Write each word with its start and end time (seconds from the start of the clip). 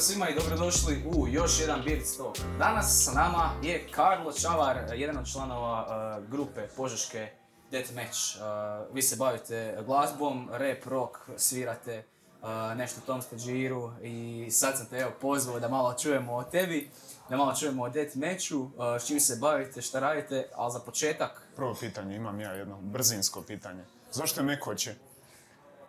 Pozdrav 0.00 0.14
svima 0.14 0.28
i 0.28 0.34
dobrodošli 0.34 1.02
u 1.14 1.28
još 1.28 1.60
jedan 1.60 1.82
Beard 1.84 2.02
Talk. 2.16 2.36
Danas 2.58 3.04
sa 3.04 3.12
nama 3.12 3.50
je 3.62 3.88
Karlo 3.90 4.32
Čavar, 4.32 4.76
jedan 4.94 5.18
od 5.18 5.32
članova 5.32 5.86
uh, 6.18 6.30
grupe 6.30 6.60
Požeške 6.76 7.28
Deathmatch. 7.70 8.18
Uh, 8.36 8.94
vi 8.94 9.02
se 9.02 9.16
bavite 9.16 9.78
glazbom, 9.86 10.48
rap, 10.52 10.86
rock, 10.86 11.16
svirate 11.36 12.04
uh, 12.42 12.48
nešto 12.76 13.00
u 13.02 13.06
tom 13.06 13.22
stađiru 13.22 13.92
i 14.02 14.48
sad 14.50 14.76
sam 14.76 14.86
te 14.86 14.98
evo 14.98 15.12
pozvao 15.20 15.60
da 15.60 15.68
malo 15.68 15.94
čujemo 15.94 16.34
o 16.34 16.42
tebi, 16.42 16.90
da 17.28 17.36
malo 17.36 17.54
čujemo 17.54 17.82
o 17.82 17.88
Deathmatchu, 17.88 18.56
uh, 18.56 18.70
s 19.00 19.06
čim 19.06 19.20
se 19.20 19.36
bavite, 19.36 19.82
šta 19.82 20.00
radite, 20.00 20.48
ali 20.54 20.72
za 20.72 20.78
početak 20.78 21.42
Prvo 21.56 21.76
pitanje, 21.80 22.16
imam 22.16 22.40
ja 22.40 22.52
jedno 22.52 22.78
brzinsko 22.80 23.42
pitanje. 23.42 23.84
Zašto 24.12 24.40
je 24.40 24.44
Mekoće? 24.44 24.94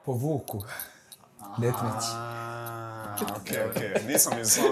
Po 0.06 0.12
vuku. 0.12 0.64
Deathmatch. 1.58 2.06
Okej, 3.38 3.66
okej, 3.66 3.94
nisam 4.08 4.40
iz 4.40 4.58
je- 4.58 4.64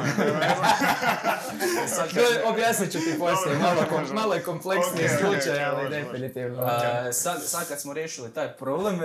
Objasnit 2.46 2.92
ću 2.92 3.00
ti 3.00 3.16
poslije, 3.20 3.58
malo, 3.58 3.82
kom- 3.90 4.16
malo 4.16 4.34
je 4.34 4.44
kompleksniji 4.44 5.06
Ok, 5.06 5.12
ok, 5.14 5.20
slučaj, 5.20 5.64
ali 5.66 5.90
definitivno. 5.92 6.58
Uh, 6.58 6.64
sad, 7.12 7.44
sad 7.44 7.68
kad 7.68 7.82
smo 7.82 7.94
riješili 7.94 8.30
taj 8.30 8.48
problem, 8.50 8.96
uh, 9.00 9.02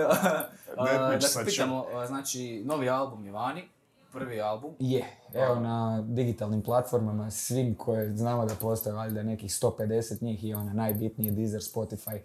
da 1.11 1.21
se 1.21 1.45
pitamo, 1.45 1.79
uh, 1.79 2.05
znači, 2.05 2.63
novi 2.65 2.89
album 2.89 3.25
je 3.25 3.31
vani, 3.31 3.63
prvi 4.11 4.41
album. 4.41 4.73
Je, 4.79 5.03
evo 5.35 5.55
na 5.55 6.01
digitalnim 6.03 6.61
platformama 6.61 7.31
svim 7.31 7.75
koje 7.75 8.09
znamo 8.09 8.45
da 8.45 8.55
postoje 8.55 8.93
valjda 8.93 9.23
nekih 9.23 9.51
150 9.51 9.81
njih 10.21 10.43
i 10.43 10.53
ona 10.53 10.73
najbitnije 10.73 11.31
Deezer, 11.31 11.61
Spotify, 11.63 12.19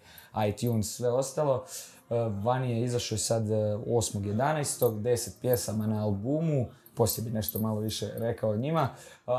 iTunes, 0.49 0.87
sve 0.87 1.09
ostalo. 1.09 1.65
E, 2.11 2.29
Vani 2.43 2.71
je 2.71 2.83
izašao 2.83 3.17
sad 3.17 3.51
e, 3.51 3.53
8.11. 3.53 5.01
10 5.01 5.29
pjesama 5.41 5.87
na 5.87 6.03
albumu, 6.03 6.65
poslije 6.95 7.25
bi 7.25 7.31
nešto 7.31 7.59
malo 7.59 7.79
više 7.79 8.09
rekao 8.15 8.49
o 8.49 8.57
njima. 8.57 8.89
E, 9.27 9.31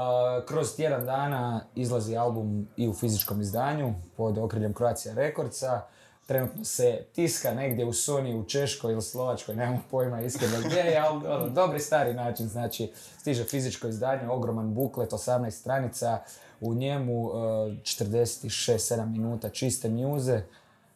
Kroz 0.47 0.77
tjedan 0.77 1.05
dana 1.05 1.65
izlazi 1.75 2.17
album 2.17 2.69
i 2.77 2.89
u 2.89 2.95
fizičkom 2.95 3.41
izdanju 3.41 3.95
pod 4.17 4.39
okriljem 4.39 4.75
Croatia 4.75 5.15
Recordsa. 5.15 5.81
Trenutno 6.27 6.65
se 6.65 7.05
tiska 7.15 7.55
negdje 7.55 7.85
u 7.85 7.93
Sony, 7.93 8.41
u 8.41 8.45
Češkoj 8.45 8.93
ili 8.93 9.03
Slovačkoj, 9.03 9.55
nemamo 9.55 9.81
pojma 9.91 10.21
iskreno 10.21 10.57
gdje 10.65 10.79
je, 10.79 10.99
ali 10.99 11.27
ono, 11.27 11.49
dobri 11.49 11.81
stari 11.81 12.15
način, 12.15 12.49
znači 12.49 12.93
stiže 13.19 13.45
fizičko 13.45 13.89
izdanje, 13.89 14.29
ogroman 14.29 14.75
buklet, 14.75 15.11
18 15.11 15.51
stranica, 15.51 16.19
u 16.61 16.75
njemu 16.75 17.23
uh, 17.23 17.35
46-7 17.35 19.07
minuta 19.07 19.49
čiste 19.49 19.89
mjuze, 19.89 20.43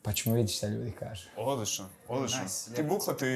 pa 0.06 0.12
ćemo 0.12 0.34
vidjeti 0.34 0.52
šta 0.52 0.66
ljudi 0.66 0.90
kažu. 0.90 1.28
Odlično, 1.36 1.88
odlično. 2.08 2.42
Nice, 2.42 2.74
Ti 2.74 2.82
bukleti, 2.82 3.26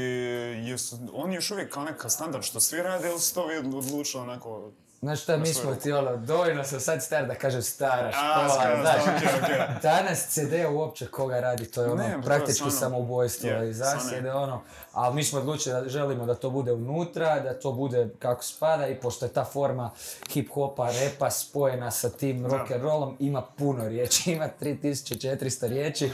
jesu, 0.71 0.99
oni 1.13 1.35
još 1.35 1.51
uvijek 1.51 1.73
kao 1.73 1.85
neka 1.85 2.09
standard 2.09 2.45
što 2.45 2.61
svi 2.61 2.83
rade 2.83 3.09
ili 3.09 3.21
su 3.21 3.35
to 3.35 3.47
vi 3.47 3.57
odlučili 3.57 4.23
onako... 4.23 4.73
Znaš 5.03 5.23
šta, 5.23 5.37
mi 5.37 5.47
smo 5.47 5.75
ti 5.75 5.93
ono, 5.93 6.17
dovoljno 6.17 6.65
sam 6.65 6.81
sad 6.81 7.03
star 7.03 7.27
da 7.27 7.35
kažem 7.35 7.63
stara 7.63 8.13
škola, 8.13 8.81
znaš. 8.81 9.17
okej, 9.17 9.29
okej. 9.43 9.59
Danas 9.83 10.27
CD 10.29 10.53
uopće 10.73 11.07
koga 11.07 11.41
radi, 11.41 11.71
to 11.71 11.83
je 11.83 11.91
ono 11.91 12.03
Ne, 12.03 12.23
praktički 12.25 12.71
samoubojstvo 12.71 13.51
je, 13.51 13.71
i 13.71 13.73
zasjede 13.73 14.33
ono, 14.33 14.63
ali 14.93 15.15
mi 15.15 15.25
smo 15.25 15.39
odlučili 15.39 15.83
da 15.83 15.89
želimo 15.89 16.27
da 16.27 16.35
to 16.35 16.51
bude 16.51 16.73
unutra, 16.73 17.41
da 17.41 17.59
to 17.59 17.73
bude 17.73 18.09
kako 18.19 18.45
spada 18.45 18.87
i 18.87 18.95
pošto 18.95 19.25
je 19.25 19.33
ta 19.33 19.45
forma 19.45 19.91
hip-hopa, 20.35 20.89
repa 21.01 21.31
spojena 21.31 21.91
sa 21.91 22.11
tim 22.11 22.47
rock 22.47 22.71
and 22.71 22.83
rollom, 22.83 23.17
ima 23.19 23.43
puno 23.43 23.89
riječi, 23.89 24.33
ima 24.33 24.49
3400 24.61 25.67
riječi 25.69 26.11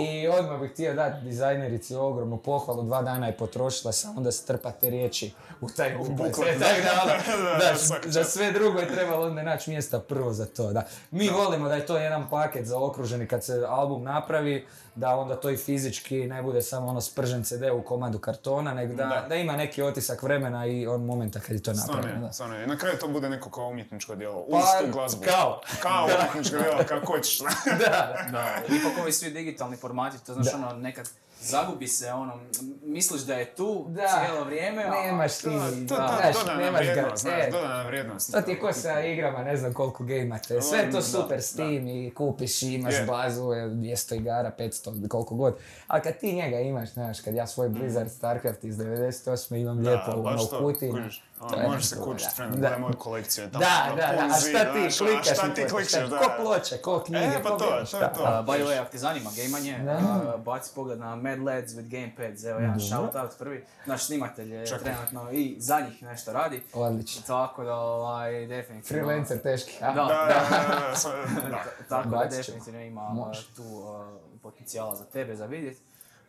i 0.00 0.28
odmah 0.28 0.60
bih 0.60 0.70
htio 0.70 0.94
dati 0.94 1.24
dizajnerici 1.24 1.94
ogromnu 1.94 2.36
pohvalu, 2.36 2.82
dva 2.82 3.02
dana 3.02 3.26
je 3.26 3.36
potrošila 3.36 3.92
samo 3.92 4.20
da 4.20 4.32
strpa 4.32 4.70
te 4.70 4.90
riječi 4.90 5.32
u 5.60 5.68
taj 5.68 5.94
buklet. 5.94 6.16
buklet, 6.18 6.58
Tako 6.60 6.80
da, 6.82 7.02
ono, 7.04 7.42
Da, 7.58 7.58
da, 7.62 7.76
svaka 7.76 8.10
za 8.10 8.24
sve 8.24 8.52
drugo 8.52 8.78
je 8.78 8.88
trebalo 8.88 9.26
onda 9.26 9.42
naći 9.42 9.70
mjesta 9.70 10.00
prvo 10.00 10.32
za 10.32 10.46
to. 10.46 10.72
Da. 10.72 10.82
Mi 11.10 11.28
volimo 11.30 11.68
da 11.68 11.74
je 11.74 11.86
to 11.86 11.96
jedan 11.96 12.28
paket 12.30 12.66
zaokruženi 12.66 13.26
kad 13.26 13.44
se 13.44 13.64
album 13.68 14.02
napravi, 14.04 14.66
da 14.94 15.10
onda 15.10 15.36
to 15.36 15.50
i 15.50 15.56
fizički 15.56 16.16
ne 16.18 16.42
bude 16.42 16.62
samo 16.62 16.86
ono 16.86 17.00
spržen 17.00 17.44
CD 17.44 17.62
u 17.72 17.82
komadu 17.82 18.18
kartona, 18.18 18.74
nego 18.74 18.94
da, 18.94 19.04
Da. 19.04 19.26
da 19.28 19.34
ima 19.34 19.52
neki 19.54 19.82
otisak 19.82 20.22
vremena 20.22 20.66
i 20.66 20.86
on 20.86 21.04
momenta 21.04 21.40
kad 21.40 21.50
je 21.50 21.62
to 21.62 21.74
Stvarno 21.74 21.94
napravljeno. 21.94 22.20
je, 22.20 22.26
da. 22.26 22.32
stvarno 22.32 22.56
je. 22.56 22.64
I 22.64 22.68
na 22.68 22.76
kraju 22.76 22.98
to 22.98 23.08
bude 23.08 23.28
neko 23.28 23.50
kao 23.50 23.66
umjetničko 23.66 24.14
djelo, 24.14 24.38
uz 24.38 24.62
Pa, 24.62 24.86
tu 24.86 24.92
glazbu. 24.92 25.22
kao. 25.24 25.60
Kao 25.82 26.04
umjetničko 26.06 26.56
djelo, 26.58 26.84
kako 26.88 27.06
hoćeš. 27.06 27.38
da. 27.80 28.26
Da, 28.30 28.54
ipak 28.68 29.02
ovi 29.02 29.12
svi 29.12 29.30
digitalni 29.30 29.76
formati, 29.76 30.26
to 30.26 30.34
znaš 30.34 30.54
ono, 30.54 30.72
nekad 30.72 31.08
zagubi 31.40 31.88
se 31.88 32.12
ono, 32.12 32.40
misliš 32.82 33.22
da 33.22 33.34
je 33.34 33.44
tu 33.46 33.86
Da. 33.88 34.02
cijelo 34.08 34.44
vrijeme, 34.44 34.84
a 34.84 34.90
Nemaš 35.02 35.36
ti, 35.36 35.44
To, 35.44 35.50
to, 35.88 35.96
da, 35.96 36.32
znaš, 36.32 36.46
nemaš 36.48 36.80
ga. 36.80 36.92
vrijednost, 36.92 37.22
znaš, 37.22 37.34
E, 37.38 37.50
dodana 37.52 37.82
vrijednost. 37.82 38.32
To 38.32 38.40
ti 38.42 38.50
je 38.50 38.60
ko 38.60 38.72
sa 38.72 39.00
igrama, 39.02 39.38
ne 39.40 39.56
znam 39.56 39.72
koliko 39.72 40.04
gejmate. 40.04 40.62
Sve 40.62 40.78
je 40.78 40.90
to 40.90 41.02
super 41.02 41.36
da. 41.36 41.42
Steam 41.42 41.88
i 41.88 42.12
kupiš 42.12 42.62
i 42.62 42.68
imaš 42.68 42.94
Je. 42.94 43.04
bazu, 43.04 43.42
e, 43.44 43.56
200 43.58 44.16
igara, 44.16 44.50
500, 44.50 45.08
koliko 45.08 45.34
god. 45.34 45.56
Ali 45.86 46.02
kad 46.02 46.18
ti 46.18 46.32
njega 46.34 46.58
imaš, 46.58 46.92
znaš, 46.92 47.20
kad 47.20 47.34
ja 47.34 47.46
svoj 47.46 47.68
Blizzard 47.68 48.10
Starcraft 48.10 48.64
iz 48.64 48.76
98. 48.76 49.56
imam 49.56 49.78
lijepo 49.78 50.10
ono 50.14 50.42
u 50.42 50.58
kutiji. 50.58 50.92
Ono, 51.40 51.56
je 51.56 51.68
možeš 51.68 51.84
se 51.86 51.94
drugo, 51.94 52.10
kućit, 52.12 52.26
da. 52.26 52.34
friend, 52.34 52.52
Da. 52.52 52.58
gledaj 52.60 52.78
moju 52.78 52.94
kolekciju. 52.94 53.44
je 53.44 53.50
tamo 53.50 53.64
Da, 53.64 53.90
da, 53.96 54.16
da, 54.16 54.34
a 54.34 54.38
šta 54.40 54.72
ti 54.72 54.80
znaš, 54.80 55.00
a 55.00 55.04
klikaš? 55.04 55.26
šta 55.28 55.54
ti 55.54 55.62
da. 56.10 56.18
Ko 56.18 56.30
ploče, 56.42 56.78
ko 56.78 57.00
knjige, 57.00 57.24
E, 57.24 57.42
pa 57.42 57.48
ko 57.48 57.56
to, 57.56 57.64
to 57.90 57.98
je 57.98 58.12
to. 58.14 58.22
Uh, 58.22 58.28
by 58.46 58.54
the 58.54 58.64
way, 58.64 58.80
ako 58.80 58.90
te 58.92 58.98
zanima 58.98 59.30
gamanje, 59.36 59.78
Da. 59.78 59.98
uh, 60.34 60.40
baci 60.40 60.70
pogled 60.74 60.98
na 60.98 61.16
Mad 61.16 61.38
Lads 61.38 61.72
with 61.72 61.88
Gamepads, 61.90 62.44
evo 62.44 62.60
jedan 62.60 62.80
shout 62.80 63.14
out 63.14 63.30
prvi. 63.38 63.64
Naš 63.86 64.06
snimatelj 64.06 64.54
je 64.54 64.66
Čekaj. 64.66 64.84
trenutno 64.84 65.30
i 65.32 65.56
za 65.58 65.80
njih 65.80 66.02
nešto 66.02 66.32
radi. 66.32 66.62
Odlično. 66.74 67.22
Tako 67.26 67.64
da, 67.64 67.74
ovaj, 67.74 68.46
definitivno... 68.46 69.02
Freelancer 69.06 69.38
teški. 69.38 69.72
a? 69.80 69.86
Da. 69.86 70.02
Da, 70.02 70.04
da, 70.04 70.34
da, 70.58 71.42
da, 71.42 71.48
da. 71.48 71.64
Tako 71.88 72.08
da 72.08 72.24
definitivno 72.26 72.80
ima 72.80 73.02
uh, 73.02 73.36
tu 73.56 73.62
uh, 73.62 74.06
potencijala 74.42 74.96
za 74.96 75.04
tebe 75.04 75.36
za 75.36 75.46
vidjet. 75.46 75.78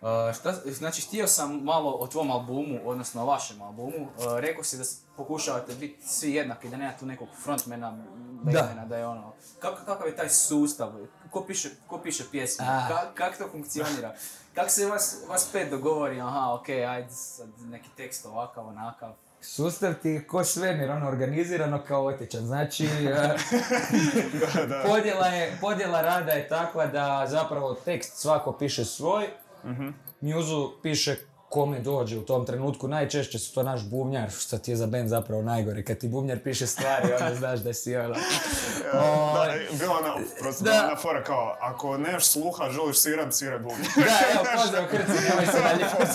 Uh, 0.01 0.35
šta, 0.39 0.53
znači, 0.65 1.01
htio 1.01 1.27
sam 1.27 1.63
malo 1.63 1.91
o 1.91 2.07
tvom 2.07 2.31
albumu, 2.31 2.79
odnosno 2.85 3.23
o 3.23 3.25
vašem 3.25 3.61
albumu. 3.61 4.01
Uh, 4.01 4.39
rekao 4.39 4.63
si 4.63 4.77
da 4.77 4.83
pokušavate 5.15 5.75
biti 5.75 6.07
svi 6.07 6.33
jednaki, 6.33 6.69
da 6.69 6.77
nema 6.77 6.93
tu 6.99 7.05
nekog 7.05 7.27
frontmana, 7.43 7.97
backmana, 8.43 8.85
da 8.85 8.97
je 8.97 9.07
ono... 9.07 9.33
Kako, 9.59 9.85
kakav 9.85 10.07
je 10.07 10.15
taj 10.15 10.29
sustav? 10.29 10.91
Ko 11.31 11.43
piše, 11.43 11.69
ko 11.87 11.99
piše 11.99 12.23
pjesme? 12.31 12.65
A. 12.69 12.87
Ka, 12.87 13.11
kak 13.13 13.37
to 13.37 13.49
funkcionira? 13.51 14.15
Kako 14.53 14.69
se 14.69 14.85
vas, 14.85 15.17
vas 15.29 15.49
pet 15.51 15.69
dogovori, 15.69 16.21
aha, 16.21 16.53
okej, 16.53 16.85
ajde 16.85 17.09
sad 17.09 17.47
neki 17.59 17.89
tekst 17.97 18.25
ovakav, 18.25 18.67
onakav. 18.67 19.13
Sustav 19.41 19.93
ti 20.01 20.09
je 20.09 20.27
ko 20.27 20.43
svemir, 20.43 20.91
ono 20.91 21.07
organizirano 21.07 21.83
kaotičan. 21.87 22.45
Znači, 22.45 22.85
e, 22.85 23.35
podjela, 24.89 25.27
je, 25.27 25.57
podjela 25.61 26.01
rada 26.01 26.31
je 26.31 26.47
takva 26.47 26.85
da 26.85 27.25
zapravo 27.27 27.73
tekst 27.73 28.17
svako 28.17 28.51
piše 28.51 28.85
svoj, 28.85 29.27
mjuzu 30.21 30.73
piše 30.81 31.17
kome 31.57 31.79
dođe 31.79 32.17
u 32.17 32.21
tom 32.21 32.45
trenutku. 32.45 32.87
Najčešće 32.87 33.39
su 33.39 33.53
to 33.53 33.63
naš 33.63 33.81
bubnjar, 33.83 34.29
što 34.31 34.57
ti 34.57 34.71
je 34.71 34.77
za 34.77 34.87
band 34.87 35.09
zapravo 35.09 35.41
najgore. 35.41 35.83
Kad 35.83 35.97
ti 35.97 36.07
bubnjar 36.07 36.39
piše 36.43 36.67
stvari, 36.67 37.13
onda 37.21 37.35
znaš 37.35 37.59
da 37.59 37.73
si 37.73 37.95
ono... 37.95 38.15
Da, 38.93 39.01
Ovaj, 39.01 39.59
bila 39.79 39.97
ona, 39.97 40.15
prosto 40.39 40.63
Da. 40.63 40.71
bila 40.71 40.85
ona 40.85 40.95
fora 40.95 41.23
kao, 41.23 41.55
ako 41.59 41.97
nemaš 41.97 42.25
sluha, 42.25 42.69
želiš 42.69 42.97
svirat, 42.97 43.33
sviraj 43.33 43.59
bubnje. 43.59 43.87
Da, 43.95 44.01
evo, 44.33 44.45
pozdrav 44.61 44.87
Krci, 44.87 45.23
nemoj 45.29 45.45
se 45.45 45.59
dalje 45.61 45.85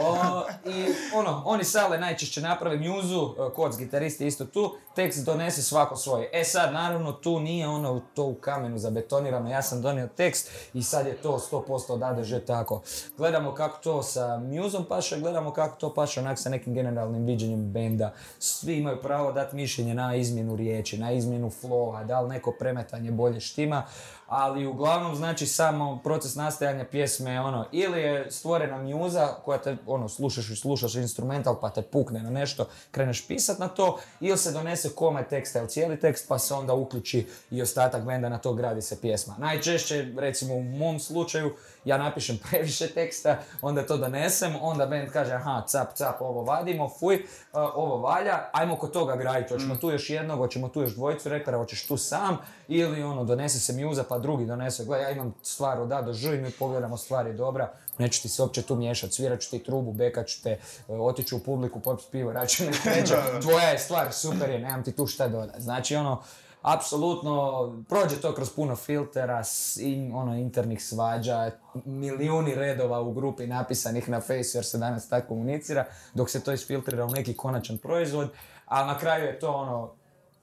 o, 0.00 0.42
I 0.64 0.86
ono, 1.14 1.42
oni 1.46 1.64
sale 1.64 1.98
najčešće 1.98 2.40
naprave 2.40 2.76
mjuzu, 2.76 3.34
e, 3.38 3.54
koc 3.54 3.76
gitarist 3.76 4.20
je 4.20 4.26
isto 4.26 4.44
tu, 4.44 4.76
tekst 4.94 5.24
donese 5.24 5.62
svako 5.62 5.96
svoje. 5.96 6.30
E 6.32 6.44
sad, 6.44 6.72
naravno, 6.72 7.12
tu 7.12 7.40
nije 7.40 7.68
ono 7.68 8.00
to 8.14 8.24
u 8.24 8.34
kamenu 8.34 8.78
zabetonirano, 8.78 9.50
ja 9.50 9.62
sam 9.62 9.82
donio 9.82 10.08
tekst 10.16 10.50
i 10.74 10.82
sad 10.82 11.06
je 11.06 11.16
to 11.16 11.40
100% 11.52 11.92
od 11.92 12.02
A 12.02 12.12
do 12.12 12.24
Ž 12.24 12.40
tako. 12.40 12.82
Gledamo 13.16 13.54
kako 13.54 13.78
to 13.78 14.02
sa 14.14 14.38
mjuzom 14.38 14.84
paše, 14.88 15.20
gledamo 15.20 15.52
kako 15.52 15.76
to 15.76 15.94
paše 15.94 16.20
onak 16.20 16.38
sa 16.38 16.50
nekim 16.50 16.74
generalnim 16.74 17.24
viđenjem 17.24 17.72
benda. 17.72 18.12
Svi 18.38 18.76
imaju 18.76 19.00
pravo 19.02 19.32
dati 19.32 19.56
mišljenje 19.56 19.94
na 19.94 20.14
izmjenu 20.16 20.56
riječi, 20.56 20.98
na 20.98 21.12
izmjenu 21.12 21.50
flowa, 21.62 22.06
da 22.06 22.20
li 22.20 22.28
neko 22.28 22.54
premetanje 22.58 23.10
bolje 23.10 23.40
štima, 23.40 23.86
ali 24.26 24.66
uglavnom 24.66 25.16
znači 25.16 25.46
samo 25.46 26.00
proces 26.04 26.34
nastajanja 26.34 26.84
pjesme 26.84 27.30
je 27.30 27.40
ono 27.40 27.66
ili 27.72 28.00
je 28.00 28.30
stvorena 28.30 28.78
mjuza 28.78 29.28
koja 29.44 29.58
te 29.58 29.76
ono 29.86 30.08
slušaš 30.08 30.50
i 30.50 30.56
slušaš 30.56 30.94
instrumental 30.94 31.60
pa 31.60 31.70
te 31.70 31.82
pukne 31.82 32.22
na 32.22 32.30
nešto, 32.30 32.68
kreneš 32.90 33.26
pisat 33.26 33.58
na 33.58 33.68
to 33.68 33.98
ili 34.20 34.38
se 34.38 34.52
donese 34.52 34.88
komad 34.88 35.28
teksta 35.28 35.58
ili 35.58 35.68
cijeli 35.68 36.00
tekst 36.00 36.28
pa 36.28 36.38
se 36.38 36.54
onda 36.54 36.74
uključi 36.74 37.26
i 37.50 37.62
ostatak 37.62 38.04
benda 38.04 38.28
na 38.28 38.38
to 38.38 38.52
gradi 38.52 38.82
se 38.82 39.00
pjesma. 39.00 39.34
Najčešće 39.38 40.12
recimo 40.16 40.54
u 40.54 40.62
mom 40.62 41.00
slučaju 41.00 41.54
ja 41.84 41.98
napišem 41.98 42.38
previše 42.50 42.88
teksta, 42.88 43.38
onda 43.62 43.86
to 43.86 43.96
donesem, 43.96 44.56
onda 44.60 44.86
band 44.86 45.08
kaže 45.12 45.32
aha 45.32 45.64
cap 45.68 45.88
cap 45.94 46.20
ovo 46.20 46.42
vadimo, 46.42 46.88
fuj, 46.98 47.14
uh, 47.14 47.22
ovo 47.52 47.96
valja, 47.96 48.48
ajmo 48.52 48.76
kod 48.76 48.92
toga 48.92 49.16
graditi, 49.16 49.54
hoćemo 49.54 49.76
tu 49.76 49.90
još 49.90 50.10
jednog, 50.10 50.38
hoćemo 50.38 50.68
tu 50.68 50.80
još 50.80 50.94
dvojicu 50.94 51.28
repera, 51.28 51.58
hoćeš 51.58 51.86
tu 51.86 51.96
sam 51.96 52.38
ili 52.68 53.02
ono 53.02 53.24
donese 53.24 53.58
se 53.58 53.72
mjuza 53.72 54.04
pa 54.08 54.18
drugi 54.18 54.46
donese, 54.46 54.84
gle, 54.84 55.00
ja 55.00 55.10
imam 55.10 55.34
stvar 55.42 55.80
od 55.80 55.92
A 55.92 56.02
do 56.02 56.12
Ž 56.12 56.34
i 56.34 56.40
mi 56.40 56.50
pogledamo 56.50 56.96
stvar 56.96 57.26
je 57.26 57.32
dobra, 57.32 57.72
neću 57.98 58.22
ti 58.22 58.28
se 58.28 58.42
uopće 58.42 58.62
tu 58.62 58.76
miješat, 58.76 59.12
svirat 59.12 59.40
ću 59.40 59.50
ti 59.50 59.58
trubu, 59.58 59.92
bekat 59.92 60.26
ću 60.26 60.42
te, 60.42 60.50
e, 60.50 60.58
otići 60.88 61.34
u 61.34 61.38
publiku, 61.38 61.80
popit 61.80 62.06
pivo, 62.10 62.32
račun 62.32 62.66
tvoja 63.42 63.68
je 63.68 63.78
stvar, 63.78 64.12
super 64.12 64.50
je, 64.50 64.58
nemam 64.58 64.84
ti 64.84 64.92
tu 64.92 65.06
šta 65.06 65.28
dodat. 65.28 65.60
Znači 65.60 65.96
ono, 65.96 66.22
apsolutno 66.64 67.84
prođe 67.88 68.20
to 68.20 68.34
kroz 68.34 68.50
puno 68.50 68.76
filtera, 68.76 69.42
i, 69.80 70.10
ono, 70.14 70.36
internih 70.36 70.84
svađa, 70.84 71.50
milijuni 71.84 72.54
redova 72.54 73.00
u 73.00 73.12
grupi 73.12 73.46
napisanih 73.46 74.08
na 74.08 74.20
Face 74.20 74.58
jer 74.58 74.64
se 74.64 74.78
danas 74.78 75.08
tako 75.08 75.28
komunicira, 75.28 75.84
dok 76.14 76.30
se 76.30 76.44
to 76.44 76.52
isfiltrira 76.52 77.04
u 77.04 77.10
neki 77.10 77.36
konačan 77.36 77.78
proizvod, 77.78 78.28
a 78.66 78.86
na 78.86 78.98
kraju 78.98 79.24
je 79.24 79.38
to 79.38 79.52
ono, 79.52 79.94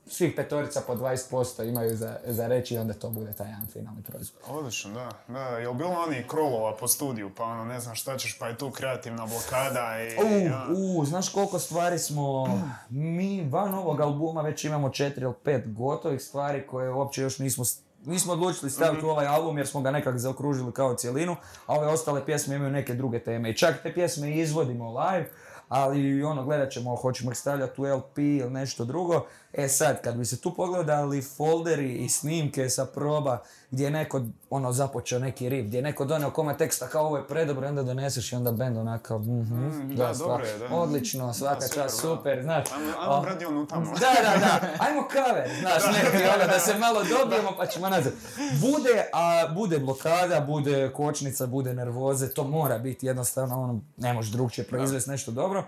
svih 0.08 0.34
petorica 0.36 0.82
po 0.88 0.96
20% 0.96 1.70
imaju 1.70 1.96
za, 1.96 2.18
za 2.26 2.48
reći 2.48 2.76
i 2.76 2.78
onda 2.78 2.94
to 2.94 3.10
bude 3.10 3.34
taj 3.34 3.48
jedan 3.48 3.68
finalni 3.74 4.02
proizvod. 4.02 4.42
Odlično, 4.48 4.94
da. 4.94 5.10
Da, 5.28 5.58
jel 5.58 5.74
bilo 5.74 5.92
oni 6.08 6.24
krolova 6.28 6.76
po 6.78 6.88
studiju, 6.88 7.32
pa 7.38 7.44
ono, 7.44 7.66
ne 7.66 7.80
znam 7.80 7.96
šta 7.96 8.18
ćeš, 8.18 8.40
pa 8.40 8.48
je 8.48 8.58
tu 8.58 8.72
kreativna 8.72 9.26
blokada 9.26 9.96
i... 10.02 10.44
ja. 10.46 10.68
U, 10.70 11.00
u, 11.00 11.06
znaš 11.06 11.30
koliko 11.30 11.60
stvari 11.60 12.00
smo, 12.00 12.48
mi 12.90 13.50
van 13.50 13.74
ovog 13.74 14.02
albuma 14.02 14.42
već 14.42 14.66
imamo 14.66 14.90
četiri 14.90 15.26
ili 15.26 15.34
pet 15.44 15.74
gotovih 15.74 16.22
stvari 16.22 16.68
koje 16.68 16.94
uopće 16.94 17.22
još 17.22 17.40
nismo, 17.40 17.64
nismo 18.06 18.34
odlučili 18.34 18.72
staviti 18.72 19.06
u 19.06 19.10
ovaj 19.10 19.28
album 19.28 19.58
jer 19.58 19.68
smo 19.68 19.82
ga 19.82 19.92
nekak 19.92 20.18
zaokružili 20.18 20.72
kao 20.72 20.96
cijelinu, 20.96 21.36
a 21.66 21.76
ove 21.76 21.88
ostale 21.88 22.26
pjesme 22.26 22.56
imaju 22.56 22.72
neke 22.72 22.94
druge 22.94 23.20
teme. 23.20 23.50
I 23.50 23.58
čak 23.58 23.84
te 23.84 23.94
pjesme 23.94 24.38
izvodimo 24.38 25.00
live, 25.00 25.30
ali 25.72 26.24
ono, 26.24 26.44
gledat 26.44 26.72
ćemo, 26.72 26.96
hoćemo 26.96 27.32
ih 27.32 27.38
stavljati 27.38 27.82
u 27.82 27.98
LP 27.98 28.18
ili 28.18 28.50
nešto 28.50 28.86
drugo. 28.86 29.26
E 29.54 29.68
sad, 29.68 30.02
kad 30.02 30.16
bi 30.16 30.26
se 30.26 30.42
tu 30.42 30.56
pogledali 30.56 31.22
folderi 31.22 31.96
i 31.96 32.10
snimke 32.10 32.70
sa 32.70 32.86
proba 32.86 33.42
gdje 33.72 33.84
je 33.84 33.92
neko 33.92 34.22
ono 34.50 34.72
započeo 34.72 35.20
neki 35.20 35.50
riff, 35.50 35.68
gdje 35.68 35.78
je 35.78 35.82
neko 35.82 36.06
donio 36.06 36.30
koma 36.32 36.54
teksta 36.54 36.88
kao 36.88 37.06
ovo 37.06 37.18
je 37.18 37.28
predobro 37.28 37.68
onda 37.68 37.84
doneseš 37.84 38.32
i 38.32 38.36
onda 38.36 38.52
band 38.52 38.78
onako, 38.78 39.20
mhm, 39.20 39.62
Mm, 39.62 39.96
da, 39.96 40.14
dobro 40.14 40.46
je, 40.46 40.58
da. 40.58 40.76
odlično, 40.76 41.34
svaka 41.34 41.62
super, 41.62 41.76
čast, 41.76 41.96
da. 41.96 42.02
super, 42.02 42.42
znaš. 42.44 42.66
Ajmo, 42.72 42.94
ajmo 43.00 43.14
O, 43.14 43.22
bradi 43.22 43.46
onu 43.46 43.68
tamo. 43.68 43.86
da, 43.86 44.00
da, 44.00 44.40
da, 44.40 44.60
ajmo 44.80 45.08
cover, 45.14 45.50
znaš, 45.60 45.84
neki 46.04 46.24
ono, 46.36 46.48
da 46.54 46.60
se 46.60 46.78
malo 46.78 47.02
dobijemo 47.04 47.52
pa 47.58 47.66
ćemo 47.66 47.90
nazad. 47.90 48.14
Bude, 48.62 49.10
a 49.14 49.48
bude 49.54 49.80
blokada, 49.80 50.40
bude 50.40 50.92
kočnica, 50.94 51.48
bude 51.48 51.74
nervoze, 51.74 52.30
to 52.34 52.44
mora 52.44 52.78
biti 52.78 53.06
jednostavno, 53.06 53.62
ono, 53.64 53.80
ne 53.98 54.14
možeš 54.14 54.32
drugčije 54.32 54.66
proizvesti 54.66 55.10
nešto 55.10 55.32
dobro, 55.32 55.64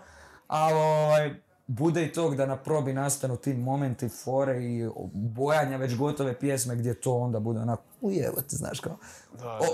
ali 0.47 0.73
ovaj, 0.73 1.33
bude 1.77 2.05
i 2.05 2.13
tog 2.13 2.35
da 2.35 2.45
na 2.45 2.57
probi 2.57 2.93
nastanu 2.93 3.37
ti 3.37 3.53
momenti, 3.53 4.09
fore 4.09 4.63
i 4.63 4.89
bojanja 5.13 5.77
već 5.77 5.95
gotove 5.95 6.39
pjesme 6.39 6.75
gdje 6.75 7.01
to 7.01 7.13
onda 7.13 7.39
bude 7.39 7.59
onako, 7.59 7.83
ujevate, 8.01 8.55
znaš 8.55 8.79
kao, 8.79 8.97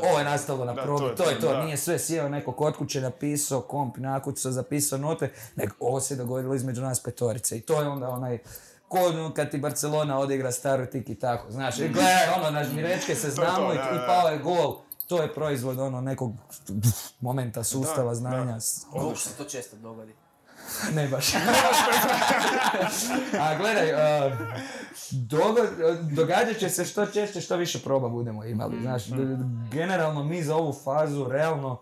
ovo 0.04 0.20
je 0.20 0.24
nastalo 0.24 0.66
na 0.66 0.74
Da, 0.74 0.82
probi, 0.82 1.00
to 1.00 1.10
je 1.10 1.16
to 1.16 1.30
je 1.30 1.40
to, 1.40 1.48
to, 1.48 1.54
da. 1.54 1.64
nije 1.64 1.78
sve 1.78 2.00
sjeo 2.00 2.30
neko 2.30 2.52
kod 2.52 2.78
kuće 2.78 3.02
napisao, 3.02 3.62
komp 3.62 3.98
nakucao, 3.98 4.52
zapisao 4.52 5.00
note, 5.00 5.32
nego 5.56 5.76
ovo 5.80 6.00
se 6.00 6.16
dogodilo 6.16 6.56
između 6.56 6.82
nas 6.82 7.04
petorice 7.04 7.58
i 7.58 7.62
to 7.62 7.82
je 7.82 7.88
onda 7.88 8.10
onaj 8.10 8.38
ko 8.88 8.98
ono 8.98 9.34
kad 9.34 9.52
ti 9.52 9.58
Barcelona 9.58 10.20
odigra 10.20 10.52
staru 10.52 10.86
tiki 10.86 11.16
tako, 11.16 11.52
znaš, 11.52 11.80
i 11.80 11.90
gledaj, 11.90 12.30
ono, 12.38 12.52
naš 12.52 12.68
mirečke 12.72 13.16
se 13.16 13.28
to, 13.28 13.34
znamo 13.34 13.74
i, 13.74 13.78
da, 13.78 13.90
i 13.94 13.98
da. 13.98 14.06
pao 14.08 14.30
je 14.30 14.38
gol, 14.38 14.78
to 15.08 15.22
je 15.22 15.34
proizvod 15.34 15.80
ono 15.80 16.02
nekog 16.02 16.34
momenta 17.20 17.64
sustava 17.64 18.10
Da, 18.10 18.16
znanja, 18.16 18.54
da. 18.54 18.92
Koliko 18.92 19.16
se 19.20 19.38
to 19.38 19.44
često 19.44 19.78
dogodi? 19.78 20.14
ne 20.96 21.08
baš. 21.08 21.34
A 23.40 23.58
gledaj, 23.58 23.94
a, 23.94 24.32
dogo- 25.12 25.68
događat 26.12 26.58
će 26.58 26.70
se 26.70 26.86
što 26.86 27.06
češće, 27.06 27.42
što 27.42 27.56
više 27.56 27.80
proba 27.80 28.10
budemo 28.10 28.46
imali. 28.46 28.82
Znaš, 28.82 29.06
d- 29.06 29.26
d- 29.26 29.36
generalno 29.72 30.24
mi 30.24 30.44
za 30.44 30.56
ovu 30.56 30.74
fazu 30.76 31.26
realno 31.26 31.82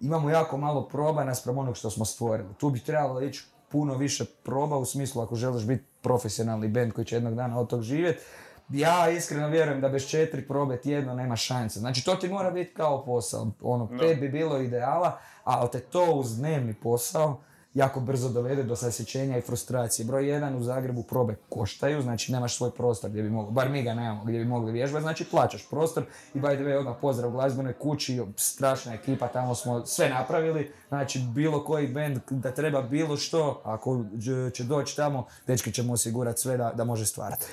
imamo 0.00 0.30
jako 0.30 0.56
malo 0.56 0.82
proba 0.82 1.24
naspram 1.24 1.58
onog 1.58 1.76
što 1.76 1.90
smo 1.90 2.04
stvorili. 2.04 2.48
Tu 2.54 2.70
bi 2.70 2.80
trebalo 2.80 3.20
ići 3.22 3.44
puno 3.68 3.94
više 3.94 4.24
proba 4.24 4.76
u 4.76 4.84
smislu 4.84 5.22
ako 5.22 5.34
želiš 5.36 5.64
biti 5.64 5.84
profesionalni 6.00 6.68
band 6.68 6.92
koji 6.92 7.04
će 7.04 7.16
jednog 7.16 7.34
dana 7.34 7.58
od 7.58 7.68
tog 7.68 7.82
živjeti. 7.82 8.22
Ja 8.68 9.10
iskreno 9.10 9.48
vjerujem 9.48 9.80
da 9.80 9.88
bez 9.88 10.06
četiri 10.06 10.42
probe 10.42 10.76
tjedno 10.76 11.14
nema 11.14 11.36
šanse. 11.36 11.78
Znači 11.78 12.04
to 12.04 12.14
ti 12.14 12.28
mora 12.28 12.50
biti 12.50 12.74
kao 12.74 13.04
posao. 13.04 13.46
Ono, 13.62 13.88
pet 13.90 14.20
bi 14.20 14.28
bilo 14.28 14.58
ideala, 14.58 15.18
ali 15.44 15.70
te 15.70 15.80
to 15.80 16.04
uz 16.06 16.36
dnevni 16.36 16.74
posao 16.74 17.40
jako 17.74 18.00
brzo 18.00 18.28
dovede 18.28 18.62
do 18.62 18.76
sasjećenja 18.76 19.38
i 19.38 19.42
frustracije. 19.42 20.06
Broj 20.06 20.28
jedan 20.28 20.56
u 20.56 20.62
Zagrebu 20.62 21.02
probe 21.02 21.36
koštaju, 21.48 22.02
znači 22.02 22.32
nemaš 22.32 22.56
svoj 22.56 22.70
prostor 22.70 23.10
gdje 23.10 23.22
bi 23.22 23.30
mogli, 23.30 23.52
bar 23.52 23.68
mi 23.68 23.82
ga 23.82 23.94
nemamo, 23.94 24.24
gdje 24.24 24.38
bi 24.38 24.44
mogli 24.44 24.72
vježbati, 24.72 25.02
znači 25.02 25.24
plaćaš 25.24 25.68
prostor 25.68 26.04
i 26.34 26.40
by 26.40 26.54
the 26.54 26.64
way 26.64 26.78
odmah 26.78 26.96
pozdrav 27.00 27.30
glazbenoj 27.30 27.72
kući, 27.72 28.22
strašna 28.36 28.94
ekipa, 28.94 29.28
tamo 29.28 29.54
smo 29.54 29.86
sve 29.86 30.08
napravili, 30.08 30.72
znači 30.88 31.18
bilo 31.24 31.64
koji 31.64 31.88
band 31.88 32.18
da 32.30 32.52
treba 32.52 32.82
bilo 32.82 33.16
što, 33.16 33.60
ako 33.64 34.04
će- 34.54 34.64
doći 34.64 34.96
tamo, 34.96 35.26
dečki 35.46 35.72
ćemo 35.72 35.92
osigurati 35.92 36.40
sve 36.40 36.56
da, 36.56 36.72
da 36.74 36.84
može 36.84 37.06
stvarati. 37.06 37.46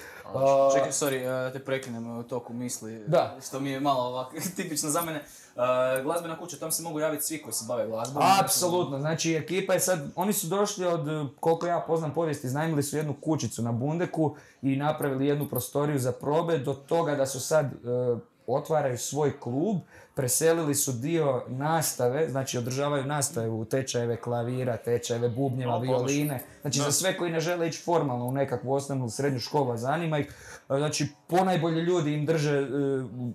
Čekaj, 0.74 0.92
sorry, 0.92 1.48
uh, 1.48 1.54
te 1.54 1.60
prekinem 1.60 2.08
u 2.10 2.24
toku 2.24 2.54
misli, 2.54 3.04
Da. 3.08 3.38
što 3.42 3.60
mi 3.60 3.69
je 3.69 3.80
malo 3.80 4.04
ovako 4.04 4.36
tipično 4.56 4.90
za 4.90 5.02
mene. 5.02 5.24
Uh, 5.57 6.04
glazbena 6.04 6.39
kuća, 6.39 6.57
tam 6.57 6.71
se 6.71 6.83
mogu 6.83 7.00
javiti 7.00 7.24
svi 7.24 7.42
koji 7.42 7.54
se 7.54 7.65
bave 7.68 7.88
glazbom. 7.88 8.24
Apsolutno, 8.44 9.00
znači 9.00 9.33
ekipa 9.33 9.74
je 9.74 9.80
sad, 9.80 10.00
oni 10.15 10.33
su 10.33 10.48
došli 10.48 10.86
od, 10.86 11.07
eh, 11.07 11.25
koliko 11.39 11.68
ja 11.68 11.83
poznam 11.88 12.13
povijest, 12.13 12.44
iznajmili 12.44 12.83
su 12.83 12.98
jednu 12.98 13.15
kućicu 13.21 13.62
na 13.62 13.71
Bundeku 13.71 14.36
i 14.62 14.75
napravili 14.75 15.27
jednu 15.27 15.48
prostoriju 15.50 16.00
za 16.00 16.12
probe 16.12 16.57
do 16.57 16.74
toga 16.74 17.15
da 17.15 17.25
su 17.25 17.39
sad, 17.39 17.65
eh, 17.65 18.18
otvaraju 18.48 18.98
svoj 18.98 19.39
klub, 19.39 19.77
preselili 20.15 20.75
su 20.75 20.92
dio 20.92 21.44
nastave, 21.48 22.30
znači 22.30 22.57
održavaju 22.57 23.06
nastave 23.06 23.50
u 23.50 23.65
tečajeve 23.65 24.15
klavira, 24.21 24.77
tečajeve 24.77 25.30
bubnjeva, 25.30 25.75
odlično. 25.75 25.98
violine, 25.98 26.44
znači 26.62 26.80
za 26.80 26.92
sve 26.92 27.18
koji 27.18 27.31
ne 27.31 27.39
žele 27.39 27.68
ići 27.68 27.83
formalno 27.83 28.25
u 28.25 28.31
nekakvu 28.31 28.74
osnovnu 28.74 29.09
srednju 29.09 29.39
školu, 29.39 29.71
a 29.71 29.77
zanima 29.77 30.19
ih, 30.19 30.33
znači 30.68 31.08
ponajbolji 31.28 31.81
ljudi 31.81 32.14
im 32.14 32.25
drže 32.25 32.60
e, 32.60 32.66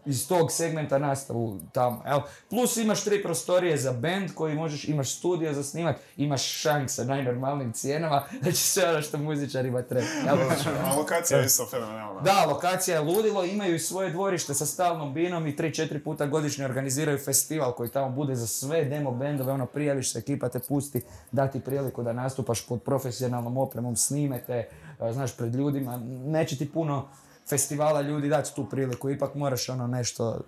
iz 0.06 0.28
tog 0.28 0.52
segmenta 0.52 0.98
nastavu 0.98 1.60
tamo, 1.72 2.02
jel? 2.06 2.20
Plus 2.50 2.76
imaš 2.76 3.04
tri 3.04 3.22
prostorije 3.22 3.76
za 3.76 3.92
band 3.92 4.34
koji 4.34 4.54
možeš, 4.54 4.88
imaš 4.88 5.16
studio 5.16 5.52
za 5.52 5.62
snimat, 5.62 5.96
imaš 6.16 6.42
šank 6.42 6.90
sa 6.90 7.04
najnormalnim 7.04 7.72
cijenama, 7.72 8.22
znači 8.42 8.56
sve 8.56 8.90
ono 8.90 9.02
što 9.02 9.18
muzičarima 9.18 9.82
treba, 9.82 10.06
jel? 10.26 10.36
A 10.84 10.96
lokacija 10.96 11.38
je 11.38 11.46
isto 11.46 11.66
fenomenalna. 11.70 12.20
Da, 12.20 12.44
lokacija 12.44 12.94
je 12.96 13.00
ludilo, 13.00 13.44
imaju 13.44 13.74
i 13.74 13.78
svoje 13.78 14.10
dvorište 14.10 14.54
sa 14.54 14.66
stalnom 14.66 15.14
binom 15.14 15.46
i 15.46 15.56
3-4 15.56 16.04
puta 16.04 16.26
godišnje 16.26 16.64
organiziraju 16.64 17.18
festival 17.18 17.72
koji 17.72 17.90
tamo 17.90 18.10
bude 18.10 18.34
za 18.34 18.46
sve 18.46 18.84
demo 18.84 19.10
bendove, 19.10 19.52
ono 19.52 19.66
prijaviš 19.66 20.12
se, 20.12 20.18
ekipa 20.18 20.48
te 20.48 20.58
pusti, 20.58 21.02
dati 21.32 21.60
priliku 21.60 22.02
da 22.02 22.12
nastupaš 22.12 22.66
pod 22.66 22.82
profesionalnom 22.82 23.56
opremom, 23.56 23.96
snimete, 23.96 24.68
znaš, 25.12 25.36
pred 25.36 25.54
ljudima, 25.54 26.00
neće 26.06 26.58
ti 26.58 26.72
puno 26.72 27.08
festivala 27.48 28.00
ljudi 28.00 28.28
dati 28.28 28.54
tu 28.54 28.68
priliku, 28.68 29.10
ipak 29.10 29.34
moraš 29.34 29.68
ono 29.68 29.86
nešto, 29.86 30.40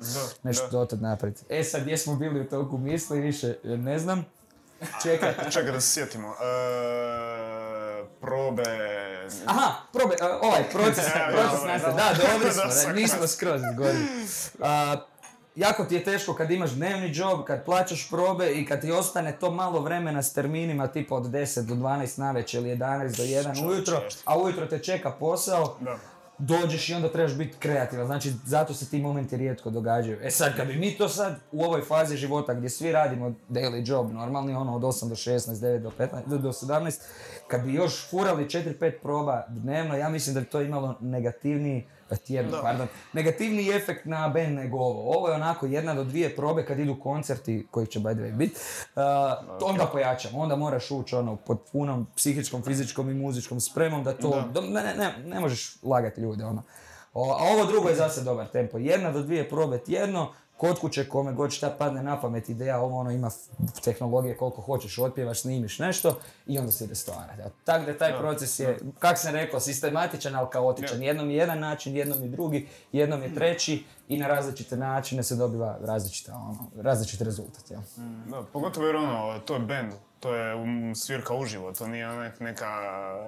nešto 0.42 0.64
da. 0.64 0.70
dotad 0.70 1.02
napraviti. 1.02 1.44
E 1.48 1.64
sad, 1.64 1.82
gdje 1.82 1.98
smo 1.98 2.16
bili 2.16 2.40
u 2.40 2.48
toku 2.48 2.78
misli, 2.78 3.20
više 3.20 3.56
e, 3.64 3.68
ne 3.68 3.98
znam. 3.98 4.24
Čekaj, 5.02 5.34
Čekaj 5.50 5.72
da 5.72 5.80
se 5.80 5.92
sjetimo. 5.92 6.28
E, 6.28 6.34
probe... 8.20 8.62
Aha, 9.46 9.72
probe, 9.92 10.14
a, 10.20 10.38
ovaj 10.42 10.64
proces, 10.72 11.04
Ja, 11.16 11.28
proces 11.32 11.60
ja, 11.62 11.72
nastave. 11.72 11.94
da. 11.94 11.98
Da, 11.98 12.32
dobri 12.32 12.52
smo, 12.54 12.62
Da, 12.62 12.86
da, 12.86 12.92
nismo 12.92 13.26
skroz 13.26 13.60
izgorili. 13.72 14.04
Jako 15.56 15.84
ti 15.84 15.94
je 15.94 16.04
teško 16.04 16.34
kad 16.34 16.50
imaš 16.50 16.70
dnevni 16.70 17.10
job, 17.14 17.44
kad 17.46 17.64
plaćaš 17.64 18.08
probe 18.10 18.52
i 18.52 18.66
kad 18.66 18.80
ti 18.80 18.92
ostane 18.92 19.32
to 19.32 19.50
malo 19.50 19.80
vremena 19.80 20.22
s 20.22 20.32
terminima 20.32 20.86
tipa 20.86 21.14
od 21.14 21.24
10 21.24 21.62
do 21.62 21.74
12 21.74 22.18
navečer 22.18 22.62
ili 22.62 22.76
11 22.76 23.16
do 23.16 23.22
1 23.22 23.42
Čovječe, 23.42 23.66
ujutro, 23.66 24.02
a 24.24 24.38
ujutro 24.38 24.66
te 24.66 24.78
čeka 24.78 25.10
posao, 25.10 25.76
Da. 25.80 25.96
dođeš 26.38 26.88
i 26.88 26.94
onda 26.94 27.08
trebaš 27.08 27.34
biti 27.34 27.56
kreativan, 27.58 28.06
znači 28.06 28.32
zato 28.46 28.74
se 28.74 28.90
ti 28.90 28.98
momenti 29.00 29.36
rijetko 29.36 29.70
događaju. 29.70 30.18
E 30.22 30.30
sad, 30.30 30.56
kad 30.56 30.66
bi 30.66 30.76
mi 30.76 30.96
to 30.98 31.08
sad 31.08 31.36
u 31.52 31.64
ovoj 31.64 31.82
fazi 31.82 32.16
života 32.16 32.54
gdje 32.54 32.70
svi 32.70 32.92
radimo 32.92 33.34
daily 33.50 33.88
job, 33.88 34.12
normalni 34.12 34.54
ono 34.54 34.76
od 34.76 34.82
8 34.82 35.08
do 35.08 35.14
16, 35.14 35.38
9 35.38 35.78
do 35.78 35.90
15, 35.98 36.08
do, 36.26 36.38
do 36.38 36.52
17, 36.52 37.00
kad 37.48 37.64
bi 37.64 37.74
još 37.74 38.10
furali 38.10 38.44
4-5 38.44 38.92
proba 39.02 39.44
dnevno, 39.48 39.96
ja 39.96 40.08
mislim 40.08 40.34
da 40.34 40.40
bi 40.40 40.46
to 40.46 40.60
imalo 40.60 40.94
negativniji 41.00 41.86
tjedno, 42.16 42.50
Da. 42.50 42.62
pardon, 42.62 42.86
negativniji 43.12 43.70
efekt 43.70 44.04
na 44.04 44.28
band 44.28 44.54
nego 44.54 44.76
ovo. 44.78 45.16
Ovo 45.18 45.28
je 45.28 45.34
onako 45.34 45.66
jedna 45.66 45.94
do 45.94 46.04
dvije 46.04 46.36
probe 46.36 46.66
kad 46.66 46.78
idu 46.78 47.00
koncerti, 47.02 47.66
koji 47.70 47.86
će 47.86 48.00
by 48.00 48.14
the 48.14 48.22
way 48.22 48.36
biti, 48.36 48.54
onda 49.62 49.86
pojačamo, 49.92 50.38
onda 50.38 50.56
moraš 50.56 50.90
ući 50.90 51.16
ono 51.16 51.36
pod 51.36 51.58
punom 51.72 52.06
psihičkom, 52.16 52.62
fizičkom 52.62 53.10
i 53.10 53.14
muzičkom 53.14 53.60
spremom 53.60 54.04
da 54.04 54.12
to, 54.12 54.44
Da. 54.52 54.60
ne, 54.60 54.94
ne, 54.98 55.14
ne 55.24 55.40
možeš 55.40 55.76
lagati 55.82 56.20
ljude 56.20 56.44
ono. 56.44 56.62
O, 57.14 57.32
a 57.32 57.42
ovo 57.54 57.64
drugo 57.66 57.88
je 57.88 57.94
zase 57.94 58.22
dobar 58.22 58.46
tempo. 58.46 58.78
Jedna 58.78 59.10
do 59.10 59.22
dvije 59.22 59.48
probe 59.48 59.78
tjedno, 59.78 60.32
kod 60.64 60.80
kuće 60.80 61.08
kome 61.08 61.32
god 61.32 61.52
šta 61.52 61.70
padne 61.78 62.02
na 62.02 62.20
pamet 62.20 62.48
ideja, 62.48 62.80
ovo 62.80 62.98
ono 62.98 63.10
ima 63.10 63.30
tehnologije 63.84 64.36
koliko 64.36 64.62
hoćeš, 64.62 64.98
otpjevaš, 64.98 65.40
snimiš 65.40 65.78
nešto 65.78 66.18
i 66.46 66.58
onda 66.58 66.72
se 66.72 66.84
ide 66.84 66.94
stvarati. 66.94 67.42
Tako 67.64 67.84
da 67.84 67.98
taj 67.98 68.12
Da, 68.12 68.18
proces 68.18 68.60
je, 68.60 68.78
kak 68.98 69.18
sam 69.18 69.32
rekao, 69.32 69.60
sistematičan, 69.60 70.34
ali 70.34 70.48
kaotičan. 70.52 71.02
Jednom 71.02 71.30
je 71.30 71.36
jedan 71.36 71.58
način, 71.58 71.96
jednom 71.96 72.22
je 72.22 72.28
drugi, 72.28 72.68
jednom 72.92 73.22
je 73.22 73.34
treći 73.34 73.84
i 74.08 74.18
na 74.18 74.26
različite 74.26 74.76
načine 74.76 75.22
se 75.22 75.36
dobiva 75.36 75.78
različita, 75.80 76.34
ono, 76.34 76.82
različit 76.82 77.20
rezultat, 77.20 77.70
jel? 77.70 77.80
Da, 78.30 78.42
pogotovo 78.52 78.86
jer 78.86 78.96
ono, 78.96 79.38
to 79.38 79.54
je 79.54 79.60
band, 79.60 79.92
to 80.24 80.34
je 80.34 80.54
um, 80.54 80.94
svirka 80.94 81.34
uživo, 81.34 81.72
to 81.72 81.86
nije 81.86 82.08
onak 82.08 82.40
neka 82.40 82.66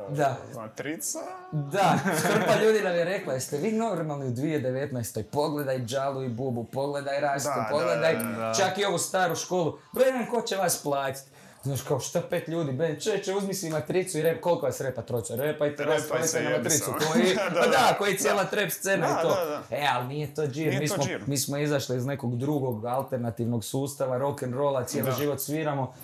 Da. 0.08 0.36
matrica. 0.54 1.18
Da, 1.52 1.94
hrpa 2.04 2.54
ljudi 2.56 2.80
nam 2.80 2.94
je 2.94 3.04
rekla, 3.04 3.32
jeste 3.32 3.56
vi 3.56 3.72
normalni 3.72 4.26
u 4.26 4.30
2019. 4.30 5.22
Pogledaj 5.22 5.78
Džalu 5.78 6.22
i 6.22 6.28
Bubu, 6.28 6.64
pogledaj 6.64 7.20
Rastu, 7.20 7.48
Da, 7.50 7.54
da, 7.56 7.68
pogledaj 7.70 8.14
da, 8.14 8.52
čak 8.54 8.78
i 8.78 8.84
ovu 8.84 8.98
staru 8.98 9.36
školu. 9.36 9.78
Broj 9.92 10.06
ko 10.30 10.42
će 10.42 10.56
vas 10.56 10.82
platiti? 10.82 11.28
Znaš 11.62 11.82
kao 11.82 12.00
šta 12.00 12.20
pet 12.20 12.48
ljudi, 12.48 12.72
ben, 12.72 13.00
čeće 13.00 13.34
uzmi 13.34 13.54
si 13.54 13.70
matricu 13.70 14.18
i 14.18 14.22
rep, 14.22 14.40
koliko 14.40 14.66
vas 14.66 14.80
repa 14.80 15.02
trojica? 15.02 15.34
Repajte, 15.34 15.82
Repaj 15.82 15.96
raspalite 15.96 16.28
se, 16.28 16.42
na 16.42 16.50
matricu, 16.50 16.90
koji, 17.02 17.34
Da, 17.34 17.50
pa 17.50 17.60
da. 17.60 17.70
da, 17.70 17.94
koji 17.98 18.12
je 18.12 18.18
cijela 18.18 18.44
trap 18.44 18.70
scena 18.70 19.06
Da, 19.06 19.12
i 19.12 19.22
to. 19.22 19.28
da, 19.30 19.44
da. 19.46 19.62
E, 19.70 19.86
ali 19.92 20.06
nije 20.06 20.34
to 20.34 20.42
džir, 20.44 20.68
Nije 20.68 20.80
mi 20.80 20.88
to 20.88 20.94
smo, 20.94 21.04
džir. 21.04 21.20
mi 21.26 21.38
smo 21.38 21.56
izašli 21.58 21.96
iz 21.96 22.06
nekog 22.06 22.36
drugog 22.36 22.84
alternativnog 22.86 23.64
sustava, 23.64 24.18
rock 24.18 24.42
and 24.42 24.54
rolla, 24.54 24.84
cijeli 24.84 25.06
Da. 25.06 25.16
život 25.16 25.40
sviramo. 25.40 25.94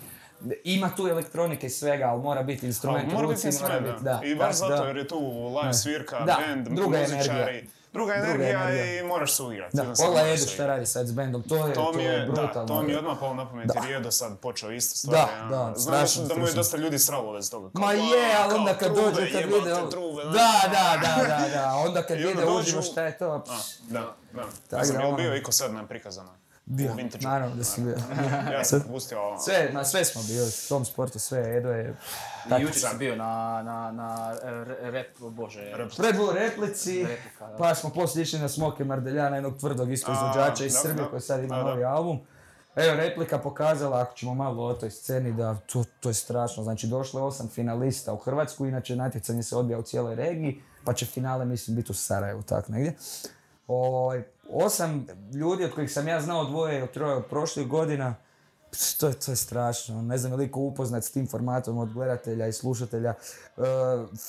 Ima 0.63 0.89
tu 0.89 1.07
elektronike 1.07 1.67
i 1.67 1.71
svega, 1.71 2.05
ali 2.05 2.21
mora 2.21 2.43
biti 2.43 2.65
instrument 2.65 3.05
mora 3.05 3.27
biti 3.27 3.47
mora 3.47 3.51
sve, 3.69 3.81
biti, 3.81 4.03
da. 4.03 4.21
I 4.23 4.35
baš 4.35 4.49
da- 4.49 4.67
zato 4.67 4.85
jer 4.85 4.97
je 4.97 5.07
tu 5.07 5.19
live 5.55 5.73
svirka, 5.73 6.19
Da, 6.19 6.37
band, 6.39 6.67
druga 6.67 6.97
muzičari. 6.99 7.29
energija. 7.29 7.61
Druga 7.93 8.13
Druga 8.17 8.43
energija 8.45 8.99
i 8.99 9.03
moraš 9.03 9.33
se 9.33 9.43
uigrati. 9.43 9.77
Da, 9.77 9.83
pogledaj 9.97 10.33
Edu 10.33 10.37
se 10.37 10.47
šta 10.47 10.65
radi 10.67 10.85
sad 10.85 11.07
s 11.07 11.11
bandom, 11.11 11.43
to 11.43 11.67
je, 11.67 11.73
To 11.73 11.91
mi 11.93 12.03
je, 12.03 12.25
brutalno. 12.25 12.51
da, 12.51 12.65
to 12.65 12.81
mi 12.81 12.91
je 12.91 12.97
odmah 12.97 13.17
palo 13.19 13.33
na 13.33 13.49
pamet 13.49 13.69
jer 13.75 13.91
je 13.91 13.97
Edo 13.97 14.11
sad 14.11 14.39
počeo 14.39 14.71
isto 14.71 14.95
stvari. 14.97 15.31
Da, 15.41 15.57
da, 15.57 15.63
da, 15.65 15.75
strašno, 15.75 16.23
da 16.23 16.35
mu 16.35 16.47
je 16.47 16.53
dosta 16.53 16.77
ljudi 16.77 16.99
sralo 16.99 17.31
vez 17.31 17.49
toga. 17.51 17.69
Kao, 17.71 17.81
Ma 17.81 17.87
"A, 17.87 17.93
je, 17.93 18.01
ali 18.37 18.53
onda 18.53 18.73
kad 18.73 18.95
dođe, 18.95 19.31
kad 19.31 19.43
vide... 19.43 19.69
Da, 19.69 19.81
da, 20.63 20.99
da, 21.01 21.23
da, 21.27 21.47
da, 21.51 21.73
onda 21.77 22.03
kad 22.07 22.17
vide 22.17 22.45
uživo 22.47 22.81
šta 22.81 23.03
je 23.03 23.17
to... 23.17 23.43
Da, 23.83 24.15
da. 24.33 24.45
Ne 24.71 24.83
znam, 24.83 25.05
ono- 25.05 25.17
bio 25.17 25.35
Iko 25.35 25.51
sad 25.51 25.73
nam 25.73 25.87
prikazano? 25.87 26.29
Bio, 26.65 26.95
naravno 27.21 27.55
da 27.55 27.63
sam 27.63 27.85
bio. 27.85 27.95
Ja 28.53 28.63
sam 28.63 28.83
pustio 28.87 29.21
ovo. 29.21 29.39
Sve, 29.39 29.69
na 29.73 29.85
sve 29.85 30.05
smo 30.05 30.21
bili, 30.23 30.47
u 30.47 30.69
tom 30.69 30.85
sportu 30.85 31.19
sve, 31.19 31.57
Edo 31.57 31.69
je... 31.69 31.95
I 32.59 32.61
jučer 32.61 32.81
sam 32.81 32.97
bio 32.97 33.15
na, 33.15 33.61
na, 33.65 33.91
na 33.91 34.35
e, 34.43 34.51
re- 34.51 34.91
rep, 34.91 35.19
bože, 35.19 35.71
Rep. 35.75 35.91
Red 35.99 36.15
Bull 36.17 36.31
replici, 36.33 36.99
Replika, 36.99 37.47
da. 37.47 37.57
pa 37.57 37.75
smo 37.75 37.89
poslije 37.89 38.23
išli 38.23 38.39
na 38.39 38.49
Smoke 38.49 38.83
Mardeljana, 38.83 39.35
jednog 39.35 39.57
tvrdog 39.57 39.91
isto 39.91 40.11
izvođača 40.11 40.65
iz 40.65 40.73
Srbije 40.81 41.07
koji 41.09 41.21
sad 41.21 41.43
ima 41.43 41.57
novi 41.57 41.83
album. 41.83 42.19
Evo, 42.75 42.95
replika 42.95 43.39
pokazala, 43.39 44.01
ako 44.01 44.13
ćemo 44.15 44.33
malo 44.33 44.63
o 44.63 44.73
toj 44.73 44.91
sceni, 44.91 45.33
da 45.33 45.55
to, 45.55 45.83
to 45.99 46.09
je 46.09 46.13
strašno. 46.13 46.63
Znači, 46.63 46.87
došlo 46.87 47.19
je 47.19 47.23
osam 47.23 47.47
finalista 47.47 48.13
u 48.13 48.17
Hrvatsku, 48.17 48.65
inače 48.65 48.95
natjecanje 48.95 49.43
se 49.43 49.55
odbija 49.55 49.79
u 49.79 49.83
cijeloj 49.83 50.15
regiji, 50.15 50.61
pa 50.83 50.93
će 50.93 51.05
finale, 51.05 51.45
mislim, 51.45 51.75
biti 51.75 51.91
u 51.91 51.95
Sarajevu, 51.95 52.41
tak 52.41 52.67
negdje. 52.67 52.93
Ovaj, 53.73 54.23
osam 54.49 55.07
ljudi 55.33 55.65
od 55.65 55.73
kojih 55.73 55.91
sam 55.91 56.07
ja 56.07 56.21
znao 56.21 56.45
dvoje 56.45 56.79
ili 56.79 56.87
troje 56.87 57.15
od 57.15 57.25
prošlih 57.25 57.67
godina, 57.67 58.15
To 58.99 59.07
je, 59.07 59.13
to 59.13 59.31
je 59.31 59.35
strašno, 59.35 60.01
ne 60.01 60.17
znam 60.17 60.31
je 60.31 60.37
li 60.37 60.51
ko 60.51 60.59
upoznat 60.59 61.03
s 61.03 61.11
tim 61.11 61.27
formatom 61.27 61.77
od 61.77 61.93
gledatelja 61.93 62.47
i 62.47 62.53
slušatelja 62.53 63.09
e, 63.09 63.61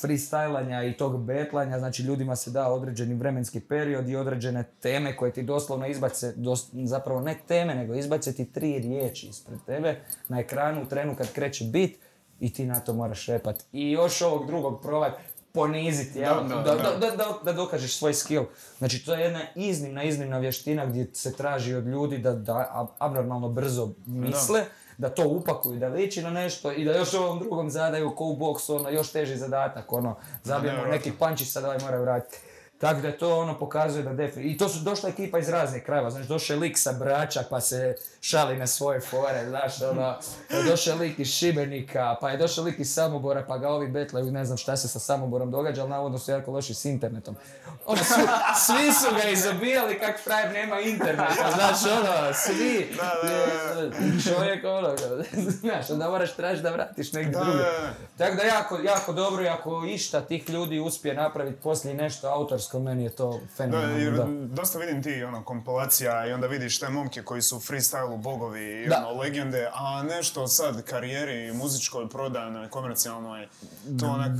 freestylanja 0.02 0.90
i 0.90 0.96
tog 0.96 1.24
betlanja, 1.24 1.78
znači 1.78 2.02
ljudima 2.02 2.36
se 2.36 2.50
da 2.50 2.72
određeni 2.72 3.14
vremenski 3.14 3.60
period 3.60 4.08
i 4.08 4.16
određene 4.16 4.64
teme 4.80 5.16
koje 5.16 5.32
ti 5.32 5.42
doslovno 5.42 5.86
izbace, 5.86 6.32
dos- 6.36 6.68
zapravo 6.84 7.20
ne 7.20 7.36
teme, 7.48 7.74
nego 7.74 7.94
izbace 7.94 8.32
ti 8.32 8.52
tri 8.52 8.78
riječi 8.78 9.26
ispred 9.26 9.58
tebe 9.66 10.00
na 10.28 10.40
ekranu 10.40 10.82
u 10.82 10.86
trenu 10.86 11.16
kad 11.16 11.32
kreće 11.32 11.64
bit 11.64 11.98
i 12.40 12.52
ti 12.52 12.66
na 12.66 12.80
to 12.80 12.92
moraš 12.92 13.26
repat. 13.26 13.64
I 13.72 13.90
još 13.90 14.22
ovog 14.22 14.46
drugog 14.46 14.82
provat 14.82 15.12
poniziti? 15.54 16.20
Da, 16.20 16.24
Da, 16.64 16.74
da, 17.00 17.16
da, 17.16 17.38
da, 17.44 17.52
dokažeš 17.52 17.96
svoj 17.96 18.14
skill. 18.14 18.44
Znači, 18.78 19.04
to 19.04 19.14
je 19.14 19.20
jedna 19.20 19.40
iznimna, 19.54 20.02
iznimna 20.02 20.38
vještina 20.38 20.86
gdje 20.86 21.10
se 21.14 21.32
traži 21.32 21.74
od 21.74 21.86
ljudi 21.86 22.18
da, 22.18 22.32
da 22.32 22.52
ab- 22.74 22.94
abnormalno 22.98 23.48
brzo 23.48 23.88
misle, 24.06 24.64
da. 24.98 25.08
to 25.08 25.28
upakuju, 25.28 25.78
da 25.78 25.88
liči 25.88 26.22
na 26.22 26.30
nešto 26.30 26.72
i 26.72 26.84
da 26.84 26.96
još 26.96 27.14
ovom 27.14 27.38
drugom 27.38 27.70
zadaju 27.70 28.14
ko 28.14 28.24
u 28.24 28.36
boksu, 28.36 28.76
ono, 28.76 28.90
još 28.90 29.12
teži 29.12 29.36
zadatak, 29.36 29.92
ono, 29.92 30.16
zabijemo 30.42 30.84
neki 30.84 31.12
pančić, 31.18 31.48
sad 31.48 31.64
ovaj 31.64 31.78
mora 31.78 32.00
vratiti. 32.00 32.38
Tako 32.78 33.00
da 33.00 33.12
to 33.12 33.38
ono 33.38 33.58
pokazuje 33.58 34.02
da 34.02 34.12
definitivno... 34.12 34.54
I 34.54 34.58
to 34.58 34.68
su 34.68 34.78
došla 34.78 35.08
ekipa 35.08 35.38
iz 35.38 35.48
raznih 35.48 35.82
krajeva, 35.82 36.10
znači 36.10 36.28
došao 36.28 36.54
je 36.54 36.60
lik 36.60 36.78
sa 36.78 36.92
Brača 36.92 37.42
pa 37.50 37.60
se 37.60 37.96
šali 38.20 38.56
na 38.56 38.66
svoje 38.66 39.00
fore, 39.00 39.48
znaš, 39.48 39.82
ono, 39.82 40.16
došao 40.68 40.92
je 40.92 40.98
lik 40.98 41.18
iz 41.18 41.28
Šibenika, 41.28 42.16
pa 42.20 42.30
je 42.30 42.36
došao 42.36 42.64
lik 42.64 42.78
iz 42.78 42.94
Samobora 42.94 43.44
pa 43.48 43.58
ga 43.58 43.68
ovi 43.68 43.88
betlaju, 43.88 44.32
ne 44.32 44.44
znam 44.44 44.58
šta 44.58 44.76
se 44.76 44.88
sa 44.88 44.98
Samoborom 44.98 45.50
događa, 45.50 45.80
ali 45.80 45.90
navodno 45.90 46.18
su 46.18 46.30
jako 46.30 46.50
loši 46.50 46.74
s 46.74 46.84
internetom. 46.84 47.36
Ono, 47.86 48.04
svi, 48.04 48.22
svi 48.56 48.92
su 48.92 49.14
ga 49.16 49.28
izobijali 49.28 49.98
kak 49.98 50.20
frajer 50.24 50.52
nema 50.52 50.80
interneta, 50.80 51.50
znaš, 51.54 51.92
ono, 51.92 52.32
svi. 52.34 52.96
Čovjek, 54.24 54.64
ono, 54.64 54.96
znaš, 55.60 55.90
onda 55.90 56.10
moraš 56.10 56.36
tražiti 56.36 56.62
da 56.62 56.70
vratiš 56.70 57.12
negdje 57.12 57.32
da. 57.32 57.44
Tako 58.18 58.36
da 58.36 58.42
jako, 58.42 58.78
jako 58.78 59.12
dobro 59.12 59.44
i 59.44 59.48
ako 59.48 59.84
išta 59.88 60.20
tih 60.20 60.50
ljudi 60.50 60.80
uspije 60.80 61.14
napraviti 61.14 61.60
poslije 61.62 61.94
nešto 61.94 62.28
autorsko, 62.28 62.63
meni 62.74 63.04
je 63.04 63.10
to 63.10 63.30
Da, 63.32 63.46
fenomenalno. 63.48 63.98
jer 63.98 64.12
Da. 64.14 64.26
dosta 64.28 64.78
vidim 64.78 65.02
ti 65.02 65.24
ono 65.24 65.44
kompilacija 65.44 66.26
i 66.26 66.32
onda 66.32 66.46
vidiš 66.46 66.78
te 66.78 66.88
momke 66.88 67.22
koji 67.22 67.42
su 67.42 67.56
u 67.56 67.60
freestylu 67.60 68.16
bogovi 68.18 68.82
i 68.82 68.88
Da. 68.88 68.96
ono 68.98 69.20
legende, 69.20 69.70
a 69.74 70.02
nešto 70.04 70.46
sad 70.48 70.82
karijeri 70.82 71.52
muzičkoj, 71.54 72.08
prodajnoj, 72.08 72.68
komercijalnoj, 72.68 73.48
to 74.00 74.06
onak 74.06 74.32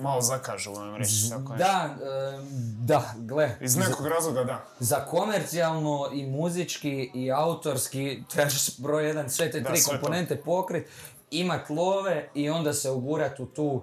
malo 0.00 0.20
zakažu, 0.20 0.72
vam 0.72 0.96
reći 0.96 1.30
tako. 1.30 1.56
Da, 1.56 1.94
em, 2.34 2.46
da, 2.80 3.14
gle. 3.16 3.56
Iz 3.60 3.76
nekog 3.76 4.06
razloga 4.06 4.44
da. 4.44 4.64
Za 4.80 4.96
komercijalno 4.96 6.10
i 6.12 6.26
muzički 6.26 7.10
i 7.14 7.32
autorski 7.32 8.22
trebaš 8.28 8.78
broj 8.78 9.06
jedan 9.06 9.30
sve 9.30 9.50
te 9.50 9.60
Da, 9.60 9.68
tri 9.68 9.78
sve 9.78 9.84
to. 9.86 10.00
komponente 10.00 10.36
pokrit, 10.36 10.86
imat 11.30 11.70
love 11.70 12.28
i 12.34 12.50
onda 12.50 12.72
se 12.72 12.90
ugurat 12.90 13.40
u 13.40 13.46
tu 13.46 13.82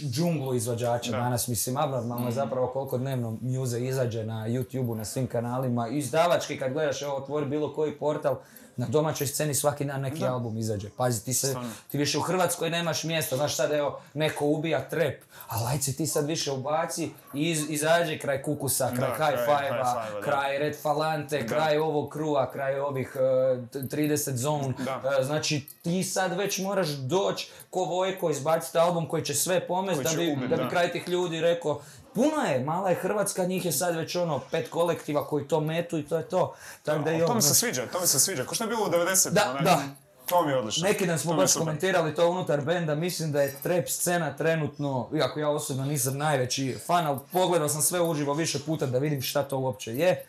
džunglu 0.00 0.54
izvođača 0.54 1.10
Da. 1.10 1.18
Mm. 1.18 1.20
danas. 1.20 1.48
Mislim, 1.48 1.76
abnormalno 1.76 2.26
je 2.26 2.32
zapravo 2.32 2.66
koliko 2.66 2.98
dnevno 2.98 3.38
muze 3.40 3.80
izađe 3.80 4.24
na 4.24 4.48
YouTube-u, 4.48 4.94
na 4.94 5.04
svim 5.04 5.26
kanalima. 5.26 5.88
Izdavački 5.88 6.58
kad 6.58 6.72
gledaš, 6.72 7.02
evo, 7.02 7.16
otvori 7.16 7.46
bilo 7.46 7.74
koji 7.74 7.98
portal, 7.98 8.36
na 8.76 8.86
domaćoj 8.86 9.26
sceni 9.26 9.54
svaki 9.54 9.84
dan 9.84 10.00
neki 10.00 10.26
album 10.26 10.58
izađe. 10.58 10.88
Pazi, 10.96 11.24
ti, 11.24 11.34
se, 11.34 11.46
Stvarno. 11.46 11.70
ti 11.90 11.98
više 11.98 12.18
u 12.18 12.20
Hrvatskoj 12.20 12.70
nemaš 12.70 13.04
mjesta, 13.04 13.36
znaš 13.36 13.56
sad 13.56 13.72
evo, 13.72 14.00
neko 14.14 14.46
ubija 14.46 14.88
trep, 14.88 15.22
ajde 15.48 15.82
se 15.82 15.96
ti 15.96 16.06
sad 16.06 16.26
više 16.26 16.52
ubaci 16.52 17.10
i 17.34 17.50
iz, 17.50 17.70
izađi 17.70 18.18
kraj 18.18 18.42
Kukusa, 18.42 18.90
kraj 18.96 19.08
Da, 19.08 19.14
High 19.14 19.44
kraj 19.44 19.46
Five-a, 19.46 19.94
da. 20.12 20.20
kraj 20.24 20.58
Red 20.58 20.76
Falante, 20.82 21.46
kraj 21.46 21.78
ovog 21.78 22.10
krua, 22.10 22.50
kraj 22.52 22.78
ovih 22.80 23.16
uh, 23.16 23.68
t- 23.68 23.78
30 23.78 24.34
zone. 24.34 24.74
Da. 24.84 25.02
Uh, 25.18 25.24
znači 25.26 25.66
ti 25.82 26.02
sad 26.04 26.36
već 26.36 26.58
moraš 26.58 26.88
doći 26.88 27.50
ko 27.70 27.80
Vojko 27.84 28.30
izbaciti 28.30 28.78
album 28.78 29.08
koji 29.08 29.24
će 29.24 29.34
sve 29.34 29.66
pomest 29.66 30.02
da 30.02 30.08
će 30.10 30.16
bi, 30.16 30.32
ubit, 30.32 30.50
da 30.50 30.56
bi 30.56 30.68
kraj 30.70 30.92
tih 30.92 31.08
ljudi 31.08 31.40
rekao 31.40 31.80
Puno 32.14 32.42
je, 32.42 32.64
mala 32.64 32.88
je 32.88 32.94
Hrvatska, 32.94 33.44
njih 33.44 33.64
je 33.64 33.72
sad 33.72 33.96
već 33.96 34.16
ono 34.16 34.40
pet 34.50 34.70
kolektiva 34.70 35.26
koji 35.26 35.48
to 35.48 35.60
metu 35.60 35.98
i 35.98 36.02
to 36.02 36.16
je 36.16 36.28
to. 36.28 36.54
Tako 36.82 37.02
da 37.02 37.12
i 37.12 37.18
to 37.18 37.24
ono, 37.24 37.34
mi 37.34 37.42
se 37.42 37.54
sviđa, 37.54 37.86
to 37.92 38.00
mi 38.00 38.06
se 38.06 38.20
sviđa. 38.20 38.44
Ko 38.44 38.54
što 38.54 38.64
je 38.64 38.68
bilo 38.68 38.84
u 38.86 38.90
90 38.90 39.30
Da, 39.30 39.58
da. 39.64 39.82
To 40.26 40.44
mi 40.44 40.52
je 40.52 40.58
odlično. 40.58 40.88
Neki 40.88 41.06
dan 41.06 41.18
smo 41.18 41.32
To 41.32 41.36
je 41.36 41.42
baš 41.42 41.54
komentirali 41.54 42.14
to 42.14 42.30
unutar 42.30 42.60
benda, 42.60 42.94
mislim 42.94 43.32
da 43.32 43.42
je 43.42 43.56
trap 43.62 43.88
scena 43.88 44.36
trenutno, 44.36 45.08
iako 45.16 45.40
ja 45.40 45.48
osobno 45.48 45.84
nisam 45.84 46.18
najveći 46.18 46.76
fan, 46.86 47.06
ali 47.06 47.18
pogledao 47.32 47.68
sam 47.68 47.82
sve 47.82 48.00
uživo 48.00 48.34
više 48.34 48.58
puta 48.58 48.86
da 48.86 48.98
vidim 48.98 49.22
šta 49.22 49.42
to 49.42 49.58
uopće 49.58 49.96
je. 49.96 50.24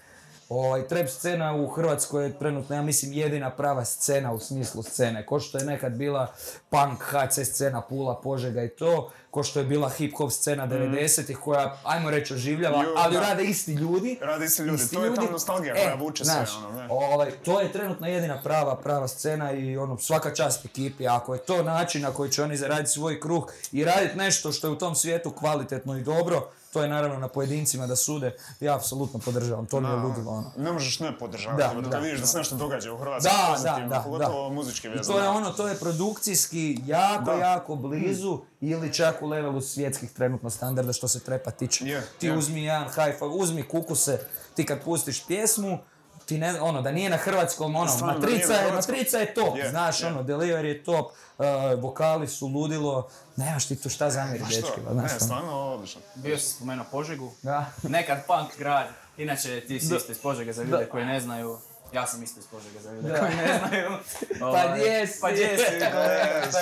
Ovaj, 0.49 0.87
trap 0.87 1.07
scena 1.07 1.55
u 1.55 1.67
Hrvatskoj 1.67 2.25
je 2.25 2.39
trenutno, 2.39 2.75
ja 2.75 2.81
mislim, 2.81 3.13
jedina 3.13 3.49
prava 3.49 3.85
scena 3.85 4.33
u 4.33 4.39
smislu 4.39 4.83
scene. 4.83 5.25
Ko 5.25 5.39
što 5.39 5.57
je 5.57 5.65
nekad 5.65 5.91
bila 5.91 6.33
punk, 6.69 7.03
HC 7.03 7.39
scena, 7.45 7.81
Pula, 7.81 8.21
Požega 8.21 8.63
i 8.63 8.69
to, 8.69 9.11
ko 9.31 9.43
što 9.43 9.59
je 9.59 9.65
bila 9.65 9.89
hip 9.89 10.17
hop 10.17 10.31
scena 10.31 10.67
90-ih 10.67 11.37
koja, 11.37 11.77
ajmo 11.83 12.09
reći, 12.09 12.33
oživljava, 12.33 12.83
ali 12.95 13.13
da. 13.13 13.21
rade 13.21 13.43
isti 13.43 13.73
ljudi. 13.73 14.17
Rade 14.21 14.45
isti 14.45 14.61
ljudi, 14.61 14.83
Isti 14.83 14.95
to 14.95 15.05
je 15.05 15.15
ta 15.15 15.21
nostalgija 15.31 15.75
E, 15.75 15.83
koja 15.83 15.95
vuče 15.95 16.25
sve, 16.25 16.33
znaš, 16.33 16.49
ono, 16.57 16.71
ne. 16.71 16.87
Ovaj, 16.89 17.31
to 17.31 17.61
je 17.61 17.71
trenutno 17.71 18.07
jedina 18.07 18.41
prava, 18.43 18.75
prava 18.75 19.07
scena 19.07 19.51
i 19.51 19.77
ono, 19.77 19.97
svaka 19.97 20.33
čast 20.33 20.65
ekipi. 20.65 21.07
Ako 21.07 21.33
je 21.33 21.39
to 21.39 21.63
način 21.63 22.01
na 22.01 22.11
koji 22.11 22.31
će 22.31 22.43
oni 22.43 22.57
zaraditi 22.57 22.89
svoj 22.89 23.19
kruh 23.19 23.45
i 23.71 23.83
raditi 23.83 24.17
nešto 24.17 24.51
što 24.51 24.67
je 24.67 24.71
u 24.71 24.77
tom 24.77 24.95
svijetu 24.95 25.31
kvalitetno 25.31 25.97
i 25.97 26.01
dobro, 26.01 26.49
to 26.73 26.83
je 26.83 26.89
naravno 26.89 27.19
na 27.19 27.27
pojedincima 27.27 27.87
da 27.87 27.95
sude. 27.95 28.35
Ja 28.59 28.75
apsolutno 28.75 29.19
podržavam, 29.19 29.65
to 29.65 29.79
mi 29.79 29.87
je 29.87 29.95
ludilo. 29.95 30.31
Ono. 30.31 30.51
Ne 30.57 30.71
možeš 30.71 30.99
ne 30.99 31.17
podržavati, 31.19 31.63
Da, 31.75 31.81
da, 31.81 31.89
da, 31.89 31.99
vidiš 31.99 32.19
da 32.19 32.27
se 32.27 32.37
nešto 32.37 32.55
događa 32.55 32.93
u 32.93 32.97
Hrvatskoj 32.97 33.31
Da, 33.63 33.79
da, 33.79 33.87
da, 33.87 33.99
pogotovo 33.99 34.49
da. 34.49 34.55
muzički 34.55 34.87
I 34.87 34.89
vezano. 34.89 35.17
to 35.17 35.23
je 35.23 35.29
ono, 35.29 35.49
to 35.49 35.67
je 35.67 35.75
produkcijski 35.75 36.77
jako, 36.85 37.23
Da. 37.23 37.33
jako 37.33 37.75
blizu 37.75 38.39
ili 38.61 38.93
čak 38.93 39.21
u 39.21 39.27
levelu 39.27 39.61
svjetskih 39.61 40.11
trenutno 40.11 40.49
standarda 40.49 40.93
što 40.93 41.07
se 41.07 41.19
trepa 41.19 41.51
tiče. 41.51 42.01
Ti 42.19 42.31
uzmi 42.31 42.63
jedan 42.63 42.83
high 42.85 43.17
five, 43.19 43.31
uzmi 43.31 43.63
kukuse, 43.63 44.19
ti 44.55 44.65
kad 44.65 44.83
pustiš 44.83 45.25
pjesmu, 45.25 45.77
ti 46.25 46.37
ne, 46.37 46.61
ono, 46.61 46.81
da 46.81 46.91
nije 46.91 47.09
na 47.09 47.17
hrvatskom, 47.17 47.75
ono, 47.75 47.87
Stvarno, 47.87 48.19
matrica 48.19 48.53
je, 48.53 48.71
matrica 48.71 49.17
je 49.17 49.33
top, 49.33 49.57
Je, 49.57 49.69
znaš, 49.69 50.01
je. 50.01 50.07
ono, 50.07 50.23
delivery 50.23 50.63
je 50.65 50.83
top, 50.83 51.05
uh, 51.37 51.45
vokali 51.77 52.27
su 52.27 52.47
ludilo, 52.47 53.07
nemaš 53.35 53.67
ti 53.67 53.75
tu 53.75 53.89
šta 53.89 54.09
zamjeri, 54.09 54.39
Pa 54.39 54.45
što? 54.45 54.61
dečki, 54.61 54.81
ba, 54.81 54.93
znaš, 54.93 55.03
Ne, 55.03 55.11
ono. 55.11 55.19
stvarno 55.19 55.51
odlično. 55.63 56.01
Bio 56.15 56.37
si 56.37 56.47
spomenuo 56.47 56.85
Požegu. 56.91 57.31
Da. 57.41 57.65
Nekad 57.83 58.17
punk 58.27 58.57
grad. 58.57 58.87
Inače, 59.17 59.61
ti 59.61 59.79
si 59.79 59.95
isto 59.95 60.11
iz 60.11 60.19
Požege 60.19 60.53
za 60.53 60.63
ljude 60.63 60.77
Da. 60.77 60.89
koji 60.89 61.05
ne 61.05 61.19
znaju. 61.19 61.57
Ja 61.93 62.07
sam 62.07 62.23
isto 62.23 62.39
iz 62.39 62.45
Požege 62.47 62.79
za 62.79 62.91
ljude 62.91 63.09
Da. 63.09 63.19
koji 63.19 63.35
ne 63.35 63.59
znaju. 63.59 63.89
Pa 64.39 64.45
Ovaj, 64.45 64.79
gdje 64.79 65.07
si? 65.07 65.21
Pa 65.21 65.31
gdje 65.31 65.57
si? 65.57 65.63
E. 65.73 65.91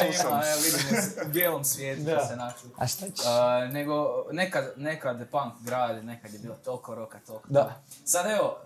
Evo 0.04 0.62
vidimo 0.64 1.02
se 1.02 1.22
u 1.26 1.30
bijelom 1.30 1.64
svijetu 1.64 2.02
Da. 2.02 2.26
se 2.26 2.36
našli. 2.36 2.70
A 2.78 2.88
šta 2.88 3.06
ćeš? 3.06 3.26
Nego 3.72 3.96
nekad, 4.32 4.74
nekad 4.76 5.30
punk 5.32 5.54
grad, 5.62 6.06
nekad 6.06 6.34
je 6.34 6.40
bilo 6.40 6.56
toliko 6.56 6.96
roka, 6.96 7.20
toliko. 7.28 7.48
Da. 7.50 7.82
Sad 8.06 8.26
evo, 8.32 8.58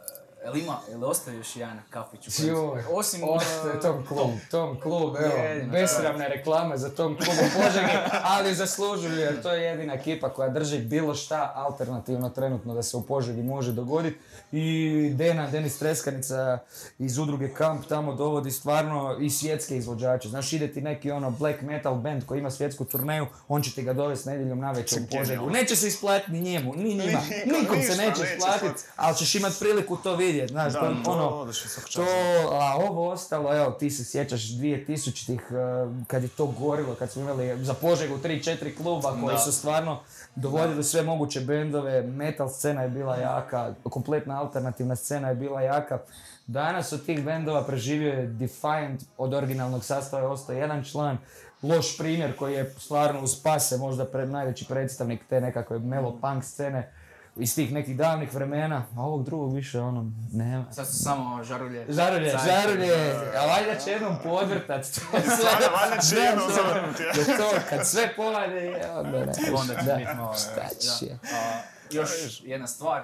jel 0.45 0.57
ima, 0.57 0.77
jel 0.89 1.05
ostaje 1.05 1.37
još 1.37 1.55
jedan 1.55 1.79
kafić 1.89 2.27
u 2.27 2.47
Joj, 2.47 2.83
Osim... 2.91 3.21
Ostaje 3.23 3.75
uh, 3.75 3.81
Tom 3.81 4.05
Klub, 4.07 4.29
Tom 4.51 4.79
Klub, 4.79 5.15
evo, 5.15 5.71
besramne 5.71 6.29
reklame 6.29 6.77
za 6.77 6.89
Tom 6.89 7.15
Klub 7.15 7.37
u 7.37 7.61
Požegi, 7.61 7.91
ali 8.23 8.55
zaslužuju 8.55 9.19
jer 9.19 9.41
to 9.41 9.51
je 9.51 9.63
jedina 9.63 9.93
ekipa 9.93 10.29
koja 10.29 10.49
drži 10.49 10.79
bilo 10.79 11.15
šta 11.15 11.51
alternativno 11.55 12.29
trenutno 12.29 12.73
da 12.73 12.83
se 12.83 12.97
u 12.97 13.01
Požegi 13.01 13.43
može 13.43 13.71
dogoditi. 13.71 14.17
I 14.51 15.09
Dena, 15.13 15.49
Denis 15.49 15.79
Treskanica 15.79 16.57
iz 16.99 17.17
udruge 17.17 17.53
Kamp 17.53 17.85
tamo 17.85 18.15
dovodi 18.15 18.51
stvarno 18.51 19.17
i 19.21 19.29
svjetske 19.29 19.77
izvođače. 19.77 20.29
Znaš, 20.29 20.53
ide 20.53 20.67
ti 20.67 20.81
neki 20.81 21.11
ono 21.11 21.31
black 21.31 21.61
metal 21.61 21.95
band 21.95 22.25
koji 22.25 22.39
ima 22.39 22.51
svjetsku 22.51 22.85
turneju, 22.85 23.27
on 23.47 23.61
će 23.61 23.71
ti 23.71 23.83
ga 23.83 23.93
dovesti 23.93 24.29
nedjeljom 24.29 24.59
navečer 24.59 24.99
u 24.99 25.05
Genijalno. 25.05 25.25
Požegu. 25.25 25.49
Neće 25.49 25.75
se 25.75 25.87
isplatiti 25.87 26.31
ni 26.31 26.41
njemu, 26.41 26.75
ni 26.75 26.95
njima, 26.95 27.21
Nikom, 27.45 27.81
se 27.81 27.95
neće 27.95 28.21
isplatiti, 28.37 28.83
ali 28.95 29.15
ćeš 29.15 29.35
imat 29.35 29.53
priliku 29.59 29.97
to 29.97 30.15
vidjeti, 30.15 30.34
znaš, 30.49 30.73
Da, 30.73 30.79
to, 30.79 31.11
ono, 31.11 31.51
to, 31.93 32.05
a 32.51 32.75
ovo 32.89 33.09
ostalo, 33.09 33.55
evo, 33.57 33.71
ti 33.71 33.89
se 33.89 34.05
sjećaš 34.05 34.41
2000-ih, 34.41 35.41
eh, 35.51 36.05
kad 36.07 36.23
je 36.23 36.29
to 36.29 36.45
gorilo, 36.45 36.95
kad 36.95 37.11
smo 37.11 37.21
imali 37.21 37.65
za 37.65 37.73
Požegu 37.73 38.17
3-4 38.17 38.77
kluba 38.77 39.17
koji 39.23 39.35
Da. 39.35 39.39
su 39.41 39.51
stvarno 39.51 39.99
dovodili 40.35 40.83
sve 40.83 41.03
moguće 41.03 41.41
bendove, 41.41 42.01
metal 42.01 42.49
scena 42.49 42.81
je 42.81 42.89
bila 42.89 43.15
jaka, 43.15 43.73
kompletna 43.83 44.39
alternativna 44.41 44.95
scena 44.95 45.29
je 45.29 45.35
bila 45.35 45.61
jaka. 45.61 45.99
Danas 46.47 46.93
od 46.93 47.05
tih 47.05 47.23
bendova 47.25 47.63
preživio 47.63 48.13
je 48.13 48.27
Defiant, 48.27 49.01
od 49.17 49.33
originalnog 49.33 49.83
sastava 49.83 50.21
je 50.23 50.27
ostao 50.27 50.55
jedan 50.55 50.83
član, 50.83 51.17
loš 51.63 51.97
primjer 51.97 52.35
koji 52.35 52.53
je 52.53 52.73
stvarno 52.77 53.21
uz 53.21 53.35
pase 53.43 53.77
možda 53.77 54.05
pred, 54.05 54.29
najveći 54.29 54.65
predstavnik 54.65 55.21
te 55.29 55.41
nekakve 55.41 55.79
melo 55.79 56.17
punk 56.21 56.43
scene 56.43 56.91
iz 57.35 57.55
tih 57.55 57.73
nekih 57.73 57.97
davnih 57.97 58.33
vremena, 58.33 58.85
a 58.97 59.01
ovog 59.01 59.23
drugog 59.25 59.53
više 59.53 59.81
ono 59.81 60.11
nema. 60.33 60.65
Sad 60.71 60.87
su 60.87 61.03
samo 61.03 61.43
žarulje. 61.43 61.85
Žarulje, 61.89 62.37
žarulje, 62.45 63.15
a 63.37 63.45
valjda 63.45 63.79
će 63.83 63.91
jednom 63.91 64.15
podvrtat 64.23 64.81
to 64.81 64.99
sve. 65.21 65.69
Valjda 65.81 66.01
će 66.09 66.15
jednom 66.15 66.49
zavrnuti, 66.55 67.03
ja. 67.03 67.37
to, 67.37 67.51
kad 67.69 67.87
sve 67.87 68.15
povade, 68.15 68.55
je, 68.55 68.91
onda 68.91 69.11
ne. 69.11 69.33
Onda 69.55 69.73
će 69.73 69.93
biti 69.97 70.15
malo... 70.17 70.33
Šta 70.33 70.69
će? 70.79 71.05
A, 71.33 71.61
još 71.91 72.09
jedna 72.43 72.67
stvar, 72.67 73.03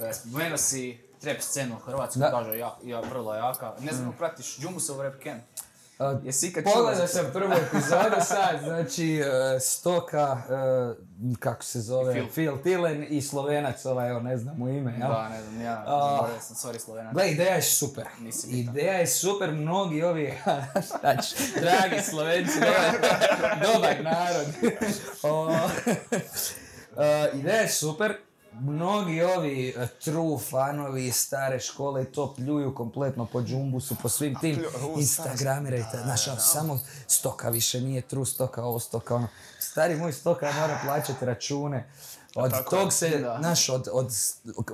e, 0.00 0.12
spomenuo 0.12 0.58
si 0.58 0.98
trap 1.20 1.40
scenu 1.40 1.76
u 1.76 1.78
Hrvatskoj, 1.78 2.22
kaže 2.30 2.58
ja, 2.58 2.76
ja 2.84 3.00
vrlo 3.00 3.34
jaka. 3.34 3.72
Ne 3.80 3.92
znam, 3.92 4.14
pratiš 4.18 4.58
Džumusov 4.58 5.02
rap 5.02 5.14
camp? 5.22 5.42
Jesi 6.22 6.46
ikad 6.46 6.64
Pogledao 6.64 7.06
sam 7.06 7.26
prvu 7.32 7.52
epizodu 7.52 8.24
sad, 8.24 8.60
znači 8.64 9.16
e, 9.16 9.60
Stoka, 9.60 10.42
e, 10.50 10.94
kako 11.38 11.64
se 11.64 11.80
zove, 11.80 12.12
Phil. 12.12 12.26
Phil 12.28 12.62
Tillen 12.62 13.06
i 13.08 13.22
Slovenac, 13.22 13.86
ovaj, 13.86 14.10
evo 14.10 14.20
ne 14.20 14.36
znam 14.36 14.56
mu 14.56 14.68
ime, 14.68 14.92
jel? 14.92 15.08
Da, 15.08 15.28
ne 15.28 15.42
znam, 15.42 15.60
ja 15.60 15.84
zaboravio 15.86 16.40
sam, 16.40 16.56
sorry 16.56 16.78
Slovena. 16.78 17.12
Gle, 17.12 17.30
ideja 17.30 17.54
je 17.54 17.62
super. 17.62 18.04
Nisi. 18.20 18.50
Ideja 18.50 18.92
je 18.92 19.06
super, 19.06 19.50
mnogi 19.50 20.02
ovi, 20.02 20.34
šta 20.86 21.22
ću, 21.22 21.34
dragi 21.60 22.02
Slovenci, 22.02 22.58
dobar, 23.62 23.96
narod. 24.02 24.46
E, 26.98 27.30
ideja 27.34 27.60
je 27.60 27.68
super, 27.68 28.16
mnogi 28.60 29.22
ovi 29.22 29.68
e, 29.68 29.86
true 30.04 30.38
fanovi 30.50 31.12
stare 31.12 31.60
škole 31.60 32.04
to 32.04 32.34
pljuju 32.34 32.74
kompletno 32.74 33.26
po 33.26 33.42
džumbusu, 33.42 33.96
po 34.02 34.08
svim 34.08 34.34
tim 34.40 34.64
instagramirajte, 34.98 35.98
znaš, 36.04 36.28
ono, 36.28 36.40
samo 36.40 36.80
stoka 37.06 37.48
više 37.48 37.80
nije 37.80 38.02
true 38.02 38.26
stoka, 38.26 38.64
ovo 38.64 38.78
stoka, 38.78 39.14
ono, 39.14 39.28
stari 39.58 39.96
moj 39.96 40.12
stoka, 40.12 40.46
ja 40.46 40.52
moram 40.52 40.78
plaćati 40.84 41.24
račune. 41.24 41.88
Od 42.34 42.52
tog 42.70 42.92
se, 42.92 43.24
znaš, 43.38 43.68
od, 43.68 43.88
od, 43.92 44.12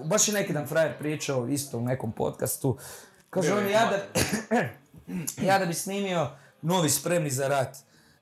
baš 0.04 0.28
je 0.28 0.34
neki 0.34 0.52
dan 0.52 0.66
frajer 0.66 0.98
pričao 0.98 1.48
isto 1.48 1.78
u 1.78 1.82
nekom 1.82 2.12
podcastu, 2.12 2.78
kaže 3.30 3.54
on, 3.54 3.68
ja 3.68 3.90
da, 3.90 3.98
ja 5.48 5.58
da 5.58 5.66
bi 5.66 5.74
snimio 5.74 6.30
novi 6.62 6.90
Spremni 6.90 7.30
za 7.30 7.48
rat, 7.48 7.76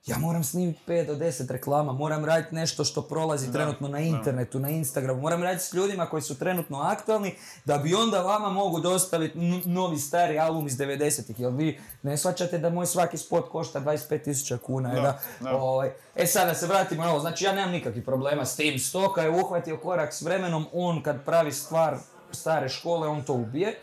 ja 0.07 0.19
moram 0.19 0.45
snimiti 0.45 0.81
5 0.87 1.07
do 1.07 1.15
10 1.15 1.51
reklama, 1.51 1.93
moram 1.93 2.25
raditi 2.25 2.55
nešto 2.55 2.85
što 2.85 3.03
prolazi 3.03 3.53
trenutno 3.53 3.89
na 3.89 3.99
internetu, 4.01 4.59
na 4.59 4.69
Instagramu, 4.71 5.21
moram 5.21 5.43
raditi 5.43 5.65
s 5.65 5.73
ljudima 5.73 6.07
koji 6.07 6.23
su 6.23 6.35
trenutno 6.35 6.81
aktualni, 6.81 7.35
da 7.65 7.79
bi 7.79 7.95
onda 7.95 8.21
vama 8.21 8.49
mogu 8.51 8.81
dostaviti 8.81 9.39
n- 9.39 9.63
novi 9.65 9.99
stari 9.99 10.39
album 10.39 10.67
iz 10.67 10.75
90-ih, 10.75 11.41
jer 11.41 11.53
vi 11.53 11.81
ne 12.03 12.17
shvaćate 12.17 12.59
da 12.59 12.71
moj 12.71 12.87
svaki 12.87 13.17
spot 13.19 13.51
košta 13.51 13.81
25.000 13.81 14.59
kuna, 14.59 14.95
Da, 14.95 15.01
da, 15.01 15.19
da. 15.41 15.57
Ovaj, 15.57 15.91
e 16.15 16.27
sad 16.27 16.49
da 16.49 16.55
se 16.55 16.67
vratimo 16.67 17.05
na 17.05 17.11
ovo, 17.11 17.21
znači 17.21 17.45
ja 17.45 17.53
nemam 17.53 17.71
nikakvih 17.71 18.05
problema 18.05 18.45
s 18.45 18.57
tim, 18.57 18.79
Stoka 18.79 19.23
je 19.23 19.31
uhvatio 19.33 19.77
korak 19.77 20.15
s 20.15 20.23
vremenom, 20.23 20.67
on 20.73 21.03
kad 21.03 21.25
pravi 21.25 21.53
stvar 21.53 21.97
stare 22.33 22.69
škole, 22.69 23.09
on 23.09 23.23
to 23.23 23.33
ubije. 23.35 23.79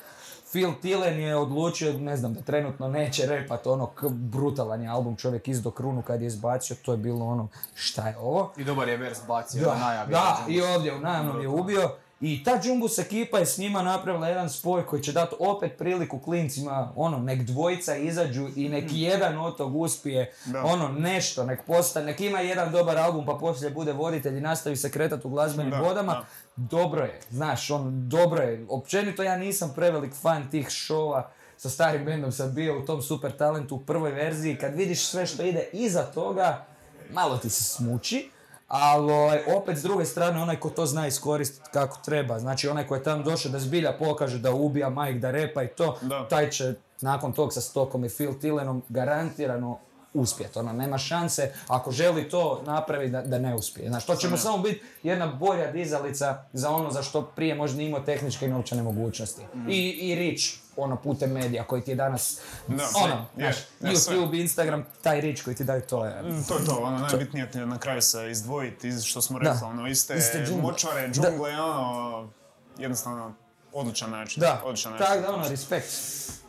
Phil 0.54 0.72
Tillen 0.74 1.20
je 1.20 1.36
odlučio, 1.36 1.94
ne 1.94 2.18
znam, 2.18 2.34
da 2.34 2.42
trenutno 2.42 2.88
neće 2.88 3.26
repat 3.26 3.68
ono 3.68 3.86
k- 3.88 4.04
brutalan 4.10 4.82
je 4.82 4.88
album, 4.88 5.16
čovjek 5.16 5.48
izdo 5.48 5.72
krunu 5.72 6.02
kad 6.02 6.22
je 6.22 6.28
izbacio, 6.28 6.76
to 6.76 6.92
je 6.92 6.98
bilo 7.00 7.26
ono, 7.26 7.48
šta 7.76 8.08
je 8.08 8.18
ovo? 8.18 8.52
I 8.58 8.64
dobar 8.64 8.90
je 8.90 8.98
vers 8.98 9.18
bacio, 9.28 9.64
Da, 9.64 9.76
najavi. 9.78 10.12
da, 10.12 10.38
i 10.50 10.62
ovdje 10.64 10.94
u 10.94 11.00
najavnom 11.00 11.42
je 11.42 11.48
ubio. 11.50 11.90
I 12.22 12.44
ta 12.44 12.60
Džumbus 12.60 13.00
ekipa 13.00 13.38
je 13.38 13.46
s 13.46 13.58
njima 13.58 13.82
napravila 13.82 14.28
jedan 14.28 14.50
spoj 14.50 14.86
koji 14.86 15.02
će 15.02 15.12
dati 15.12 15.36
opet 15.42 15.78
priliku 15.78 16.20
klincima, 16.20 16.92
ono, 16.96 17.18
nek 17.20 17.42
dvojica 17.42 17.96
izađu 17.96 18.48
i 18.56 18.70
nek 18.70 18.84
jedan 18.88 19.38
od 19.38 19.58
tog 19.58 19.76
uspije, 19.76 20.34
Da. 20.46 20.64
ono, 20.64 20.88
nešto, 20.90 21.44
nek 21.44 21.60
postane, 21.64 22.06
nek 22.06 22.22
ima 22.22 22.40
jedan 22.40 22.72
dobar 22.72 22.98
album 22.98 23.26
pa 23.26 23.34
poslije 23.34 23.72
bude 23.72 23.94
voditelj 23.94 24.38
i 24.38 24.42
nastavi 24.42 24.76
se 24.76 24.92
kretati 24.92 25.28
u 25.28 25.30
glazbenim 25.30 25.72
Da, 25.72 25.80
vodama. 25.80 26.26
Dobro 26.56 27.04
je, 27.04 27.20
znaš, 27.30 27.72
on, 27.72 28.10
dobro 28.10 28.44
je. 28.44 28.66
Općenito 28.70 29.24
ja 29.24 29.38
nisam 29.38 29.74
prevelik 29.76 30.14
fan 30.22 30.50
tih 30.52 30.70
šova. 30.70 31.32
Sa 31.58 31.70
starim 31.70 32.06
bendom 32.06 32.32
sam 32.32 32.54
bio 32.54 32.80
u 32.80 32.86
tom 32.86 33.02
super 33.02 33.38
talentu 33.38 33.76
u 33.76 33.80
prvoj 33.80 34.12
verziji. 34.12 34.56
Kad 34.56 34.76
vidiš 34.76 35.06
sve 35.06 35.26
što 35.26 35.44
ide 35.44 35.70
iza 35.74 36.04
toga, 36.04 36.66
malo 37.12 37.38
ti 37.38 37.50
se 37.50 37.64
smuči. 37.64 38.30
Ali 38.68 39.12
ovaj, 39.12 39.40
opet 39.56 39.78
s 39.78 39.82
druge 39.82 40.06
strane 40.06 40.42
onaj 40.42 40.60
ko 40.60 40.70
to 40.70 40.86
zna 40.86 41.08
iskoristiti 41.08 41.70
kako 41.74 41.98
treba, 42.06 42.40
znači 42.40 42.68
onaj 42.68 42.88
ko 42.88 42.96
je 42.96 43.04
tamo 43.04 43.24
došao 43.24 43.52
da 43.52 43.60
zbilja 43.60 43.94
pokaže 44.00 44.40
da 44.40 44.52
ubija 44.52 44.90
Mike, 44.90 45.20
da 45.20 45.32
repa 45.32 45.64
i 45.64 45.68
to, 45.68 45.98
Da. 46.02 46.28
taj 46.28 46.50
će 46.50 46.74
nakon 47.02 47.34
tog 47.34 47.54
sa 47.54 47.62
Stokom 47.62 48.06
i 48.06 48.10
Phil 48.10 48.34
Tillenom 48.40 48.82
garantirano 48.90 49.80
uspjeti. 50.14 50.60
Ono, 50.60 50.74
nema 50.74 50.98
šanse 50.98 51.54
ako 51.68 51.92
želi 51.92 52.30
to 52.30 52.62
napraviti 52.66 53.12
da, 53.12 53.22
da 53.22 53.40
ne 53.40 53.56
uspije. 53.56 53.90
Znači, 53.90 54.08
to 54.08 54.16
će 54.16 54.30
mu 54.30 54.38
samo 54.38 54.58
biti 54.58 54.82
jedna 55.04 55.28
bolja 55.28 55.72
dizalica 55.72 56.14
za 56.54 56.70
ono 56.70 56.92
za 56.92 57.04
što 57.04 57.22
prije 57.24 57.56
možda 57.56 57.82
imao 57.82 58.00
tehničke 58.00 58.46
i 58.46 58.50
novčane 58.50 58.84
mogućnosti. 58.84 59.42
I, 59.70 59.90
i 59.90 60.16
reach, 60.16 60.44
ono, 60.78 60.96
putem 60.96 61.32
medija 61.32 61.64
koji 61.64 61.82
ti 61.82 61.92
je 61.92 61.96
danas, 61.96 62.40
Da, 62.68 62.84
ono, 62.96 63.26
znaš, 63.36 63.56
je, 63.82 63.96
sve. 63.96 64.16
YouTube, 64.16 64.42
Instagram, 64.42 64.86
taj 65.02 65.22
reach 65.22 65.44
koji 65.44 65.56
ti 65.56 65.64
daju, 65.64 65.82
to 65.82 66.06
je... 66.06 66.22
Mm, 66.24 66.44
To 66.48 66.58
je 66.58 66.66
to, 66.66 66.76
ono 66.76 66.98
najbitnije 67.00 67.52
ti 67.52 67.58
je 67.58 67.66
na 67.66 67.78
kraju 67.78 68.02
se 68.02 68.32
izdvojiti 68.32 68.88
iz 68.88 69.04
što 69.04 69.22
smo 69.22 69.40
rekli, 69.40 69.58
ono 69.64 69.88
iste, 69.88 70.16
Iste 70.16 70.38
džungle. 70.40 70.62
močvare, 70.62 71.08
Da. 71.08 71.14
džungle, 71.14 71.52
ono, 71.54 72.30
jednostavno, 72.78 73.34
odličan 73.74 74.10
način. 74.12 74.42
Da, 74.42 74.62
odličan 74.66 74.92
način. 74.92 75.08
tako 75.08 75.22
da 75.22 75.34
ono, 75.34 75.48
respekt. 75.50 75.88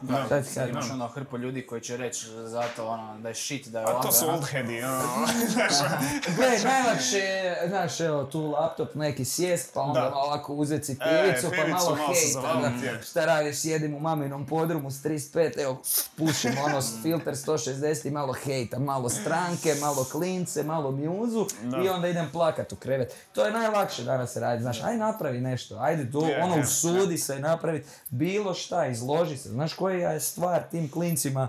Da, 0.01 0.27
kažem? 0.55 0.69
imaš 0.69 0.91
ono 0.91 1.09
hrpu 1.09 1.39
ljudi 1.39 1.67
koji 1.67 1.81
će 1.81 1.97
reći 1.97 2.27
zato 2.29 2.87
ono, 2.87 3.19
da 3.19 3.29
je 3.29 3.35
shit, 3.35 3.69
da 3.69 3.81
je 3.81 3.87
A 3.87 4.01
to 4.01 4.13
su 4.13 4.25
onako. 4.25 4.37
old 4.37 4.47
headi, 4.47 4.83
ono, 4.83 5.03
Gle, 6.37 6.49
najlakše 6.65 7.19
je, 7.19 7.69
znaš, 7.69 8.01
evo, 8.01 8.25
tu 8.25 8.43
laptop 8.43 8.95
neki 8.95 9.25
sjest, 9.25 9.71
pa 9.75 9.81
onda 9.81 10.01
Da. 10.01 10.15
ovako 10.15 10.55
uzeti 10.55 10.93
E, 10.93 10.97
pivicu, 10.97 11.51
pa 11.53 11.69
malo 11.69 11.97
hejta. 11.97 13.03
Šta 13.03 13.25
radiš, 13.25 13.57
sjedim 13.57 13.95
u 13.95 14.01
maminom 14.01 14.47
podrumu 14.47 14.91
s 14.91 14.95
35, 14.95 15.59
evo, 15.59 15.83
pušim 16.17 16.53
ono, 16.61 16.83
s 16.83 17.03
filter 17.03 17.35
160 17.35 18.07
i 18.07 18.11
malo 18.11 18.33
hejta, 18.35 18.79
malo 18.79 19.09
stranke, 19.09 19.75
malo 19.75 20.05
klince, 20.05 20.63
malo 20.63 20.91
mjuzu 20.91 21.47
Da. 21.63 21.79
i 21.79 21.89
onda 21.89 22.09
idem 22.09 22.29
plakat 22.33 22.73
u 22.73 22.77
krevet. 22.77 23.15
To 23.33 23.45
je 23.45 23.53
najlakše 23.53 24.03
danas 24.05 24.37
raditi, 24.37 24.63
znaš, 24.63 24.83
aj 24.83 24.97
napravi 24.97 25.41
nešto, 25.41 25.77
ajde 25.77 26.19
Je, 26.21 26.43
ono, 26.43 26.61
usudi 26.61 27.19
se 27.19 27.39
napraviti 27.39 27.89
bilo 28.11 28.55
šta, 28.55 28.87
izloži 28.87 29.37
se. 29.37 29.49
Znaš 29.49 29.75
koja 29.85 30.11
je 30.11 30.20
stvar 30.20 30.62
tim 30.64 30.90
klincima, 30.90 31.49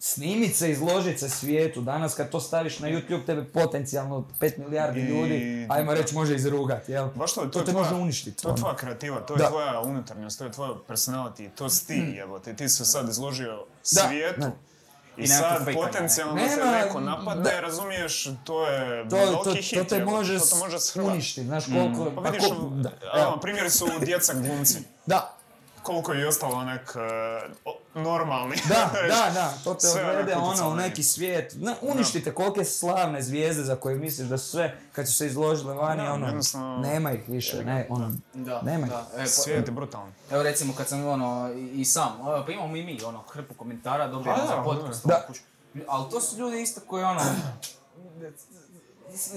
snimit 0.00 0.56
se, 0.56 0.70
izložit 0.70 1.20
se 1.20 1.28
svijetu. 1.30 1.80
Danas 1.82 2.14
kad 2.14 2.30
to 2.30 2.40
staviš 2.40 2.78
na 2.78 2.88
YouTube, 2.88 3.26
tebe 3.26 3.44
potencijalno 3.44 4.24
5 4.40 4.58
milijardi 4.58 5.00
I- 5.00 5.04
ljudi, 5.04 5.66
ajmo 5.70 5.94
reći, 5.94 6.14
može 6.14 6.34
izrugat, 6.36 6.88
jel? 6.88 7.08
Baš 7.08 7.34
to, 7.34 7.40
to, 7.40 7.48
to 7.48 7.58
je 7.58 7.64
te 7.64 7.70
tvoja, 7.70 7.84
može 7.84 7.94
uništiti. 7.96 8.42
To 8.42 8.48
je 8.48 8.52
ono. 8.52 8.58
tvoja 8.58 8.76
kreativa, 8.76 9.20
to 9.20 9.34
je 9.34 9.38
Da. 9.38 9.48
tvoja 9.48 9.80
unutarnjost, 9.80 10.38
to 10.38 10.44
je 10.44 10.52
tvoja 10.52 10.70
personality, 10.88 11.48
to 11.50 11.68
si 11.68 11.86
ti, 11.86 11.94
Mm. 11.96 12.14
jebote. 12.14 12.54
Ti 12.54 12.68
se 12.68 12.84
sad 12.84 13.08
izložio 13.08 13.56
Da, 13.92 14.00
svijetu 14.02 14.40
da. 14.40 14.50
I 15.16 15.22
I 15.22 15.26
sad 15.28 15.68
potencijalno 15.74 16.34
ne. 16.34 16.48
se 16.48 16.56
Nema, 16.56 16.70
neko 16.72 17.00
napadne, 17.00 17.42
da. 17.44 17.60
razumiješ, 17.60 18.28
to 18.44 18.66
je 18.66 19.08
To, 19.08 19.16
to, 19.44 19.54
hit. 19.54 19.70
to 19.72 19.84
te 19.86 20.04
može, 20.04 20.38
to 20.40 20.56
može 20.56 20.80
shrvat. 20.80 21.08
uništiti, 21.08 21.46
znaš 21.46 21.64
koliko... 21.66 22.10
Pa 22.14 22.20
vidiš, 22.22 22.48
ko- 22.48 22.70
da, 22.72 22.90
evo, 23.14 23.22
evo. 23.22 23.38
primjeri 23.40 23.70
su 23.70 23.86
djeca 24.00 24.34
glumci. 24.34 24.78
da, 25.06 25.36
Koliko 25.82 26.12
je 26.12 26.28
ostalo 26.28 26.54
onak 26.54 26.96
o- 27.64 27.78
normalni. 27.94 28.56
Da, 28.68 28.90
da, 29.08 29.30
da, 29.30 29.54
to 29.64 29.74
te 29.74 29.86
odvede 29.88 30.34
ono 30.34 30.68
u 30.68 30.76
neki 30.76 31.02
svijet. 31.02 31.52
Na, 31.56 31.74
uništite 31.82 32.32
kolike 32.32 32.64
slavne 32.64 33.22
zvijezde 33.22 33.62
za 33.62 33.76
koje 33.76 33.96
misliš 33.96 34.28
da 34.28 34.38
su 34.38 34.48
sve, 34.48 34.76
kad 34.92 35.06
su 35.06 35.14
se 35.14 35.26
izložile 35.26 35.74
vani, 35.74 35.96
Da, 35.98 36.12
ono, 36.12 36.26
jednostavno- 36.26 36.78
nema 36.78 37.12
ih 37.12 37.28
više, 37.28 37.64
ne, 37.64 37.86
ono, 37.90 38.12
Da, 38.34 38.62
nema 38.62 38.86
ih. 38.86 38.92
da. 38.92 39.06
E, 39.12 39.16
pa- 39.16 39.26
Svijet 39.26 39.68
je 39.68 39.72
brutalan. 39.72 40.12
Evo 40.30 40.42
recimo 40.42 40.74
kad 40.74 40.88
sam 40.88 41.06
ono 41.06 41.52
i, 41.52 41.70
i 41.70 41.84
sam, 41.84 42.20
o, 42.20 42.42
pa 42.46 42.52
imamo 42.52 42.76
i 42.76 42.84
mi 42.84 43.02
ono 43.02 43.22
hrpu 43.22 43.54
komentara 43.54 44.08
dobijemo 44.08 44.36
Pa 44.36 44.42
da, 44.42 44.48
za 44.48 44.62
podcast. 44.64 45.06
da. 45.06 45.24
ono. 45.26 45.36
Ali 45.88 46.10
to 46.10 46.20
su 46.20 46.36
ljudi 46.36 46.62
isto 46.62 46.80
koji 46.80 47.04
ono, 47.04 47.20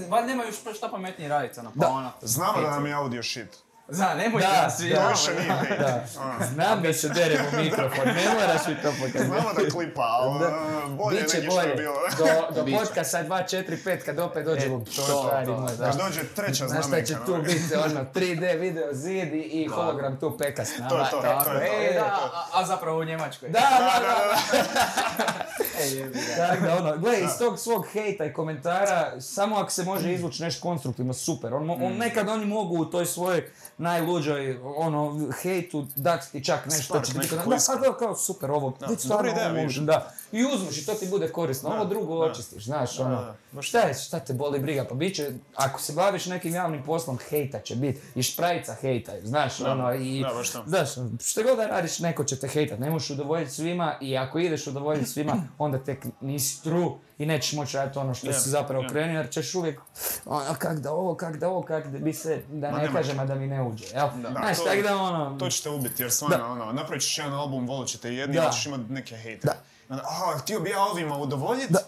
valjda 0.09 0.27
nemaju 0.27 0.51
šta, 0.51 0.73
šta 0.73 0.89
pametnije 0.89 1.29
raditi 1.29 1.59
ono, 1.59 1.71
pa 1.71 1.75
Da. 1.77 1.87
ono. 1.89 2.11
Znamo 2.21 2.61
da 2.61 2.69
nam 2.69 2.85
je 2.85 2.93
audio 2.93 3.23
shit. 3.23 3.57
Zna, 3.89 4.13
nemojte 4.13 4.47
Da, 4.47 4.61
nas 4.63 4.77
svi. 4.77 4.89
da. 4.89 4.95
To 4.97 5.09
više 5.09 5.31
nije 5.33 5.53
hejt. 5.59 5.79
Da, 5.79 6.03
Ono, 6.17 6.33
znam 6.45 6.81
da 6.81 6.93
se 6.93 7.09
derem 7.09 7.45
u 7.47 7.57
mikrofon, 7.57 8.05
ne 8.05 8.23
moraš 8.31 8.67
mi 8.67 8.75
to 8.75 8.91
pokazati. 8.91 9.25
Znamo 9.25 9.53
da 9.55 9.69
klipa, 9.71 10.01
ali 10.01 10.39
Da. 10.39 10.45
e, 10.45 10.51
bolje 10.89 11.21
Biće 11.21 11.37
nego 11.37 11.51
što 11.51 11.61
je 11.61 11.65
bolje. 11.65 11.75
bilo. 11.75 11.95
Do, 12.17 12.63
do 12.63 12.71
podcasta 12.77 13.17
2, 13.19 13.27
4, 13.57 13.77
5, 13.79 13.99
kad 13.99 14.19
opet 14.19 14.45
dođemo, 14.45 14.75
E, 14.77 14.85
to, 14.85 14.91
to, 14.93 15.01
stvari 15.19 15.45
to. 15.45 15.67
da. 15.77 15.85
Kad 15.85 15.97
dođe 15.97 16.21
treća 16.25 16.67
Znaš 16.67 16.69
šta 16.71 16.81
znamenka. 16.81 17.07
će 17.07 17.13
no. 17.13 17.25
tu 17.25 17.37
biti, 17.37 17.75
ono, 17.75 18.05
3D 18.05 18.59
video 18.59 18.93
zid 18.93 19.33
i, 19.33 19.39
i 19.39 19.67
hologram 19.67 20.19
tu 20.19 20.37
peka 20.37 20.65
s 20.65 20.77
nama. 20.77 20.89
To 20.89 20.97
je 20.97 21.09
to, 21.11 21.19
tako 21.19 21.43
to 21.43 21.51
je 21.51 21.59
to. 21.59 21.73
E, 21.87 21.93
da, 21.95 22.19
a, 22.53 22.65
zapravo 22.65 22.99
u 22.99 23.05
Njemačkoj. 23.05 23.49
Da, 23.49 23.59
da, 23.59 23.99
da, 23.99 24.35
E. 25.77 26.11
Tako 26.37 26.61
da 26.61 26.77
ono, 26.77 26.97
gle, 26.97 27.13
iz 27.15 27.29
tog 27.39 27.59
svog 27.59 27.85
hejta 27.87 28.25
i 28.25 28.33
komentara, 28.33 29.21
samo 29.21 29.55
ako 29.57 29.71
se 29.71 29.83
može 29.83 30.13
izvući 30.13 30.43
nešto 30.43 30.61
konstruktivno, 30.61 31.13
super. 31.13 31.53
On, 31.53 31.63
mo- 31.63 31.77
Mm. 31.77 31.83
on, 31.83 31.93
nekad 31.93 32.29
oni 32.29 32.45
mogu 32.45 32.75
u 32.75 32.85
toj 32.85 33.05
svojoj 33.05 33.49
najluđoj, 33.77 34.59
ono, 34.63 35.29
hejtu 35.41 35.87
dati 35.95 36.31
ti 36.31 36.43
čak 36.43 36.65
nešto 36.65 36.83
Spark, 36.83 37.05
što 37.05 37.13
će 37.13 37.19
ti 37.19 37.35
kao, 37.35 37.45
da, 37.45 37.89
da, 37.89 37.97
kao 37.97 38.15
super, 38.15 38.51
ovo, 38.51 38.73
Da, 38.79 38.87
stvarno 38.97 39.31
ovo 39.31 39.49
vidiš. 39.49 39.63
može, 39.63 39.81
da. 39.81 40.11
I 40.35 40.45
uzmeš 40.45 40.77
i 40.77 40.85
to 40.85 40.93
ti 40.93 41.07
bude 41.09 41.31
korisno, 41.31 41.69
ovo 41.69 41.85
drugo 41.85 42.19
očistiš, 42.19 42.65
znaš, 42.65 42.99
ono, 42.99 43.33
šta 43.61 43.79
je, 43.79 43.93
šta 43.93 44.19
te 44.19 44.33
boli 44.33 44.59
briga, 44.59 44.85
pa 44.89 44.95
bit 44.95 45.15
će, 45.15 45.31
ako 45.55 45.81
se 45.81 45.93
baviš 45.93 46.25
nekim 46.25 46.53
javnim 46.53 46.83
poslom, 46.83 47.17
hejta 47.29 47.59
će 47.59 47.75
biti, 47.75 48.01
i 48.15 48.23
šprajca 48.23 48.73
hejtaju, 48.81 49.27
znaš, 49.27 49.61
ono, 49.61 49.93
i, 49.93 50.23
znaš, 50.67 50.89
što 51.19 51.43
god 51.43 51.57
da 51.57 51.67
radiš, 51.67 51.99
neko 51.99 52.23
će 52.23 52.39
te 52.39 52.47
hejtat, 52.47 52.79
ne 52.79 52.89
možeš 52.89 53.09
udovoljiti 53.09 53.51
svima 53.51 53.95
i 54.01 54.17
ako 54.17 54.39
ideš 54.39 54.67
udovoljiti 54.67 55.09
svima, 55.09 55.33
onda 55.57 55.83
tek 55.83 56.05
nisi 56.21 56.63
true 56.63 56.89
i 57.17 57.25
nećeš 57.25 57.53
moći 57.53 57.77
raditi 57.77 57.99
ono 57.99 58.13
što 58.13 58.33
si 58.33 58.49
zapravo 58.49 58.83
je. 58.83 58.89
krenio, 58.89 59.17
jer 59.17 59.29
ćeš 59.29 59.55
uvijek, 59.55 59.79
ono, 60.25 60.55
kak 60.59 60.79
da 60.79 60.91
ovo, 60.91 61.15
kak 61.15 61.37
da 61.37 61.49
ovo, 61.49 61.61
kak 61.61 61.87
da 61.87 61.97
bi 61.97 62.13
se, 62.13 62.41
da 62.49 62.71
Ma 62.71 62.77
ne 62.77 62.91
kažem, 62.93 63.19
a 63.19 63.25
da 63.25 63.35
mi 63.35 63.47
ne 63.47 63.63
uđe, 63.63 63.85
jel? 63.93 64.07
Da, 64.15 64.29
Znaš, 64.31 64.57
to- 64.57 64.63
tak 64.63 64.83
da 64.83 64.97
ono, 64.97 65.37
To 65.39 65.49
ćete 65.49 65.69
ubiti 65.69 66.03
jer 66.03 66.11
stvarno 66.11 66.51
ono, 66.51 66.73
napravit 66.73 67.03
ćeš 67.03 67.17
jedan 67.17 67.33
album, 67.33 67.67
volit 67.67 67.89
ćete 67.89 68.13
jedni, 68.13 68.35
Da. 68.35 68.49
ćeš 68.51 68.65
imati 68.65 68.83
neke 68.89 69.15
hejte. 69.15 69.47
Da. 69.47 69.53
Onda, 69.89 70.03
A, 70.03 70.37
htio 70.37 70.59
bi 70.59 70.69
ja 70.69 70.81
ovima 70.81 71.17
udovoljit, 71.17 71.69
Da. 71.69 71.79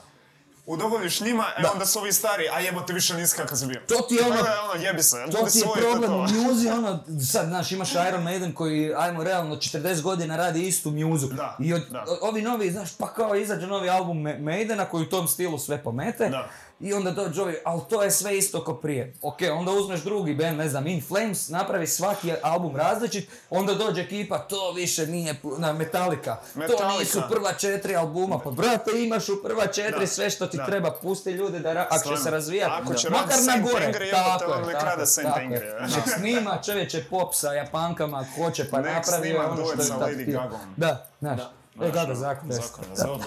udovoljiš 0.66 1.22
njima, 1.22 1.46
e 1.58 1.62
Da. 1.62 1.72
onda 1.72 1.86
su 1.86 2.00
ovi 2.00 2.14
stari, 2.14 2.50
a 2.50 2.60
jebote 2.60 2.94
više 2.94 3.14
nisi 3.14 3.36
kakav 3.38 3.58
si 3.58 3.66
bio. 3.66 3.82
To 3.88 3.96
ti 4.00 4.16
je 4.16 4.26
ono- 4.26 4.36
Tako 4.36 4.50
ono, 4.66 4.84
jebi 4.84 5.04
se, 5.04 5.18
To 5.26 5.38
ti 5.38 5.44
je 5.48 5.50
svoj, 5.52 5.80
problem 5.80 6.14
u 6.14 6.24
mjuzi, 6.24 6.70
ono, 6.80 7.00
sad, 7.24 7.48
znaš, 7.48 7.72
imaš 7.72 7.90
Iron 8.10 8.24
Maiden 8.24 8.54
koji, 8.54 8.94
ajmo, 8.96 9.24
realno, 9.24 9.56
40 9.56 10.02
godina 10.02 10.36
radi 10.36 10.68
istu 10.68 10.92
mjuzu. 10.92 11.28
Da, 11.28 11.56
I 11.60 11.74
od, 11.74 11.84
da. 11.90 12.06
o- 12.12 12.28
ovi 12.28 12.42
novi, 12.42 12.72
znaš, 12.72 12.90
pa 12.92 13.08
kao 13.08 13.36
izađe 13.36 13.68
novi 13.68 13.90
album 13.90 14.18
Ma- 14.20 14.40
Maidena 14.40 14.86
koji 14.86 15.04
u 15.04 15.10
tom 15.10 15.28
stilu 15.28 15.60
sve 15.60 15.84
pomete. 15.84 16.30
Da. 16.30 16.50
I 16.80 16.94
onda 16.94 17.12
dođe 17.12 17.42
ovi, 17.42 17.56
ali 17.66 17.82
to 17.90 18.04
je 18.04 18.12
sve 18.12 18.38
isto 18.38 18.64
ko 18.64 18.74
prije. 18.74 19.14
Ok, 19.22 19.38
onda 19.54 19.72
uzmeš 19.72 20.00
drugi 20.02 20.36
band, 20.36 20.58
ne 20.58 20.70
znam, 20.70 20.88
In 20.88 21.02
Flames, 21.08 21.50
napravi 21.50 21.88
svaki 21.88 22.34
album 22.42 22.76
različit, 22.76 23.30
onda 23.50 23.74
dođe 23.74 24.02
ekipa, 24.02 24.40
to 24.40 24.72
više 24.72 25.08
nije 25.08 25.36
na 25.58 25.74
Metallica. 25.74 26.38
To 26.54 27.00
nisu 27.00 27.22
prva 27.30 27.54
četiri 27.54 27.96
albuma, 27.96 28.40
pa 28.40 28.52
brate 28.52 28.92
imaš 28.96 29.30
u 29.30 29.44
prva 29.44 29.68
četiri 29.68 30.00
Da, 30.00 30.08
sve 30.08 30.30
što 30.30 30.48
ti 30.48 30.58
da. 30.58 30.66
treba, 30.66 30.92
pusti 30.92 31.32
ljude 31.32 31.60
da 31.60 31.74
ra- 31.74 31.88
ako 31.90 32.10
će 32.10 32.18
se 32.24 32.32
razvijati. 32.32 32.72
Ako 32.82 32.94
će 32.94 33.10
makar 33.10 33.38
na 33.48 33.58
gore. 33.72 33.92
Tako 34.12 34.54
je, 34.70 34.74
tako 34.74 35.06
tako 35.24 35.40
je. 35.40 35.78
Nek 35.82 36.18
snima 36.18 36.62
čovječe 36.66 37.04
pop 37.10 37.34
sa 37.36 37.54
japankama 37.54 38.18
ako 38.18 38.44
hoće 38.44 38.70
pa 38.70 38.82
Nek 38.82 38.94
napravi 38.96 39.36
ono 39.38 39.66
što 39.66 40.08
je. 40.08 40.26
Gagom. 40.26 40.60
Da, 40.78 41.08
znaš. 41.20 41.40
E, 41.78 41.80
Znaš, 41.80 41.94
Gaga 41.94 42.02
ono, 42.04 42.16
zakon. 42.16 42.50
Zakon. 42.96 43.20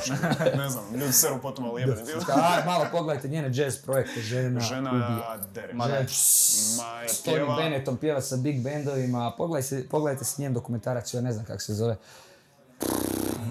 Ne 0.58 0.68
znam, 0.68 0.84
ljudi 0.94 1.12
seru 1.12 1.38
potom, 1.42 1.64
ali 1.64 1.82
jebeni. 1.82 2.02
Da, 2.26 2.62
malo 2.66 2.86
pogledajte 2.92 3.28
njene 3.28 3.50
jazz 3.54 3.76
projekte, 3.76 4.20
žena, 4.20 4.60
Žena 4.60 4.90
ubija. 4.90 5.38
dere. 5.54 5.72
Ma. 5.74 5.84
Žena, 5.84 5.98
Ma 5.98 7.08
s 7.08 7.24
Tony 7.24 7.24
pjeva. 7.24 7.56
Bennettom 7.56 7.96
pjeva 7.96 8.20
sa 8.20 8.36
big 8.36 8.62
bandovima, 8.62 9.32
pogledaj 9.36 9.62
se, 9.62 9.88
pogledajte 9.88 10.24
si 10.24 10.42
njen 10.42 10.54
dokumentarac, 10.54 11.14
ja 11.14 11.20
ne 11.20 11.32
znam 11.32 11.44
kako 11.44 11.60
se 11.60 11.74
zove. 11.74 11.96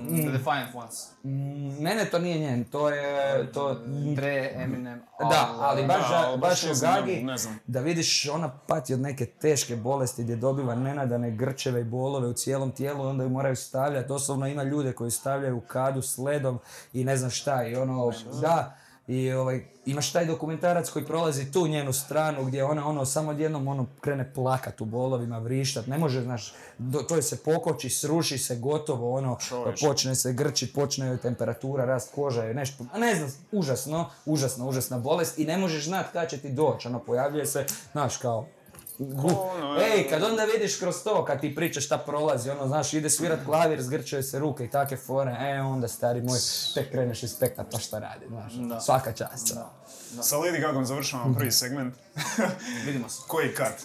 The 0.10 0.32
Defiant 0.32 0.76
Ones. 0.76 1.08
Mm, 1.24 1.84
Mene 1.84 2.06
to 2.06 2.20
nije 2.20 2.40
njen, 2.40 2.64
to 2.64 2.90
je, 2.90 3.52
to, 3.52 3.78
Dre, 4.16 4.52
Eminem. 4.56 5.02
Da, 5.20 5.56
ali 5.60 5.88
baš, 5.88 6.10
Da, 6.10 6.38
baš 6.38 6.74
znam, 6.74 6.96
Gagi, 6.96 7.26
da 7.68 7.80
vidiš 7.80 8.30
ona 8.30 8.50
pati 8.68 8.94
od 8.94 9.00
neke 9.00 9.26
teške 9.26 9.76
bolesti 9.76 10.24
gdje 10.24 10.36
dobiva 10.36 10.76
nenadane 10.76 11.32
grčeve 11.32 11.82
i 11.82 11.84
bolove 11.84 12.28
u 12.28 12.34
cijelom 12.34 12.72
tijelu 12.72 13.04
i 13.04 13.08
onda 13.08 13.24
ju 13.24 13.30
moraju 13.30 13.56
stavljati. 13.56 14.08
Doslovno 14.08 14.48
ima 14.48 14.64
ljude 14.64 14.94
koji 14.94 15.12
stavljaju 15.12 15.58
u 15.58 15.62
kadu 15.62 16.02
s 16.02 16.18
ledom 16.18 16.60
i 16.94 17.04
ne 17.04 17.18
znam 17.18 17.32
šta 17.32 17.64
i 17.64 17.76
ono, 17.76 18.12
da. 18.42 18.78
I 19.10 19.32
ovaj, 19.32 19.62
imaš 19.86 20.12
taj 20.12 20.26
dokumentarac 20.26 20.90
koji 20.90 21.06
prolazi 21.06 21.52
tu 21.52 21.68
njenu 21.68 21.94
stranu 21.94 22.46
gdje 22.46 22.64
ona 22.64 22.88
ono 22.88 23.06
samo 23.06 23.32
odjednom 23.32 23.68
ono 23.68 23.86
krene 24.02 24.34
plakat 24.34 24.82
u 24.82 24.86
bolovima, 24.86 25.40
vrištat, 25.40 25.88
ne 25.88 25.98
može, 25.98 26.22
znaš, 26.22 26.54
do, 26.78 27.00
to 27.00 27.16
je 27.16 27.22
se 27.22 27.44
pokoči, 27.44 27.90
sruši 27.90 28.38
se 28.38 28.56
gotovo, 28.56 29.14
ono, 29.14 29.38
Čovječe. 29.50 29.86
počne 29.88 30.16
se 30.16 30.34
grčit, 30.34 30.74
počne 30.74 31.08
joj 31.08 31.18
temperatura, 31.18 31.86
rast 31.86 32.12
koža 32.16 32.44
je 32.44 32.54
nešto, 32.54 32.86
a 32.94 33.00
ne 33.00 33.16
znam, 33.16 33.32
užasno, 33.52 34.10
užasno, 34.26 34.68
užasna 34.68 34.98
bolest 34.98 35.40
i 35.40 35.46
ne 35.46 35.58
možeš 35.58 35.86
znat 35.86 36.06
kad 36.14 36.30
će 36.30 36.38
ti 36.38 36.50
doći, 36.50 36.88
ono, 36.88 37.00
pojavljuje 37.00 37.46
se, 37.46 37.66
znaš, 37.92 38.18
kao, 38.18 38.46
ono, 39.00 39.78
Ej, 39.82 40.10
kad 40.10 40.24
onda 40.24 40.44
vidiš 40.44 40.80
kroz 40.80 41.04
to, 41.04 41.26
kad 41.26 41.42
ti 41.42 41.56
pričaš 41.56 41.86
šta 41.86 41.98
prolazi, 41.98 42.50
ono, 42.50 42.68
znaš, 42.68 42.94
ide 42.94 43.10
svirat 43.10 43.40
klavir, 43.46 43.82
zgrčaju 43.82 44.24
se 44.24 44.40
ruke 44.40 44.66
i 44.66 44.70
take 44.70 44.98
fore, 44.98 45.36
e, 45.40 45.62
onda, 45.62 45.88
stari 45.88 46.22
moj, 46.22 46.40
tek 46.74 46.92
kreneš 46.92 47.24
ispektat 47.24 47.68
pa 47.72 47.80
šta 47.80 48.00
radi, 48.00 48.26
znaš, 48.56 48.86
svaka 48.86 49.14
čast. 49.14 49.52
ono. 49.56 50.24
Sa 50.24 50.36
Lady 50.36 50.62
Gagom 50.62 50.86
završavamo 50.86 51.36
prvi 51.36 51.52
segment. 51.52 51.96
Vidimo 52.86 53.10
se. 53.10 53.22
Koji 53.28 53.54
kat? 53.54 53.84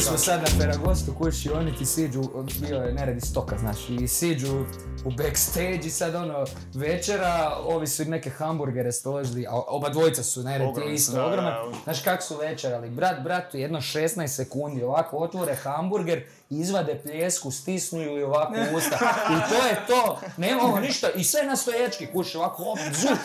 Bili 0.00 0.08
smo 0.08 0.18
sad 0.18 0.40
na 0.40 0.46
Feragostu, 0.46 1.14
kući, 1.18 1.50
oni 1.50 1.76
ti 1.76 1.86
siđu, 1.86 2.22
bio 2.60 2.76
je 2.76 2.92
neredi 2.94 3.20
stoka, 3.20 3.58
znaš, 3.58 3.88
i 3.88 4.08
siđu 4.08 4.64
u 5.04 5.10
backstage 5.10 5.80
i 5.84 5.90
sad 5.90 6.14
ono, 6.14 6.44
večera, 6.74 7.56
ovi 7.64 7.86
su 7.86 8.02
im 8.02 8.10
neke 8.10 8.30
hamburgere 8.30 8.92
stoložili, 8.92 9.46
a 9.46 9.60
oba 9.68 9.88
dvojica 9.88 10.22
su 10.22 10.42
neredi 10.42 10.80
isto, 10.92 11.12
da. 11.12 11.64
Znaš 11.84 12.02
kak 12.02 12.22
su 12.22 12.36
večerali, 12.36 12.90
brat 12.90 13.22
bratu 13.22 13.56
jedno 13.56 13.78
16 13.80 14.26
sekundi, 14.26 14.82
ovako 14.82 15.16
otvore 15.16 15.54
hamburger, 15.54 16.24
izvade 16.50 17.00
pljesku, 17.02 17.50
stisnu 17.50 18.00
ju 18.00 18.18
i 18.18 18.22
ovako 18.22 18.54
u 18.72 18.76
usta. 18.76 18.98
I 19.30 19.50
to 19.50 19.66
je 19.66 19.86
to, 19.86 20.20
nemamo 20.36 20.80
ništa, 20.80 21.10
i 21.10 21.24
sve 21.24 21.42
na 21.42 21.56
stojački, 21.56 22.06
kuši, 22.06 22.36
ovako, 22.36 22.62
op, 22.62 22.78
zuk, 22.92 23.18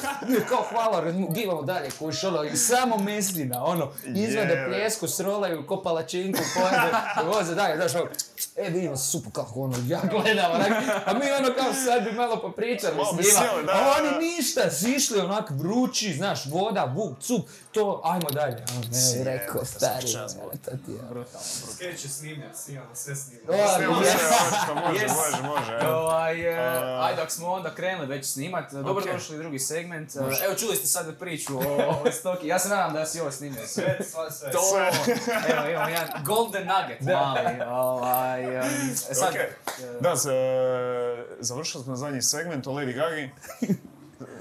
kao 0.50 0.66
hvala, 0.70 1.12
givamo 1.12 1.62
dalje, 1.62 1.90
kuši, 2.00 2.26
ono, 2.26 2.44
i 2.44 2.58
samo 2.58 2.98
meslina, 2.98 3.64
ono, 3.64 3.92
izvade 4.06 4.66
pljesku, 4.68 5.08
srolaju 5.08 5.68
ko 5.68 5.82
palačinku, 5.82 6.40
pojede, 6.56 6.92
voze 7.34 7.56
dalje, 7.56 7.76
znaš, 7.76 7.96
ono, 7.96 8.10
e, 8.56 8.70
vidimo 8.70 8.98
se 8.98 9.08
super 9.08 9.32
kako 9.32 9.62
ono, 9.62 9.78
ja 9.88 10.02
gledam, 10.12 10.52
onak, 10.52 10.72
a 11.06 11.14
mi 11.14 11.32
ono 11.32 11.56
kao 11.58 11.74
sad 11.74 12.04
bi 12.04 12.12
malo 12.12 12.42
popričali 12.42 12.96
s 12.96 13.26
njima, 13.26 13.72
a 13.74 13.96
oni 14.00 14.26
ništa, 14.26 14.72
sišli 14.72 15.20
onak 15.20 15.50
vrući, 15.50 16.14
znaš, 16.14 16.46
voda, 16.46 16.94
vuk, 16.96 17.20
cup, 17.20 17.50
to, 17.72 18.02
ajmo 18.04 18.30
dalje, 18.30 18.66
ono, 18.70 18.82
ne, 18.92 19.24
rekao, 19.24 19.66
stari, 19.66 20.08
to 20.66 20.72
ti 20.72 20.92
je. 20.92 21.26
Skeće 21.76 22.10
snimljen, 22.10 22.50
snimamo 22.56 22.96
sve 22.96 23.15
O, 23.48 23.76
Snimamo 23.76 24.04
sve, 24.04 24.28
ovo 24.28 24.58
što 24.64 24.76
može, 24.76 25.06
može, 25.08 25.44
može. 25.44 25.78
evo. 25.82 25.94
Ovaj, 25.98 26.42
e, 26.42 26.58
ajde, 27.02 27.22
ako 27.22 27.32
smo 27.32 27.48
onda 27.52 27.76
krenuli 27.76 28.08
već 28.08 28.26
snimat, 28.26 28.72
dobro 28.74 29.04
Ok. 29.04 29.12
došli 29.14 29.38
drugi 29.38 29.60
segment. 29.60 30.16
E, 30.16 30.20
Evo, 30.46 30.56
čuli 30.56 30.76
ste 30.76 30.88
sad 30.88 31.20
priču 31.20 31.58
o, 31.58 32.02
o 32.06 32.12
Stoki. 32.12 32.48
Ja 32.48 32.60
se 32.60 32.70
nadam 32.70 32.94
da 32.94 33.06
si 33.06 33.20
ovo 33.22 33.32
snimio. 33.32 33.68
Sve, 33.68 33.98
sve, 34.00 34.32
sve. 34.32 34.52
To, 34.52 34.60
evo, 35.54 35.70
imamo 35.70 35.90
jedan 35.90 36.08
golden 36.26 36.68
nugget 36.68 37.02
mali. 37.02 37.62
Ovaj, 37.68 38.58
e 38.58 38.64
sad, 38.96 39.30
Ok. 39.30 39.36
Da, 40.02 40.14
završili 41.40 41.84
smo 41.84 41.96
zadnji 41.96 42.22
segment 42.22 42.68
o 42.68 42.72
Lady 42.72 42.94
Gagi. 42.96 43.30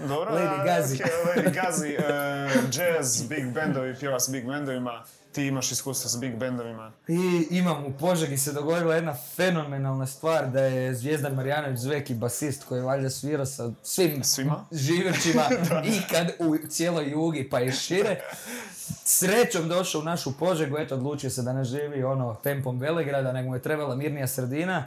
Dobro, 0.08 0.34
Lady 0.34 0.64
Gazi. 0.64 0.94
okej, 0.94 1.12
Lady 1.36 1.54
Gazi, 1.54 1.88
e, 1.98 2.48
jazz, 2.72 3.22
big 3.28 3.52
bandovi, 3.54 3.94
pjeva 4.00 4.20
s 4.20 4.30
big 4.30 4.46
bandovima. 4.46 5.04
Ti 5.32 5.46
imaš 5.46 5.72
iskustva 5.72 6.10
s 6.10 6.16
big 6.16 6.36
bandovima. 6.36 6.92
I 7.08 7.46
imam 7.50 7.84
u 7.84 7.92
Požegi 8.00 8.36
se 8.36 8.52
dogodila 8.52 8.94
jedna 8.94 9.14
fenomenalna 9.36 10.06
stvar 10.06 10.50
da 10.50 10.60
je 10.60 10.94
Zvijezdan 10.94 11.34
Marjanović 11.34 11.78
Zveki 11.78 12.14
basist 12.14 12.64
koji 12.64 12.82
valjda 12.82 13.10
svirao 13.10 13.46
sa 13.46 13.70
svim 13.82 14.24
Svima? 14.24 14.64
živećima 14.72 15.42
ikad 15.98 16.30
u 16.38 16.56
cijeloj 16.68 17.10
jugi 17.10 17.48
pa 17.50 17.60
i 17.60 17.72
šire. 17.72 18.20
Srećom 19.04 19.68
došao 19.68 20.00
u 20.00 20.04
našu 20.04 20.38
Požegu, 20.38 20.78
eto 20.78 20.94
odlučio 20.94 21.30
se 21.30 21.42
da 21.42 21.52
ne 21.52 21.64
živi 21.64 22.04
ono 22.04 22.34
tempom 22.34 22.78
Velegrada, 22.78 23.32
nego 23.32 23.48
mu 23.48 23.54
je 23.54 23.62
trebala 23.62 23.96
mirnija 23.96 24.26
sredina 24.26 24.86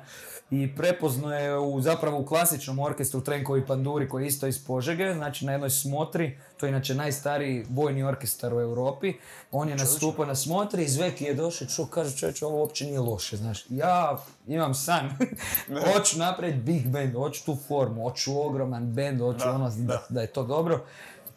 i 0.52 0.76
prepoznao 0.76 1.34
je 1.34 1.58
u, 1.58 1.82
zapravo 1.82 2.20
u 2.20 2.26
klasičnom 2.26 2.80
orkestru 2.80 3.22
Trenkovi 3.22 3.66
Panduri 3.66 4.10
koji 4.10 4.24
je 4.24 4.28
isto 4.28 4.48
iz 4.48 4.66
Požege, 4.66 5.14
znači 5.14 5.46
na 5.46 5.52
jednoj 5.52 5.70
smotri, 5.70 6.38
to 6.58 6.66
je 6.66 6.70
inače 6.70 6.96
najstariji 6.96 7.66
vojni 7.70 8.04
orkestar 8.04 8.54
u 8.54 8.62
Europi. 8.62 9.14
On 9.52 9.70
je 9.70 9.76
nastupao 9.76 10.26
na 10.26 10.36
smotri 10.36 10.84
i 10.84 10.88
Zveki 10.88 11.24
je 11.24 11.34
došao 11.34 11.66
i 11.66 11.70
čuo, 11.70 11.86
kaže 11.86 12.18
čovječe, 12.18 12.46
ovo 12.46 12.60
uopće 12.60 12.86
nije 12.86 13.00
loše, 13.00 13.38
znaš. 13.38 13.66
Ja 13.70 14.18
imam 14.48 14.74
san, 14.74 15.10
hoću 15.94 16.20
napraviti 16.20 16.60
big 16.60 16.88
band, 16.88 17.14
hoću 17.14 17.46
tu 17.46 17.58
formu, 17.68 18.04
hoću 18.04 18.42
ogroman 18.42 18.94
band, 18.94 19.22
hoću 19.22 19.46
Da, 19.46 19.52
ono 19.52 19.70
da, 19.70 19.76
da. 19.76 20.06
da 20.10 20.22
je 20.22 20.28
to 20.28 20.44
dobro. 20.44 20.86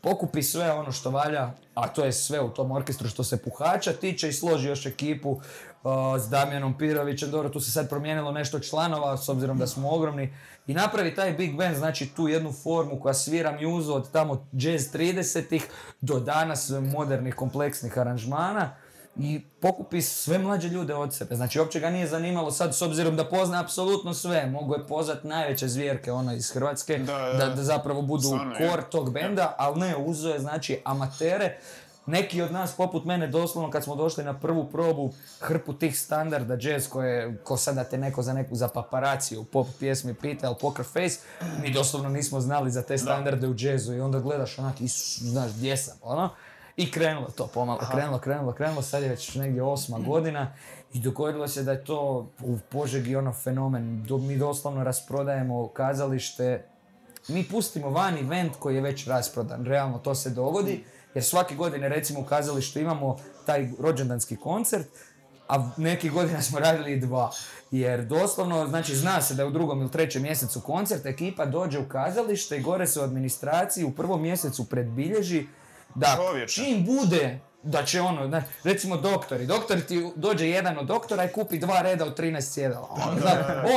Pokupi 0.00 0.42
sve 0.42 0.72
ono 0.72 0.92
što 0.92 1.10
valja, 1.10 1.50
a 1.74 1.88
to 1.88 2.04
je 2.04 2.12
sve 2.12 2.40
u 2.40 2.50
tom 2.50 2.70
orkestru 2.70 3.08
što 3.08 3.24
se 3.24 3.42
puhača, 3.42 3.92
tiče 3.92 4.28
i 4.28 4.32
složi 4.32 4.68
još 4.68 4.86
ekipu 4.86 5.40
s 6.18 6.28
Damjanom 6.30 6.78
Pirovićem, 6.78 7.30
dobro, 7.30 7.48
tu 7.48 7.60
se 7.60 7.70
sad 7.70 7.88
promijenilo 7.88 8.32
nešto 8.32 8.60
članova, 8.60 9.16
s 9.16 9.28
obzirom 9.28 9.58
da 9.58 9.66
smo 9.66 9.90
ogromni, 9.90 10.34
i 10.66 10.74
napravi 10.74 11.14
taj 11.14 11.32
big 11.32 11.56
band, 11.56 11.76
znači 11.76 12.06
tu 12.06 12.28
jednu 12.28 12.52
formu 12.52 13.00
koja 13.00 13.14
svira 13.14 13.52
mjuzu 13.52 13.94
od 13.94 14.10
tamo 14.10 14.46
jazz 14.52 14.82
30-ih 14.92 15.66
do 16.00 16.20
danas 16.20 16.70
modernih 16.92 17.34
kompleksnih 17.34 17.98
aranžmana. 17.98 18.70
I 19.16 19.40
pokupi 19.60 20.02
sve 20.02 20.38
mlađe 20.38 20.68
ljude 20.68 20.94
od 20.94 21.14
sebe. 21.14 21.34
Znači, 21.36 21.58
uopće 21.60 21.80
ga 21.80 21.90
nije 21.90 22.06
zanimalo 22.06 22.50
sad, 22.50 22.74
s 22.74 22.82
obzirom 22.82 23.16
da 23.16 23.24
pozna 23.24 23.60
apsolutno 23.60 24.14
sve, 24.14 24.46
mogu 24.46 24.74
je 24.74 24.86
pozvat 24.86 25.24
najveće 25.24 25.68
zvjerke 25.68 26.12
ono 26.12 26.34
iz 26.34 26.50
Hrvatske, 26.50 26.98
Da, 27.38 27.54
da, 27.56 27.62
zapravo 27.62 28.02
budu 28.02 28.28
kor 28.58 28.82
tog 28.90 29.12
benda, 29.12 29.54
ali 29.58 29.80
ne, 29.80 29.96
uzo 29.96 30.30
je 30.30 30.38
znači 30.38 30.80
amatere, 30.84 31.58
neki 32.10 32.42
od 32.42 32.52
nas, 32.52 32.76
poput 32.76 33.04
mene, 33.04 33.26
doslovno 33.26 33.70
kad 33.70 33.84
smo 33.84 33.96
došli 33.96 34.24
na 34.24 34.38
prvu 34.40 34.68
probu, 34.70 35.12
hrpu 35.40 35.72
tih 35.72 35.98
standarda 35.98 36.56
jazz 36.60 36.88
koje, 36.88 37.36
ko 37.44 37.56
sad 37.56 37.74
da 37.74 37.84
te 37.84 37.98
neko 37.98 38.22
za 38.22 38.32
neku 38.32 38.54
za 38.54 38.68
paparaciju 38.68 39.40
u 39.40 39.44
pop 39.44 39.66
pjesmi 39.78 40.14
pita, 40.14 40.46
ali 40.46 40.56
Poker 40.60 40.84
Face, 40.84 41.18
mi 41.62 41.72
doslovno 41.72 42.08
nismo 42.08 42.40
znali 42.40 42.70
za 42.70 42.82
te 42.82 42.98
standarde 42.98 43.48
u 43.48 43.54
jazzu 43.58 43.94
i 43.94 44.00
onda 44.00 44.18
gledaš 44.18 44.58
onak, 44.58 44.80
isus, 44.80 45.22
znaš, 45.22 45.50
gdje 45.52 45.76
sam, 45.76 45.98
ono. 46.02 46.30
I 46.76 46.90
krenulo 46.90 47.30
to 47.30 47.46
pomalo, 47.46 47.80
krenulo, 47.90 48.18
krenulo, 48.18 48.52
krenulo, 48.52 48.82
sad 48.82 49.02
je 49.02 49.08
već 49.08 49.34
negdje 49.34 49.62
osma 49.62 49.98
godina 49.98 50.52
i 50.92 51.00
dogodilo 51.00 51.48
se 51.48 51.62
da 51.62 51.72
je 51.72 51.84
to 51.84 52.30
u 52.42 52.58
Požegi 52.70 53.16
ono 53.16 53.32
fenomen. 53.32 54.06
Mi 54.10 54.36
doslovno 54.36 54.84
rasprodajemo 54.84 55.68
kazalište, 55.68 56.66
mi 57.28 57.44
pustimo 57.44 57.90
van 57.90 58.18
event 58.18 58.52
koji 58.58 58.74
je 58.74 58.80
već 58.80 59.06
rasprodan, 59.06 59.64
realno 59.64 59.98
to 59.98 60.14
se 60.14 60.30
dogodi, 60.30 60.84
jer 61.14 61.24
svake 61.24 61.54
godine 61.54 61.88
recimo 61.88 62.20
u 62.20 62.24
kazalištu 62.24 62.78
imamo 62.78 63.16
taj 63.46 63.68
rođendanski 63.78 64.36
koncert, 64.36 64.86
a 65.48 65.70
neki 65.76 66.10
godina 66.10 66.42
smo 66.42 66.58
radili 66.58 66.92
i 66.92 67.00
dva. 67.00 67.30
Jer 67.70 68.04
doslovno, 68.04 68.66
znači 68.66 68.96
zna 68.96 69.22
se 69.22 69.34
da 69.34 69.42
je 69.42 69.48
u 69.48 69.50
drugom 69.50 69.80
ili 69.80 69.90
trećem 69.90 70.22
mjesecu 70.22 70.60
koncert, 70.60 71.06
ekipa 71.06 71.46
dođe 71.46 71.78
u 71.78 71.88
kazalište 71.88 72.56
i 72.56 72.60
gore 72.60 72.86
se 72.86 73.00
u 73.00 73.02
administraciji 73.02 73.84
u 73.84 73.92
prvom 73.92 74.22
mjesecu 74.22 74.64
predbilježi 74.64 75.46
da 75.94 76.18
čim 76.48 76.84
bude 76.84 77.38
da 77.62 77.84
će 77.84 78.00
ono, 78.00 78.28
znaš, 78.28 78.44
recimo 78.64 78.96
doktori, 78.96 79.46
doktori 79.46 79.86
ti 79.86 80.10
dođe 80.16 80.48
jedan 80.48 80.78
od 80.78 80.86
doktora 80.86 81.24
i 81.24 81.32
kupi 81.32 81.58
dva 81.58 81.82
reda 81.82 82.04
od 82.04 82.18
13 82.18 82.40
sjedala. 82.40 82.88
Ono, 82.90 83.20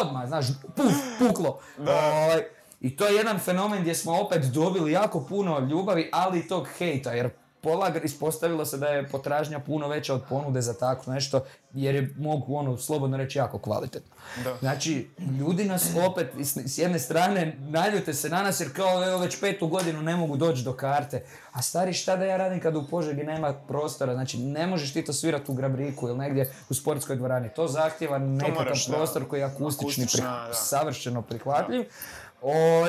odmah, 0.01 0.27
znaš, 0.27 0.45
puf, 0.75 0.93
puklo. 1.19 1.59
Ovaj, 1.79 2.43
I 2.83 2.95
to 2.95 3.05
je 3.05 3.15
jedan 3.15 3.39
fenomen 3.39 3.81
gdje 3.81 3.95
smo 3.95 4.19
opet 4.21 4.43
dobili 4.45 4.91
jako 4.91 5.25
puno 5.25 5.59
ljubavi, 5.59 6.09
ali 6.13 6.39
i 6.39 6.47
tog 6.47 6.67
hejta, 6.77 7.11
jer 7.11 7.29
pola 7.61 7.91
ispostavilo 8.03 8.65
se 8.65 8.77
da 8.77 8.87
je 8.87 9.07
potražnja 9.09 9.59
puno 9.59 9.87
veća 9.87 10.13
od 10.13 10.23
ponude 10.29 10.61
za 10.61 10.73
tako 10.73 11.11
nešto, 11.11 11.43
jer 11.73 11.95
je, 11.95 12.13
mogu 12.17 12.55
ono, 12.55 12.77
slobodno 12.77 13.17
reći, 13.17 13.37
jako 13.37 13.59
kvalitetno. 13.59 14.15
Da. 14.43 14.57
Znači, 14.59 15.07
ljudi 15.39 15.65
nas 15.65 15.89
opet, 16.09 16.27
s, 16.65 16.77
jedne 16.77 16.99
strane, 16.99 17.57
naljute 17.59 18.13
se 18.13 18.29
na 18.29 18.41
nas 18.41 18.59
jer 18.59 18.73
kao 18.73 19.07
evo 19.07 19.17
već 19.17 19.39
petu 19.39 19.67
godinu 19.67 20.01
ne 20.01 20.15
mogu 20.15 20.37
doći 20.37 20.63
do 20.63 20.73
karte. 20.73 21.23
A 21.51 21.61
stari, 21.61 21.93
šta 21.93 22.15
da 22.15 22.25
ja 22.25 22.37
radim 22.37 22.59
kad 22.59 22.75
u 22.75 22.87
Požegi 22.87 23.23
nema 23.23 23.53
prostora? 23.53 24.13
Znači, 24.13 24.37
ne 24.37 24.67
možeš 24.67 24.93
ti 24.93 25.05
to 25.05 25.13
svirati 25.13 25.51
u 25.51 25.53
Grabriku 25.53 26.07
ili 26.07 26.17
negdje 26.17 26.53
u 26.69 26.73
sportskoj 26.73 27.15
dvorani. 27.15 27.49
To 27.55 27.67
zahtjeva 27.67 28.17
nekakav 28.17 28.65
da. 28.87 28.93
prostor 28.93 29.27
koji 29.27 29.39
je 29.39 29.43
akustični, 29.43 30.03
Akustična, 30.03 30.43
pri- 30.43 30.47
da. 30.47 30.53
savršeno 30.53 31.21
prihvatljiv. 31.21 31.83
O, 32.43 32.87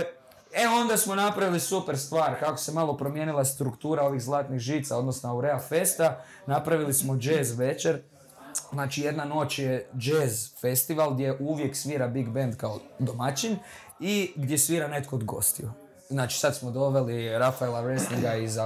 e 0.53 0.69
onda 0.69 0.97
smo 0.97 1.15
napravili 1.15 1.61
super 1.61 1.99
stvar, 1.99 2.39
kako 2.41 2.57
se 2.57 2.73
malo 2.73 2.97
promijenila 2.97 3.45
struktura 3.45 4.03
ovih 4.03 4.23
zlatnih 4.23 4.61
žica, 4.61 4.99
odnosno 4.99 5.31
Aurea 5.31 5.59
Festa, 5.59 6.25
napravili 6.47 6.95
smo 6.95 7.19
jazz 7.21 7.59
večer, 7.59 8.03
Znači 8.73 9.03
jedna 9.03 9.25
noć 9.25 9.59
je 9.59 9.89
jazz 9.95 10.49
festival 10.61 11.15
gdje 11.15 11.37
uvijek 11.41 11.77
svira 11.77 12.09
big 12.09 12.29
band 12.29 12.57
kao 12.57 12.81
domaćin 12.99 13.57
i 14.01 14.33
gdje 14.37 14.59
svira 14.59 14.89
netko 14.89 15.17
od 15.17 15.25
gostiju. 15.25 15.71
Znači 16.09 16.39
sad 16.39 16.57
smo 16.57 16.71
doveli 16.71 17.39
Rafaela 17.39 17.83
Wrestlinga 17.83 18.45
iz 18.45 18.59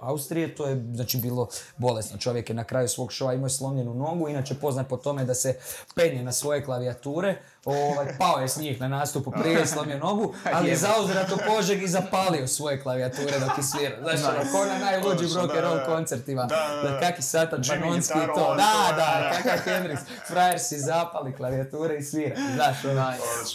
Austrije, 0.00 0.54
to 0.54 0.66
je 0.66 0.84
znači 0.94 1.18
bilo 1.18 1.48
bolesno. 1.76 2.18
Čovjek 2.18 2.48
je 2.48 2.54
na 2.54 2.64
kraju 2.64 2.88
svog 2.88 3.12
šova 3.12 3.34
imao 3.34 3.48
slomljenu 3.48 3.94
nogu, 3.94 4.28
inače 4.28 4.54
poznat 4.54 4.88
po 4.88 4.96
tome 4.96 5.24
da 5.24 5.34
se 5.34 5.58
penje 5.94 6.22
na 6.22 6.32
svoje 6.32 6.64
klavijature. 6.64 7.36
Ovaj, 7.68 8.06
pao 8.18 8.40
je 8.40 8.48
s 8.48 8.56
njih 8.56 8.80
na 8.80 8.88
nastupu 8.88 9.30
prije 9.30 9.66
slomio 9.66 9.98
nogu, 9.98 10.34
ali 10.54 10.68
je 10.68 10.76
zauzvrat 10.76 11.32
u 11.32 11.38
Požeg 11.46 11.82
i 11.82 11.88
zapalio 11.88 12.46
svoje 12.46 12.80
klavijature 12.82 13.38
dok 13.40 13.58
je 13.58 13.64
svirao. 13.64 13.98
Znači, 14.02 14.22
ono, 14.22 14.52
ko 14.52 14.64
na 14.64 14.78
najluđim 14.78 15.28
rock 15.36 15.54
and 15.54 15.64
roll 15.64 15.78
koncertima. 15.86 16.42
Da, 16.44 16.80
da, 16.82 16.90
da. 16.90 17.00
kaki 17.00 17.22
satan 17.22 17.60
Jimmy 17.60 17.80
Panonski 17.80 18.18
i 18.18 18.26
to. 18.26 18.54
Da, 18.54 18.96
da, 18.96 18.96
da. 18.96 19.30
kakav 19.42 19.74
Hendrix. 19.74 19.98
Frajer 20.28 20.60
si 20.60 20.78
zapali 20.78 21.36
klavijature 21.36 21.96
i 21.96 22.02
svira. 22.02 22.36
Znaš, 22.54 22.84
ono, 22.84 23.12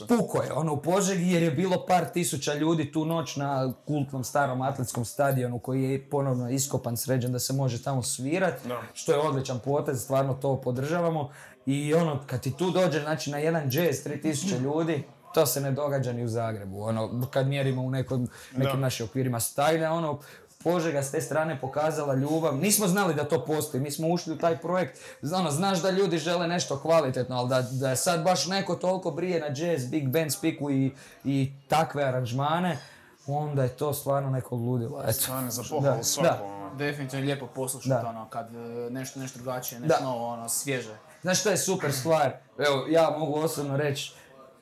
puko 0.08 0.44
je 0.44 0.54
ono 0.54 0.74
u 0.74 0.82
Požegi 0.82 1.32
jer 1.32 1.44
je 1.44 1.52
bilo 1.52 1.86
par 1.86 2.06
tisuća 2.06 2.54
ljudi 2.54 2.92
tu 2.92 3.06
noć 3.06 3.36
na 3.36 3.74
kultnom 3.88 4.24
starom 4.24 4.62
atletskom 4.62 5.06
stadionu 5.06 5.60
koji 5.60 5.84
je 5.84 6.10
ponovno 6.10 6.50
iskopan, 6.50 6.98
sređen 6.98 7.32
da 7.32 7.40
se 7.40 7.54
može 7.54 7.84
tamo 7.84 8.04
svirat, 8.04 8.54
Da. 8.66 8.82
što 8.94 9.12
je 9.12 9.20
odličan 9.20 9.60
potez, 9.60 10.04
stvarno 10.04 10.34
to 10.34 10.62
podržavamo. 10.62 11.32
I 11.66 11.94
ono, 11.94 12.20
kad 12.28 12.42
ti 12.42 12.58
tu 12.58 12.72
dođe, 12.72 13.00
znači 13.00 13.32
na 13.32 13.38
jedan 13.38 13.64
jazz 13.64 13.96
3000 14.06 14.62
ljudi, 14.62 15.04
to 15.34 15.46
se 15.46 15.62
ne 15.62 15.72
događa 15.72 16.14
ni 16.14 16.24
u 16.24 16.28
Zagrebu, 16.28 16.84
ono, 16.84 17.28
kad 17.32 17.48
mjerimo 17.48 17.82
u 17.82 17.90
nekom, 17.90 18.30
nekim 18.52 18.80
Da. 18.80 18.82
našim 18.82 19.06
okvirima 19.06 19.40
stajlja, 19.40 19.92
ono, 19.92 20.20
Požega 20.64 21.04
s 21.04 21.12
te 21.12 21.22
strane 21.22 21.62
pokazala 21.62 22.16
ljubav. 22.16 22.58
Nismo 22.58 22.88
znali 22.88 23.14
da 23.14 23.24
to 23.24 23.46
postoji, 23.46 23.84
mi 23.84 23.92
smo 23.92 24.08
ušli 24.08 24.34
u 24.34 24.38
taj 24.38 24.58
projekt, 24.58 25.00
ono, 25.36 25.52
znaš 25.52 25.82
da 25.82 25.90
ljudi 25.90 26.18
žele 26.18 26.48
nešto 26.48 26.80
kvalitetno, 26.80 27.36
ali 27.36 27.50
da, 27.50 27.62
da 27.62 27.90
je 27.90 27.96
sad 27.96 28.24
baš 28.24 28.48
neko 28.48 28.76
toliko 28.76 29.12
brije 29.12 29.40
na 29.40 29.48
jazz, 29.56 29.86
big 29.86 30.10
band 30.10 30.32
spiku 30.32 30.72
i, 30.72 30.92
i 31.24 31.52
takve 31.68 32.04
aranžmane, 32.04 32.78
onda 33.28 33.64
je 33.64 33.70
to 33.70 33.94
stvarno 33.94 34.30
neko 34.30 34.56
ludilo. 34.56 35.02
Eto. 35.04 35.14
Stvarno, 35.14 35.52
za 35.52 35.64
pohvalu 35.70 35.98
da. 35.98 36.04
svako. 36.04 36.46
ono. 36.46 36.76
Definitivno 36.76 37.24
je 37.24 37.26
lijepo 37.26 37.48
poslušati 37.48 38.06
ono 38.06 38.30
kad 38.30 38.56
e, 38.56 38.90
nešto, 38.90 39.20
nešto 39.20 39.40
drugačije, 39.40 39.80
nešto 39.82 39.98
Da. 40.00 40.06
novo, 40.06 40.28
ono, 40.28 40.50
svježe. 40.50 40.98
Znaš 41.24 41.40
šta 41.40 41.50
je 41.50 41.58
super 41.58 41.94
stvar? 41.94 42.32
Evo, 42.58 42.86
ja 42.90 43.16
mogu 43.20 43.40
osobno 43.40 43.78
reći, 43.78 44.14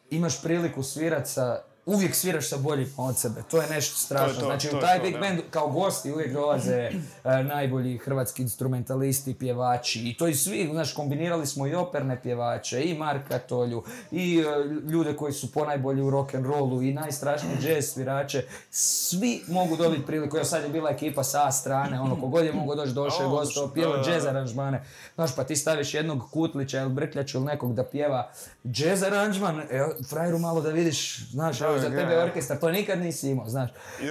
imaš 0.09 0.41
priliku 0.41 0.83
svirat 0.83 1.27
sa, 1.27 1.63
uvijek 1.85 2.15
sviraš 2.15 2.49
sa 2.49 2.57
boljim 2.57 2.93
od 2.97 3.17
sebe. 3.17 3.41
To 3.51 3.61
je 3.61 3.69
nešto 3.69 3.95
strašno. 3.95 4.39
to, 4.39 4.45
znači 4.45 4.67
to 4.67 4.75
u 4.75 4.79
je 4.79 4.81
taj 4.81 4.97
to, 4.97 5.03
big 5.03 5.13
da. 5.13 5.19
band 5.19 5.39
kao 5.49 5.67
gosti 5.67 6.11
uvijek 6.11 6.33
dolaze 6.33 6.73
e, 7.23 7.43
najbolji 7.43 7.97
hrvatski 7.97 8.41
instrumentalisti, 8.41 9.33
pjevači 9.33 10.09
i 10.09 10.17
to 10.17 10.27
i 10.27 10.35
svi, 10.35 10.69
znaš, 10.71 10.93
kombinirali 10.93 11.47
smo 11.47 11.67
i 11.67 11.75
operne 11.75 12.21
pjevače, 12.21 12.83
i 12.83 12.97
Marka 12.97 13.39
Tolju, 13.39 13.83
i 14.11 14.39
e, 14.39 14.43
ljude 14.91 15.15
koji 15.15 15.33
su 15.33 15.51
ponajbolji 15.51 16.01
u 16.01 16.09
rock 16.09 16.35
and 16.35 16.45
rollu, 16.45 16.81
i 16.81 16.93
najstrašniji 16.93 17.55
jazz 17.67 17.85
svirače. 17.85 18.45
Svi 18.69 19.41
mogu 19.47 19.75
dobiti 19.77 20.05
priliku. 20.05 20.37
Evo 20.37 20.45
sad 20.45 20.63
je 20.63 20.69
bila 20.69 20.89
ekipa 20.89 21.23
sa 21.23 21.41
A 21.41 21.51
strane, 21.51 21.99
ono, 22.01 22.21
kogod 22.21 22.45
je 22.45 22.53
mogao 22.53 22.75
doći, 22.75 22.93
došao 22.93 23.21
je 23.21 23.27
O, 23.27 23.29
gostao, 23.29 23.67
pjevao 23.73 23.97
da, 23.97 24.03
da, 24.03 24.11
jazz 24.11 24.23
da. 24.23 24.29
aranžmane. 24.29 24.83
Znaš, 25.15 25.35
pa 25.35 25.43
ti 25.43 25.55
staviš 25.55 25.93
jednog 25.93 26.29
Kutlića 26.31 26.81
ili 26.81 26.93
Brkljaču 26.93 27.37
ili 27.37 27.45
nekog 27.45 27.73
da 27.73 27.83
pjeva 27.83 28.31
jazz 28.63 29.03
aranžman, 29.03 29.61
evo, 29.71 29.93
frajeru 30.09 30.39
malo 30.39 30.61
da 30.61 30.69
vidiš, 30.69 31.29
znaš, 31.31 31.61
evo, 31.61 31.79
za 31.81 31.89
tebe 31.89 32.13
je. 32.13 32.23
orkestar, 32.23 32.59
to 32.59 32.71
nikad 32.71 32.99
nisi 32.99 33.29
imao, 33.29 33.49
znaš. 33.49 33.69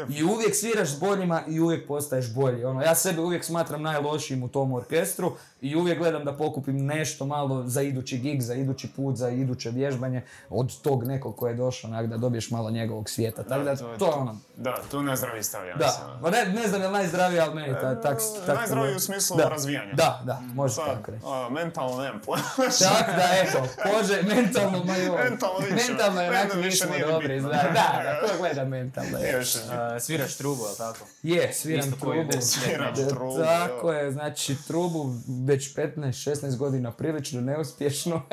I 0.09 0.25
uvijek 0.25 0.55
sviraš 0.55 0.89
s 0.89 1.01
boljima 1.01 1.43
i 1.49 1.61
uvijek 1.61 1.89
postaješ 1.89 2.35
bolji. 2.35 2.65
Ono, 2.65 2.83
ja 2.83 2.95
sebe 2.95 3.21
uvijek 3.21 3.45
smatram 3.45 3.83
najlošijim 3.83 4.43
u 4.43 4.49
tom 4.49 4.73
orkestru 4.73 5.33
i 5.61 5.77
uvijek 5.77 5.99
gledam 5.99 6.25
da 6.25 6.33
pokupim 6.33 6.87
nešto 6.87 7.27
malo 7.27 7.63
za 7.67 7.83
idući 7.83 8.19
gig, 8.19 8.43
za 8.43 8.55
idući 8.55 8.89
put, 8.97 9.17
za 9.17 9.31
iduće 9.31 9.71
vježbanje 9.71 10.23
od 10.51 10.81
tog 10.83 11.05
nekog 11.05 11.37
ko 11.37 11.49
je 11.49 11.55
došao, 11.55 11.91
onak, 11.91 12.07
da 12.07 12.17
dobiješ 12.17 12.51
malo 12.51 12.71
njegovog 12.71 13.11
svijeta. 13.11 13.43
Tako 13.43 13.65
da, 13.65 13.77
to 13.77 14.07
je 14.07 14.13
ono, 14.13 14.37
Da, 14.57 14.77
tu 14.91 15.03
nezdravi 15.03 15.43
stav, 15.43 15.67
ja 15.67 15.77
da, 15.77 15.87
mislim. 15.87 16.07
ma 16.23 16.31
ne, 16.31 16.61
ne 16.61 16.69
znam 16.69 16.83
je 16.83 16.87
li 16.87 16.93
najzdraviji, 16.93 17.41
ali 17.41 17.55
meni 17.55 17.75
ta, 17.75 18.01
tak, 18.01 18.19
tak, 18.47 18.57
Najzdraviji 18.59 18.97
u 18.97 19.01
smislu 19.01 19.37
da. 19.37 19.49
razvijanja. 19.49 19.95
Da, 19.95 20.23
da, 20.25 20.41
može 20.55 20.75
Sad, 20.75 20.87
tako 20.87 21.11
reći. 21.11 21.25
a, 21.27 21.49
mentalno 21.51 22.03
nemam 22.03 22.21
pojma. 22.27 22.45
Tako 22.89 23.13
da, 23.17 23.29
eto, 23.43 23.67
kože, 23.83 24.23
mentalno, 24.35 24.85
ma 24.85 24.97
joj. 24.97 25.25
Mentalno 25.31 25.59
više. 25.59 25.75
Mentalno 25.89 26.23
je 26.23 26.29
onako 26.29 26.57
više 26.57 26.67
nismo 26.67 26.91
nije 26.91 27.07
dobri, 27.07 27.35
bitno. 27.35 27.49
zna. 27.49 27.63
Da, 27.63 27.71
da, 27.73 28.21
ko 28.29 28.39
gleda 28.39 28.65
mentalno. 28.65 29.19
je. 29.19 29.33
Još 29.33 29.55
je. 29.55 29.61
Uh, 29.61 30.03
sviraš 30.03 30.37
trubu, 30.37 30.63
jel 30.65 30.75
tako? 30.77 31.07
Je, 31.23 31.53
sviram 31.53 31.93
trubu. 32.01 32.33
Sviram 32.41 32.95
Da, 32.95 33.09
trubu, 33.09 33.39
Tako 33.39 33.93
je, 33.93 34.13
znači 34.13 34.57
trubu 34.67 35.15
već 35.51 35.75
15-16 35.77 36.57
godina 36.57 36.93
prilično 36.93 37.41
neuspješno. 37.41 38.23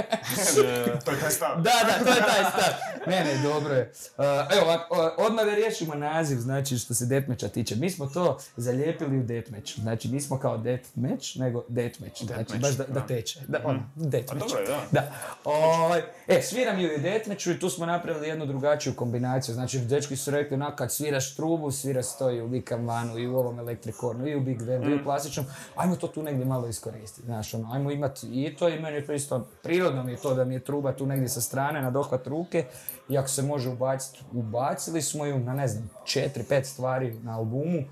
To 1.06 1.12
je 1.12 1.19
taj 1.19 1.32
stav. 1.32 1.56
da, 1.56 1.71
da, 1.88 2.06
to 2.06 2.10
je 2.10 2.25
taj 2.25 2.43
stav. 2.51 2.73
Ne, 3.08 3.23
ne, 3.23 3.43
dobro 3.43 3.73
je. 3.73 3.91
Uh, 4.17 4.23
evo, 4.25 4.86
odmah 5.17 5.45
da 5.45 5.56
riješimo 5.56 5.95
naziv, 5.95 6.38
znači 6.38 6.77
što 6.77 6.93
se 6.93 7.06
deathmatcha 7.06 7.47
tiče. 7.47 7.75
Mi 7.75 7.89
smo 7.89 8.06
to 8.06 8.38
zalijepili 8.58 9.19
u 9.19 9.23
deathmatch. 9.23 9.80
Znači 9.80 10.08
nismo 10.10 10.39
kao 10.39 10.58
deathmatch, 10.58 11.38
nego 11.38 11.63
deathmatch. 11.67 12.23
Znači 12.25 12.58
baš 12.58 12.73
da, 12.73 12.84
da 12.84 13.08
teče. 13.08 13.39
Da, 13.47 13.60
ono, 13.63 13.80
Pa 13.95 14.03
deathmatch. 14.03 14.47
dobro 14.47 14.60
je, 14.60 14.67
da. 14.67 15.01
Da. 15.01 15.12
Ovaj, 15.43 16.01
e, 16.27 16.41
sviram 16.41 16.80
ju 16.80 16.93
i 16.93 16.97
deathmatchu 16.97 17.51
i 17.51 17.60
tu 17.60 17.69
smo 17.69 17.86
napravili 17.86 18.27
jednu 18.27 18.45
drugačiju 18.45 18.93
kombinaciju. 18.95 19.53
Znači, 19.56 19.80
dečki 19.80 20.15
su 20.15 20.32
rekli, 20.32 20.56
onak, 20.56 20.75
kad 20.75 20.91
sviraš 20.93 21.36
trubu, 21.36 21.71
svira 21.71 22.01
to 22.19 22.32
i 22.32 22.41
u 22.41 22.49
Wickham 22.49 22.88
Vanu, 22.88 23.17
i 23.17 23.27
u 23.27 23.38
ovom 23.38 23.60
Electricornu, 23.60 24.27
i 24.27 24.36
u 24.36 24.41
Big 24.41 24.63
Bandu, 24.63 24.89
i 24.89 24.95
u 24.95 25.03
klasičnom. 25.03 25.45
Ajmo 25.75 25.95
to 25.95 26.08
tu 26.08 26.23
negdje 26.23 26.45
malo 26.45 26.67
iskoristiti, 26.67 27.07
znaš, 27.08 27.54
ono, 27.54 27.74
ajmo 27.74 27.91
imati 27.91 28.28
i 28.28 28.56
to 28.56 28.70
i 28.70 28.80
meni 28.80 28.98
je 28.98 29.06
to 29.06 29.13
isto, 29.13 29.48
prirodno 29.63 30.04
mi 30.04 30.12
je 30.12 30.17
to 30.17 30.34
da 30.34 30.46
mi 30.46 30.54
je 30.54 30.60
truba 30.60 30.93
tu 30.93 31.06
negdje 31.06 31.30
sa 31.30 31.41
strane, 31.41 31.82
na 31.82 31.91
dohvat 31.91 32.28
ruke. 32.28 32.65
I 33.10 33.17
ako 33.17 33.28
se 33.28 33.41
može 33.41 33.70
ubaciti, 33.70 34.20
ubacili 34.34 35.02
smo 35.02 35.26
ju 35.26 35.39
na, 35.39 35.54
ne 35.54 35.67
znam, 35.67 35.89
četiri, 36.06 36.43
pet 36.43 36.65
stvari 36.65 37.20
na 37.24 37.38
albumu. 37.38 37.84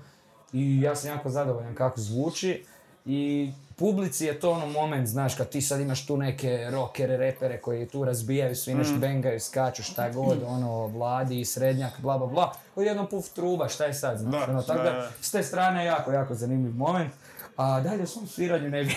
I 0.52 0.80
ja 0.80 0.96
sam 0.96 1.10
jako 1.10 1.30
zadovoljan 1.30 1.74
kako 1.74 2.00
zvuči. 2.00 2.64
I 3.06 3.52
publici 3.76 4.24
je 4.24 4.40
to 4.40 4.50
ono 4.50 4.66
moment, 4.66 5.08
znaš, 5.08 5.34
kad 5.34 5.48
ti 5.48 5.60
sad 5.60 5.80
imaš 5.80 6.06
tu 6.06 6.16
neke 6.16 6.68
rockere, 6.70 7.16
repere 7.16 7.60
koji 7.60 7.88
tu 7.88 8.04
razbijaju, 8.04 8.56
svi 8.56 8.74
nešto 8.74 8.98
bengaju, 8.98 9.40
skaču, 9.40 9.82
šta 9.82 10.10
god, 10.10 10.38
ono, 10.46 10.86
vladi, 10.86 11.44
srednjak, 11.44 12.00
bla 12.00 12.18
bla 12.18 12.26
bla. 12.26 12.52
Odjednom 12.76 13.06
puf 13.06 13.28
truba, 13.28 13.68
šta 13.68 13.84
je 13.84 13.94
sad, 13.94 14.18
znaš, 14.18 14.46
Da, 14.46 14.52
ono, 14.52 14.62
tako 14.62 14.82
da. 14.82 15.10
s 15.20 15.30
te 15.30 15.42
strane 15.42 15.84
jako, 15.84 16.12
jako 16.12 16.34
zanimljiv 16.34 16.74
moment. 16.74 17.12
A 17.56 17.80
dalje 17.80 18.06
svom 18.06 18.26
sviranju 18.26 18.70
ne 18.70 18.84
bi. 18.84 18.96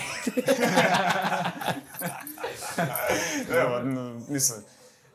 Evo, 3.56 3.78
n- 3.78 4.24
mislim, 4.28 4.60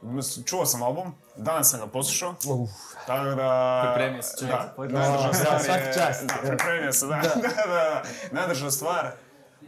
mis- 0.02 0.40
čuo 0.46 0.66
sam 0.66 0.84
album, 0.84 1.14
danas 1.36 1.70
sam 1.70 1.80
ga 1.80 1.88
poslušao, 1.88 2.30
Uf. 2.48 2.70
tako 3.08 3.26
da... 3.26 3.82
Pripremio 3.86 4.22
se 4.22 4.38
čovjek 4.40 4.56
za 4.74 4.88
Da, 4.88 5.76
Da, 5.76 5.94
čast. 5.94 6.26
Da, 6.26 6.34
pripremio 6.40 6.94
se, 6.94 7.06
da. 7.06 7.16
da, 7.16 7.22
da, 7.42 7.68
da. 7.68 8.02
Najdrža 8.32 8.72
stvar, 8.72 9.12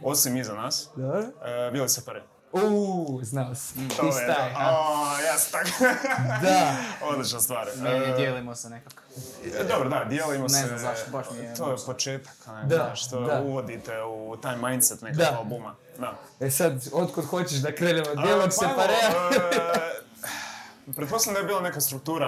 osim 0.02 0.36
iza 0.36 0.54
nas, 0.54 0.88
Dobro. 0.96 1.20
e, 1.44 1.70
bili 1.72 1.88
se 1.88 2.04
prvi. 2.04 2.22
Uuu, 2.54 3.20
znao 3.22 3.54
sam. 3.54 3.88
To 3.88 3.94
Ti 3.96 4.06
je, 4.06 4.12
staj, 4.12 4.26
da. 4.26 4.54
ha? 4.54 4.70
O, 4.70 5.18
ja 5.20 5.38
sam 5.38 5.52
tako. 5.52 5.84
Da. 6.42 6.74
Odlična 7.04 7.40
stvar. 7.40 7.66
Ne, 7.76 7.96
E, 7.98 8.14
dijelimo 8.14 8.54
se 8.54 8.70
nekako. 8.70 9.02
Dobro, 9.66 9.88
da, 9.88 10.04
dijelimo 10.04 10.48
se. 10.48 10.54
znam 10.58 10.78
zašto, 10.78 11.10
baš 11.10 11.26
mi 11.32 11.38
je- 11.38 11.54
To 11.54 11.70
je 11.70 11.76
početak, 11.86 12.34
ne, 12.48 12.64
Da, 12.66 12.76
znaš, 12.76 13.10
to 13.10 13.20
da. 13.20 13.40
uvodite 13.40 13.92
u 14.02 14.36
taj 14.36 14.56
mindset 14.58 15.02
nekog 15.02 15.18
Da. 15.18 15.36
albuma. 15.38 15.74
Da. 15.98 16.14
E 16.40 16.50
sad, 16.50 16.72
otkud 16.92 17.24
hoćeš 17.24 17.58
da 17.58 17.72
krenemo? 17.72 18.14
Dijelog 18.16 18.46
A, 18.46 18.50
se 18.50 18.64
pa 18.66 18.74
pa 18.76 18.84
e, 18.84 18.88
Pretpostavljam 20.96 21.34
da 21.34 21.40
je 21.40 21.46
bila 21.46 21.60
neka 21.60 21.80
struktura, 21.80 22.26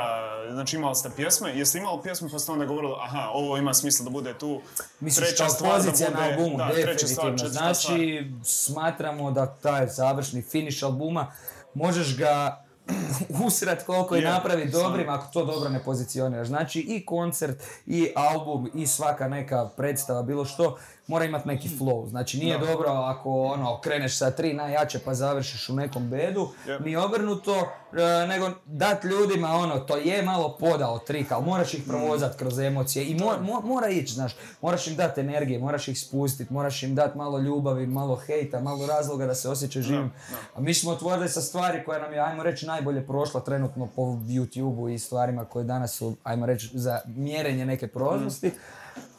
znači 0.53 0.77
imali 0.77 0.95
ste 0.95 1.11
pjesme, 1.17 1.59
jeste 1.59 1.79
imali 1.79 2.03
pjesme 2.03 2.29
pa 2.33 2.39
ste 2.39 2.53
onda 2.53 2.65
govorili 2.65 2.95
aha, 3.01 3.31
ovo 3.33 3.57
ima 3.57 3.75
smisla 3.75 4.05
da 4.05 4.11
bude 4.11 4.39
tu, 4.39 4.61
Misliš 5.01 5.29
treća 5.29 5.49
stvar 5.49 5.71
da 5.71 5.85
pozicija 5.85 6.11
bude, 6.11 6.21
na 6.21 6.29
albumu, 6.31 6.57
da, 6.59 6.71
treća 6.83 7.07
stvar, 7.07 7.39
četvrta 7.39 7.75
stvar. 7.75 7.75
Znači, 7.75 8.33
smatramo 8.45 9.31
da 9.31 9.55
taj 9.55 9.87
završni 9.89 10.43
finish 10.43 10.85
albuma, 10.85 11.33
možeš 11.75 12.17
ga 12.17 12.65
usrat 13.47 13.83
koliko 13.87 14.17
je 14.17 14.23
napravi 14.23 14.71
dobrim 14.71 15.09
ako 15.09 15.27
to 15.33 15.45
dobro 15.45 15.71
ne 15.71 15.85
pozicioniraš. 15.85 16.49
Znači 16.49 16.81
i 16.81 17.07
koncert, 17.07 17.63
i 17.87 18.13
album, 18.17 18.71
i 18.75 18.87
svaka 18.87 19.29
neka 19.29 19.69
predstava, 19.77 20.23
bilo 20.23 20.45
što, 20.45 20.79
mora 21.11 21.25
imati 21.25 21.49
neki 21.49 21.69
flow. 21.71 22.09
Znači 22.09 22.39
nije 22.39 22.59
dobro 22.59 22.89
ako 22.91 23.43
ono, 23.43 23.81
kreneš 23.81 24.19
sa 24.19 24.31
tri 24.31 24.55
najjače 24.55 24.99
pa 24.99 25.15
završiš 25.15 25.69
u 25.69 25.75
nekom 25.75 26.09
bedu, 26.09 26.49
Yep. 26.67 26.85
ni 26.85 26.97
obrnuto, 26.97 27.55
e, 27.93 28.27
nego 28.27 28.51
dat 28.67 29.05
ljudima 29.05 29.49
ono, 29.49 29.79
to 29.79 29.97
je 29.97 30.23
malo 30.23 30.57
podao 30.57 30.99
trik, 30.99 31.33
ali 31.33 31.45
moraš 31.45 31.75
ih 31.75 31.83
provozat 31.85 32.37
kroz 32.37 32.59
emocije 32.59 33.05
i 33.05 33.15
mo- 33.15 33.41
mo- 33.41 33.65
mora 33.65 33.89
ići, 33.89 34.15
znaš, 34.15 34.33
moraš 34.63 34.87
im 34.87 34.97
dati 34.97 35.21
energije, 35.21 35.59
moraš 35.59 35.89
ih 35.89 36.01
spustiti, 36.01 36.53
moraš 36.53 36.83
im 36.83 36.95
dati 36.95 37.19
malo 37.19 37.39
ljubavi, 37.39 37.87
malo 37.87 38.17
hejta, 38.17 38.61
malo 38.61 38.87
razloga 38.87 39.27
da 39.27 39.35
se 39.35 39.49
osjećaju 39.49 39.83
živim. 39.83 40.13
A 40.55 40.61
mi 40.61 40.75
smo 40.75 40.91
otvorili 40.91 41.29
sa 41.29 41.41
stvari 41.41 41.85
koja 41.85 41.99
nam 42.01 42.13
je, 42.13 42.21
ajmo 42.21 42.43
reći, 42.43 42.67
najbolje 42.67 43.07
prošla 43.07 43.41
trenutno 43.41 43.87
po 43.87 44.03
YouTube-u 44.03 44.89
i 44.89 44.99
stvarima 44.99 45.45
koje 45.45 45.65
danas 45.65 45.93
su, 45.93 46.17
ajmo 46.25 46.47
reći, 46.47 46.71
za 46.75 47.01
mjerenje 47.07 47.67
neke 47.67 47.87
proznosti. 47.89 48.51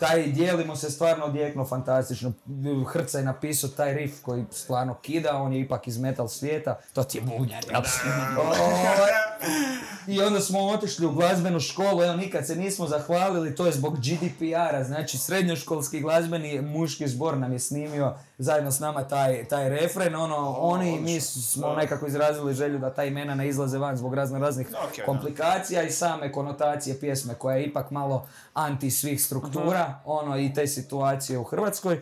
Taj 0.02 0.24
dijelimo 0.28 0.76
se 0.76 0.92
stvarno 0.92 1.26
odjekno 1.26 1.66
fantastično. 1.66 2.32
Hrca 2.88 3.18
je 3.18 3.24
napisao 3.24 3.70
taj 3.70 3.94
riff 3.94 4.22
koji 4.22 4.46
stvarno 4.52 4.94
kida, 5.02 5.38
on 5.38 5.54
je 5.54 5.60
ipak 5.60 5.88
iz 5.88 5.98
metal 5.98 6.28
svijeta. 6.28 6.80
To 6.94 7.04
ti 7.04 7.18
je 7.18 7.22
bunjar, 7.22 7.64
jel? 7.72 7.82
I 10.08 10.22
onda 10.22 10.40
smo 10.40 10.60
otišli 10.60 11.06
u 11.06 11.12
glazbenu 11.12 11.60
školu, 11.60 12.04
evo 12.04 12.16
nikad 12.16 12.48
se 12.48 12.56
nismo 12.56 12.88
zahvalili, 12.88 13.56
to 13.56 13.66
je 13.66 13.72
zbog 13.72 13.98
GDPR-a, 13.98 14.84
znači 14.84 15.18
srednjoškolski 15.18 16.00
glazbeni 16.00 16.62
muški 16.62 17.08
zbor 17.08 17.38
nam 17.38 17.54
je 17.54 17.60
snimio 17.60 18.14
zajedno 18.42 18.72
s 18.72 18.80
nama 18.80 19.04
taj, 19.04 19.46
taj 19.46 19.70
refren, 19.70 20.16
ono, 20.16 20.56
oni 20.60 20.96
i 20.96 21.00
mi 21.00 21.22
smo 21.22 21.76
nekako 21.76 22.08
izrazili 22.08 22.54
želju 22.54 22.80
da 22.80 22.94
ta 22.94 23.04
imena 23.04 23.36
ne 23.36 23.48
izlaze 23.48 23.78
van 23.78 23.98
zbog 23.98 24.14
razno 24.14 24.40
raznih 24.40 24.68
Ok, 24.68 24.98
da. 24.98 25.06
komplikacija 25.06 25.84
i 25.84 25.92
same 25.92 26.32
konotacije 26.32 27.00
pjesme 27.00 27.34
koja 27.34 27.56
je 27.56 27.66
ipak 27.66 27.92
malo 27.92 28.28
anti 28.54 28.92
svih 28.92 29.24
struktura, 29.24 30.00
ono 30.06 30.38
i 30.38 30.54
te 30.54 30.68
situacije 30.68 31.40
u 31.40 31.44
Hrvatskoj. 31.44 32.02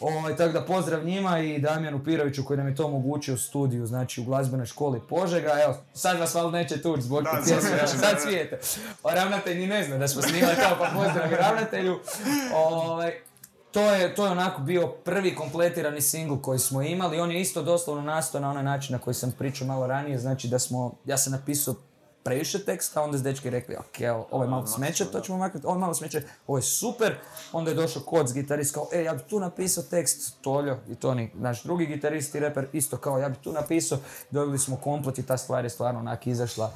Ovaj, 0.00 0.36
tako 0.36 0.52
da 0.52 0.64
pozdrav 0.64 1.04
njima 1.04 1.38
i 1.38 1.58
Damjanu 1.58 2.04
Piroviću 2.04 2.44
koji 2.44 2.56
nam 2.56 2.68
je 2.68 2.74
to 2.74 2.84
omogućio 2.86 3.34
u 3.34 3.38
studiju, 3.38 3.86
znači 3.86 4.20
u 4.20 4.24
glazbenoj 4.24 4.66
školi 4.66 5.00
Požega. 5.08 5.52
Evo, 5.64 5.74
sad 5.94 6.18
vas 6.18 6.34
valjda 6.34 6.50
neće 6.50 6.82
tući 6.82 7.02
zbog 7.02 7.24
Da, 7.24 7.30
te 7.30 7.36
sad 7.36 7.44
pjesme, 7.44 7.68
smijete, 7.68 7.86
sad 7.86 8.14
da. 8.14 8.20
smijete. 8.20 8.60
A 9.02 9.14
ravnatelj 9.14 9.58
ni 9.58 9.66
ne 9.66 9.84
zna 9.84 9.98
da 9.98 10.08
smo 10.08 10.22
snimali 10.22 10.54
to, 10.54 10.76
pa 10.78 10.90
pozdrav 10.94 11.30
ravnatelju. 11.30 12.00
Ovaj, 12.54 13.12
to 13.70 13.80
je, 13.80 14.14
to 14.14 14.24
je 14.24 14.30
onako 14.30 14.62
bio 14.62 14.86
prvi 14.88 15.34
kompletirani 15.34 16.00
singl 16.00 16.36
koji 16.36 16.58
smo 16.58 16.82
imali. 16.82 17.20
On 17.20 17.30
je 17.30 17.40
isto 17.40 17.62
doslovno 17.62 18.02
nastao 18.02 18.40
na 18.40 18.50
onaj 18.50 18.62
način 18.62 18.92
na 18.92 18.98
koji 18.98 19.14
sam 19.14 19.32
pričao 19.38 19.66
malo 19.66 19.86
ranije. 19.86 20.18
Znači 20.18 20.48
da 20.48 20.58
smo, 20.58 20.94
ja 21.04 21.18
sam 21.18 21.32
napisao 21.32 21.74
previše 22.26 22.64
teksta, 22.64 23.02
onda 23.02 23.18
su 23.18 23.24
dečki 23.24 23.50
rekli, 23.50 23.76
ok, 23.76 24.00
evo, 24.00 24.28
ovo 24.30 24.44
je 24.44 24.50
malo 24.50 24.66
smeće, 24.66 25.04
to 25.04 25.20
ćemo 25.20 25.38
maknuti, 25.38 25.66
ovo 25.66 25.76
je 25.76 25.80
malo 25.80 25.94
smeće, 25.94 26.22
ovo 26.46 26.58
je 26.58 26.62
super. 26.62 27.14
Onda 27.52 27.70
je 27.70 27.74
došao 27.74 28.02
Koc, 28.02 28.32
gitarist, 28.32 28.74
kao, 28.74 28.88
e, 28.92 29.04
ja 29.04 29.14
bi 29.14 29.22
tu 29.22 29.40
napisao 29.40 29.84
tekst, 29.84 30.34
Toljo 30.40 30.78
i 30.88 30.94
Toni, 30.94 31.30
naš 31.34 31.62
drugi 31.62 31.86
gitarist 31.86 32.34
i 32.34 32.40
reper, 32.40 32.66
isto 32.72 32.96
kao, 32.96 33.18
ja 33.18 33.28
bi 33.28 33.36
tu 33.36 33.52
napisao, 33.52 33.98
dobili 34.30 34.58
smo 34.58 34.76
komplet 34.76 35.18
i 35.18 35.26
ta 35.26 35.36
stvar 35.36 35.64
je 35.64 35.70
stvarno 35.70 36.00
onak 36.00 36.26
izašla 36.26 36.72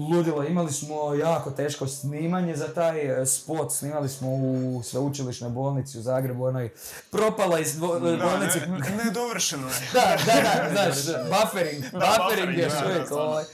ludilo. 0.00 0.44
Imali 0.44 0.72
smo 0.72 1.14
jako 1.14 1.50
teško 1.50 1.86
snimanje 1.86 2.56
za 2.56 2.68
taj 2.68 3.22
e, 3.22 3.26
spot. 3.26 3.72
Snimali 3.72 4.08
smo 4.08 4.28
u 4.28 4.82
sveučilišnoj 4.82 5.50
bolnici 5.50 5.98
u 5.98 6.02
Zagrebu, 6.02 6.44
onoj 6.44 6.70
propala 7.10 7.58
iz 7.58 7.72
dvo- 7.72 7.94
Da, 7.94 8.24
bolnice. 8.24 8.60
ne, 8.60 9.04
nedovršeno 9.04 9.66
je. 9.68 9.74
Da, 9.92 10.16
da, 10.26 10.32
da, 10.34 10.70
znaš, 10.72 10.96
buffering, 11.06 11.82
buffering 11.84 12.48
buffering, 12.48 12.60
da, 12.62 12.80
da, 12.80 12.86
uvijek. 12.86 13.10
ovaj. 13.12 13.44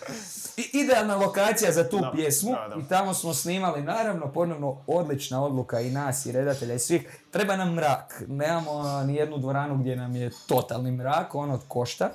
Idealna 0.75 1.17
lokacija 1.17 1.73
za 1.73 1.85
tu 1.85 1.99
Da, 1.99 2.13
pjesmu 2.13 2.51
da, 2.53 2.75
da. 2.75 2.81
i 2.81 2.89
tamo 2.89 3.15
smo 3.15 3.35
snimali, 3.35 3.83
naravno, 3.83 4.27
ponovno 4.29 4.77
odlična 4.87 5.45
odluka 5.45 5.81
i 5.81 5.91
nas 5.91 6.27
i 6.27 6.33
redatelja 6.33 6.75
i 6.75 6.79
svih. 6.79 7.03
Treba 7.31 7.57
nam 7.57 7.75
mrak, 7.75 8.23
nemamo 8.29 8.73
ni 9.03 9.15
jednu 9.15 9.39
dvoranu 9.39 9.77
gdje 9.77 9.97
nam 9.97 10.17
je 10.17 10.31
totalni 10.47 10.91
mrak, 10.93 11.35
on 11.35 11.51
od 11.51 11.61
košta. 11.69 12.11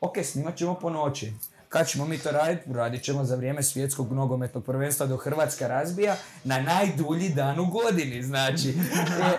Ok, 0.00 0.12
snimat 0.24 0.56
ćemo 0.56 0.74
po 0.74 0.90
noći. 0.90 1.32
Kad 1.72 1.88
ćemo 1.88 2.06
mi 2.06 2.18
to 2.18 2.30
raditi? 2.30 2.72
Radit 2.72 3.02
ćemo 3.02 3.24
za 3.24 3.36
vrijeme 3.36 3.62
svjetskog 3.62 4.12
nogometnog 4.12 4.64
prvenstva 4.64 5.06
dok 5.06 5.24
Hrvatska 5.24 5.68
razbija 5.68 6.16
na 6.44 6.60
najdulji 6.60 7.28
dan 7.28 7.60
u 7.60 7.66
godini, 7.66 8.22
znači. 8.22 8.68
E, 8.68 9.38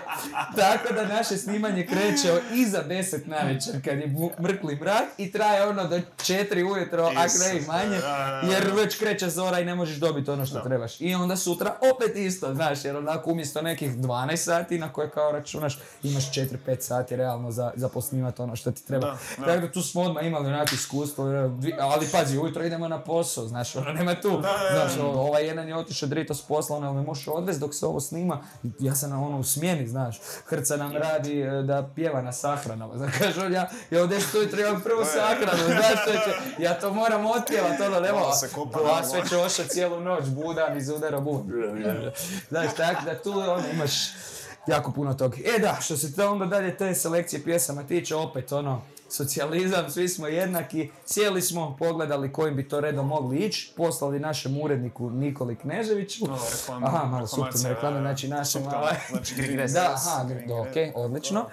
tako 0.55 0.93
da 0.93 1.05
naše 1.05 1.37
snimanje 1.37 1.85
kreće 1.85 2.41
iza 2.53 2.83
10 2.87 3.27
navečer 3.27 3.73
kad 3.85 3.97
je 3.97 4.15
mrkli 4.41 4.75
mrak 4.75 5.03
i 5.17 5.31
traje 5.31 5.67
ono 5.67 5.87
do 5.87 5.99
4 6.17 6.73
ujutro, 6.73 7.05
ak 7.05 7.31
ne 7.39 7.57
i 7.57 7.61
manje, 7.67 7.99
jer 8.51 8.71
već 8.75 8.97
kreće 8.99 9.29
zora 9.29 9.59
i 9.59 9.65
ne 9.65 9.75
možeš 9.75 9.97
dobiti 9.97 10.31
ono 10.31 10.45
što 10.45 10.59
trebaš. 10.59 11.01
I 11.01 11.15
onda 11.15 11.35
sutra 11.35 11.75
opet 11.95 12.15
isto, 12.15 12.53
znaš, 12.53 12.85
jer 12.85 12.97
onako 12.97 13.31
umjesto 13.31 13.61
nekih 13.61 13.95
12 13.95 14.35
sati 14.35 14.79
na 14.79 14.93
koje 14.93 15.09
kao 15.09 15.31
računaš, 15.31 15.79
imaš 16.03 16.31
4-5 16.31 16.81
sati 16.81 17.15
realno 17.15 17.51
za, 17.51 17.71
za 17.75 17.89
posnimati 17.89 18.41
ono 18.41 18.55
što 18.55 18.71
ti 18.71 18.87
treba. 18.87 19.07
Da, 19.07 19.17
da. 19.37 19.45
Tako 19.45 19.61
da 19.61 19.71
tu 19.71 19.81
smo 19.81 20.01
odmah 20.01 20.25
imali 20.25 20.47
onako 20.47 20.75
iskustvo, 20.75 21.25
ali 21.79 22.07
pazi, 22.23 22.37
ujutro 22.37 22.63
idemo 22.63 22.87
na 22.87 23.01
posao, 23.03 23.47
znaš, 23.47 23.75
ono 23.75 23.91
nema 23.91 24.21
tu. 24.21 24.41
Znaš, 24.73 24.91
o- 25.01 25.05
ovaj 25.05 25.45
jedan 25.45 25.67
je 25.67 25.75
otišao 25.75 26.09
drito 26.09 26.33
s 26.33 26.41
posla, 26.41 26.77
ono, 26.77 26.93
me 26.93 27.01
možeš 27.01 27.27
odvesti 27.27 27.59
dok 27.59 27.73
se 27.75 27.85
ovo 27.85 27.99
snima. 27.99 28.41
Ja 28.79 28.95
sam 28.95 29.09
na 29.09 29.23
ono 29.25 29.39
u 29.39 29.43
smjeni, 29.43 29.87
znaš. 29.87 30.19
Hrca 30.45 30.77
nam 30.77 30.91
radi 30.91 31.41
e, 31.41 31.61
da 31.61 31.89
pjeva 31.95 32.21
na 32.21 32.31
sahranama. 32.31 32.93
Znaš, 32.97 33.11
kaže 33.19 33.45
on, 33.45 33.53
ja, 33.53 33.69
ja 33.91 34.03
od 34.03 34.09
10 34.09 34.37
ujutro 34.37 34.61
imam 34.61 34.81
prvu 34.81 35.05
sahranu, 35.05 35.63
znaš 35.65 36.05
će, 36.05 36.63
ja 36.63 36.79
to 36.79 36.93
moram 36.93 37.25
otpjevat, 37.25 37.79
ono, 37.79 37.99
nema, 37.99 38.19
Malo 38.19 38.33
se 38.33 38.49
kopa 38.49 38.79
glas 38.79 39.13
na 39.13 39.19
već 39.19 39.31
oša 39.31 39.63
cijelu 39.63 39.99
noć, 39.99 40.25
budam 40.27 40.77
iz 40.77 40.89
udara 40.89 41.19
bud. 41.19 41.41
Znaš, 42.49 42.75
tako 42.77 43.05
da 43.05 43.21
tu 43.21 43.31
ono, 43.31 43.63
imaš 43.73 43.91
jako 44.67 44.91
puno 44.91 45.13
tog. 45.13 45.35
E 45.55 45.59
da, 45.59 45.77
što 45.81 45.97
se 45.97 46.15
to 46.15 46.31
onda 46.31 46.45
dalje 46.45 46.77
te 46.77 46.95
selekcije 46.95 47.43
pjesama 47.43 47.83
tiče, 47.83 48.15
opet 48.15 48.51
ono, 48.51 48.81
socijalizam, 49.13 49.89
svi 49.89 50.09
smo 50.09 50.27
jednaki, 50.27 50.89
sjeli 51.05 51.41
smo, 51.41 51.75
pogledali 51.79 52.31
kojim 52.31 52.55
bi 52.55 52.67
to 52.67 52.79
redom 52.79 53.07
mogli 53.07 53.37
ići, 53.37 53.73
poslali 53.77 54.19
našem 54.19 54.61
uredniku 54.61 55.09
Nikoli 55.09 55.55
Kneževiću. 55.55 56.25
Malo 56.27 56.41
reklama, 56.59 56.87
Aha, 56.87 57.05
malo 57.07 57.27
suptilne 57.27 57.69
reklame, 57.69 57.99
znači 57.99 58.27
našem... 58.27 58.67
Ovaj, 58.67 58.95
znači, 59.09 59.35
Da, 59.73 59.93
aha, 59.95 60.23
da, 60.47 60.55
okej, 60.55 60.91
odlično. 60.95 61.45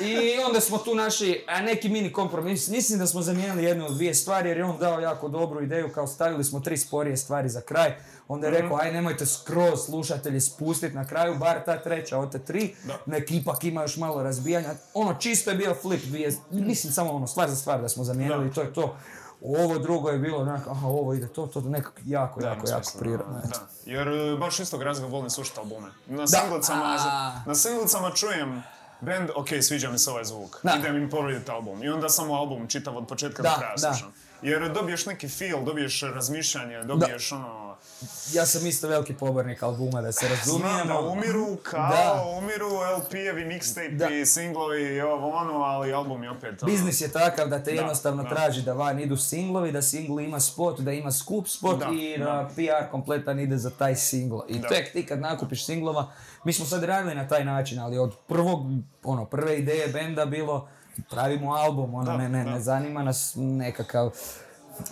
I 0.00 0.14
onda 0.40 0.60
smo 0.60 0.78
tu 0.78 0.94
naši, 0.94 1.44
a 1.48 1.60
neki 1.60 1.88
mini 1.88 2.12
kompromis, 2.12 2.68
mislim 2.68 2.98
da 2.98 3.06
smo 3.06 3.22
zamijenili 3.22 3.64
jednu 3.64 3.86
od 3.86 3.94
dvije 3.94 4.14
stvari 4.14 4.48
jer 4.48 4.58
je 4.58 4.64
on 4.64 4.78
dao 4.78 5.00
jako 5.00 5.28
dobru 5.28 5.62
ideju, 5.62 5.88
kao 5.88 6.06
stavili 6.06 6.44
smo 6.44 6.60
tri 6.60 6.76
sporije 6.78 7.16
stvari 7.16 7.48
za 7.48 7.60
kraj. 7.60 7.94
Onda 8.28 8.46
je 8.46 8.52
Mhm. 8.52 8.62
rekao, 8.62 8.78
aj 8.78 8.92
nemojte 8.92 9.26
skroz 9.26 9.80
slušatelji 9.80 10.40
spustiti 10.40 10.94
na 10.94 11.04
kraju, 11.06 11.34
bar 11.34 11.64
ta 11.64 11.78
treća 11.78 12.18
od 12.18 12.32
te 12.32 12.38
tri, 12.40 12.74
nek 13.06 13.30
ipak 13.30 13.64
ima 13.64 13.82
još 13.82 13.96
malo 13.96 14.22
razbijanja. 14.22 14.74
Ono, 14.94 15.14
čisto 15.14 15.50
je 15.50 15.56
bio 15.56 15.74
flip 15.74 16.02
dvije, 16.02 16.32
mislim 16.50 16.92
samo 16.92 17.12
ono, 17.12 17.26
stvar 17.26 17.50
za 17.50 17.56
stvar 17.56 17.80
da 17.80 17.88
smo 17.88 18.04
zamijenili 18.04 18.48
i 18.48 18.52
to 18.52 18.60
je 18.60 18.72
to. 18.72 18.96
Ovo 19.42 19.78
drugo 19.78 20.10
je 20.10 20.18
bilo 20.18 20.38
onako, 20.38 20.70
aha, 20.70 20.86
ovo 20.86 21.14
ide 21.14 21.28
to, 21.28 21.46
to 21.46 21.60
nekako 21.60 22.00
jako, 22.04 22.40
Da, 22.40 22.48
jako, 22.48 22.68
jako 22.68 22.90
prirodno. 22.98 23.34
da. 23.34 23.48
Da, 23.48 23.60
jer 23.84 24.08
e, 24.08 24.36
baš 24.36 24.60
istog 24.60 24.82
razloga 24.82 25.12
volim 25.12 25.30
slušati 25.30 25.60
albume. 25.60 25.88
Na 26.06 26.26
singlicama, 26.28 26.98
na 27.46 27.54
singlicama 27.54 28.10
čujem 28.10 28.62
band, 29.04 29.30
ok, 29.34 29.48
sviđa 29.62 29.90
mi 29.90 29.98
se 29.98 30.10
ovaj 30.10 30.24
zvuk, 30.24 30.60
Da. 30.62 30.74
idem 30.78 30.96
im 30.96 31.10
povrediti 31.10 31.50
album. 31.50 31.82
I 31.82 31.88
onda 31.88 32.08
samo 32.08 32.34
album 32.34 32.66
čitav 32.68 32.96
od 32.96 33.08
početka 33.08 33.42
Da, 33.42 33.48
do 33.48 33.54
kraja 33.58 33.74
da. 33.76 33.92
slušam. 33.94 34.12
Jer 34.42 34.72
dobiješ 34.72 35.06
neki 35.06 35.28
feel, 35.28 35.64
dobiješ 35.64 36.00
razmišljanje, 36.00 36.82
dobiješ 36.82 37.32
ono... 37.32 37.63
Ja 38.32 38.46
sam 38.46 38.66
isto 38.66 38.88
veliki 38.88 39.14
pobornik 39.14 39.62
albuma, 39.62 40.00
da 40.00 40.12
se 40.12 40.28
razumijemo. 40.28 40.74
Znam 40.74 40.88
da 40.88 41.00
umiru 41.00 41.56
kao, 41.62 41.88
Da. 41.90 42.24
umiru 42.38 42.66
LP-evi, 42.98 43.44
mixtape-i, 43.44 44.26
singlovi 44.26 44.82
i 44.82 45.00
ovo 45.00 45.30
ono, 45.30 45.52
ali 45.52 45.92
album 45.92 46.22
je 46.22 46.30
opet 46.30 46.62
ono... 46.62 46.72
Biznis 46.72 47.00
je 47.00 47.12
takav 47.12 47.48
da 47.48 47.62
te 47.62 47.74
jednostavno 47.74 48.22
da. 48.22 48.28
traži 48.28 48.62
da 48.62 48.72
van 48.72 49.00
idu 49.00 49.16
singlovi, 49.16 49.72
da 49.72 49.82
singl 49.82 50.20
ima 50.20 50.40
spot, 50.40 50.80
da 50.80 50.92
ima 50.92 51.12
skup 51.12 51.48
spot 51.48 51.78
Da, 51.78 51.86
i 51.92 52.18
da. 52.18 52.48
PR 52.56 52.90
kompletan 52.90 53.40
ide 53.40 53.56
za 53.58 53.70
taj 53.70 53.96
singl. 53.96 54.38
I 54.48 54.62
tek 54.68 54.92
ti 54.92 55.06
kad 55.06 55.20
nakupiš 55.20 55.66
singlova, 55.66 56.12
mi 56.44 56.52
smo 56.52 56.66
sad 56.66 56.84
radili 56.84 57.14
na 57.14 57.28
taj 57.28 57.44
način, 57.44 57.78
ali 57.78 57.98
od 57.98 58.16
prvog, 58.28 58.66
ono, 59.04 59.24
prve 59.24 59.58
ideje 59.58 59.88
benda 59.88 60.24
bilo 60.26 60.68
pravimo 61.10 61.52
album, 61.52 61.94
ono, 61.94 62.16
ne, 62.16 62.28
ne, 62.28 62.44
ne 62.44 62.60
zanima 62.60 63.02
nas 63.02 63.32
nekakav 63.36 64.10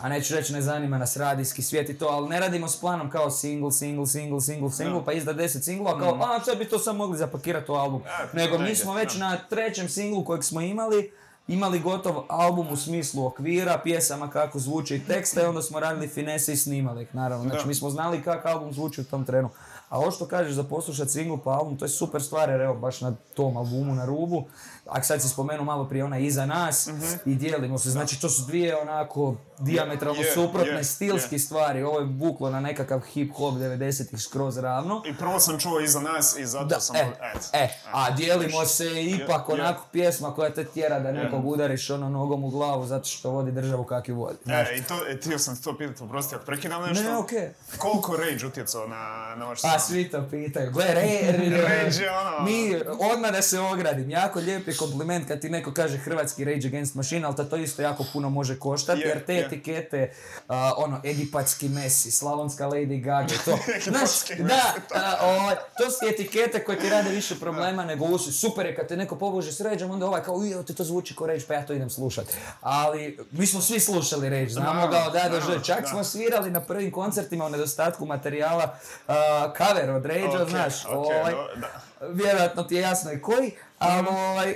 a 0.00 0.08
neću 0.08 0.34
reći 0.34 0.52
ne 0.52 0.62
zanima 0.62 0.98
nas 0.98 1.16
radijski 1.16 1.62
svijet 1.62 1.90
i 1.90 1.98
to, 1.98 2.06
ali 2.06 2.28
ne 2.28 2.40
radimo 2.40 2.68
s 2.68 2.80
planom 2.80 3.10
kao 3.10 3.30
single, 3.30 3.72
single, 3.72 4.06
single, 4.06 4.40
single, 4.40 4.70
single, 4.70 5.04
pa 5.04 5.12
izda 5.12 5.34
10 5.34 5.62
singlova, 5.62 5.98
kao 5.98 6.14
a 6.14 6.44
sad 6.44 6.58
bi 6.58 6.64
to 6.64 6.78
sad 6.78 6.96
mogli 6.96 7.18
zapakirati 7.18 7.72
u 7.72 7.74
album. 7.74 8.02
E, 8.06 8.36
Nego 8.36 8.58
mi 8.58 8.74
smo 8.74 8.94
već 8.94 9.14
da. 9.14 9.28
na 9.28 9.38
trećem 9.50 9.88
singlu 9.88 10.24
kojeg 10.24 10.44
smo 10.44 10.60
imali, 10.60 11.12
imali 11.48 11.80
gotov 11.80 12.24
album 12.28 12.68
u 12.72 12.76
smislu 12.76 13.26
okvira, 13.26 13.80
pjesama 13.84 14.30
kako 14.30 14.58
zvuči 14.58 14.96
i 14.96 15.04
teksta 15.04 15.42
i 15.42 15.44
onda 15.44 15.62
smo 15.62 15.80
radili 15.80 16.08
finese 16.08 16.52
i 16.52 16.56
snimali 16.56 17.02
ih, 17.02 17.14
naravno. 17.14 17.48
Znači 17.48 17.68
mi 17.68 17.74
smo 17.74 17.90
znali 17.90 18.22
kako 18.22 18.48
album 18.48 18.72
zvuči 18.72 19.00
u 19.00 19.04
tom 19.04 19.24
trenu. 19.24 19.48
A 19.88 19.98
ovo 19.98 20.10
što 20.10 20.26
kažeš 20.26 20.52
za 20.52 20.64
poslušat 20.64 21.10
singlu 21.10 21.38
pa 21.38 21.50
album, 21.50 21.78
to 21.78 21.84
je 21.84 21.88
super 21.88 22.22
stvar 22.22 22.48
jer 22.48 22.60
evo 22.60 22.74
baš 22.74 23.00
na 23.00 23.14
tom 23.34 23.56
albumu 23.56 23.94
na 23.94 24.04
rubu. 24.04 24.44
A 24.86 25.02
sad 25.02 25.22
si 25.22 25.28
spomenuo 25.28 25.64
malo 25.64 25.84
prije 25.84 26.04
ona 26.04 26.18
iza 26.18 26.46
nas 26.46 26.88
i 27.26 27.34
dijelimo 27.34 27.78
se. 27.78 27.90
Znači 27.90 28.20
to 28.20 28.28
su 28.28 28.42
dvije 28.42 28.76
onako 28.76 29.34
diametralno 29.58 30.22
je, 30.22 30.32
suprotne 30.32 30.72
je, 30.72 30.84
stilski 30.84 31.34
je. 31.34 31.38
stvari. 31.38 31.82
Ovo 31.82 31.98
je 31.98 32.06
buklo 32.06 32.50
na 32.50 32.60
nekakav 32.60 33.00
hip 33.02 33.32
hop 33.34 33.54
90-ih 33.54 34.20
skroz 34.20 34.58
ravno. 34.58 35.02
I 35.06 35.14
prvo 35.14 35.40
sam 35.40 35.58
čuo 35.58 35.80
iza 35.80 36.00
nas 36.00 36.36
i 36.36 36.46
zato 36.46 36.64
Da, 36.64 36.80
sam... 36.80 36.96
e, 36.96 37.00
eto. 37.00 37.46
e, 37.52 37.68
a 37.86 38.10
dijelimo 38.10 38.64
se 38.66 38.84
ipak 39.04 39.48
onako 39.48 39.84
pjesma 39.92 40.30
koja 40.30 40.50
te 40.50 40.64
tjera 40.64 41.00
da 41.00 41.12
nekog 41.12 41.46
udariš 41.46 41.90
ono 41.90 42.08
nogom 42.08 42.44
u 42.44 42.50
glavu 42.50 42.86
zato 42.86 43.04
što 43.04 43.30
vodi 43.30 43.52
državu 43.52 43.84
kak 43.84 44.08
ju 44.08 44.16
vodi. 44.16 44.38
znaš. 44.44 44.68
E, 44.70 44.76
i 44.76 44.82
to, 44.82 44.94
e, 45.08 45.16
htio 45.16 45.38
sam 45.38 45.56
to 45.56 45.78
pitati, 45.78 46.02
oprosti 46.02 46.34
ako 46.34 46.44
prekidam 46.44 46.82
nešto. 46.82 47.04
Ne, 47.04 47.16
okej. 47.16 47.50
Koliko 47.78 48.16
Rage 48.16 48.46
utjecao 48.46 48.86
na, 48.86 48.96
na 49.36 49.44
vaš 49.44 49.62
Pa 49.62 49.68
sound? 49.68 49.82
svi 49.82 50.10
to 50.10 50.28
pitaju. 50.30 50.70
Gle, 50.70 50.84
Rage 50.86 51.96
je 51.96 52.10
ono- 52.12 52.40
Mi, 52.40 52.80
odmah 53.12 53.30
da 53.30 53.42
se 53.42 53.60
ogradim, 53.60 54.10
jako 54.10 54.38
lijep 54.38 54.68
je 54.72 54.76
kompliment 54.76 55.28
kad 55.28 55.40
ti 55.40 55.50
neko 55.50 55.72
kaže 55.72 55.98
hrvatski 55.98 56.44
Rage 56.44 56.66
Against 56.66 56.94
Machine, 56.94 57.26
ali 57.26 57.50
to 57.50 57.56
isto 57.56 57.82
jako 57.82 58.04
puno 58.12 58.30
može 58.30 58.58
koštati, 58.58 59.00
Je, 59.00 59.08
jer 59.08 59.24
te 59.24 59.34
je. 59.34 59.46
etikete, 59.46 60.12
a, 60.48 60.72
ono, 60.76 61.00
egipatski 61.04 61.68
Messi, 61.68 62.10
slavonska 62.10 62.66
Lady 62.66 63.02
Gaga, 63.04 63.34
to, 63.44 63.58
znaš, 63.90 64.10
da, 64.38 64.74
a, 64.94 65.16
ovaj, 65.26 65.54
to 65.78 65.90
su 65.90 66.06
etikete 66.10 66.64
koje 66.64 66.78
ti 66.78 66.88
rade 66.88 67.10
više 67.10 67.38
problema 67.40 67.84
nego 67.84 68.04
usi. 68.04 68.32
Super 68.32 68.66
je 68.66 68.76
kad 68.76 68.88
te 68.88 68.96
neko 68.96 69.16
pobože 69.16 69.52
s 69.52 69.60
Rageom, 69.60 69.90
onda 69.90 70.06
ovaj 70.06 70.22
kao, 70.22 70.34
ujeo 70.34 70.62
te 70.62 70.74
to 70.74 70.84
zvuči 70.84 71.14
ko 71.14 71.26
Rage, 71.26 71.44
pa 71.48 71.54
ja 71.54 71.66
to 71.66 71.72
idem 71.72 71.90
slušat. 71.90 72.26
Ali, 72.60 73.18
mi 73.30 73.46
smo 73.46 73.60
svi 73.60 73.80
slušali 73.80 74.28
Rage, 74.28 74.48
znamo 74.48 74.88
ga 74.88 75.04
od 75.06 75.12
do 75.40 75.60
čak 75.60 75.80
da. 75.80 75.88
smo 75.88 76.04
svirali 76.04 76.50
na 76.50 76.60
prvim 76.60 76.90
koncertima 76.92 77.46
u 77.46 77.48
nedostatku 77.48 78.06
materijala 78.06 78.76
a, 79.08 79.52
cover 79.58 79.90
od 79.90 80.06
Rage-a, 80.06 80.42
Ok, 80.42 80.48
znaš, 80.48 80.84
ok, 80.84 80.92
ovaj, 80.92 81.32
da. 81.56 81.68
vjerojatno 82.08 82.62
ti 82.62 82.74
je 82.74 82.80
jasno 82.80 83.12
i 83.12 83.20
koji, 83.20 83.52
ali 83.82 84.08
ovaj, 84.08 84.54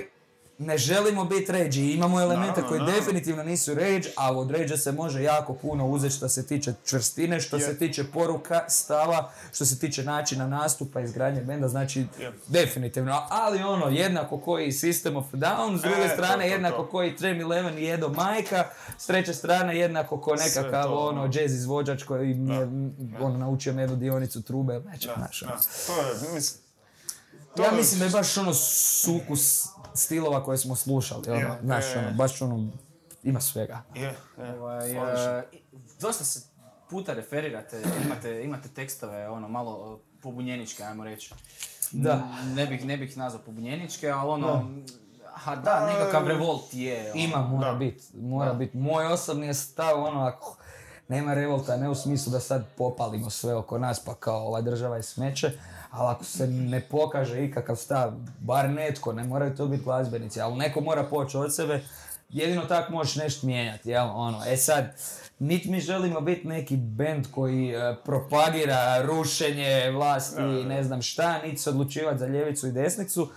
ne 0.59 0.77
želimo 0.77 1.25
biti 1.25 1.51
Rage 1.51 1.79
imamo 1.81 2.21
elemente 2.21 2.61
koji 2.69 2.81
definitivno 2.85 3.43
nisu 3.43 3.73
Rage, 3.73 4.09
ali 4.15 4.37
od 4.37 4.51
Rage 4.51 4.77
se 4.77 4.91
može 4.91 5.23
jako 5.23 5.53
puno 5.53 5.87
uzeti 5.87 6.15
što 6.15 6.29
se 6.29 6.47
tiče 6.47 6.73
čvrstine, 6.85 7.39
što 7.39 7.55
Je. 7.55 7.61
se 7.61 7.77
tiče 7.77 8.03
poruka, 8.03 8.65
stava, 8.69 9.31
što 9.53 9.65
se 9.65 9.79
tiče 9.79 10.03
načina 10.03 10.47
nastupa, 10.47 11.01
izgradnje 11.01 11.41
benda, 11.41 11.67
znači 11.67 12.05
Je. 12.19 12.31
definitivno, 12.47 13.21
ali 13.29 13.63
ono, 13.63 13.87
jednako 13.89 14.37
koji 14.37 14.71
System 14.71 15.17
of 15.17 15.25
Down, 15.33 15.77
s 15.77 15.81
druge 15.81 16.01
E, 16.01 16.07
to, 16.07 16.13
strane 16.13 16.43
to, 16.45 16.51
jednako 16.51 16.83
to. 16.83 16.89
koji 16.89 17.15
Trem 17.15 17.41
Eleven 17.41 17.77
i 17.77 17.89
Edo 17.89 18.09
Majka, 18.09 18.65
s 18.97 19.05
treće 19.05 19.33
strane 19.33 19.77
jednako 19.77 20.21
ko 20.21 20.35
nekakav 20.35 20.83
to, 20.83 20.95
ono 20.95 21.21
ono. 21.21 21.31
jazz 21.33 21.53
izvođač 21.53 22.03
koji 22.03 22.33
mi 22.33 22.53
je 22.55 22.61
ono, 23.19 23.37
naučio 23.37 23.73
jednu 23.79 23.95
dionicu 23.95 24.41
trube, 24.41 24.81
znaš, 25.15 25.43
ono. 25.43 25.51
Da, 25.51 25.61
to 25.87 26.25
je, 26.27 26.33
mislim... 26.33 26.66
to 27.57 27.63
Ja 27.63 27.71
mislim 27.71 27.99
da 27.99 28.05
je 28.05 28.11
baš 28.11 28.37
ono 28.37 28.53
sukus 28.53 29.65
stilova 29.93 30.43
koje 30.43 30.57
smo 30.57 30.75
slušali, 30.75 31.29
ono, 31.29 31.39
Je, 31.39 31.59
znaš, 31.63 31.85
ono, 31.97 32.11
baš 32.11 32.41
ono, 32.41 32.67
ima 33.23 33.41
svega. 33.41 33.83
Je. 33.95 34.15
Ovaj, 34.37 34.77
Odlično. 34.77 35.03
e, 35.03 35.43
dosta 35.99 36.23
se 36.23 36.41
puta 36.89 37.13
referirate, 37.13 37.81
imate, 38.05 38.43
imate 38.43 38.69
tekstove 38.69 39.29
ono 39.29 39.47
malo 39.47 39.99
e, 40.03 40.19
pobunjeničke, 40.21 40.83
ajmo 40.83 41.03
reći. 41.03 41.33
Da. 41.91 42.27
Ne 42.55 42.65
bih, 42.65 42.85
ne 42.85 42.97
bih 42.97 43.17
nazvao 43.17 43.41
pobunjeničke, 43.43 44.09
ali 44.09 44.29
ono, 44.31 44.69
ha 45.33 45.55
da, 45.55 45.85
nekakav 45.85 46.27
revolt 46.27 46.73
je. 46.73 47.11
ono. 47.11 47.21
Ima, 47.23 47.37
mora 47.41 47.71
Da. 47.71 47.77
bit, 47.77 48.03
mora 48.13 48.51
Da. 48.51 48.57
bit. 48.57 48.73
Moj 48.73 49.05
osobni 49.05 49.47
je 49.47 49.53
stav, 49.53 50.03
ono, 50.03 50.21
ako 50.25 50.57
nema 51.07 51.33
revolta, 51.33 51.77
ne 51.77 51.89
u 51.89 51.95
smislu 51.95 52.31
da 52.31 52.39
sad 52.39 52.65
popalimo 52.77 53.29
sve 53.29 53.55
oko 53.55 53.77
nas, 53.77 53.99
pa 54.05 54.13
kao 54.15 54.47
ova 54.47 54.61
država 54.61 54.97
je 54.97 55.03
smeće, 55.03 55.51
ali 55.91 56.11
ako 56.11 56.23
se 56.23 56.47
ne 56.47 56.81
pokaže 56.81 57.45
ikakav 57.45 57.75
stav, 57.75 58.11
bar 58.39 58.69
netko, 58.69 59.13
ne 59.13 59.23
moraju 59.23 59.55
to 59.55 59.67
biti 59.67 59.83
glazbenici, 59.83 60.41
ali 60.41 60.57
neko 60.57 60.81
mora 60.81 61.03
poći 61.03 61.37
od 61.37 61.55
sebe, 61.55 61.83
jedino 62.29 62.61
tak 62.61 62.89
možeš 62.89 63.15
nešto 63.15 63.47
mijenjati, 63.47 63.89
jel, 63.89 64.09
ono, 64.13 64.41
e 64.47 64.57
sad, 64.57 64.95
nit 65.39 65.65
mi 65.65 65.79
želimo 65.79 66.21
biti 66.21 66.47
neki 66.47 66.77
band 66.77 67.25
koji 67.31 67.69
e, 67.69 67.95
propagira 68.05 69.01
rušenje 69.01 69.91
vlasti 69.91 70.41
i 70.41 70.65
ne 70.65 70.83
znam 70.83 71.01
šta, 71.01 71.41
niti 71.41 71.57
se 71.57 71.69
odlučivati 71.69 72.19
za 72.19 72.27
ljevicu 72.27 72.67
i 72.67 72.71
desnicu, 72.71 73.29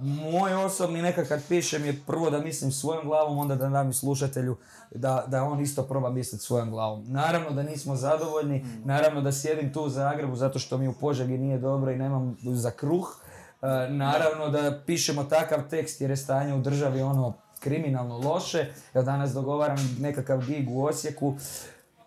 moj 0.00 0.54
osobni 0.54 1.02
nekad 1.02 1.28
kad 1.28 1.40
pišem 1.48 1.84
je 1.84 2.00
prvo 2.06 2.30
da 2.30 2.40
mislim 2.40 2.72
svojom 2.72 3.04
glavom, 3.04 3.38
onda 3.38 3.54
da 3.54 3.68
dam 3.68 3.90
i 3.90 3.94
slušatelju 3.94 4.56
da, 4.94 5.24
da 5.26 5.44
on 5.44 5.60
isto 5.60 5.82
proba 5.82 6.10
misliti 6.10 6.44
svojom 6.44 6.70
glavom. 6.70 7.04
Naravno 7.08 7.50
da 7.50 7.62
nismo 7.62 7.96
zadovoljni, 7.96 8.64
naravno 8.84 9.20
da 9.20 9.32
sjedim 9.32 9.72
tu 9.72 9.82
u 9.82 9.88
Zagrebu 9.88 10.36
zato 10.36 10.58
što 10.58 10.78
mi 10.78 10.88
u 10.88 10.92
Požegi 10.92 11.38
nije 11.38 11.58
dobro 11.58 11.92
i 11.92 11.98
nemam 11.98 12.36
za 12.42 12.70
kruh. 12.70 13.16
E, 13.62 13.66
naravno 13.90 14.48
da 14.48 14.80
pišemo 14.86 15.24
takav 15.24 15.68
tekst 15.68 16.00
jer 16.00 16.10
je 16.10 16.16
stanje 16.16 16.54
u 16.54 16.60
državi 16.60 17.02
ono 17.02 17.34
kriminalno 17.60 18.18
loše. 18.18 18.66
Ja 18.94 19.02
danas 19.02 19.32
dogovaram 19.32 19.96
nekakav 20.00 20.38
gig 20.46 20.70
u 20.70 20.84
Osijeku 20.84 21.34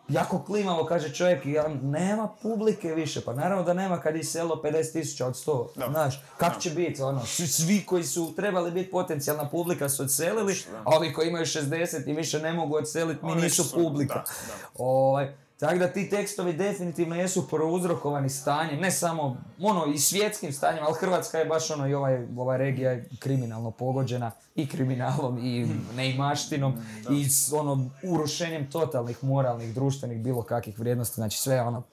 jako 0.09 0.39
klimavo, 0.39 0.85
kaže 0.85 1.09
čovjek, 1.09 1.45
ja, 1.45 1.67
nema 1.73 2.29
publike 2.41 2.87
više, 2.89 3.21
pa 3.21 3.33
naravno 3.33 3.63
da 3.63 3.73
nema 3.73 3.99
kad 3.99 4.15
je 4.15 4.23
selo 4.23 4.55
50 4.55 4.91
tisuća 4.91 5.27
od 5.27 5.33
100, 5.35 5.67
Da. 5.75 5.87
znaš, 5.87 6.23
kako 6.37 6.59
će 6.59 6.69
biti, 6.69 7.01
ono, 7.01 7.25
svi, 7.25 7.83
koji 7.85 8.03
su 8.03 8.33
trebali 8.35 8.71
biti 8.71 8.91
potencijalna 8.91 9.49
publika 9.49 9.89
su 9.89 10.03
odselili, 10.03 10.55
a 10.75 10.97
ovi 10.97 11.13
koji 11.13 11.29
imaju 11.29 11.45
60 11.45 12.09
i 12.09 12.13
više 12.13 12.39
ne 12.39 12.53
mogu 12.53 12.75
odseliti, 12.75 13.25
mi 13.25 13.35
nisu 13.35 13.63
su- 13.63 13.75
publika. 13.75 14.13
da, 14.13 14.21
da. 14.47 14.53
Ovaj, 14.75 15.33
tako 15.63 15.77
da 15.79 15.87
ti 15.87 16.09
tekstovi 16.09 16.53
definitivno 16.53 17.15
jesu 17.15 17.47
prouzrokovani 17.47 18.29
stanjem, 18.29 18.79
ne 18.79 18.91
samo 18.91 19.37
ono 19.59 19.85
i 19.85 19.97
svjetskim 19.97 20.53
stanjem, 20.53 20.83
ali 20.83 20.95
Hrvatska 20.99 21.37
je 21.37 21.45
baš 21.45 21.71
ono 21.71 21.87
i 21.87 21.93
ovaj, 21.93 22.27
ova 22.37 22.57
regija 22.57 22.91
je 22.91 23.09
kriminalno 23.19 23.71
pogođena 23.71 24.31
i 24.55 24.67
kriminalom 24.67 25.37
i 25.37 25.67
neimaštinom 25.95 26.73
i 27.11 27.29
s 27.29 27.53
ono 27.53 27.89
urušenjem 28.03 28.71
totalnih 28.71 29.23
moralnih, 29.23 29.73
društvenih, 29.73 30.19
bilo 30.19 30.43
kakvih 30.43 30.79
vrijednosti, 30.79 31.15
znači 31.15 31.37
sve 31.37 31.55
je 31.55 31.61
ono 31.61 31.83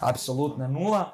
apsolutna 0.00 0.68
nula. 0.68 1.12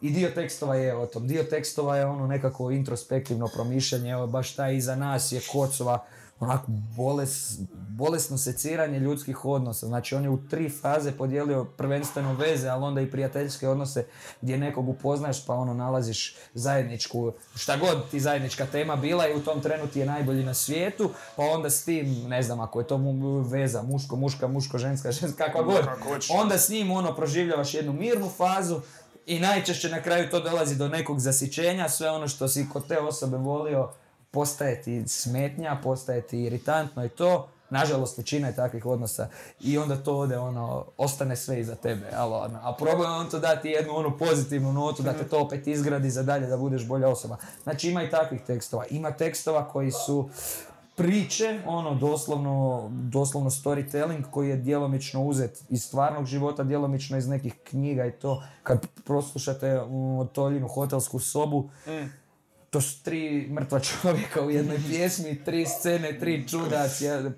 I 0.00 0.10
dio 0.10 0.30
tekstova 0.30 0.74
je 0.74 0.96
o 0.96 1.06
tom. 1.06 1.28
Dio 1.28 1.42
tekstova 1.42 1.96
je 1.96 2.06
ono 2.06 2.26
nekako 2.26 2.70
introspektivno 2.70 3.48
promišljanje, 3.54 4.10
evo 4.10 4.26
baš 4.26 4.54
taj 4.54 4.76
iza 4.76 4.96
nas 4.96 5.32
je 5.32 5.40
Kocova, 5.52 6.04
onako 6.40 6.66
boles, 6.96 7.58
bolesno 7.88 8.38
seciranje 8.38 8.98
ljudskih 8.98 9.44
odnosa. 9.44 9.86
Znači 9.86 10.14
on 10.14 10.22
je 10.22 10.30
u 10.30 10.48
tri 10.48 10.70
faze 10.70 11.12
podijelio 11.12 11.64
prvenstveno 11.64 12.34
veze, 12.34 12.68
ali 12.68 12.84
onda 12.84 13.00
i 13.00 13.10
prijateljske 13.10 13.68
odnose 13.68 14.06
gdje 14.40 14.58
nekog 14.58 14.88
upoznaš 14.88 15.46
pa 15.46 15.54
ono 15.54 15.74
nalaziš 15.74 16.36
zajedničku, 16.54 17.32
šta 17.54 17.76
god 17.76 18.10
ti 18.10 18.20
zajednička 18.20 18.66
tema 18.66 18.96
bila 18.96 19.28
i 19.28 19.34
u 19.34 19.40
tom 19.40 19.60
trenu 19.60 19.86
ti 19.86 20.00
je 20.00 20.06
najbolji 20.06 20.44
na 20.44 20.54
svijetu, 20.54 21.10
pa 21.36 21.42
onda 21.42 21.70
s 21.70 21.84
tim, 21.84 22.28
ne 22.28 22.42
znam 22.42 22.60
ako 22.60 22.80
je 22.80 22.86
to 22.86 22.98
mu- 22.98 23.40
veza 23.40 23.82
muško, 23.82 24.16
muška, 24.16 24.48
muško, 24.48 24.78
ženska, 24.78 25.12
ženska, 25.12 25.44
kakva 25.44 25.62
god, 25.62 25.84
onda 26.30 26.58
s 26.58 26.68
njim 26.68 26.90
ono 26.90 27.14
proživljavaš 27.14 27.74
jednu 27.74 27.92
mirnu 27.92 28.28
fazu 28.28 28.80
i 29.26 29.40
najčešće 29.40 29.88
na 29.88 30.02
kraju 30.02 30.30
to 30.30 30.40
dolazi 30.40 30.76
do 30.76 30.88
nekog 30.88 31.20
zasićenja, 31.20 31.88
sve 31.88 32.10
ono 32.10 32.28
što 32.28 32.48
si 32.48 32.66
kod 32.72 32.86
te 32.88 32.98
osobe 32.98 33.36
volio 33.36 33.90
postaje 34.36 34.82
ti 34.82 35.08
smetnja, 35.08 35.80
postaje 35.82 36.22
ti 36.22 36.42
iritantno 36.42 37.04
i 37.04 37.08
to. 37.08 37.48
Nažalost, 37.70 38.18
većina 38.18 38.48
je 38.48 38.56
takvih 38.56 38.86
odnosa 38.86 39.28
i 39.60 39.78
onda 39.78 39.96
to 39.96 40.18
ode, 40.18 40.38
ono, 40.38 40.84
ostane 40.96 41.36
sve 41.36 41.60
iza 41.60 41.74
tebe, 41.74 42.10
ali, 42.16 42.34
ono, 42.34 42.58
a 42.62 42.74
problem 42.74 43.10
je 43.10 43.16
on 43.16 43.30
to 43.30 43.38
dati 43.38 43.68
jednu 43.68 43.96
onu 43.96 44.18
pozitivnu 44.18 44.72
notu, 44.72 45.02
da 45.02 45.12
te 45.12 45.28
to 45.28 45.40
opet 45.40 45.66
izgradi 45.66 46.10
za 46.10 46.22
dalje, 46.22 46.46
da 46.46 46.56
budeš 46.56 46.86
bolja 46.86 47.08
osoba. 47.08 47.36
Znači 47.62 47.90
ima 47.90 48.02
i 48.02 48.10
takvih 48.10 48.40
tekstova. 48.46 48.84
Ima 48.90 49.10
tekstova 49.10 49.68
koji 49.68 49.90
su 49.90 50.28
priče, 50.96 51.60
ono, 51.66 51.94
doslovno, 51.94 52.88
doslovno 52.90 53.50
storytelling 53.50 54.22
koji 54.30 54.48
je 54.48 54.56
djelomično 54.56 55.24
uzet 55.24 55.62
iz 55.68 55.82
stvarnog 55.82 56.26
života, 56.26 56.64
djelomično 56.64 57.18
iz 57.18 57.28
nekih 57.28 57.54
knjiga 57.64 58.06
i 58.06 58.12
to. 58.12 58.42
Kad 58.62 58.86
proslušate 59.04 59.80
u 59.82 60.26
Toljinu 60.32 60.68
hotelsku 60.68 61.18
sobu, 61.18 61.68
to 62.70 62.80
su 62.80 63.02
tri 63.02 63.48
mrtva 63.50 63.80
čovjeka 63.80 64.42
u 64.42 64.50
jednoj 64.50 64.78
pjesmi, 64.88 65.44
tri 65.44 65.66
scene, 65.66 66.18
tri 66.18 66.48
čuda, 66.48 66.84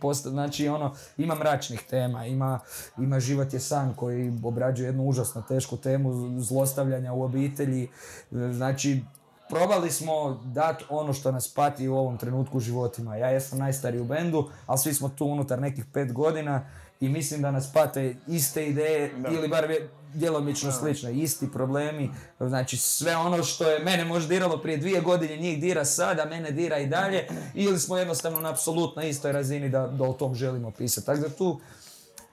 posto- 0.01 0.31
znači 0.31 0.69
ono, 0.69 0.95
ima 1.17 1.35
mračnih 1.35 1.81
tema, 1.91 2.27
ima, 2.27 2.61
ima 2.99 3.21
Život 3.21 3.53
je 3.53 3.61
san 3.61 3.95
koji 3.95 4.33
obrađuje 4.43 4.87
jednu 4.87 5.05
užasno 5.05 5.43
tešku 5.43 5.77
temu 5.77 6.41
zlostavljanja 6.41 7.13
u 7.13 7.23
obitelji, 7.23 7.89
znači 8.31 9.01
probali 9.49 9.91
smo 9.91 10.41
dati 10.45 10.85
ono 10.89 11.13
što 11.13 11.33
nas 11.33 11.49
pati 11.49 11.89
u 11.89 11.97
ovom 11.97 12.19
trenutku 12.19 12.57
u 12.57 12.61
životima. 12.61 13.17
Ja 13.17 13.29
jesam 13.29 13.59
najstariji 13.59 14.01
u 14.01 14.05
bendu, 14.05 14.51
ali 14.67 14.79
svi 14.79 14.95
smo 14.95 15.09
tu 15.09 15.27
unutar 15.27 15.61
nekih 15.61 15.85
pet 15.93 16.13
godina 16.13 16.71
i 17.01 17.09
mislim 17.09 17.43
da 17.43 17.51
nas 17.51 17.73
pate 17.73 18.17
iste 18.27 18.67
ideje 18.67 19.13
Da. 19.17 19.29
ili 19.29 19.49
bar 19.49 19.67
djelomično 20.15 20.73
slične, 20.73 21.15
isti 21.15 21.53
problemi, 21.53 22.11
znači 22.41 22.77
sve 22.77 23.17
ono 23.17 23.43
što 23.43 23.71
je 23.71 23.79
mene 23.79 24.05
možda 24.05 24.29
diralo 24.29 24.59
prije 24.59 24.79
dvije 24.79 25.01
godine, 25.01 25.37
njih 25.37 25.61
dira 25.61 25.85
sada, 25.85 26.25
mene 26.25 26.51
dira 26.51 26.79
i 26.79 26.87
dalje, 26.87 27.27
ili 27.55 27.79
smo 27.79 27.97
jednostavno 27.97 28.41
na 28.41 28.51
apsolutno 28.51 29.03
istoj 29.03 29.33
razini 29.33 29.69
da, 29.69 29.87
da 29.87 30.05
o 30.05 30.13
tom 30.13 30.35
želimo 30.35 30.71
pisati. 30.71 31.07
Tako 31.07 31.21
da 31.21 31.29
tu 31.29 31.61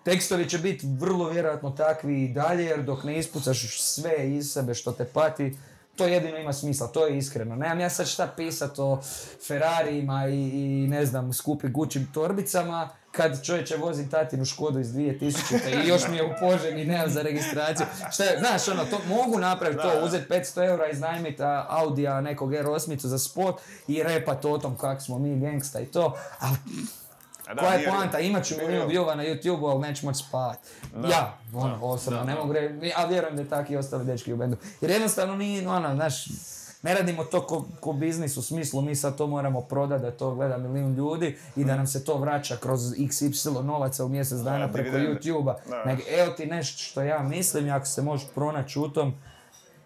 tekstovi 0.03 0.49
će 0.49 0.57
biti 0.57 0.88
vrlo 0.99 1.30
vjerojatno 1.30 1.69
takvi 1.69 2.23
i 2.23 2.28
dalje, 2.28 2.63
jer 2.63 2.84
dok 2.84 3.03
ne 3.03 3.19
ispucaš 3.19 3.82
sve 3.82 4.36
iz 4.36 4.51
sebe 4.51 4.73
što 4.73 4.91
te 4.91 5.05
pati, 5.05 5.57
to 5.95 6.07
jedino 6.07 6.38
ima 6.38 6.53
smisla, 6.53 6.88
to 6.88 7.07
je 7.07 7.17
iskreno. 7.17 7.55
Nemam 7.55 7.80
ja 7.80 7.89
sad 7.89 8.07
šta 8.07 8.28
pisat 8.38 8.80
o 8.80 9.01
Ferrarijima 9.47 10.28
i, 10.28 10.49
i 10.53 10.88
ne 10.88 11.05
znam, 11.05 11.34
skupi 11.34 11.67
Gucci 11.67 12.05
torbicama, 12.13 12.89
kad 13.16 13.45
čovječe 13.45 13.78
vozim 13.78 14.09
tatinu 14.09 14.45
Škodu 14.45 14.80
iz 14.80 14.88
2000 14.88 15.86
i 15.86 15.88
još 15.88 16.07
mi 16.07 16.18
je 16.18 16.24
u 16.24 16.30
Požegi, 16.39 16.86
nemam 16.86 17.09
za 17.09 17.22
registraciju. 17.22 17.88
Šta 18.11 18.24
je, 18.24 18.39
znaš, 18.39 18.68
ono, 18.68 18.86
to 18.86 18.99
mogu 19.07 19.39
napraviti 19.39 19.82
to, 19.82 20.05
uzeti 20.05 20.34
500 20.34 20.68
eura, 20.70 20.89
iznajmiti 20.89 21.43
Audija 21.68 22.22
nekog 22.22 22.51
R8 22.51 23.05
za 23.05 23.20
spot 23.20 23.61
i 23.88 24.03
repat 24.03 24.45
o 24.45 24.57
tom 24.57 24.78
kak 24.78 25.01
smo 25.01 25.20
mi 25.20 25.39
gangsta 25.39 25.80
i 25.80 25.86
to, 25.86 26.18
ali 26.39 26.57
A 27.47 27.53
da, 27.53 27.61
koja 27.61 27.74
je 27.74 27.86
poanta? 27.86 28.20
Imat 28.20 28.45
ću 28.45 28.55
milijun 28.57 28.89
viewova 28.89 29.16
na 29.16 29.24
YouTube, 29.24 29.72
ali 29.72 29.82
neću 29.82 30.05
moći 30.05 30.24
spavat. 30.24 30.57
Ja, 31.09 31.38
ono, 31.53 31.80
osobno, 31.82 32.24
ne 32.24 32.36
mogu 32.36 32.53
reći, 32.53 32.91
a 32.95 33.05
vjerujem 33.05 33.36
da 33.36 33.41
je 33.41 33.49
tako 33.49 33.74
i 33.74 33.78
ostali 33.78 34.05
dečki 34.05 34.34
u 34.34 34.38
bendu. 34.38 34.57
Jer 34.82 34.91
jednostavno 34.91 35.36
nije, 35.36 35.68
ono, 35.68 35.95
znaš, 35.95 36.26
ne 36.86 36.93
radimo 36.93 37.23
to 37.23 37.41
ko, 37.41 37.65
ko 37.79 37.93
biznis 37.93 38.38
u 38.38 38.41
smislu 38.41 38.81
mi 38.81 38.95
sad 38.95 39.17
to 39.17 39.27
moramo 39.27 39.61
prodati 39.61 40.01
da 40.03 40.11
to 40.11 40.36
gleda 40.36 40.57
milijun 40.57 40.93
ljudi 40.93 41.38
i 41.55 41.63
da 41.65 41.75
nam 41.75 41.88
se 41.88 42.03
to 42.03 42.17
vraća 42.17 42.55
kroz 42.55 42.81
xy 42.81 43.63
novaca 43.63 44.05
u 44.05 44.09
mjesec 44.09 44.39
dana 44.39 44.67
Da, 44.67 44.73
preko. 44.73 44.97
YouTube-a. 44.97 45.55
Nego, 45.86 46.01
evo 46.19 46.33
ti 46.33 46.45
nešto 46.45 46.77
što 46.77 47.01
ja 47.01 47.23
mislim 47.23 47.69
ako 47.73 47.86
se 47.86 48.01
možeš 48.01 48.27
pronaći 48.36 48.79
u 48.79 48.88
tom, 48.89 49.13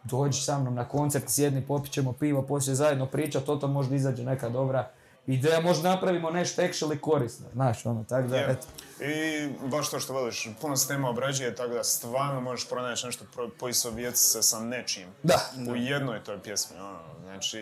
dođi 0.03 0.41
sa 0.41 0.59
mnom 0.59 0.75
na 0.75 0.85
koncert, 0.85 1.29
sjedni, 1.29 1.61
popit 1.67 1.91
ćemo 1.91 2.13
pivo, 2.13 2.41
poslije 2.41 2.75
zajedno 2.75 3.05
pričat, 3.05 3.49
o 3.49 3.55
tom 3.55 3.71
možda 3.71 3.95
izađe 3.95 4.23
neka 4.23 4.49
dobra 4.49 4.91
ideja, 5.33 5.59
možda 5.59 5.89
napravimo 5.89 6.29
nešto 6.29 6.61
actually 6.61 6.99
korisno, 6.99 7.45
znaš, 7.53 7.85
ono, 7.85 8.03
tako 8.03 8.27
da, 8.27 8.37
eto. 8.37 8.67
I 9.03 9.47
baš 9.67 9.89
to 9.89 9.99
što 9.99 10.13
voliš, 10.13 10.47
puno 10.61 10.77
se 10.77 10.87
tema 10.87 11.09
obrađuje, 11.09 11.55
tako 11.55 11.73
da 11.73 11.83
stvarno 11.83 12.41
možeš 12.41 12.69
pronaći 12.69 13.05
nešto 13.05 13.25
pro- 13.33 13.49
poistovjetiti 13.59 14.21
se 14.21 14.41
sa 14.41 14.59
nečim. 14.59 15.07
Da. 15.23 15.39
U 15.69 15.75
jednoj 15.75 16.23
toj 16.23 16.43
pjesmi, 16.43 16.77
ono, 16.79 16.99
znači... 17.23 17.61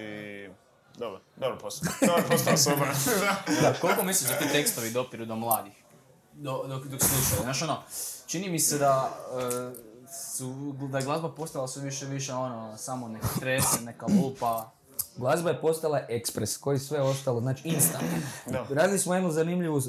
Dobro, 0.97 1.20
dobro 1.36 1.57
posao. 1.57 1.89
Dobro 2.07 2.24
posao 2.30 2.53
osoba. 2.74 2.86
da. 3.20 3.61
Da, 3.61 3.74
koliko 3.82 4.03
misliš 4.03 4.30
da 4.30 4.38
ti 4.38 4.45
tekstovi 4.51 4.91
dopiru 4.91 5.26
do 5.26 5.36
mladih? 5.36 5.74
Do, 6.34 6.63
dok, 6.68 6.86
dok 6.86 7.01
slušaju. 7.01 7.41
Znaš 7.41 7.61
ono, 7.61 7.84
čini 8.28 8.49
mi 8.49 8.59
se 8.59 8.78
da, 8.78 9.18
e, 9.39 10.07
su, 10.36 10.76
da 10.91 10.97
je 10.97 11.03
glazba 11.03 11.32
postala 11.36 11.68
sve 11.68 11.84
više 11.84 12.05
više 12.05 12.34
ono, 12.34 12.78
samo 12.78 13.07
neka 13.07 13.28
trese, 13.39 13.82
neka 13.82 14.05
lupa. 14.05 14.72
Glazba 15.18 15.49
je 15.49 15.61
postala 15.61 16.01
ekspres, 16.09 16.57
koji 16.57 16.80
sve 16.80 17.01
ostalo, 17.01 17.41
znači 17.41 17.68
instant. 17.68 18.03
Radili 18.78 18.99
smo 18.99 19.13
jednu 19.13 19.32
zanimljivu 19.32 19.82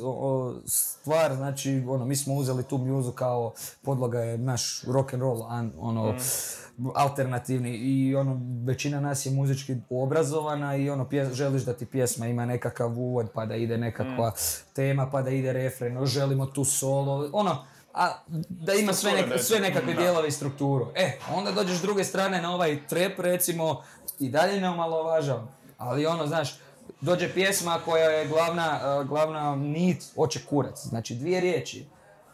stvar, 0.66 1.34
znači, 1.34 1.84
ono, 1.88 2.04
mi 2.04 2.16
smo 2.16 2.34
uzeli 2.34 2.62
tu 2.62 2.78
mjuzu 2.78 3.12
kao 3.12 3.52
podloga 3.82 4.20
je 4.20 4.38
naš 4.38 4.82
rock 4.84 5.12
and 5.14 5.22
roll, 5.22 5.42
an, 5.44 5.72
ono, 5.78 6.14
alternativni. 6.94 7.70
I 7.70 8.16
ono, 8.16 8.40
većina 8.64 9.00
nas 9.00 9.26
je 9.26 9.32
muzički 9.32 9.76
obrazovana 9.90 10.76
i 10.76 10.90
ono, 10.90 11.04
pje- 11.04 11.32
želiš 11.32 11.62
da 11.62 11.72
ti 11.72 11.86
pjesma 11.86 12.26
ima 12.26 12.46
nekakav 12.46 12.98
uvod, 12.98 13.30
pa 13.34 13.46
da 13.46 13.56
ide 13.56 13.78
nekakva 13.78 14.32
tema, 14.72 15.10
pa 15.10 15.22
da 15.22 15.30
ide 15.30 15.52
refren, 15.52 16.06
želimo 16.06 16.46
tu 16.46 16.64
solo, 16.64 17.30
ono, 17.32 17.56
a 17.94 18.12
da 18.48 18.72
ima 18.74 18.92
sve, 18.92 19.12
nek- 19.12 19.38
sve 19.38 19.60
nekakve 19.60 19.94
dijelove 19.94 20.28
i 20.28 20.32
strukturu. 20.32 20.86
E, 20.94 21.18
onda 21.34 21.52
dođeš 21.52 21.78
s 21.78 21.82
druge 21.82 22.04
strane 22.04 22.42
na 22.42 22.54
ovaj 22.54 22.86
trap, 22.86 23.12
recimo, 23.18 23.82
i 24.18 24.28
dalje 24.28 24.60
ne 24.60 24.70
omalovažavam. 24.70 25.48
Ali 25.78 26.06
ono, 26.06 26.26
znaš, 26.26 26.54
dođe 27.00 27.34
pjesma 27.34 27.80
koja 27.84 28.10
je 28.10 28.28
glavna, 28.28 28.80
eh, 28.82 29.04
glavna 29.04 29.56
nit 29.56 30.04
oče 30.16 30.40
kurac. 30.48 30.78
Znači, 30.82 31.14
dvije 31.14 31.40
riječi. 31.40 31.86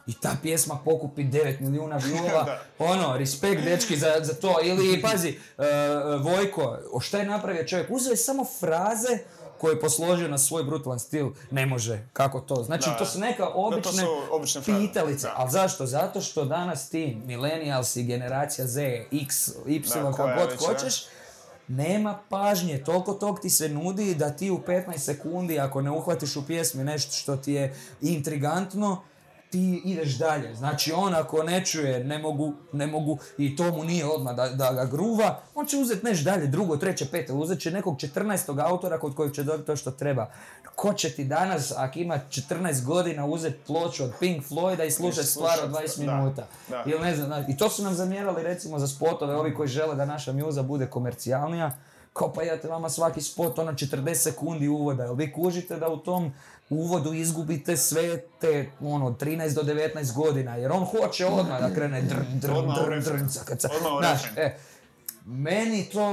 I 0.07 0.15
ta 0.21 0.37
pjesma 0.43 0.79
pokupi 0.85 1.25
9 1.25 1.61
milijuna. 1.61 1.99
Da. 2.33 2.63
ono, 2.79 3.17
respekt 3.17 3.65
dečki 3.65 3.97
za, 3.97 4.13
za 4.21 4.35
to. 4.35 4.57
Ili, 4.63 5.03
pazi, 5.11 5.29
eh, 5.59 5.65
Vojko, 6.21 6.79
o 6.93 7.01
šta 7.01 7.19
je 7.19 7.27
napravio 7.27 7.65
čovjek? 7.65 7.91
Uzeo 7.91 8.11
je 8.11 8.17
samo 8.17 8.45
fraze 8.61 9.19
koje 9.59 9.73
je 9.73 9.81
posložio 9.81 10.29
na 10.29 10.39
svoj 10.39 10.65
brutalan 10.65 10.99
stil. 10.99 11.31
Ne 11.51 11.67
može, 11.67 12.07
kako 12.13 12.41
to? 12.41 12.63
Znači, 12.63 12.91
Da. 12.91 12.97
to 12.97 13.07
su 13.07 13.19
neka 13.19 13.45
to 13.45 13.53
obične, 13.55 14.03
su 14.03 14.09
obične 14.31 14.63
pitalice. 14.63 15.27
Da. 15.27 15.35
Ali 15.37 15.51
zašto? 15.51 15.87
Zato 15.87 16.21
što 16.21 16.45
danas 16.45 16.89
ti, 16.89 17.17
millennials 17.25 17.97
i 17.97 18.03
generacija 18.03 18.67
Z, 18.67 19.07
X, 19.13 19.49
Y, 19.67 19.79
Da, 19.95 20.13
kako 20.13 20.41
god 20.41 20.67
hoćeš, 20.67 21.07
nema 21.69 22.19
pažnje, 22.29 22.85
toliko 22.85 23.13
tog 23.13 23.41
ti 23.41 23.51
se 23.51 23.69
nudi 23.69 24.15
da 24.15 24.31
ti 24.31 24.51
u 24.51 24.59
15 24.59 24.99
sekundi 24.99 25.59
ako 25.59 25.83
ne 25.83 25.91
uhvatiš 25.91 26.37
u 26.37 26.47
pjesmi 26.47 26.85
nešto 26.85 27.13
što 27.13 27.37
ti 27.37 27.53
je 27.53 27.75
intrigantno, 28.01 29.03
ti 29.55 29.83
ideš 29.85 30.19
dalje. 30.19 30.55
Znači 30.55 30.93
on 30.93 31.15
ako 31.15 31.43
ne 31.43 31.65
čuje, 31.65 32.05
ne 32.05 32.19
mogu, 32.19 32.53
ne 32.73 32.87
mogu 32.87 33.19
i 33.39 33.57
to 33.57 33.73
mu 33.73 33.85
nije 33.85 34.07
odmah 34.07 34.37
da, 34.37 34.49
da 34.49 34.73
ga 34.73 34.85
gruva, 34.85 35.41
on 35.55 35.67
će 35.67 35.77
uzeti 35.77 36.07
neš 36.07 36.25
dalje, 36.25 36.47
drugo, 36.47 36.77
treće, 36.77 37.07
pete, 37.11 37.33
uzet 37.33 37.61
će 37.61 37.71
nekog 37.71 37.97
14. 37.97 38.67
autora 38.67 38.99
kod 38.99 39.15
kojeg 39.15 39.35
će 39.35 39.43
dobiti 39.43 39.67
to 39.67 39.77
što 39.77 39.91
treba. 39.91 40.31
Ko 40.75 40.93
će 40.93 41.11
ti 41.11 41.25
danas, 41.25 41.73
ako 41.77 41.99
ima 41.99 42.21
14 42.31 42.85
godina, 42.85 43.27
uzeti 43.27 43.59
ploču 43.67 44.05
od 44.05 44.13
Pink 44.21 44.45
Floyda 44.49 44.87
i 44.87 44.91
slušati 44.91 45.27
stvar 45.27 45.59
od 45.65 45.71
20 45.71 46.07
da, 46.07 46.15
minuta? 46.15 46.47
da. 46.69 46.85
Ili 46.87 47.01
ne 47.01 47.15
znam, 47.15 47.27
znaš, 47.27 47.45
i 47.49 47.57
to 47.57 47.71
su 47.71 47.83
nam 47.83 47.95
zamjerali 47.95 48.43
recimo 48.43 48.79
za 48.79 48.87
spotove, 48.87 49.37
ovi 49.37 49.55
koji 49.55 49.69
žele 49.69 49.95
da 49.95 50.05
naša 50.05 50.33
mjuza 50.33 50.63
bude 50.63 50.87
komercijalnija, 50.87 51.73
kao 52.13 52.33
pa 52.33 52.43
jete 52.43 52.69
vama 52.69 52.89
svaki 52.91 53.21
spot 53.21 53.59
ono 53.59 53.73
40 53.73 54.15
sekundi 54.15 54.69
uvoda, 54.69 55.05
jel 55.05 55.15
vi 55.15 55.33
kužite 55.33 55.77
da 55.77 55.89
u 55.89 55.97
tom 55.97 56.33
uvodu 56.75 57.13
izgubite 57.13 57.77
sve 57.77 58.21
te 58.41 58.71
ono 58.81 59.07
od 59.07 59.23
13 59.23 59.55
do 59.55 59.63
19 59.63 60.15
godina, 60.15 60.57
jer 60.57 60.73
on 60.73 60.85
hoće 60.85 61.27
odmah 61.27 61.61
da 61.61 61.75
krene 61.75 62.03
drn, 62.03 62.41
drn, 62.41 62.55
drn, 62.75 63.01
meni 65.27 65.85
to 65.85 66.09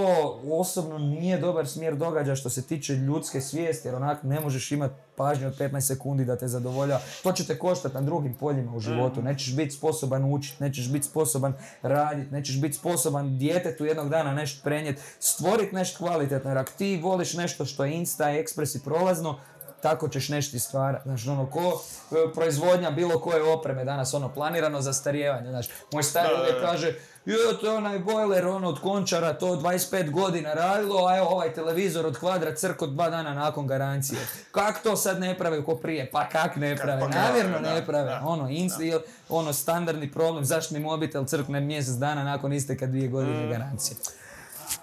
osobno 0.51 0.97
nije 0.97 1.37
dobar 1.37 1.67
smjer 1.67 1.95
događa 1.95 2.35
što 2.35 2.49
se 2.49 2.61
tiče 2.61 2.93
ljudske 2.93 3.41
svijesti, 3.41 3.87
jer 3.87 3.95
onak 3.95 4.23
ne 4.23 4.39
možeš 4.39 4.71
imati 4.71 4.93
pažnju 5.15 5.47
od 5.47 5.57
15 5.57 5.81
sekundi 5.81 6.25
da 6.25 6.37
te 6.37 6.47
zadovolja. 6.47 6.99
To 7.23 7.31
će 7.31 7.47
te 7.47 7.59
koštati 7.59 7.95
na 7.95 8.01
drugim 8.01 8.33
poljima 8.33 8.75
u 8.75 8.79
životu. 8.79 9.21
Nećeš 9.21 9.55
biti 9.55 9.71
sposoban 9.71 10.33
učiti, 10.33 10.63
nećeš 10.63 10.91
biti 10.91 11.07
sposoban 11.07 11.53
raditi, 11.81 12.31
nećeš 12.31 12.61
biti 12.61 12.77
sposoban 12.77 13.37
djetetu 13.37 13.85
jednog 13.85 14.09
dana 14.09 14.33
nešto 14.33 14.63
prenijeti, 14.63 15.01
stvoriti 15.19 15.75
nešto 15.75 15.97
kvalitetno. 15.97 16.49
Jer 16.49 16.57
ako 16.57 16.71
ti 16.77 16.99
voliš 17.03 17.33
nešto 17.33 17.65
što 17.65 17.85
je 17.85 17.93
insta, 17.93 18.31
ekspres 18.31 18.75
i 18.75 18.83
prolazno, 18.83 19.39
tako 19.81 20.07
ćeš 20.09 20.29
nešto 20.29 20.59
stvarati. 20.59 21.03
Znaš, 21.03 21.27
ono, 21.27 21.45
ko 21.45 21.81
e, 22.11 22.33
proizvodnja 22.33 22.91
bilo 22.91 23.19
koje 23.19 23.43
opreme 23.43 23.85
danas, 23.85 24.13
ono, 24.13 24.33
planirano 24.33 24.81
zastarijevanje, 24.81 25.49
znaš. 25.49 25.67
Moj 25.93 26.03
stari 26.03 26.29
uvijek 26.41 26.61
kaže, 26.61 26.93
jo, 27.25 27.37
to 27.61 27.67
je 27.67 27.77
onaj 27.77 27.99
bojler, 27.99 28.47
ono, 28.47 28.69
od 28.69 28.79
končara, 28.81 29.33
to 29.33 29.47
25 29.47 30.11
godina 30.11 30.53
radilo, 30.53 31.07
a 31.07 31.17
evo 31.17 31.27
ovaj 31.27 31.53
televizor 31.53 32.05
od 32.05 32.17
kvadra 32.19 32.55
crko 32.55 32.87
dva 32.87 33.09
dana 33.09 33.33
nakon 33.33 33.67
garancije. 33.67 34.19
Kak 34.51 34.83
to 34.83 34.95
sad 34.95 35.19
ne 35.19 35.37
prave 35.37 35.63
ko 35.63 35.75
prije? 35.75 36.09
Pa 36.11 36.29
kak 36.29 36.55
ne 36.55 36.75
prave? 36.75 37.01
pa 37.01 37.07
Namjerno 37.07 37.59
ne 37.59 37.85
prave. 37.85 38.19
Ono, 38.23 38.49
inst, 38.49 38.79
ili, 38.79 39.01
ono, 39.29 39.53
standardni 39.53 40.11
problem, 40.11 40.45
zašto 40.45 40.73
mi 40.73 40.79
mobitel 40.79 41.25
crkne 41.25 41.59
mjesec 41.59 41.93
dana 41.93 42.23
nakon 42.23 42.53
isteka 42.53 42.87
dvije 42.87 43.07
godine 43.07 43.45
Mm. 43.45 43.49
garancije. 43.49 43.95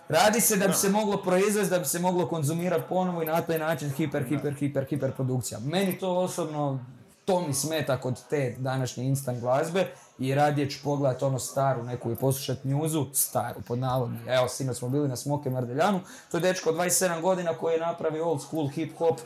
Radi 0.09 0.41
se 0.41 0.57
da 0.57 0.69
bi 0.69 0.75
se 0.75 0.89
moglo 0.89 1.17
proizvesti, 1.23 1.71
da 1.71 1.79
bi 1.79 1.85
se 1.85 1.99
moglo 1.99 2.29
konzumirati 2.29 2.85
ponovo 2.89 3.23
i 3.23 3.27
na 3.27 3.43
taj 3.43 3.59
način 3.59 3.91
hiper, 3.91 4.25
hiper, 4.25 4.55
hiper, 4.55 4.85
hiper 4.85 5.13
produkcija. 5.13 5.61
Meni 5.61 5.99
to 5.99 6.17
osobno, 6.17 6.85
to 7.25 7.41
mi 7.41 7.55
smeta 7.55 8.01
kod 8.01 8.29
te 8.31 8.57
današnje 8.59 9.05
instant 9.05 9.41
glazbe 9.41 9.87
i 10.19 10.35
radije 10.35 10.71
ću 10.71 10.79
pogledati 10.85 11.25
ono 11.25 11.39
staru 11.39 11.83
neku 11.83 12.13
i 12.13 12.17
poslušati 12.17 12.69
njuzu, 12.69 13.07
staru 13.13 13.61
pod 13.67 13.79
navodnim. 13.79 14.29
Evo, 14.29 14.49
sinoć 14.49 14.77
smo 14.77 14.89
bili 14.89 15.09
na 15.09 15.17
Smoke 15.17 15.51
Mardeljanu, 15.51 16.01
to 16.31 16.37
je 16.37 16.41
dečko 16.41 16.71
od 16.71 16.77
27 16.77 17.21
godina 17.21 17.55
koji 17.55 17.75
je 17.75 17.81
napravio 17.81 18.25
old 18.25 18.43
school 18.43 18.69
hip 18.69 18.99
hop 18.99 19.21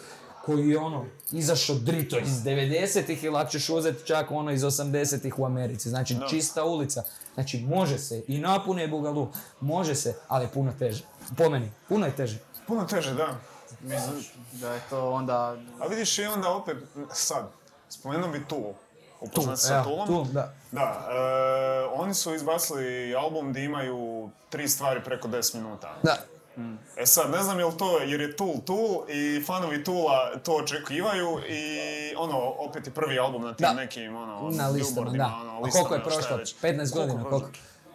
koji 0.45 0.69
je 0.69 0.79
ono, 0.79 1.05
izašao 1.33 1.77
drito 1.77 2.19
iz 2.19 2.31
90-ih 2.31 3.25
ili 3.25 3.37
ako 3.37 3.51
ćeš 3.51 3.69
uzeti 3.69 4.07
čak 4.07 4.31
ono 4.31 4.51
iz 4.51 4.63
80-ih 4.63 5.39
u 5.39 5.47
Americi. 5.47 5.89
Znači, 5.89 6.17
čista 6.31 6.65
ulica. 6.65 7.03
Znači, 7.35 7.61
može 7.61 7.99
se 7.99 8.23
i 8.29 8.39
napune 8.39 8.89
bugalu, 8.89 9.29
može 9.61 9.95
se, 9.95 10.15
ali 10.29 10.49
puno 10.55 10.73
teže. 10.79 11.05
Po 11.37 11.49
meni, 11.49 11.71
puno 11.89 12.07
je 12.07 12.17
teže. 12.17 12.39
Puno 12.67 12.85
teže, 12.85 13.15
da. 13.15 13.37
Misliš 13.81 14.33
da 14.53 14.73
je 14.73 14.81
to 14.91 15.11
onda... 15.11 15.57
A 15.81 15.87
vidiš 15.87 16.19
i 16.19 16.25
onda 16.25 16.51
opet, 16.51 16.77
sad, 17.13 17.51
spomenuo 17.89 18.29
bi 18.29 18.45
Tool. 18.49 18.73
Upoznat 19.21 19.59
sa 19.59 19.75
evo, 19.75 19.85
Toolom? 19.85 20.07
tu, 20.07 20.33
da. 20.33 20.55
Da, 20.73 21.09
e, 21.11 21.95
oni 21.95 22.15
su 22.15 22.35
izbacili 22.35 23.15
album 23.15 23.51
gdje 23.51 23.65
imaju 23.65 24.31
tri 24.51 24.69
stvari 24.69 25.01
preko 25.05 25.29
10 25.29 25.55
minuta. 25.57 25.95
Da. 26.03 26.17
E 26.97 27.07
sad, 27.07 27.31
ne 27.31 27.43
znam 27.43 27.59
je 27.59 27.65
li 27.65 27.73
to 27.73 27.99
jer 27.99 28.21
je 28.21 28.37
Tool 28.37 28.55
Tool 28.59 28.79
i 29.09 29.43
fanovi 29.43 29.85
Toola 29.85 30.39
to 30.39 30.53
očekivaju 30.55 31.39
i 31.49 31.63
ono, 32.17 32.39
opet 32.59 32.87
je 32.87 32.93
prvi 32.93 33.19
album 33.19 33.43
na 33.43 33.55
tim 33.55 33.65
Da. 33.65 33.73
nekim 33.73 34.17
ono, 34.17 34.51
Na 34.51 34.69
listama, 34.69 35.11
da. 35.11 35.39
ono, 35.43 35.59
A 35.59 35.71
koliko 35.71 35.95
je 35.95 36.03
prošlo? 36.03 36.37
već. 36.37 36.55
15 36.57 36.95
godina, 36.95 37.25
koliko? 37.25 37.51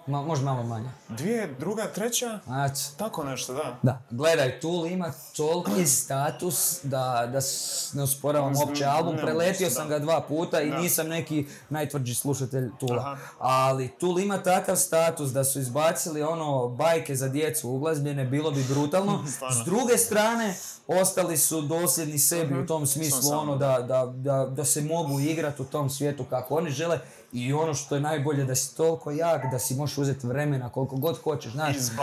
Ma, 0.07 0.21
možda 0.21 0.45
malo 0.45 0.63
manje. 0.63 0.89
Dvije, 1.09 1.55
druga, 1.59 1.83
treća? 1.85 2.39
Znači, 2.45 2.81
Tako 2.97 3.23
nešto, 3.23 3.53
da. 3.53 3.77
da. 3.83 4.01
Gledaj, 4.11 4.59
Tool 4.59 4.85
ima 4.87 5.11
toliki 5.35 5.85
status 5.87 6.79
da, 6.83 7.29
da 7.33 7.41
s- 7.41 7.91
ne 7.93 8.03
usporavam 8.03 8.53
uopće 8.57 8.85
album. 8.85 9.15
ne 9.15 9.21
Preletio 9.21 9.69
sam 9.69 9.89
da. 9.89 9.89
ga 9.89 9.99
dva 9.99 10.21
puta 10.21 10.61
i 10.61 10.69
Da. 10.69 10.77
nisam 10.77 11.07
neki 11.07 11.47
najtvrđi 11.69 12.15
slušatelj 12.15 12.69
Tula. 12.79 12.97
Aha. 13.01 13.17
Ali 13.39 13.87
Tool 13.89 14.19
ima 14.19 14.37
takav 14.37 14.75
status 14.75 15.29
da 15.29 15.43
su 15.43 15.59
izbacili 15.59 16.23
ono 16.23 16.67
bajke 16.69 17.15
za 17.15 17.27
djecu 17.27 17.69
uglazbljene, 17.69 18.25
bilo 18.25 18.51
bi 18.51 18.63
brutalno. 18.65 19.25
S 19.55 19.65
druge 19.65 19.97
strane, 19.97 20.55
ostali 20.89 21.37
su 21.37 21.61
dosljedni 21.61 22.19
sebi 22.19 22.59
u 22.59 22.65
tom 22.65 22.87
smislu 22.87 23.31
ono 23.31 23.55
da, 23.55 23.79
da, 23.79 24.05
da, 24.07 24.45
da 24.47 24.65
se 24.65 24.81
mogu 24.81 25.19
igrati 25.21 25.61
u 25.61 25.65
tom 25.65 25.89
svijetu 25.89 26.25
kako 26.25 26.55
oni 26.55 26.69
žele 26.71 26.99
i 27.34 27.53
ono 27.53 27.73
što 27.73 27.95
je 27.95 28.01
najbolje 28.01 28.43
da 28.43 28.55
si 28.55 28.75
toliko 28.75 29.11
jak 29.11 29.51
da 29.51 29.59
si 29.59 29.75
možeš 29.75 29.97
uzeti 29.97 30.28
vremena 30.28 30.69
koliko 30.69 30.95
god 30.95 31.17
hoćeš, 31.17 31.51
znaš. 31.51 31.75
Znaš 31.78 31.97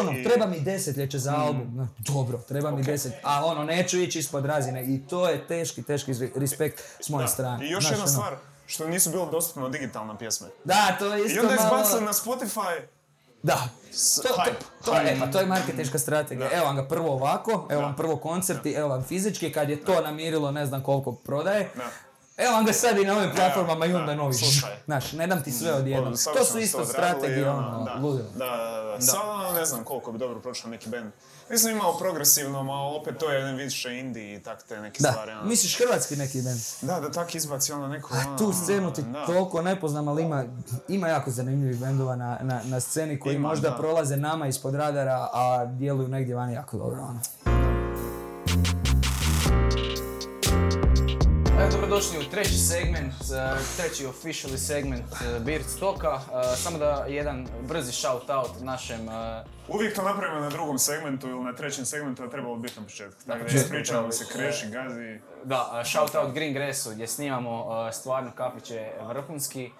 ono, 0.00 0.12
i- 0.12 0.24
treba 0.24 0.46
mi 0.46 0.60
desetljeće 0.60 1.18
za 1.18 1.36
album, 1.36 1.72
no, 1.74 1.88
dobro, 1.98 2.38
treba 2.38 2.70
mi 2.70 2.82
deset, 2.82 3.12
a 3.22 3.44
ono, 3.46 3.64
neću 3.64 3.98
ići 3.98 4.18
ispod 4.18 4.44
razine 4.44 4.84
i 4.84 5.00
to 5.00 5.28
je 5.28 5.46
teški, 5.46 5.82
teški 5.82 6.12
respekt 6.36 6.82
s 7.00 7.08
moje 7.08 7.28
strane. 7.28 7.66
I 7.66 7.70
još 7.70 7.84
Znaš, 7.84 7.90
jedna 7.92 8.04
ono, 8.04 8.12
stvar, 8.12 8.36
što 8.66 8.88
nisu 8.88 9.10
bilo 9.10 9.26
dostupno 9.26 9.68
digitalne 9.68 10.18
pjesme. 10.18 10.46
Da, 10.64 10.96
to 10.98 11.06
je 11.06 11.26
isto 11.26 11.36
I 11.36 11.40
onda 11.40 11.54
malo... 11.54 11.66
izbacili 11.76 12.04
na 12.04 12.12
Spotify, 12.12 12.80
Da. 13.42 13.68
To, 14.16 14.22
to, 14.22 14.34
hype, 14.34 14.54
to, 14.84 14.94
je, 14.94 15.00
hype. 15.06 15.20
pa 15.20 15.26
to 15.26 15.40
je 15.40 15.46
marketinška 15.46 15.98
strategija. 15.98 16.48
Evo 16.52 16.64
vam 16.64 16.76
ga 16.76 16.84
prvo 16.84 17.12
ovako, 17.12 17.66
evo 17.70 17.82
vam 17.82 17.96
prvo 17.96 18.16
koncerti, 18.16 18.72
evo 18.72 18.88
vam 18.88 19.02
fizički, 19.02 19.52
kad 19.52 19.70
je 19.70 19.84
to 19.84 20.00
namirilo 20.00 20.50
ne 20.50 20.66
znam 20.66 20.82
koliko 20.82 21.12
prodaje. 21.12 21.70
Da. 21.76 21.84
Evo 22.36 22.52
vam 22.52 22.64
ga 22.64 22.72
sad 22.72 22.98
i 22.98 23.04
na 23.04 23.16
ovim 23.16 23.30
platformama 23.36 23.86
i 23.86 23.92
da, 23.92 23.98
onda 23.98 24.14
novi. 24.14 24.34
Znaš, 24.84 25.12
ne 25.12 25.26
dam 25.26 25.42
ti 25.42 25.52
sve 25.52 25.72
odjednom. 25.72 26.06
Ono, 26.06 26.38
To 26.38 26.44
su 26.44 26.58
isto 26.58 26.84
strategije, 26.84 27.50
ono, 27.50 27.84
da. 27.84 27.94
ludilo. 28.00 28.28
Da, 28.34 28.44
da, 28.46 28.82
da. 28.82 29.00
Sad 29.00 29.20
ono, 29.24 29.52
ne 29.52 29.64
znam 29.64 29.84
koliko 29.84 30.12
bi 30.12 30.18
dobro 30.18 30.40
prošao 30.40 30.70
neki 30.70 30.88
band. 30.88 31.12
Mislim 31.50 31.76
imao 31.76 31.98
progresivno, 31.98 32.62
ma 32.62 32.74
opet 32.74 33.18
to 33.18 33.30
je 33.30 33.38
jedan 33.38 33.56
više 33.56 33.98
indie 33.98 34.34
i 34.36 34.42
tak 34.42 34.62
te 34.62 34.80
neke 34.80 34.98
stvari. 34.98 35.32
Da, 35.32 35.38
ono. 35.38 35.48
misliš 35.48 35.78
hrvatski 35.78 36.16
neki 36.16 36.42
band? 36.42 36.60
Da, 36.82 37.00
da 37.00 37.12
tak 37.12 37.34
izbaci 37.34 37.72
ono 37.72 37.88
neko... 37.88 38.14
A 38.14 38.28
ono, 38.28 38.38
tu 38.38 38.52
scenu 38.52 38.92
ti 38.92 39.02
da. 39.02 39.26
toliko 39.26 39.62
ne 39.62 39.80
poznam, 39.80 40.08
ali 40.08 40.22
ima, 40.22 40.44
ima 40.88 41.08
jako 41.08 41.30
zanimljivih 41.30 41.80
bendova 41.80 42.16
na, 42.16 42.38
na, 42.42 42.60
na 42.64 42.80
sceni 42.80 43.20
koji 43.20 43.34
Ima, 43.34 43.48
možda 43.48 43.70
da. 43.70 43.76
prolaze 43.76 44.16
nama 44.16 44.46
ispod 44.46 44.74
radara, 44.74 45.28
a 45.32 45.64
djeluju 45.66 46.08
negdje 46.08 46.34
vani 46.34 46.54
jako 46.54 46.76
dobro. 46.76 47.02
Ono. 47.02 47.20
Evo, 51.60 51.70
dobrodošli 51.72 52.18
u 52.18 52.30
treći 52.30 52.58
segment, 52.58 53.14
eh, 53.14 53.56
treći 53.76 54.06
officially 54.06 54.56
segment 54.56 55.04
eh, 55.12 55.40
Beard 55.40 55.64
Stoka. 55.76 56.20
Eh, 56.52 56.56
Samo 56.56 56.78
da 56.78 57.04
jedan 57.08 57.46
brzi 57.68 57.92
shout 57.92 58.30
out 58.30 58.60
našem 58.60 59.00
Uvijek 59.68 59.94
to 59.94 60.02
napravimo 60.02 60.40
na 60.40 60.48
drugom 60.50 60.78
segmentu 60.78 61.28
ili 61.28 61.44
na 61.44 61.52
trećem 61.54 61.84
segmentu, 61.84 62.22
a 62.24 62.30
trebalo 62.30 62.56
biti 62.56 62.80
na 62.80 62.86
početku. 62.86 63.22
Tako 63.26 63.44
da 63.44 63.54
ispričavamo 63.54 64.12
se. 64.12 64.24
Kreši, 64.32 64.66
Gazi. 64.70 65.20
Da, 65.44 65.80
uh, 65.80 65.86
shout 65.90 66.14
out 66.14 66.34
Green 66.34 66.54
Gressu 66.54 66.90
gdje 66.90 67.06
snimamo 67.06 67.66
stvarno 67.92 68.30
kafić 68.34 68.70
je 68.70 68.98
vrhunski, 69.08 69.70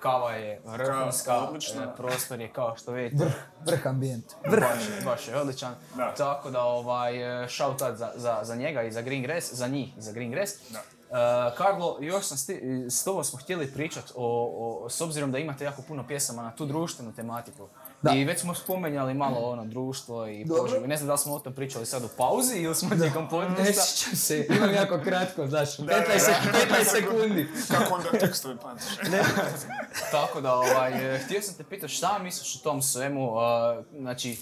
kava 0.00 0.32
je 0.32 0.60
vrhunska, 0.64 1.48
prostor 1.96 2.40
je 2.40 2.48
kao 2.48 2.76
što 2.76 2.92
vidite, 2.92 3.24
Vrh 3.66 3.86
ambijent. 3.86 4.24
baš, 4.50 5.04
baš 5.04 5.28
je 5.28 5.36
odličan. 5.36 5.74
Da. 5.96 6.14
Tako 6.14 6.50
da 6.50 6.62
ovaj, 6.62 7.12
shout 7.48 7.82
out 7.82 7.96
za, 7.96 8.12
za, 8.16 8.38
za 8.42 8.54
njega 8.56 8.82
i 8.82 8.92
za 8.92 9.00
Green 9.02 9.22
Grass, 9.22 9.52
za 9.52 9.66
njih 9.66 9.98
i 9.98 10.00
za 10.00 10.12
Green 10.12 10.30
Grass. 10.30 10.52
Da. 10.70 10.80
Uh, 11.10 11.16
Karlo, 11.56 11.96
još 12.00 12.24
sam 12.24 12.36
sti- 12.36 12.60
s 12.90 13.04
tobom 13.04 13.24
smo 13.24 13.38
htjeli 13.38 13.72
pričati 13.72 14.12
o, 14.16 14.50
o, 14.84 14.90
s 14.90 15.00
obzirom 15.00 15.32
da 15.32 15.38
imate 15.38 15.64
jako 15.64 15.82
puno 15.82 16.06
pjesama 16.06 16.42
na 16.42 16.56
tu 16.56 16.66
društvenu 16.66 17.12
tematiku. 17.12 17.68
Da. 18.02 18.10
I 18.12 18.24
već 18.24 18.40
smo 18.40 18.54
spomenjali 18.54 19.14
malo 19.14 19.38
ono 19.40 19.64
društvo 19.64 20.28
i 20.28 20.46
poželje. 20.48 20.86
Ne 20.86 20.96
znam 20.96 21.06
da 21.06 21.12
li 21.12 21.18
smo 21.18 21.34
o 21.34 21.38
tom 21.38 21.52
pričali 21.52 21.86
sad 21.86 22.04
u 22.04 22.08
pauzi 22.08 22.56
ili 22.56 22.74
smo 22.74 22.90
tijekom 22.90 23.22
Ne 23.22 23.28
podcasta. 23.30 23.72
sjećam 23.72 24.16
se, 24.16 24.46
imam 24.50 24.74
jako 24.74 25.00
kratko, 25.04 25.46
znaš, 25.46 25.68
15, 25.70 25.86
da, 25.86 25.94
da. 25.94 26.02
sek- 26.14 26.68
15 26.70 26.84
sekundi. 26.84 27.48
Kako 27.70 27.94
onda 27.94 28.10
tekstovi 28.10 28.56
pamtiš? 28.56 28.86
Tako 30.12 30.40
da, 30.40 30.54
ovaj, 30.54 31.14
e, 31.14 31.18
htio 31.18 31.42
sam 31.42 31.54
te 31.54 31.64
pitati 31.64 31.92
šta 31.92 32.18
misliš 32.18 32.56
o 32.56 32.62
tom 32.62 32.82
svemu, 32.82 33.38
a, 33.38 33.82
znači, 33.92 34.38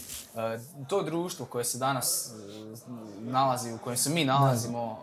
to 0.88 1.02
društvo 1.02 1.46
koje 1.46 1.64
se 1.64 1.78
danas 1.78 2.32
nalazi, 3.18 3.72
u 3.72 3.78
kojem 3.78 3.96
se 3.96 4.10
mi 4.10 4.24
nalazimo, 4.24 4.98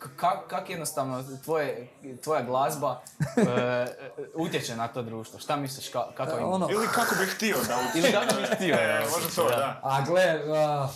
a, 0.00 0.08
kak, 0.16 0.46
kak 0.48 0.70
jednostavno 0.70 1.24
tvoje, 1.44 1.88
tvoja 2.24 2.42
glazba 2.42 3.00
e, 3.36 3.86
utječe 4.34 4.76
na 4.76 4.88
to 4.88 5.02
društvo? 5.02 5.38
Šta 5.40 5.56
misliš, 5.56 5.88
ka, 5.88 6.12
kako 6.12 6.38
im... 6.38 6.44
Ono, 6.44 6.68
Ili 6.70 6.86
kako 6.86 7.14
bih 7.20 7.34
htio 7.34 7.56
da 7.58 7.76
utječe. 7.88 7.98
Ili 7.98 8.12
kako 8.12 8.40
bih 8.40 8.50
htio, 8.54 8.74
E, 8.74 9.00
može 9.12 9.34
to, 9.36 9.48
da. 9.48 9.80
A 9.82 10.00
gle, 10.02 10.22
a, 10.48 10.88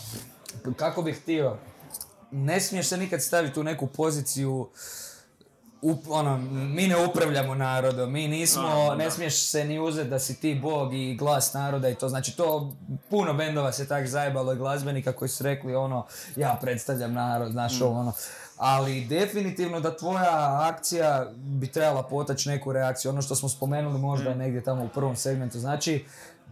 kako 0.76 1.02
bih 1.02 1.20
htio, 1.22 1.56
ne 2.30 2.60
smiješ 2.60 2.88
se 2.88 2.96
nikad 2.96 3.22
staviti 3.22 3.60
u 3.60 3.64
neku 3.64 3.86
poziciju 3.86 4.68
up- 5.82 6.06
ono, 6.08 6.38
mi 6.48 6.86
ne 6.86 7.06
upravljamo 7.06 7.54
narodom, 7.54 8.12
mi 8.12 8.28
nismo, 8.28 8.62
Naravno, 8.62 8.94
ne 8.94 9.04
da. 9.04 9.10
smiješ 9.10 9.46
se 9.46 9.64
ni 9.64 9.78
uzeti 9.80 10.10
da 10.10 10.18
si 10.18 10.40
ti 10.40 10.54
bog 10.54 10.94
i 10.94 11.14
glas 11.14 11.52
naroda 11.52 11.88
i 11.88 11.94
to, 11.94 12.08
znači 12.08 12.36
to, 12.36 12.72
puno 13.10 13.34
bendova 13.34 13.72
se 13.72 13.88
tak 13.88 14.06
zajebalo 14.06 14.52
i 14.52 14.56
glazbenika 14.56 15.12
koji 15.12 15.28
su 15.28 15.44
rekli 15.44 15.74
ono, 15.74 16.06
ja 16.36 16.58
predstavljam 16.60 17.12
narod, 17.12 17.52
znaš 17.52 17.80
ovo, 17.80 18.00
ono, 18.00 18.12
ali 18.56 19.04
definitivno 19.04 19.80
da 19.80 19.96
tvoja 19.96 20.58
akcija 20.72 21.30
bi 21.36 21.66
trebala 21.66 22.02
potaći 22.02 22.48
neku 22.48 22.72
reakciju, 22.72 23.10
ono 23.10 23.22
što 23.22 23.34
smo 23.34 23.48
spomenuli 23.48 23.98
možda 23.98 24.34
negdje 24.34 24.62
tamo 24.62 24.84
u 24.84 24.88
prvom 24.88 25.16
segmentu, 25.16 25.58
znači, 25.58 26.04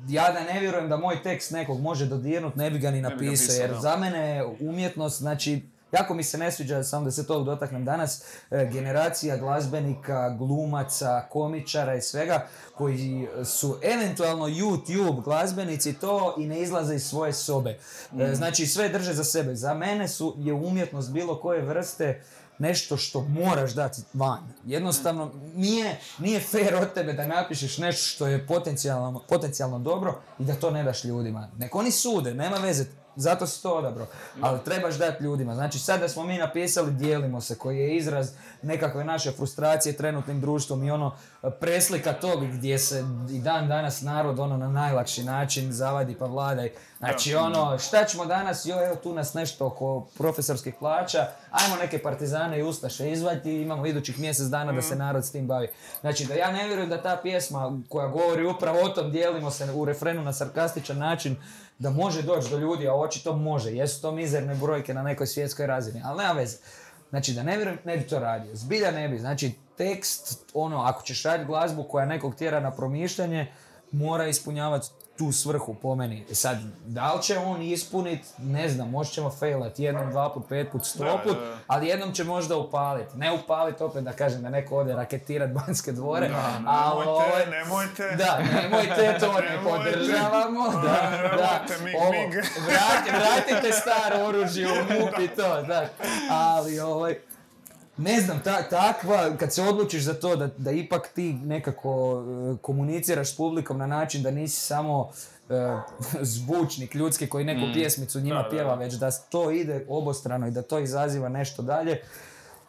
ja 0.09 0.32
da 0.32 0.40
ne 0.40 0.61
vjerujem 0.61 0.88
da 0.88 0.96
moj 0.96 1.22
tekst 1.22 1.50
nekog 1.50 1.80
može 1.80 2.07
dodirnut, 2.07 2.57
ne 2.57 2.70
bi 2.70 2.78
ga 2.78 2.90
ni 2.90 3.00
napisao, 3.00 3.30
pisao, 3.30 3.62
jer 3.62 3.70
da. 3.70 3.80
za 3.80 3.96
mene 3.96 4.18
je 4.18 4.44
umjetnost, 4.61 5.18
znači, 5.18 5.62
jako 5.93 6.14
mi 6.14 6.24
se 6.24 6.38
ne 6.38 6.53
sviđa, 6.53 6.84
samo 6.84 7.05
da 7.05 7.11
se 7.11 7.26
tog 7.26 7.45
dotaknem 7.45 7.84
danas, 7.84 8.24
e, 8.51 8.68
generacija 8.72 9.36
glazbenika, 9.36 10.30
glumaca, 10.30 11.26
komičara 11.30 11.95
i 11.95 12.03
svega, 12.03 12.47
koji 12.74 13.28
su 13.45 13.78
eventualno 13.82 14.47
YouTube 14.47 15.24
glazbenici 15.24 15.93
to 15.93 16.34
i 16.38 16.47
ne 16.47 16.61
izlaze 16.61 16.95
iz 16.95 17.07
svoje 17.07 17.32
sobe. 17.32 17.78
E, 18.20 18.34
Znači, 18.34 18.66
sve 18.66 18.88
drže 18.88 19.14
za 19.14 19.24
sebe. 19.24 19.55
Za 19.55 19.74
mene 19.74 20.09
su, 20.09 20.34
je 20.38 20.53
umjetnost 20.53 21.11
bilo 21.11 21.40
koje 21.40 21.62
vrste 21.62 22.22
nešto 22.59 22.97
što 22.97 23.20
moraš 23.20 23.74
dati 23.74 24.03
van. 24.12 24.40
Jednostavno, 24.66 25.30
nije, 25.55 26.01
nije 26.18 26.40
fair 26.40 26.74
od 26.74 26.95
tebe 26.95 27.12
da 27.12 27.26
napišeš 27.26 27.78
nešto 27.78 28.03
što 28.03 28.26
je 28.26 28.47
potencijalno, 28.47 29.22
potencijalno 29.28 29.78
dobro 29.78 30.20
i 30.38 30.45
da 30.45 30.55
to 30.55 30.70
ne 30.70 30.84
daš 30.84 31.05
ljudima. 31.05 31.49
Nek 31.59 31.74
oni 31.74 31.90
sude, 31.90 32.34
nema 32.34 32.57
veze, 32.57 32.84
zato 33.16 33.46
si 33.46 33.62
to 33.62 33.74
odabrao. 33.74 34.06
Ali 34.40 34.64
trebaš 34.64 34.94
dati 34.94 35.24
ljudima. 35.24 35.54
Znači, 35.54 35.78
sad 35.78 36.00
da 36.00 36.08
smo 36.08 36.24
mi 36.24 36.38
napisali 36.38 36.90
Dijelimo 36.90 37.40
se, 37.40 37.58
koji 37.58 37.78
je 37.78 37.96
izraz 37.96 38.30
nekakve 38.62 39.04
naše 39.04 39.32
frustracije 39.32 39.96
trenutnim 39.96 40.40
društvom 40.40 40.84
i 40.84 40.90
ono 40.90 41.14
preslika 41.60 42.12
tog 42.12 42.46
gdje 42.46 42.78
se 42.78 43.04
i 43.30 43.38
dan 43.38 43.68
danas 43.68 44.02
narod 44.02 44.38
ono 44.38 44.56
na 44.56 44.68
najlakši 44.68 45.24
način 45.24 45.72
zavadi 45.72 46.14
pa 46.14 46.26
vladaj. 46.26 46.72
Znači 46.98 47.34
ono, 47.34 47.78
šta 47.78 48.04
ćemo 48.04 48.26
danas, 48.26 48.66
joj 48.66 48.86
evo 48.86 48.96
tu 48.96 49.14
nas 49.14 49.34
nešto 49.34 49.66
oko 49.66 50.06
profesorskih 50.18 50.74
plaća, 50.78 51.26
ajmo 51.50 51.76
neke 51.76 51.98
partizane 51.98 52.58
i 52.58 52.62
ustaše 52.62 53.10
izvaditi 53.10 53.52
i 53.52 53.62
imamo 53.62 53.86
idućih 53.86 54.18
mjesec 54.18 54.46
dana 54.46 54.72
da 54.72 54.82
se 54.82 54.96
narod 54.96 55.26
s 55.26 55.32
tim 55.32 55.46
bavi. 55.46 55.68
Znači 56.00 56.26
da 56.26 56.34
ja 56.34 56.52
ne 56.52 56.66
vjerujem 56.66 56.90
da 56.90 57.02
ta 57.02 57.18
pjesma 57.22 57.80
koja 57.88 58.08
govori 58.08 58.46
upravo 58.46 58.78
o 58.82 58.88
tom 58.88 59.12
dijelimo 59.12 59.50
se 59.50 59.72
u 59.74 59.84
refrenu 59.84 60.22
na 60.22 60.32
sarkastičan 60.32 60.98
način, 60.98 61.36
da 61.78 61.90
može 61.90 62.22
doći 62.22 62.50
do 62.50 62.58
ljudi, 62.58 62.88
a 62.88 62.94
očito 62.94 63.36
može. 63.36 63.72
Jesu 63.72 64.02
to 64.02 64.12
mizerne 64.12 64.54
brojke 64.54 64.94
na 64.94 65.02
nekoj 65.02 65.26
svjetskoj 65.26 65.66
razini, 65.66 66.02
ali 66.04 66.18
nema 66.18 66.32
veze. 66.32 66.56
Znači 67.10 67.32
da 67.32 67.42
ne 67.42 67.56
vjerujem, 67.56 67.78
ne 67.84 67.96
bi 67.96 68.06
to 68.06 68.18
radio. 68.18 68.56
Zbilja 68.56 68.90
ne 68.90 69.08
bi. 69.08 69.18
Znači 69.18 69.52
tekst, 69.76 70.44
ono, 70.54 70.82
ako 70.82 71.02
ćeš 71.02 71.22
raditi 71.22 71.46
glazbu 71.46 71.82
koja 71.82 72.06
nekog 72.06 72.34
tjera 72.34 72.60
na 72.60 72.70
promišljanje, 72.70 73.52
mora 73.90 74.26
ispunjavati 74.26 74.88
tu 75.22 75.32
svrhu 75.32 75.74
po 75.74 75.94
meni. 75.94 76.24
E 76.30 76.34
Sad, 76.34 76.56
da 76.86 77.12
li 77.12 77.22
će 77.22 77.38
on 77.38 77.62
ispunit, 77.62 78.20
ne 78.38 78.68
znam, 78.68 78.90
možda 78.90 79.12
ćemo 79.12 79.30
failat 79.30 79.78
jednom, 79.78 80.10
dva 80.10 80.30
put, 80.30 80.48
pet 80.48 80.70
put, 80.72 80.84
sto 80.84 81.04
Da, 81.04 81.18
put, 81.18 81.34
da, 81.34 81.40
da. 81.40 81.56
ali 81.66 81.86
jednom 81.88 82.12
će 82.12 82.24
možda 82.24 82.56
upalit. 82.56 83.14
Ne 83.14 83.32
upalit 83.32 83.80
opet 83.80 84.04
da 84.04 84.12
kažem 84.12 84.42
da 84.42 84.50
neko 84.50 84.76
ode 84.76 84.92
raketirat 84.94 85.50
banske 85.58 85.92
dvore, 85.92 86.28
Da, 86.28 86.60
ali 86.66 87.06
ovaj- 87.06 87.46
nemojte, 87.46 88.02
nemojte. 88.02 88.16
da, 88.16 88.38
nemojte 88.54 89.16
to, 89.20 89.32
ne 89.32 89.50
Nemojte. 89.50 89.92
podržavamo. 89.92 90.70
Da, 90.72 91.10
Nemojte, 91.12 91.36
da. 91.68 91.84
mig, 91.84 91.94
Ovo, 91.96 92.10
mig. 92.12 92.34
vrati- 92.58 93.10
vratite 93.12 93.72
staro 93.72 94.24
oružje 94.24 94.66
u 94.68 94.74
MUP 94.92 95.18
i 95.20 95.28
to, 95.28 95.62
da. 95.62 95.88
Ali, 96.30 96.80
ovaj, 96.80 97.18
ne 97.97 98.20
znam, 98.20 98.40
ta, 98.45 98.62
takva, 98.62 99.36
kad 99.36 99.53
se 99.53 99.62
odlučiš 99.62 100.03
za 100.03 100.14
to 100.14 100.36
da, 100.36 100.49
da 100.59 100.70
ipak 100.70 101.09
ti 101.09 101.32
nekako 101.32 102.22
e, 102.55 102.62
komuniciraš 102.62 103.30
s 103.30 103.36
publikom 103.36 103.78
na 103.78 103.86
način 103.86 104.22
da 104.22 104.30
nisi 104.30 104.61
samo 104.61 105.11
e, 105.51 105.55
zvučnik 106.34 106.95
ljudski 106.95 107.26
koji 107.26 107.45
neku 107.45 107.72
pjesmicu 107.74 108.20
njima 108.20 108.43
Da, 108.43 108.49
pjeva, 108.49 108.68
da. 108.68 108.84
već 108.84 108.95
da 108.95 109.11
to 109.11 109.51
ide 109.51 109.86
obostrano 109.88 110.47
i 110.47 110.51
da 110.51 110.62
to 110.62 110.78
izaziva 110.78 111.28
nešto 111.28 111.62
dalje, 111.62 112.01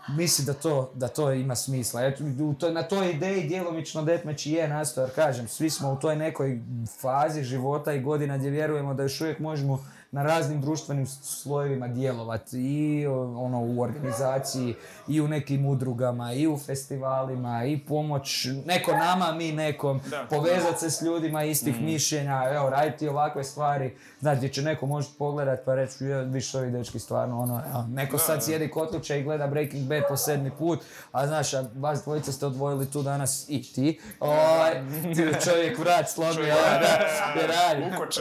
mislim 0.10 0.46
da 0.46 0.54
to, 0.54 0.92
da 0.94 1.08
to 1.08 1.32
ima 1.32 1.56
smisla. 1.56 2.04
Eto, 2.04 2.24
u 2.24 2.54
toj- 2.54 2.72
na 2.72 2.84
toj 2.84 3.12
ideji 3.12 3.44
djelomično 3.44 4.02
Deathmatch 4.02 4.48
je 4.48 4.68
nastao, 4.68 5.04
jer 5.04 5.12
kažem, 5.12 5.48
svi 5.48 5.70
smo 5.70 5.92
u 5.92 5.96
toj 5.96 6.16
nekoj 6.16 6.60
fazi 7.02 7.44
života 7.44 7.94
i 7.94 8.02
godina 8.02 8.38
gdje 8.38 8.50
vjerujemo 8.50 8.94
da 8.94 9.04
još 9.04 9.22
uvijek 9.22 9.40
možemo 9.40 9.86
na 10.14 10.24
raznim 10.24 10.62
društvenim 10.62 11.08
slojevima 11.08 11.88
djelovati 11.88 12.58
i 12.60 13.08
o, 13.08 13.14
ono 13.38 13.60
u 13.60 13.82
organizaciji 13.82 14.76
i 15.08 15.22
u 15.22 15.28
nekim 15.28 15.66
udrugama 15.66 16.34
i 16.34 16.48
u 16.48 16.58
festivalima 16.58 17.66
i 17.66 17.80
pomoć 17.80 18.48
neko 18.66 18.92
nama 18.92 19.32
mi 19.32 19.52
nekom 19.52 20.02
Da. 20.10 20.26
povezati 20.30 20.80
se 20.80 20.90
s 20.90 21.02
ljudima 21.02 21.44
istih 21.44 21.82
mišljenja 21.82 22.44
evo 22.50 22.70
raditi 22.70 23.08
ovakve 23.08 23.44
stvari 23.44 23.96
znaš 24.20 24.38
gdje 24.38 24.50
će 24.50 24.62
neko 24.62 24.86
možda 24.86 25.14
pogledat 25.18 25.60
pa 25.66 25.76
reći 25.76 26.06
"Je, 26.06 26.24
viš 26.24 26.56
ovi 26.56 26.72
dečki 26.72 27.00
stvarno 27.00 27.40
ono 27.40 27.62
evo, 27.72 27.86
neko 27.90 28.18
sad 28.18 28.44
sjedi 28.44 28.70
kod 28.70 28.90
kuće 28.90 29.20
i 29.20 29.24
gleda 29.24 29.48
Breaking 29.48 29.88
Bad 29.88 30.04
po 30.10 30.18
sedmi 30.18 30.52
put 30.52 30.80
a 31.12 31.28
znaš 31.28 31.54
a 31.54 31.64
vas 31.76 32.04
dvojica 32.04 32.32
ste 32.32 32.46
odvojili 32.46 32.86
tu 32.86 33.02
danas 33.02 33.46
i 33.50 33.74
ti 33.74 34.00
ovaj, 34.20 34.72
ti 35.16 35.46
čovjek 35.46 35.80
vrat 35.80 36.10
Čovjek 36.36 36.56
ovaj, 36.56 36.80
da. 36.84 37.00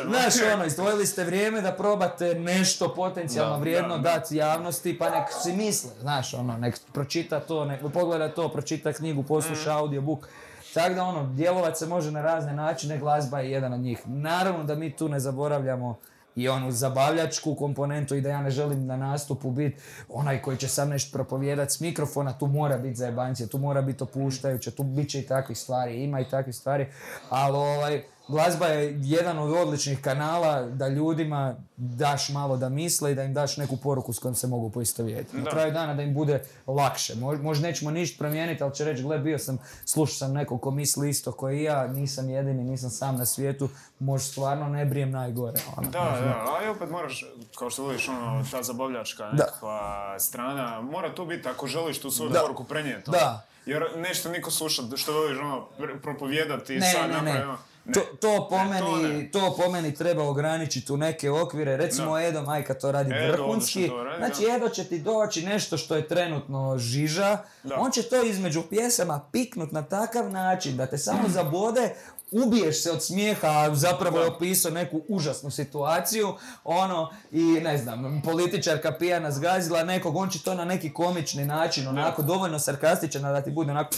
Znaš 0.08 0.34
ono, 0.54 0.64
izdvojili 0.64 1.06
ste 1.06 1.24
vrijeme 1.24 1.60
da 1.60 1.72
probate 1.82 2.34
nešto 2.34 2.94
potencijalno 2.94 3.52
Da, 3.52 3.60
vrijedno 3.60 3.98
da, 3.98 4.02
da. 4.02 4.10
dati 4.10 4.36
javnosti, 4.36 4.98
pa 4.98 5.10
nek 5.10 5.28
si 5.42 5.52
misle, 5.52 5.90
znaš, 6.00 6.34
ono, 6.34 6.56
nek 6.56 6.78
pročita 6.92 7.40
to, 7.40 7.64
nek 7.64 7.80
pogleda 7.94 8.28
to, 8.28 8.48
pročita 8.48 8.92
knjigu, 8.92 9.22
posluša 9.22 9.78
audiobook. 9.78 10.28
Tako 10.74 10.94
da 10.94 11.04
ono, 11.04 11.26
djelovat 11.26 11.78
se 11.78 11.86
može 11.86 12.10
na 12.10 12.22
razne 12.22 12.52
načine, 12.52 12.98
glazba 12.98 13.40
je 13.40 13.50
jedan 13.50 13.72
od 13.72 13.80
njih. 13.80 13.98
Naravno 14.06 14.64
da 14.64 14.74
mi 14.74 14.96
tu 14.96 15.08
ne 15.08 15.20
zaboravljamo 15.20 15.98
i 16.36 16.48
onu 16.48 16.70
zabavljačku 16.70 17.54
komponentu 17.54 18.14
i 18.14 18.20
da 18.20 18.28
ja 18.28 18.42
ne 18.42 18.50
želim 18.50 18.86
na 18.86 18.96
nastupu 18.96 19.50
biti 19.50 19.76
onaj 20.08 20.42
koji 20.42 20.56
će 20.56 20.68
sam 20.68 20.88
nešto 20.88 21.12
propovijedat 21.12 21.70
s 21.70 21.80
mikrofona, 21.80 22.38
tu 22.38 22.46
mora 22.46 22.78
biti 22.78 22.94
zajebancija, 22.94 23.46
tu 23.46 23.58
mora 23.58 23.82
biti 23.82 24.02
opuštajuće, 24.02 24.70
tu 24.70 24.82
bit 24.82 25.10
će 25.10 25.20
i 25.20 25.26
takvih 25.26 25.58
stvari, 25.58 26.04
ima 26.04 26.20
i 26.20 26.28
takvih 26.30 26.54
stvari, 26.54 26.86
ali 27.30 27.56
ovaj, 27.56 28.02
glazba 28.32 28.66
je 28.66 28.98
jedan 28.98 29.38
od 29.38 29.52
odličnih 29.52 30.00
kanala 30.00 30.62
da 30.62 30.88
ljudima 30.88 31.54
daš 31.76 32.28
malo 32.28 32.56
da 32.56 32.68
misle 32.68 33.12
i 33.12 33.14
da 33.14 33.22
im 33.22 33.34
daš 33.34 33.56
neku 33.56 33.76
poruku 33.76 34.12
s 34.12 34.18
kojom 34.18 34.34
se 34.34 34.46
mogu 34.46 34.70
poistovjetiti. 34.70 35.36
Na 35.36 35.42
Da. 35.42 35.50
kraju 35.50 35.72
dana 35.72 35.94
da 35.94 36.02
im 36.02 36.14
bude 36.14 36.42
lakše. 36.68 37.14
Mo- 37.14 37.42
Možda 37.42 37.62
nećemo 37.62 37.90
ništa 37.90 38.18
promijeniti, 38.18 38.62
ali 38.62 38.74
će 38.74 38.84
reći, 38.84 39.02
gle, 39.02 39.18
bio 39.18 39.38
sam, 39.38 39.58
slušao 39.84 40.14
sam 40.14 40.32
nekog 40.32 40.60
ko 40.60 40.70
misli 40.72 41.10
isto 41.10 41.32
koji 41.32 41.58
i 41.58 41.64
ja, 41.64 41.86
nisam 41.88 42.30
jedini, 42.30 42.64
nisam 42.64 42.90
sam 42.90 43.16
na 43.16 43.26
svijetu, 43.26 43.68
možda 43.98 44.24
stvarno 44.24 44.68
ne 44.68 44.84
brijem 44.84 45.10
najgore. 45.10 45.60
Ono. 45.76 45.90
Da, 45.90 45.98
da, 45.98 46.44
ali 46.48 46.68
opet 46.68 46.90
moraš, 46.90 47.24
kao 47.52 47.70
što 47.70 47.82
voliš, 47.82 48.08
ono, 48.08 48.44
ta 48.50 48.62
zabavljačka 48.62 49.24
nekakva 49.26 49.80
strana, 50.20 50.80
mora 50.82 51.14
tu 51.14 51.26
biti 51.26 51.48
ako 51.48 51.66
želiš 51.66 52.00
tu 52.00 52.10
svoju 52.10 52.30
Da. 52.30 52.40
poruku 52.40 52.64
prenijeti. 52.64 53.10
ono. 53.10 53.18
Da. 53.18 53.46
Jer 53.66 53.82
nešto 53.96 54.28
niko 54.28 54.50
sluša, 54.50 54.82
što 54.96 55.12
voliš, 55.12 55.38
ono, 55.38 55.66
pr- 55.78 56.00
propovijedati 56.00 56.74
i 56.74 56.80
sad 56.82 57.24
ne, 57.24 57.44
ne. 57.84 57.92
To, 57.92 58.00
to, 58.20 58.46
po 58.50 58.58
Ne, 58.58 58.64
meni, 58.64 59.30
to 59.30 59.40
to, 59.40 59.56
po 59.56 59.70
meni 59.70 59.94
treba 59.94 60.22
ograničiti 60.28 60.92
u 60.92 60.96
neke 60.96 61.30
okvire. 61.30 61.76
Recimo 61.76 62.18
Edo 62.18 62.42
Majka 62.42 62.74
to 62.74 62.92
radi 62.92 63.10
Edo 63.14 63.32
vrhunski. 63.32 63.78
odlično 63.78 63.96
to 63.96 64.04
radi, 64.04 64.18
znači. 64.18 64.56
Edo 64.56 64.68
će 64.68 64.84
ti 64.84 64.98
doći 64.98 65.42
nešto 65.46 65.76
što 65.76 65.96
je 65.96 66.08
trenutno 66.08 66.78
žiža. 66.78 67.38
Da. 67.62 67.76
On 67.78 67.90
će 67.90 68.02
to 68.02 68.22
između 68.22 68.62
pjesama 68.62 69.20
piknut 69.32 69.72
na 69.72 69.82
takav 69.82 70.30
način 70.30 70.76
da 70.76 70.86
te 70.86 70.98
samo 70.98 71.28
zabode 71.38 71.94
ubiješ 72.32 72.82
se 72.82 72.90
od 72.90 73.04
smijeha, 73.04 73.48
a 73.48 73.74
zapravo 73.74 74.18
je 74.18 74.26
opisao 74.26 74.70
neku 74.70 75.02
užasnu 75.08 75.50
situaciju, 75.50 76.34
ono, 76.64 77.10
i 77.32 77.42
ne 77.42 77.78
znam, 77.78 78.22
političarka 78.24 78.92
pijana 78.98 79.30
zgazila 79.30 79.84
nekog, 79.84 80.16
on 80.16 80.30
će 80.30 80.42
to 80.42 80.54
na 80.54 80.64
neki 80.64 80.92
komični 80.92 81.44
način, 81.44 81.88
onako, 81.88 82.22
dovoljno 82.22 82.58
sarkastičan 82.58 83.22
da 83.22 83.40
ti 83.40 83.50
bude 83.50 83.70
onako, 83.70 83.94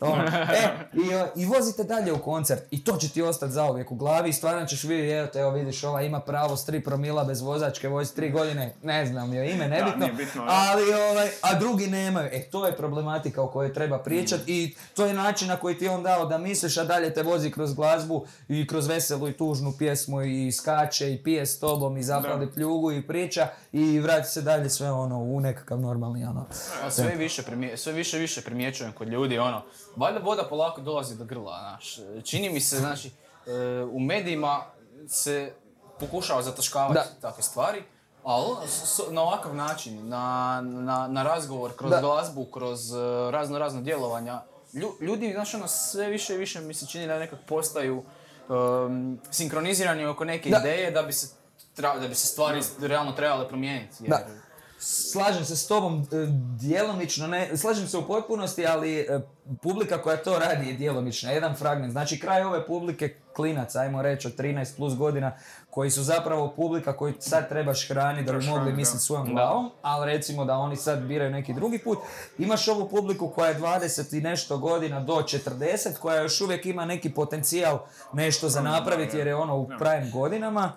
ono, 0.00 0.24
e, 0.24 0.88
i, 0.92 1.40
i 1.42 1.46
vozite 1.46 1.84
dalje 1.84 2.12
u 2.12 2.18
koncert, 2.18 2.62
i 2.70 2.84
to 2.84 2.96
će 2.96 3.08
ti 3.08 3.22
ostati 3.22 3.52
zauvijek 3.52 3.92
u 3.92 3.94
glavi, 3.94 4.30
i 4.30 4.32
stvarno 4.32 4.66
ćeš 4.66 4.84
vidjeti, 4.84 5.12
evo 5.12 5.26
te, 5.26 5.38
evo 5.38 5.50
vidiš, 5.50 5.84
ova 5.84 6.02
ima 6.02 6.20
pravo 6.20 6.56
s 6.56 6.64
tri 6.64 6.80
promila 6.80 7.24
bez 7.24 7.40
vozačke, 7.40 7.88
vozi 7.88 8.14
tri 8.14 8.30
godine, 8.30 8.74
ne 8.82 9.06
znam, 9.06 9.34
joj 9.34 9.50
ime, 9.50 9.68
nebitno, 9.68 10.00
nije 10.00 10.12
bitno, 10.12 10.44
da. 10.44 10.50
ali, 10.50 10.82
ovaj, 10.94 11.28
a 11.42 11.54
drugi 11.58 11.86
nemaju, 11.86 12.28
e, 12.32 12.42
to 12.50 12.66
je 12.66 12.76
problematika 12.76 13.42
o 13.42 13.48
kojoj 13.48 13.72
treba 13.72 13.98
pričati 13.98 14.42
i 14.46 14.74
to 14.94 15.06
je 15.06 15.14
način 15.14 15.48
na 15.48 15.56
koji 15.56 15.78
ti 15.78 15.88
on 15.88 16.02
dao 16.02 16.26
da 16.26 16.38
misliš, 16.38 16.76
a 16.76 16.84
dalje 16.84 17.14
te 17.14 17.22
vozi 17.22 17.50
kroz 17.50 17.74
glazbu 17.78 18.26
i 18.48 18.66
kroz 18.66 18.86
veselu 18.86 19.28
i 19.28 19.36
tužnu 19.36 19.72
pjesmu 19.78 20.22
i 20.22 20.52
skače 20.52 21.12
i 21.12 21.22
pije 21.22 21.46
s 21.46 21.60
tobom 21.60 21.96
i 21.96 22.02
zapali 22.02 22.52
pljugu 22.52 22.92
i 22.92 23.06
priča 23.06 23.48
i 23.72 24.00
vrati 24.00 24.28
se 24.28 24.42
dalje 24.42 24.70
sve 24.70 24.92
ono 24.92 25.18
u 25.18 25.40
nekakav 25.40 25.80
normalni 25.80 26.24
ono. 26.24 26.46
A 26.84 26.90
sve 26.90 27.14
više, 27.16 27.42
primje, 27.42 27.76
sve 27.76 27.92
više 27.92 28.18
više 28.18 28.42
primjećujem 28.42 28.92
kod 28.92 29.08
ljudi, 29.08 29.38
ono, 29.38 29.62
valjda 29.96 30.20
voda 30.20 30.42
polako 30.48 30.80
dolazi 30.80 31.16
do 31.16 31.24
grla, 31.24 31.58
znaš. 31.58 31.98
Čini 32.24 32.50
mi 32.50 32.60
se, 32.60 32.76
znači, 32.76 33.10
e, 33.46 33.84
u 33.92 34.00
medijima 34.00 34.64
se 35.08 35.52
pokušava 36.00 36.42
zataškavati 36.42 37.08
takve 37.20 37.42
stvari, 37.42 37.82
ali 38.24 38.56
na 39.10 39.22
ovakav 39.22 39.54
način, 39.54 40.08
na, 40.08 40.60
na, 40.64 41.08
na 41.08 41.22
razgovor, 41.22 41.76
kroz 41.76 41.90
Da. 41.90 42.00
glazbu, 42.00 42.44
kroz 42.44 42.92
e, 42.92 42.96
razno 43.30 43.58
razno 43.58 43.80
djelovanja, 43.80 44.42
ljudi, 45.00 45.32
znaš, 45.32 45.54
ono, 45.54 45.68
sve 45.68 46.08
više 46.08 46.34
i 46.34 46.38
više 46.38 46.60
mi 46.60 46.74
se 46.74 46.86
čini 46.86 47.06
da 47.06 47.18
nekak 47.18 47.38
postaju 47.46 48.02
em, 48.86 49.18
sinkronizirani 49.30 50.06
oko 50.06 50.24
neke 50.24 50.50
Da. 50.50 50.58
ideje 50.58 50.90
da 50.90 51.02
bi 51.02 51.12
se 51.12 51.26
tra- 51.76 52.00
da 52.00 52.08
bi 52.08 52.14
se 52.14 52.26
stvari 52.26 52.60
realno 52.80 53.12
trebale 53.12 53.48
promijeniti. 53.48 53.96
Jer, 54.00 54.10
Da. 54.10 54.26
Slažem 54.80 55.44
se 55.44 55.56
s 55.56 55.66
tobom, 55.66 56.00
e, 56.12 56.26
djelomično 56.60 57.26
ne, 57.26 57.56
slažem 57.56 57.88
se 57.88 57.98
u 57.98 58.06
potpunosti, 58.06 58.66
ali 58.66 58.98
e, 59.00 59.20
publika 59.62 60.02
koja 60.02 60.16
to 60.16 60.38
radi 60.38 60.68
je 60.68 60.72
djelomična, 60.72 61.30
jedan 61.30 61.56
fragment. 61.56 61.92
Znači 61.92 62.20
kraj 62.20 62.42
ove 62.42 62.66
publike 62.66 63.14
klinaca, 63.36 63.80
ajmo 63.80 64.02
reći 64.02 64.26
od 64.28 64.36
13 64.36 64.76
plus 64.76 64.96
godina, 64.96 65.36
koji 65.70 65.90
su 65.90 66.02
zapravo 66.02 66.52
publika 66.56 66.96
koju 66.96 67.14
sad 67.18 67.48
trebaš 67.48 67.88
hraniti 67.88 68.24
da 68.24 68.32
bi 68.32 68.46
mogli 68.46 68.72
misliti 68.72 69.04
svojom 69.04 69.34
glavom, 69.34 69.70
ali 69.82 70.12
recimo 70.12 70.44
da 70.44 70.54
oni 70.54 70.76
sad 70.76 71.02
biraju 71.02 71.30
neki 71.30 71.52
drugi 71.54 71.78
put. 71.78 71.98
Imaš 72.38 72.68
ovu 72.68 72.88
publiku 72.88 73.28
koja 73.28 73.48
je 73.48 73.58
20 73.58 74.18
i 74.18 74.20
nešto 74.20 74.58
godina 74.58 75.00
do 75.00 75.14
40, 75.14 75.98
koja 76.00 76.22
još 76.22 76.40
uvijek 76.40 76.66
ima 76.66 76.84
neki 76.84 77.10
potencijal 77.14 77.78
nešto 78.12 78.48
za 78.48 78.62
napraviti 78.62 79.16
jer 79.18 79.26
je 79.26 79.34
ono 79.34 79.56
u 79.56 79.68
prime 79.78 80.10
godinama. 80.12 80.72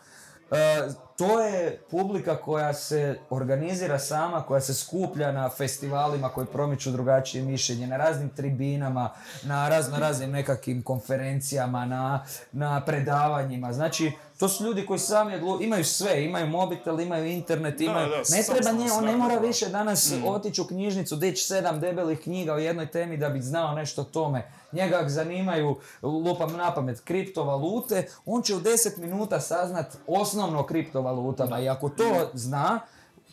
E, 0.51 0.89
to 1.21 1.39
je 1.39 1.79
publika 1.91 2.35
koja 2.35 2.73
se 2.73 3.19
organizira 3.29 3.99
sama, 3.99 4.43
koja 4.43 4.61
se 4.61 4.73
skuplja 4.73 5.31
na 5.31 5.49
festivalima 5.49 6.29
koji 6.29 6.47
promiču 6.47 6.91
drugačije 6.91 7.43
mišljenje, 7.43 7.87
na 7.87 7.97
raznim 7.97 8.29
tribinama, 8.29 9.09
na 9.43 9.69
razno 9.69 9.99
raznim 9.99 10.31
nekakvim 10.31 10.83
konferencijama, 10.83 11.85
na, 11.85 12.25
na 12.51 12.81
predavanjima. 12.85 13.73
Znači, 13.73 14.11
to 14.41 14.49
su 14.49 14.63
ljudi 14.63 14.85
koji 14.85 14.99
sami 14.99 15.33
odlu- 15.33 15.63
imaju 15.63 15.85
sve, 15.85 16.25
imaju 16.25 16.47
mobitel, 16.47 16.99
imaju 16.99 17.25
internet, 17.25 17.81
imaju... 17.81 18.09
da, 18.09 18.17
ne 18.17 18.43
treba 18.43 18.71
nje, 18.71 18.91
on 18.91 19.05
ne 19.05 19.17
mora 19.17 19.37
više 19.37 19.69
danas 19.69 20.13
otići 20.25 20.61
u 20.61 20.67
knjižnicu, 20.67 21.15
dići 21.15 21.45
sedam 21.45 21.79
debelih 21.79 22.19
knjiga 22.19 22.53
o 22.53 22.57
jednoj 22.57 22.91
temi 22.91 23.17
da 23.17 23.29
bi 23.29 23.41
znao 23.41 23.75
nešto 23.75 24.01
o 24.01 24.05
tome. 24.05 24.51
Njega 24.71 25.03
zanimaju, 25.07 25.75
lupam 26.01 26.57
na 26.57 26.73
pamet, 26.73 26.99
kriptovalute, 26.99 28.07
on 28.25 28.41
će 28.41 28.55
u 28.55 28.59
10 28.59 28.97
minuta 28.97 29.39
saznat 29.39 29.97
osnovno 30.07 30.59
o 30.59 30.63
kriptovalutama 30.63 31.59
i 31.59 31.69
ako 31.69 31.89
to 31.89 32.29
zna, 32.33 32.79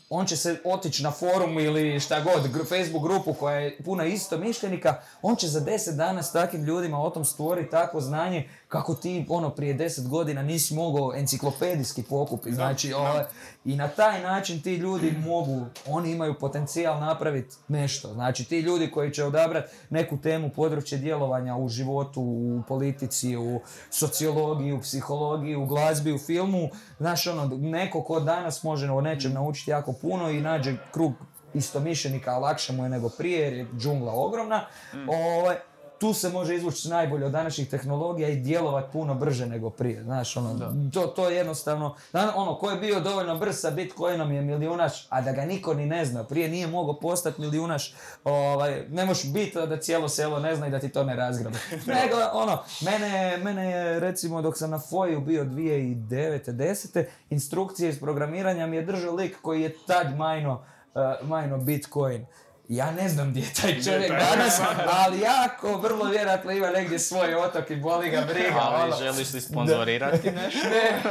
on 0.09 0.25
će 0.25 0.37
se 0.37 0.61
otići 0.63 1.03
na 1.03 1.11
forum 1.11 1.59
ili 1.59 1.99
šta 1.99 2.21
god, 2.21 2.67
Facebook 2.69 3.03
grupu 3.03 3.33
koja 3.33 3.55
je 3.55 3.77
puna 3.85 4.05
isto 4.05 4.37
mišljenika, 4.37 5.01
on 5.21 5.35
će 5.35 5.47
za 5.47 5.61
10 5.61 5.95
dana 5.95 6.23
s 6.23 6.31
takvim 6.31 6.63
ljudima 6.63 7.01
o 7.01 7.09
tom 7.09 7.25
stvoriti 7.25 7.71
takvo 7.71 8.01
znanje 8.01 8.49
kako 8.67 8.95
ti 8.95 9.25
ono 9.29 9.49
prije 9.49 9.77
10 9.77 10.07
godina 10.07 10.41
nisi 10.41 10.73
mogao 10.73 11.15
enciklopedijski 11.15 12.03
pokupiti. 12.03 12.55
Znači, 12.55 12.93
ovaj, 12.93 13.23
i 13.65 13.75
na 13.75 13.87
taj 13.87 14.21
način 14.21 14.61
ti 14.61 14.75
ljudi 14.75 15.11
mogu, 15.11 15.65
oni 15.87 16.11
imaju 16.11 16.39
potencijal 16.39 16.99
napraviti 16.99 17.55
nešto. 17.67 18.13
Znači, 18.13 18.45
ti 18.45 18.59
ljudi 18.59 18.91
koji 18.91 19.11
će 19.11 19.23
odabrati 19.23 19.71
neku 19.89 20.17
temu, 20.17 20.49
područje 20.49 20.97
djelovanja 20.97 21.55
u 21.55 21.69
životu, 21.69 22.21
u 22.21 22.63
politici, 22.67 23.37
u 23.37 23.61
sociologiji, 23.89 24.73
u 24.73 24.81
psihologiji, 24.81 25.55
u 25.55 25.65
glazbi, 25.65 26.13
u 26.13 26.19
filmu, 26.19 26.69
znaš 26.99 27.27
ono, 27.27 27.57
neko 27.57 28.03
ko 28.03 28.19
danas 28.19 28.63
može 28.63 28.91
o 28.91 29.01
nečem 29.01 29.33
naučiti 29.33 29.71
jako 29.71 29.93
puno 29.93 30.29
i 30.29 30.41
nađe 30.41 30.75
krug 30.91 31.13
istomišljenika, 31.53 32.37
lakše 32.37 32.73
mu 32.73 32.83
je 32.83 32.89
nego 32.89 33.09
prije 33.09 33.39
jer 33.39 33.53
je 33.53 33.67
džungla 33.77 34.13
ogromna, 34.13 34.65
ovaj, 35.07 35.55
tu 35.99 36.13
se 36.13 36.29
može 36.29 36.55
izvući 36.55 36.89
najbolje 36.89 37.25
od 37.25 37.31
današnjih 37.31 37.69
tehnologija 37.69 38.29
i 38.29 38.35
djelovati 38.35 38.91
puno 38.93 39.13
brže 39.13 39.45
nego 39.45 39.69
prije. 39.69 40.03
Znaš, 40.03 40.37
ono, 40.37 40.73
to, 40.93 41.07
to 41.07 41.29
je 41.29 41.37
jednostavno, 41.37 41.95
ono, 42.35 42.55
ko 42.55 42.69
je 42.69 42.79
bio 42.79 42.99
dovoljno 42.99 43.37
brz 43.37 43.55
sa 43.59 43.71
Bitcoinom 43.71 44.31
je 44.31 44.41
milijunaš, 44.41 45.07
a 45.09 45.21
da 45.21 45.31
ga 45.31 45.45
niko 45.45 45.73
ni 45.73 45.85
ne 45.85 46.05
zna, 46.05 46.23
prije 46.23 46.49
nije 46.49 46.67
mogao 46.67 46.99
postati 46.99 47.41
milijunaš, 47.41 47.93
ovaj, 48.23 48.83
ne 48.89 49.05
možeš 49.05 49.33
biti 49.33 49.57
da 49.67 49.79
cijelo 49.79 50.09
selo 50.09 50.39
ne 50.39 50.55
zna 50.55 50.67
i 50.67 50.71
da 50.71 50.79
ti 50.79 50.89
to 50.89 51.03
ne 51.03 51.15
razgrabe. 51.15 51.57
Nego, 52.01 52.17
ono, 52.33 52.57
mene, 52.81 53.37
mene 53.37 53.71
je, 53.71 53.99
recimo, 53.99 54.41
dok 54.41 54.57
sam 54.57 54.69
na 54.69 54.79
FOI-u 54.79 55.21
bio 55.21 55.43
2009. 55.43 56.51
10. 56.51 57.05
instrukcije 57.29 57.89
iz 57.89 57.99
programiranja 57.99 58.67
mi 58.67 58.75
je 58.75 58.85
držao 58.85 59.15
lik 59.15 59.41
koji 59.41 59.61
je 59.61 59.75
tad 59.87 60.17
majno, 60.17 60.63
uh, 60.95 61.27
majno 61.27 61.57
Bitcoin. 61.57 62.25
Ja 62.69 62.91
ne 62.91 63.09
znam 63.09 63.29
gdje 63.29 63.39
je 63.41 63.53
taj 63.61 63.81
čovjek 63.83 64.11
danas, 64.11 64.61
ali 64.87 65.19
jako 65.19 65.77
vrlo 65.77 66.05
vjerojatno 66.05 66.51
ima 66.51 66.69
negdje 66.69 66.99
svoj 66.99 67.35
otok 67.35 67.69
i 67.69 67.75
boli 67.75 68.09
ga 68.09 68.21
briga. 68.21 68.59
Ali 68.59 68.91
ono. 68.91 68.97
želiš 68.97 69.33
li 69.33 69.41
sponzorirati 69.41 70.31
nešto? 70.43 70.69
Ne. 70.69 71.01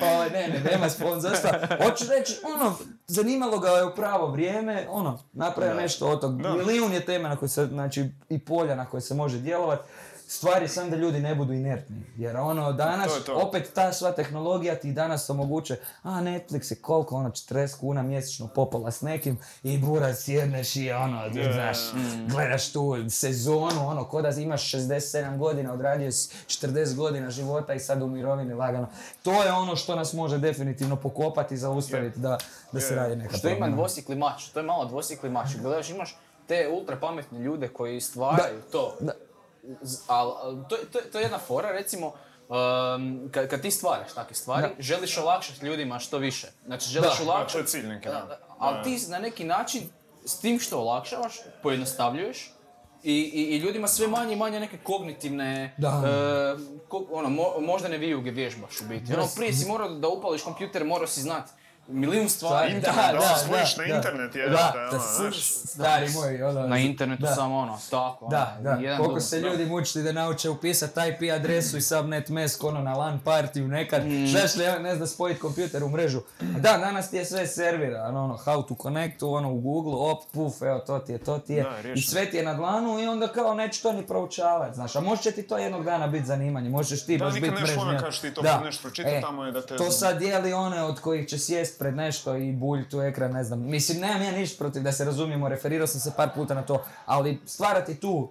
Ovaj, 0.00 0.30
ne, 0.30 0.48
ne, 0.48 0.70
nema 0.70 0.90
sponzorstva. 0.90 1.50
Hoću 1.82 2.04
reći, 2.18 2.40
ono, 2.54 2.76
zanimalo 3.06 3.58
ga 3.58 3.68
je 3.68 3.84
u 3.84 3.94
pravo 3.94 4.26
vrijeme, 4.26 4.86
ono, 4.90 5.22
napravio 5.32 5.74
nešto. 5.74 6.16
Da. 6.16 6.52
Milijun 6.52 6.92
je 6.92 7.04
tema 7.04 7.28
na 7.28 7.36
koje 7.36 7.48
se, 7.48 7.66
znači, 7.66 8.10
i 8.28 8.38
polja 8.38 8.74
na 8.74 8.86
koje 8.86 9.00
se 9.00 9.14
može 9.14 9.38
djelovati. 9.38 9.88
Stvar 10.32 10.62
je 10.62 10.68
sam 10.68 10.90
da 10.90 10.96
ljudi 10.96 11.20
ne 11.20 11.34
budu 11.34 11.52
inertni. 11.52 12.02
Jer 12.16 12.36
ono, 12.36 12.72
danas, 12.72 13.08
To 13.08 13.16
je 13.16 13.24
to. 13.24 13.34
opet 13.34 13.70
ta 13.74 13.92
sva 13.92 14.12
tehnologija 14.12 14.74
ti 14.74 14.92
danas 14.92 15.30
omogućuje, 15.30 15.80
a 16.02 16.10
Netflix 16.10 16.72
je 16.72 16.76
koliko, 16.76 17.16
ono, 17.16 17.30
40 17.30 17.78
kuna 17.80 18.02
mjesečno 18.02 18.46
popola 18.46 18.90
s 18.90 19.00
nekim 19.00 19.38
i 19.62 19.78
bura 19.78 20.14
sjedneš 20.14 20.76
i 20.76 20.90
ono, 20.90 21.22
znaš, 21.52 21.76
gledaš 22.30 22.72
tu 22.72 22.94
sezonu, 23.10 23.88
ono, 23.88 24.04
ko 24.04 24.22
da 24.22 24.30
imaš 24.30 24.72
67 24.72 25.38
godina, 25.38 25.72
odradio 25.72 26.12
si 26.12 26.36
40 26.46 26.94
godina 26.94 27.30
života 27.30 27.74
i 27.74 27.80
sad 27.80 28.02
u 28.02 28.06
mirovini 28.06 28.54
lagano. 28.54 28.88
To 29.22 29.42
je 29.42 29.52
ono 29.52 29.76
što 29.76 29.96
nas 29.96 30.12
može 30.12 30.38
definitivno 30.38 30.96
pokopati 30.96 31.54
i 31.54 31.58
zaustaviti 31.58 32.18
da, 32.18 32.38
da 32.72 32.80
se 32.80 32.94
Je. 32.94 33.00
radi 33.00 33.16
neka 33.16 33.36
Što 33.36 33.48
ima 33.48 33.68
dvosikli 33.68 34.16
mač, 34.16 34.48
to 34.48 34.60
je 34.60 34.66
malo 34.66 34.84
dvosikli 34.84 35.30
mač. 35.30 35.48
Gledaš, 35.62 35.90
imaš 35.90 36.16
te 36.46 36.68
ultra 36.68 36.96
pametne 36.96 37.38
ljude 37.38 37.68
koji 37.68 38.00
stvaraju 38.00 38.60
to. 38.72 38.96
Da. 39.00 39.12
Z- 39.82 40.00
al- 40.08 40.34
to, 40.68 40.76
to, 40.92 40.98
to 41.02 41.18
je 41.18 41.22
jedna 41.22 41.38
fora, 41.38 41.70
recimo, 41.70 42.06
um, 42.06 43.28
kad, 43.32 43.48
kad 43.48 43.62
ti 43.62 43.70
stvaraš 43.70 44.12
takve 44.12 44.34
stvari, 44.34 44.68
Da. 44.68 44.82
želiš 44.82 45.18
olakšati 45.18 45.66
ljudima 45.66 45.98
što 45.98 46.18
više. 46.18 46.46
Znači, 46.66 46.84
želiš 46.86 47.08
Da. 47.08 47.10
Da, 47.10 47.16
to 47.16 47.22
je 47.24 47.30
olakšati, 47.30 47.66
cilj 47.66 47.86
neki, 47.86 48.08
da. 48.08 48.38
Ali 48.58 48.84
ti 48.84 49.06
na 49.08 49.18
neki 49.18 49.44
način, 49.44 49.82
s 50.24 50.40
tim 50.40 50.60
što 50.60 50.78
olakšavaš, 50.78 51.32
pojednostavljuješ, 51.62 52.52
i, 53.04 53.12
i, 53.12 53.42
i 53.46 53.58
ljudima 53.58 53.88
sve 53.88 54.08
manje 54.08 54.32
i 54.32 54.36
manje 54.36 54.60
neke 54.60 54.78
kognitivne, 54.78 55.74
Da. 55.78 55.88
e, 55.88 56.78
ko- 56.88 57.06
ono, 57.10 57.28
mo, 57.30 57.44
možda 57.60 57.88
ne 57.88 57.98
vijuge 57.98 58.30
vježbaš 58.30 58.80
u 58.80 58.84
biti. 58.84 59.14
Ono, 59.14 59.28
prije 59.36 59.52
si 59.52 59.68
morao 59.68 59.88
da 59.90 60.08
upališ 60.08 60.42
kompjuter, 60.42 60.84
morao 60.84 61.06
si 61.06 61.20
znat 61.20 61.44
milijun 61.92 62.28
stvari. 62.28 62.74
Da, 62.74 62.80
da, 62.80 63.18
da, 63.20 63.36
spojiš 63.38 63.76
da, 63.76 63.82
na 63.82 63.88
da. 63.88 63.94
internet, 63.96 64.34
je, 64.34 64.42
Da, 64.44 64.50
da, 64.50 64.88
da, 64.90 64.96
ono, 65.20 65.32
stari 65.32 66.10
moj, 66.10 66.42
ono, 66.42 66.60
Na 66.62 66.78
internetu 66.78 67.22
da. 67.22 67.28
samo 67.28 67.56
ono, 67.56 67.78
tako. 67.90 68.26
Da, 68.26 68.54
ono, 68.54 68.62
da, 68.66 68.80
jedan 68.80 68.98
koliko 68.98 69.20
se 69.20 69.40
Da. 69.40 69.48
ljudi 69.48 69.66
mučili 69.66 70.04
da 70.04 70.12
nauče 70.14 70.50
upisati 70.50 71.00
IP 71.08 71.32
adresu 71.32 71.76
i 71.76 71.82
subnet 71.82 72.28
mesk 72.28 72.64
ono 72.64 72.80
na 72.80 72.94
LAN 72.94 73.20
partiju 73.20 73.68
nekad, 73.68 74.06
Mm. 74.06 74.26
znaš 74.28 74.54
ne, 74.56 74.78
ne 74.78 74.96
zna 74.96 75.06
spojiti 75.06 75.40
kompjuter 75.40 75.84
u 75.84 75.88
mrežu. 75.88 76.18
A 76.40 76.58
Da, 76.58 76.72
danas 76.74 77.10
ti 77.10 77.16
je 77.16 77.24
sve 77.24 77.46
servirano, 77.46 78.24
ono, 78.24 78.36
how 78.36 78.68
to 78.68 78.74
connect, 78.76 79.22
ono 79.22 79.50
u 79.50 79.60
Google, 79.60 79.92
op, 80.02 80.22
puf, 80.32 80.62
evo 80.62 80.78
to 80.78 80.98
ti 80.98 81.12
je, 81.12 81.18
to 81.18 81.38
ti 81.38 81.54
je. 81.54 81.62
Da, 81.82 81.90
I 81.90 82.02
sve 82.02 82.26
ti 82.26 82.36
je 82.36 82.42
na 82.44 82.54
dlanu 82.54 83.00
i 83.00 83.06
onda 83.06 83.28
kao 83.28 83.54
neću 83.54 83.82
to 83.82 83.92
ni 83.92 84.02
proučavati, 84.02 84.74
znaš, 84.74 84.96
a 84.96 85.00
možda 85.00 85.22
će 85.22 85.32
ti 85.32 85.42
to 85.42 85.58
jednog 85.58 85.84
dana 85.84 86.06
biti 86.06 86.26
zanimanje, 86.26 86.70
možeš 86.70 86.82
ti 87.02 87.18
Da, 87.18 87.24
baš 87.24 87.34
nikad 87.34 87.50
biti 87.50 87.60
nešto 87.62 87.74
ono 87.74 87.84
mrežnjak. 87.84 88.04
kažeš 88.04 88.20
ti 88.20 88.30
to 88.30 88.42
Da. 88.42 88.60
nešto 88.60 88.82
pročita, 88.82 89.08
E, 89.08 89.20
tamo 89.20 89.44
je 89.44 89.52
da 89.52 89.62
te- 89.62 89.76
To 89.76 89.90
sad 89.92 90.18
dijeli 90.18 90.52
one 90.52 90.82
od 90.82 91.00
kojih 91.00 91.28
će 91.28 91.38
sjest 91.38 91.78
pred 91.82 91.96
nešto 91.96 92.36
i 92.36 92.52
bulj 92.52 92.88
tu 92.88 93.00
ekran, 93.00 93.32
ne 93.32 93.44
znam. 93.44 93.60
Mislim, 93.60 94.00
nemam 94.00 94.22
ja 94.22 94.30
ništa 94.32 94.58
protiv 94.58 94.82
da 94.82 94.92
se 94.92 95.04
razumijemo, 95.04 95.48
referirao 95.48 95.86
sam 95.86 96.00
se 96.00 96.12
par 96.16 96.28
puta 96.34 96.54
na 96.54 96.62
to, 96.62 96.84
ali 97.06 97.38
stvarati 97.46 97.94
tu 97.94 98.28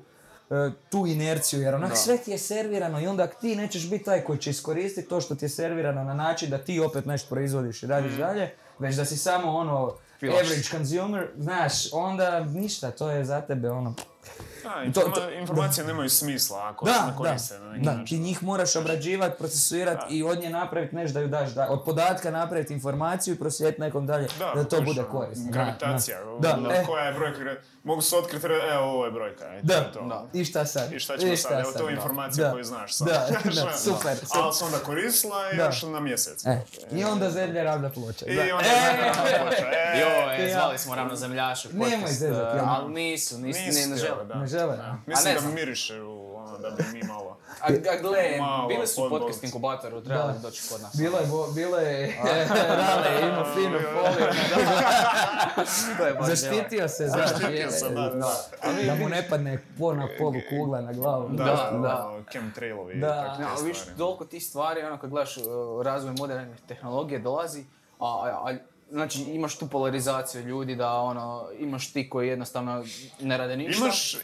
e, 0.49 0.71
tu 0.89 1.07
inerciju, 1.07 1.61
jer 1.61 1.75
onak 1.75 1.97
sve 1.97 2.17
ti 2.17 2.31
je 2.31 2.37
servirano 2.37 3.01
i 3.01 3.07
onda 3.07 3.27
ti 3.27 3.55
nećeš 3.55 3.89
biti 3.89 4.03
taj 4.03 4.21
koji 4.21 4.39
će 4.39 4.49
iskoristiti 4.49 5.09
to 5.09 5.21
što 5.21 5.35
ti 5.35 5.45
je 5.45 5.49
servirano 5.49 6.03
na 6.03 6.13
način 6.13 6.49
da 6.49 6.57
ti 6.57 6.79
opet 6.79 7.05
nešto 7.05 7.29
proizvodiš 7.29 7.83
i 7.83 7.87
radiš 7.87 8.13
dalje, 8.13 8.53
već 8.79 8.95
da 8.95 9.05
si 9.05 9.17
samo 9.17 9.51
ono 9.51 9.93
average 10.21 10.63
consumer, 10.71 11.27
znaš, 11.37 11.93
onda 11.93 12.39
ništa, 12.39 12.91
to 12.91 13.11
je 13.11 13.25
za 13.25 13.41
tebe 13.41 13.71
ono 13.71 13.95
Da, 14.63 14.69
To- 14.69 15.01
informa- 15.01 15.15
to- 15.15 15.31
informacije 15.31 15.85
nemaju 15.85 16.09
smisla 16.11 16.59
ako 16.63 16.85
Da, 16.85 17.05
ne 17.07 17.17
koriste 17.17 17.53
da, 17.53 17.59
na 17.61 17.71
neki 17.71 17.85
da, 17.85 17.91
način. 17.91 18.05
ti 18.07 18.19
njih 18.19 18.43
moraš 18.43 18.75
obrađivati, 18.75 19.37
procesuirati 19.37 20.05
i 20.09 20.23
od 20.23 20.39
nje 20.39 20.49
napraviti 20.51 20.95
nešto 20.95 21.13
da 21.13 21.19
ju 21.19 21.27
daš, 21.27 21.49
da, 21.49 21.67
od 21.69 21.83
podatka 21.83 22.31
napraviti 22.31 22.73
informaciju 22.73 23.33
i 23.33 23.39
proslijediti 23.39 23.81
nekom 23.81 24.07
dalje 24.07 24.27
da, 24.39 24.53
to 24.55 24.69
znaš, 24.69 24.85
bude 24.85 25.01
ono, 25.01 25.09
korisno. 25.11 25.45
Da, 25.45 25.51
Gravitacija, 25.51 26.17
Da, 26.39 26.53
ono, 26.53 26.71
e. 26.71 26.83
koja 26.85 27.03
je 27.03 27.13
brojka, 27.13 27.39
mogu 27.83 28.01
se 28.01 28.15
otkriti, 28.17 28.45
evo 28.45 28.83
ovo 28.85 29.05
je 29.05 29.11
brojka, 29.11 29.45
e, 29.45 29.61
to 29.61 29.67
Da, 29.67 29.73
je 29.73 29.91
to. 29.93 30.01
da. 30.01 30.25
I 30.33 30.45
šta 30.45 30.65
sad? 30.65 30.93
I 30.93 30.99
šta 30.99 31.17
ćemo 31.17 31.37
sad, 31.37 31.59
evo 31.59 31.71
to 31.71 31.79
je 31.79 31.85
da. 31.85 31.91
informacija 31.93 32.45
Da. 32.45 32.51
koju 32.51 32.63
znaš 32.63 32.93
sad. 32.93 33.07
Da, 33.07 33.13
da, 33.55 33.61
ono, 33.61 33.71
super, 33.73 34.15
super. 34.17 34.27
Ali 34.35 34.53
se 34.53 34.65
onda 34.65 34.77
koristila 34.79 35.51
i 35.53 35.57
Da. 35.57 35.63
još 35.63 35.83
na 35.83 35.99
mjesec. 35.99 36.45
E, 36.45 36.61
I 36.91 37.03
onda 37.03 37.29
zemlja 37.29 37.63
ravna 37.63 37.89
ploča. 37.89 38.25
I 38.25 38.35
da. 38.35 38.41
onda 38.41 38.67
E, 38.67 38.71
zemlja 39.25 39.67
e, 39.83 39.99
Joj, 40.01 40.41
ja. 40.41 40.53
zvali 40.53 40.77
smo 40.77 40.95
ravnozemljaše 40.95 41.69
Nemoj 41.69 41.89
podcast, 41.91 42.13
zezat, 42.13 42.55
jel? 42.55 42.65
ali 42.67 42.93
nisu, 42.93 43.37
nisu, 43.37 43.89
ne, 43.89 43.97
žele. 43.97 44.25
Žele, 44.51 44.77
da. 44.77 44.97
Mislim 45.05 45.35
ne 45.35 45.41
da 45.41 45.47
miriše 45.47 46.01
u 46.01 46.35
ono, 46.35 46.57
da 46.57 46.69
bi 46.69 46.83
mi 46.93 47.03
malo... 47.03 47.37
A, 47.61 47.67
a 47.67 48.01
gle, 48.01 48.37
Malo 48.39 48.67
bili 48.67 48.87
su 48.87 49.07
podcast 49.09 49.43
inkubatoru, 49.43 50.01
trebali 50.01 50.33
bi 50.33 50.39
doći 50.39 50.61
kod 50.71 50.81
nas. 50.81 50.95
Bilo 50.97 51.17
je, 51.17 51.25
bilo 51.55 51.77
je, 51.77 52.17
Rale, 52.49 53.21
imao 53.21 53.45
finu 53.55 53.79
foliju. 53.93 54.31
Zaštitio 56.21 56.87
se, 56.87 57.07
Zaštitio 57.07 57.71
se, 57.71 57.89
da, 57.89 58.09
da. 58.09 58.35
da 58.85 58.95
mu 58.95 59.09
ne 59.09 59.27
padne 59.29 59.63
pona 59.77 60.07
polu 60.19 60.39
kugla 60.49 60.81
na 60.81 60.93
glavu. 60.93 61.29
Da, 61.29 61.43
Da, 61.43 61.69
da, 61.71 61.77
da. 61.77 62.07
ono, 62.07 62.23
chemtrailovi 62.31 62.93
i 62.93 62.99
Da. 62.99 63.25
takve 63.27 63.45
ali 63.57 63.67
viš, 63.67 63.77
stvari. 63.79 63.97
toliko 63.97 64.25
tih 64.25 64.45
stvari, 64.45 64.83
ono, 64.83 64.97
kad 64.97 65.09
gledaš 65.09 65.37
uh, 65.37 65.43
razvoj 65.83 66.13
moderne 66.19 66.55
tehnologije 66.67 67.19
dolazi, 67.19 67.63
a, 67.99 68.05
a, 68.05 68.51
a 68.51 68.55
znači 68.91 69.21
imaš 69.21 69.57
tu 69.57 69.67
polarizaciju 69.67 70.43
ljudi 70.43 70.75
da 70.75 70.93
ono, 70.93 71.49
imaš 71.59 71.93
ti 71.93 72.09
koji 72.09 72.27
jednostavno 72.27 72.85
ne 73.21 73.37
rade 73.37 73.57
ništa. 73.57 73.83
Imaš 73.83 74.15
e, 74.15 74.19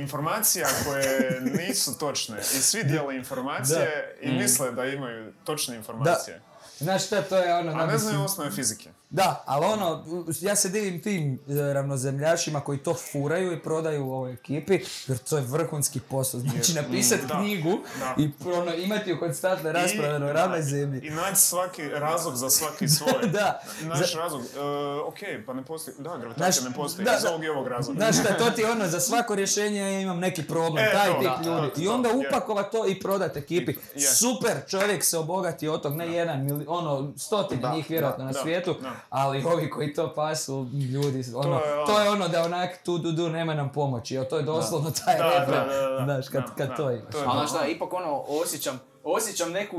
informacija 0.00 0.68
koje 0.84 1.40
nisu 1.40 1.98
točne 1.98 2.38
i 2.38 2.42
svi 2.42 2.84
dijele 2.84 3.16
informacije 3.16 4.16
i 4.20 4.32
misle 4.32 4.72
da 4.72 4.84
imaju 4.84 5.32
točne 5.44 5.76
informacije. 5.76 6.40
Znaš 6.78 7.06
šta, 7.06 7.22
to 7.22 7.38
je 7.38 7.54
ono... 7.54 7.72
A 7.72 7.86
da, 7.86 7.86
ne 7.86 7.98
znaju 7.98 8.22
osnove 8.22 8.50
fizike. 8.50 8.90
Da, 9.12 9.42
ali 9.46 9.66
ono, 9.66 10.04
ja 10.40 10.56
se 10.56 10.68
divim 10.68 11.02
tim 11.02 11.34
e, 11.34 11.72
ravnozemljašima 11.72 12.60
koji 12.60 12.78
to 12.78 12.94
furaju 12.94 13.52
i 13.52 13.62
prodaju 13.62 14.06
u 14.06 14.12
ovoj 14.12 14.32
ekipi, 14.32 14.80
jer 15.06 15.18
to 15.18 15.36
je 15.36 15.42
vrhunski 15.42 16.00
posao. 16.00 16.40
Znači, 16.40 16.74
napisati 16.74 17.26
da, 17.26 17.38
knjigu 17.38 17.78
da. 17.98 18.22
i 18.22 18.30
ono, 18.52 18.74
imati 18.74 19.10
ju 19.10 19.18
konstantno 19.18 19.72
raspravljeno 19.72 20.26
o 20.26 20.32
ravnoj 20.32 20.62
zemlji. 20.62 21.06
I 21.06 21.10
naći 21.10 21.40
svaki 21.40 21.88
razlog 21.88 22.36
za 22.36 22.50
svaki 22.50 22.88
svoj. 22.96 23.28
Da. 23.32 23.62
Naš 23.82 24.14
razlog, 24.14 24.42
e, 24.42 24.60
ok, 25.06 25.18
pa 25.46 25.52
ne 25.52 25.64
postoji, 25.64 25.96
da, 25.98 26.16
gravitacija 26.16 26.68
ne 26.68 26.74
postoji, 26.74 27.04
da, 27.04 27.16
iz 27.18 27.24
ovog 27.24 27.44
i 27.44 27.48
ovog 27.48 27.68
razloga. 27.68 27.98
Znaš 27.98 28.16
šta, 28.16 28.36
to 28.36 28.50
ti 28.50 28.60
je 28.60 28.70
ono, 28.70 28.88
za 28.88 29.00
svako 29.00 29.34
rješenje 29.34 29.80
ja 29.80 30.00
imam 30.00 30.18
neki 30.18 30.42
problem, 30.42 30.84
E, 30.84 30.92
taj 30.92 31.08
to, 31.08 31.18
tip 31.20 31.44
da, 31.44 31.60
ljudi. 31.60 31.84
I 31.84 31.88
onda 31.88 32.08
upakova 32.28 32.62
to 32.62 32.88
i 32.88 33.00
prodat 33.00 33.36
ekipi. 33.36 33.74
Super, 34.18 34.56
čovjek 34.68 35.04
se 35.04 35.18
obogati 35.18 35.68
od 35.68 35.82
tog, 35.82 35.96
ne 35.96 36.12
jedan, 36.12 36.64
ono, 36.66 37.12
stotine 37.16 37.70
njih 37.74 37.90
vjerojatno 37.90 38.24
na 38.24 38.32
da, 38.32 38.42
svijetu, 38.42 38.76
da. 38.82 39.01
Ali 39.10 39.44
ovi 39.44 39.70
koji 39.70 39.94
to 39.94 40.14
pasu, 40.14 40.66
ljudi, 40.92 41.24
ono, 41.34 41.56
je 41.58 41.74
ono- 41.74 41.86
to 41.86 42.00
je 42.00 42.10
ono 42.10 42.28
da 42.28 42.42
onak 42.42 42.82
tu 42.84 42.98
du 42.98 43.12
du 43.12 43.28
nema 43.28 43.54
nam 43.54 43.72
pomoći, 43.72 44.18
to 44.30 44.36
je 44.36 44.42
doslovno 44.42 44.90
taj 45.04 45.18
Da, 45.18 45.24
da, 45.24 45.38
refren, 45.38 45.68
da, 45.68 45.88
da, 45.88 46.04
znaš, 46.04 46.28
kad, 46.28 46.42
da, 46.42 46.54
kad 46.56 46.68
da. 46.68 46.74
to 46.76 46.90
imaš. 46.90 47.12
To 47.12 47.18
je 47.18 47.24
Ali 47.26 47.38
znaš 47.38 47.50
šta, 47.50 47.66
ipak 47.66 47.92
ono, 47.92 48.24
osjećam, 48.28 48.80
osjećam 49.04 49.52
neku 49.52 49.76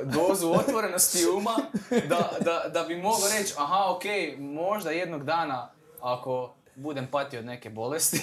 e, 0.00 0.04
dozu 0.04 0.50
otvorenosti 0.50 1.26
uma 1.36 1.56
da, 2.08 2.30
da, 2.40 2.68
da 2.68 2.82
bi 2.82 2.96
mogao 2.96 3.28
reći, 3.38 3.54
aha, 3.58 3.84
ok, 3.90 4.02
možda 4.38 4.90
jednog 4.90 5.24
dana 5.24 5.70
ako 6.00 6.55
budem 6.76 7.06
patio 7.06 7.38
od 7.38 7.46
neke 7.46 7.70
bolesti 7.70 8.20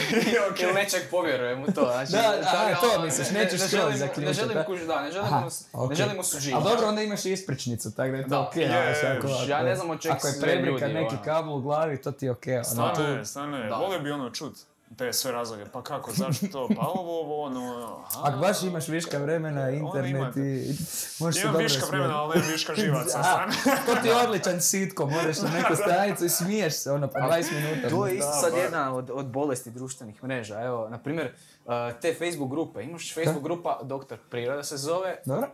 ili 0.60 0.72
nečeg 0.74 1.00
povjerujem 1.10 1.62
u 1.62 1.66
to. 1.66 1.80
Znači, 1.82 2.12
Da, 2.12 2.18
aha, 2.42 2.68
da, 2.70 2.76
to 2.76 2.86
ono, 2.88 3.04
misliš, 3.04 3.30
ne- 3.30 3.38
nećeš 3.38 3.52
ne 3.52 3.58
skroz 3.60 3.70
želim- 3.72 3.90
Ne 3.90 3.96
zaključiti, 3.98 4.34
želim, 4.34 4.54
da? 4.54 4.64
kuži- 4.64 4.86
da, 4.86 5.02
ne 5.02 5.12
želim, 5.12 5.26
Aha, 5.26 5.46
us- 5.46 5.64
ok. 5.74 5.90
ne 5.90 5.96
želim 5.96 6.10
Ali 6.10 6.20
osuđivati. 6.20 6.64
dobro, 6.64 6.88
onda 6.88 7.02
imaš 7.02 7.24
i 7.24 7.32
ispričnicu, 7.32 7.90
tako 7.90 8.10
da 8.10 8.16
je 8.16 8.22
to 8.22 8.28
Da. 8.28 8.40
okej. 8.40 8.66
Znaš, 8.66 9.02
je, 9.02 9.16
ako- 9.18 9.28
ja 9.48 9.62
ne 9.62 9.76
znam 9.76 9.90
od 9.90 10.00
čeg 10.00 10.12
Ako 10.12 10.26
je 10.26 10.34
prebrika 10.40 10.86
ljudi, 10.86 10.94
neki 10.94 11.14
ono. 11.14 11.24
kabel 11.24 11.52
u 11.52 11.60
glavi, 11.60 11.96
to 11.98 12.12
ti 12.12 12.26
je 12.26 12.30
okej. 12.30 12.54
ono, 12.54 12.64
Stvarno 12.64 12.94
tu- 12.96 13.02
je, 13.02 13.24
stvarno 13.24 13.56
je. 13.58 13.68
Da. 13.68 13.76
Volio 13.76 14.00
bi 14.00 14.10
ono 14.10 14.30
čut 14.30 14.52
te 14.96 15.12
sve 15.12 15.32
razloge. 15.32 15.64
Pa 15.72 15.82
kako, 15.82 16.12
zašto 16.12 16.46
to? 16.52 16.68
Pa 16.76 16.86
ovo, 16.86 17.20
ovo, 17.20 17.42
ono, 17.42 17.96
aha. 18.06 18.20
Ako 18.22 18.38
baš 18.38 18.62
imaš 18.62 18.88
viška 18.88 19.18
vremena, 19.18 19.70
internet 19.70 20.36
i 20.36 20.74
možeš 21.20 21.34
se 21.34 21.40
Imam 21.40 21.52
dobro 21.52 21.58
viška 21.58 21.86
vremena, 21.86 22.22
ali 22.22 22.38
ne 22.38 22.52
viška 22.52 22.74
živaca. 22.74 23.22
Stvarno. 23.22 23.54
to 23.86 23.94
ti 24.02 24.08
je 24.08 24.16
odličan 24.16 24.60
sitko, 24.60 25.06
možeš 25.06 25.38
na 25.42 25.50
neku 25.50 25.76
stranicu 25.82 26.24
i 26.24 26.28
smiješ 26.28 26.74
se 26.74 26.92
ono 26.92 27.08
pa 27.08 27.20
20 27.20 27.52
minuta. 27.52 27.88
To 27.88 28.06
je 28.06 28.14
isto 28.14 28.30
Da, 28.30 28.36
sad 28.36 28.52
bar. 28.52 28.60
jedna 28.60 28.94
od, 28.94 29.10
od 29.10 29.26
bolesti 29.26 29.70
društvenih 29.70 30.24
mreža. 30.24 30.62
Evo, 30.62 30.88
na 30.88 30.98
primjer, 30.98 31.34
uh, 31.64 31.72
te 32.00 32.14
Facebook 32.14 32.50
grupe. 32.50 32.82
Imaš 32.82 33.14
Facebook 33.14 33.42
grupa 33.44 33.78
Doktor 33.82 34.18
Priroda 34.30 34.62
se 34.62 34.76
zove. 34.76 35.16
Dobro. 35.26 35.48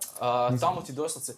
Uh, 0.52 0.60
tamo 0.60 0.80
ti 0.80 0.92
doslovce 0.92 1.32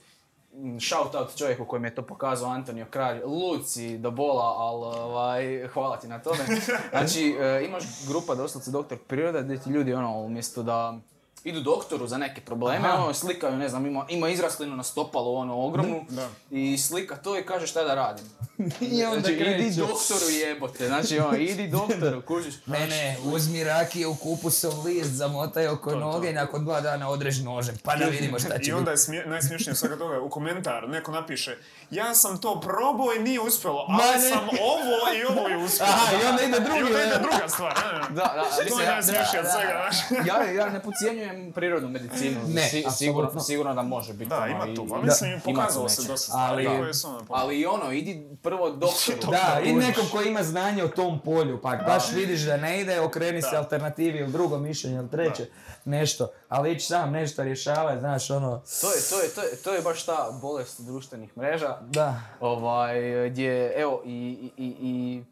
shout 0.80 1.14
out 1.14 1.36
čovjeku 1.36 1.64
koji 1.64 1.80
mi 1.80 1.88
je 1.88 1.94
to 1.94 2.02
pokazao, 2.02 2.50
Antonio 2.50 2.86
Kralj, 2.90 3.20
luci 3.24 3.98
do 3.98 4.10
bola, 4.10 4.54
ali 4.58 4.98
ovaj, 5.00 5.66
hvala 5.66 5.96
ti 5.96 6.08
na 6.08 6.18
tome. 6.18 6.38
Znači, 6.90 7.36
uh, 7.38 7.68
imaš 7.68 7.84
grupa 8.08 8.34
doslovce 8.34 8.70
Doktor 8.70 8.98
Priroda 9.06 9.42
gdje 9.42 9.60
ti 9.60 9.70
ljudi 9.70 9.94
ono, 9.94 10.20
umjesto 10.20 10.62
da 10.62 10.98
idu 11.44 11.60
doktoru 11.60 12.06
za 12.06 12.18
neke 12.18 12.40
probleme, 12.40 12.88
Aha. 12.88 13.02
ono, 13.02 13.14
slikaju, 13.14 13.56
ne 13.56 13.68
znam, 13.68 13.86
ima, 13.86 14.06
ima 14.08 14.28
izraslinu 14.28 14.76
na 14.76 14.82
stopalu, 14.82 15.34
ono, 15.36 15.66
ogromnu, 15.66 16.04
Da. 16.08 16.28
i 16.50 16.78
slika 16.78 17.16
to 17.16 17.38
i 17.38 17.42
kaže 17.42 17.66
šta 17.66 17.84
da 17.84 17.94
radim. 17.94 18.24
I 18.80 19.04
onda 19.04 19.20
znači, 19.20 19.34
idi 19.34 19.74
doktoru 19.76 20.30
jebote, 20.30 20.86
znači 20.86 21.18
ono, 21.18 21.36
idi 21.36 21.68
doktoru, 21.78 22.22
kužiš. 22.22 22.54
Ne, 22.66 22.86
ne, 22.86 23.16
uzmi 23.24 23.64
rakije 23.64 24.06
u 24.06 24.14
kupusov 24.14 24.84
list, 24.84 25.10
zamotaj 25.10 25.68
oko 25.68 25.90
to. 25.90 25.98
noge 25.98 26.30
i 26.30 26.32
nakon 26.32 26.64
dva 26.64 26.80
dana 26.80 27.08
odrež 27.10 27.40
nožem, 27.40 27.74
pa 27.84 27.96
da 27.96 28.04
vidimo 28.04 28.38
šta 28.38 28.58
će 28.58 28.70
I 28.70 28.74
onda 28.74 28.90
je 28.90 28.96
smije, 28.96 29.26
najsmješnije 29.26 29.74
svega 29.76 29.96
toga, 29.98 30.20
u 30.20 30.28
komentar 30.30 30.88
neko 30.88 31.12
napiše 31.12 31.56
ja 31.90 32.14
sam 32.14 32.40
to 32.40 32.60
probao 32.60 33.14
i 33.16 33.22
nije 33.22 33.40
uspjelo, 33.40 33.86
ali 33.88 34.20
sam 34.22 34.48
ovo 34.48 35.14
i 35.18 35.24
ovo 35.24 35.48
je 35.48 35.56
uspjelo. 35.64 35.92
Aha, 35.92 36.22
i 36.22 36.26
onda 36.26 36.42
ide 36.42 36.60
drugi, 36.60 36.80
I 36.80 36.84
onda 36.84 37.02
ide 37.02 37.14
ne? 37.16 37.18
druga 37.22 37.48
stvar, 37.48 37.74
ne, 37.92 37.98
ne. 37.98 38.04
Da, 38.08 38.14
da, 38.14 38.68
To 38.68 38.80
je 38.80 38.86
najsmješnije 38.86 39.40
od 39.40 39.44
da, 39.46 39.52
svega, 39.52 39.90
da. 40.10 40.32
ja, 40.32 40.50
ja 40.52 40.70
ne 40.70 40.82
podcjenjujem 41.28 41.52
prirodnu 41.52 41.88
medicinu, 41.90 42.40
Ne, 42.46 42.62
Si- 42.62 42.84
sigurno, 42.90 43.40
sigurno 43.40 43.74
da 43.74 43.82
može 43.82 44.12
biti. 44.12 44.28
Da, 44.28 44.36
ono, 44.36 44.46
ima 44.48 44.74
tu, 44.74 44.86
pa 44.88 44.98
mislim, 44.98 45.40
pokazalo 45.42 45.88
se 45.88 46.02
dosta 46.02 46.32
Ali- 46.34 46.94
su 46.94 47.08
ono. 47.08 47.24
Ali 47.28 47.58
i 47.58 47.66
ono, 47.66 47.92
idi 47.92 48.28
prvo 48.42 48.70
doktoru. 49.10 49.30
Da, 49.30 49.60
i 49.60 49.72
nekom 49.74 50.04
ko 50.08 50.22
ima 50.22 50.42
znanje 50.42 50.84
o 50.84 50.88
tom 50.88 51.20
polju, 51.20 51.60
pa 51.62 51.76
baš 51.78 52.12
vidiš 52.12 52.40
da 52.40 52.56
ne 52.56 52.80
ide, 52.80 53.00
okreni 53.00 53.42
se 53.42 53.56
alternativi 53.56 54.18
ili 54.18 54.32
drugo 54.32 54.58
mišljenje 54.58 54.96
ili 54.96 55.10
treće, 55.10 55.46
nešto. 55.84 56.28
Ali 56.48 56.72
ići 56.72 56.86
sam 56.86 57.12
nešto 57.12 57.42
rješavati, 57.44 58.00
znaš, 58.00 58.30
ono, 58.30 58.62
To 58.80 58.92
je, 58.92 59.00
to, 59.10 59.20
je, 59.20 59.28
to, 59.28 59.42
je, 59.42 59.56
to 59.56 59.74
je 59.74 59.82
baš 59.82 60.04
ta 60.04 60.30
bolest 60.32 60.80
društvenih 60.80 61.36
mreža. 61.36 61.76
da. 61.82 62.20
Ovaj, 62.40 62.94
gdje, 63.30 63.72
evo, 63.72 64.02
i, 64.04 64.10
i, 64.10 64.50
i, 64.58 64.76
i 64.80 65.22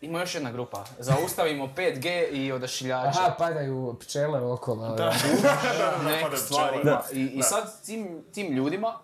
ima 0.00 0.20
još 0.20 0.34
jedna 0.34 0.50
grupa. 0.52 0.84
Zaustavimo 0.98 1.66
5G 1.76 2.06
i 2.28 2.52
odašiljače. 2.52 3.18
Aha, 3.18 3.34
padaju 3.38 3.96
pčele 4.00 4.40
okolo. 4.42 4.88
Da. 4.88 5.12
neke 6.04 6.36
stvari 6.36 6.78
ima. 6.82 7.02
I, 7.12 7.20
I 7.20 7.36
Da. 7.36 7.42
sad 7.42 7.82
tim, 7.82 8.24
tim 8.32 8.52
ljudima 8.52 8.98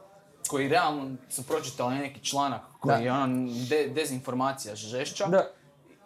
koji 0.48 0.68
realno 0.68 1.10
su 1.30 1.42
pročitali 1.42 1.94
neki 1.94 2.24
članak 2.24 2.60
koji 2.80 2.96
Da. 2.96 3.02
je 3.02 3.12
ono 3.12 3.36
de, 3.68 3.88
dezinformacija 3.88 4.74
žešća 4.74 5.26
Da. 5.26 5.50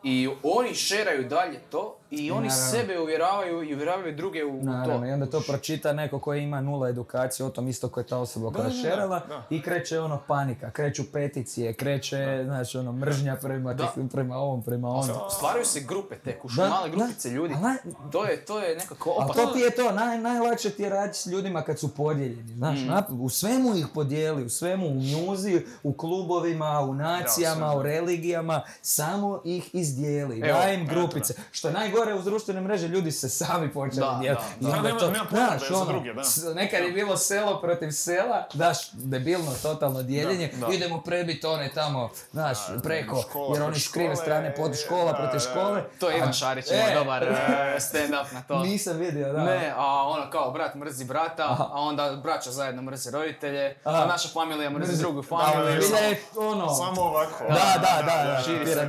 i 0.03 0.29
oni 0.43 0.75
šeraju 0.75 1.29
dalje 1.29 1.59
to 1.61 1.97
i 2.11 2.31
oni 2.31 2.49
Naravno. 2.49 2.71
sebe 2.71 3.01
uvjeravaju 3.01 3.63
i 3.63 3.75
uvjeravaju 3.75 4.17
druge 4.17 4.45
u, 4.45 4.63
Naravno, 4.63 4.99
to. 4.99 5.07
i 5.07 5.13
onda 5.13 5.27
to 5.29 5.43
pročita 5.43 5.93
neko 5.93 6.19
koji 6.19 6.43
ima 6.43 6.61
nula 6.61 6.89
edukaciju 6.89 7.47
o 7.47 7.51
tom 7.51 7.69
isto 7.69 7.89
koja 7.89 8.03
je 8.03 8.09
ta 8.09 8.19
osoba 8.19 8.51
koja 8.53 8.65
da, 8.65 8.71
šerala 8.73 9.21
da. 9.21 9.43
i 9.51 9.63
kreće 9.63 10.01
ono 10.01 10.19
panika, 10.19 10.71
kreću 10.71 11.03
peticije, 11.05 11.73
kreće, 11.75 12.17
znači 12.45 12.79
ono 12.79 12.93
mržnja 12.95 13.37
prema, 13.37 13.75
Da. 13.75 13.85
tih- 13.87 14.09
prema 14.09 14.37
ovom, 14.37 14.63
prema 14.63 14.89
onom. 14.89 15.17
Stvaraju 15.31 15.65
se 15.65 15.81
grupe 15.81 16.15
te, 16.17 16.39
kuš, 16.39 16.55
Da, 16.55 16.69
male 16.69 16.91
da. 16.91 16.97
grupice 16.97 17.31
ljudi. 17.31 17.55
Naj- 17.55 18.11
To 18.13 18.25
je, 18.25 18.37
to 18.39 18.59
je 18.61 18.77
nekako 18.77 19.11
A 19.11 19.25
opasno. 19.25 19.35
to 19.37 19.53
ti 19.53 19.59
je 19.59 19.71
to, 19.73 19.93
naj, 19.93 20.19
najlakše 20.19 20.71
ti 20.71 20.83
je 20.83 20.89
raditi 20.91 21.19
s 21.19 21.27
ljudima 21.27 21.63
kad 21.63 21.79
su 21.79 21.89
podijeljeni, 21.89 22.49
znaš, 22.49 22.79
Mm. 22.79 22.85
nap- 22.85 23.21
u 23.21 23.29
svemu 23.29 23.77
ih 23.77 23.87
podijeli, 23.89 24.45
u 24.45 24.51
svemu, 24.51 24.87
u 24.87 24.95
mjuzi, 24.95 25.47
u 25.83 25.93
klubovima, 25.93 26.81
u 26.81 26.95
nacijama, 26.95 27.57
sve, 27.63 27.77
u 27.77 27.83
da. 27.83 27.83
religijama, 27.85 28.63
samo 28.83 29.41
ih 29.45 29.71
izdijeli, 29.73 30.41
Evo, 30.41 30.59
daj 30.59 30.75
im 30.75 30.87
grupice. 30.87 31.35
Što 31.53 31.69
je 31.69 31.75
najgore 31.75 31.96
uz 32.15 32.25
društvene 32.25 32.61
mreže, 32.61 32.89
ljudi 32.89 33.13
se 33.13 33.29
sami 33.31 33.71
počeli 33.71 34.01
Da, 34.03 34.19
dijeliti. 34.21 34.43
da, 34.61 34.69
da. 34.71 34.77
onda 34.77 34.89
Nema- 34.89 34.99
to, 35.01 35.11
nema 35.11 35.27
za 35.61 35.77
ono, 35.77 35.85
druge, 35.87 36.15
da. 36.15 36.25
s- 36.25 36.45
nekad 36.55 36.81
je 36.81 36.91
bilo 36.91 37.17
selo 37.17 37.61
protiv 37.61 37.91
sela, 37.91 38.47
daš, 38.55 38.79
debilno, 38.93 39.53
totalno 39.63 40.03
dijeljenje, 40.03 40.51
Da, 40.51 40.67
da. 40.67 40.73
idemo 40.73 41.01
prebiti 41.01 41.47
one 41.47 41.71
tamo, 41.71 42.11
znaš, 42.33 42.59
preko, 42.83 43.23
škola 43.23 43.55
jer 43.55 43.63
oni 43.65 43.81
s 43.81 43.89
krive 43.89 44.17
strane, 44.17 44.55
pod 44.55 44.77
škola 44.77 45.05
da, 45.05 45.15
protiv 45.15 45.41
da, 45.41 45.51
škole. 45.51 45.85
To 46.01 46.11
je 46.11 46.17
Ivan 46.19 46.33
Šarić 46.33 46.67
E, 46.71 46.95
dobar 46.95 47.23
eh, 47.23 47.37
stand-up 47.79 48.33
na 48.33 48.43
to. 48.43 48.59
Nisam 48.59 48.97
vidio, 48.97 49.33
da. 49.33 49.45
Ne, 49.45 49.73
a 49.77 49.87
ono 50.05 50.31
kao 50.31 50.51
brat 50.51 50.75
mrzi 50.75 51.05
brata, 51.05 51.45
a 51.73 51.81
onda 51.81 52.21
braća 52.23 52.51
zajedno 52.51 52.83
mrze 52.83 53.11
roditelje, 53.11 53.77
Aha. 53.85 53.97
a 53.97 54.07
naša 54.07 54.29
familija 54.29 54.71
mrzi 54.71 54.93
Mrzi- 54.93 54.99
drugu 54.99 55.23
Da, 55.23 55.29
familiju. 55.29 55.81
je 55.95 56.21
ono... 56.39 56.75
Samo 56.75 57.01
ovako. 57.03 57.45
Da, 57.49 57.55
da, 57.77 58.03
da, 58.03 58.33
da. 58.33 58.43
Širi 58.43 58.67
se. 58.67 58.87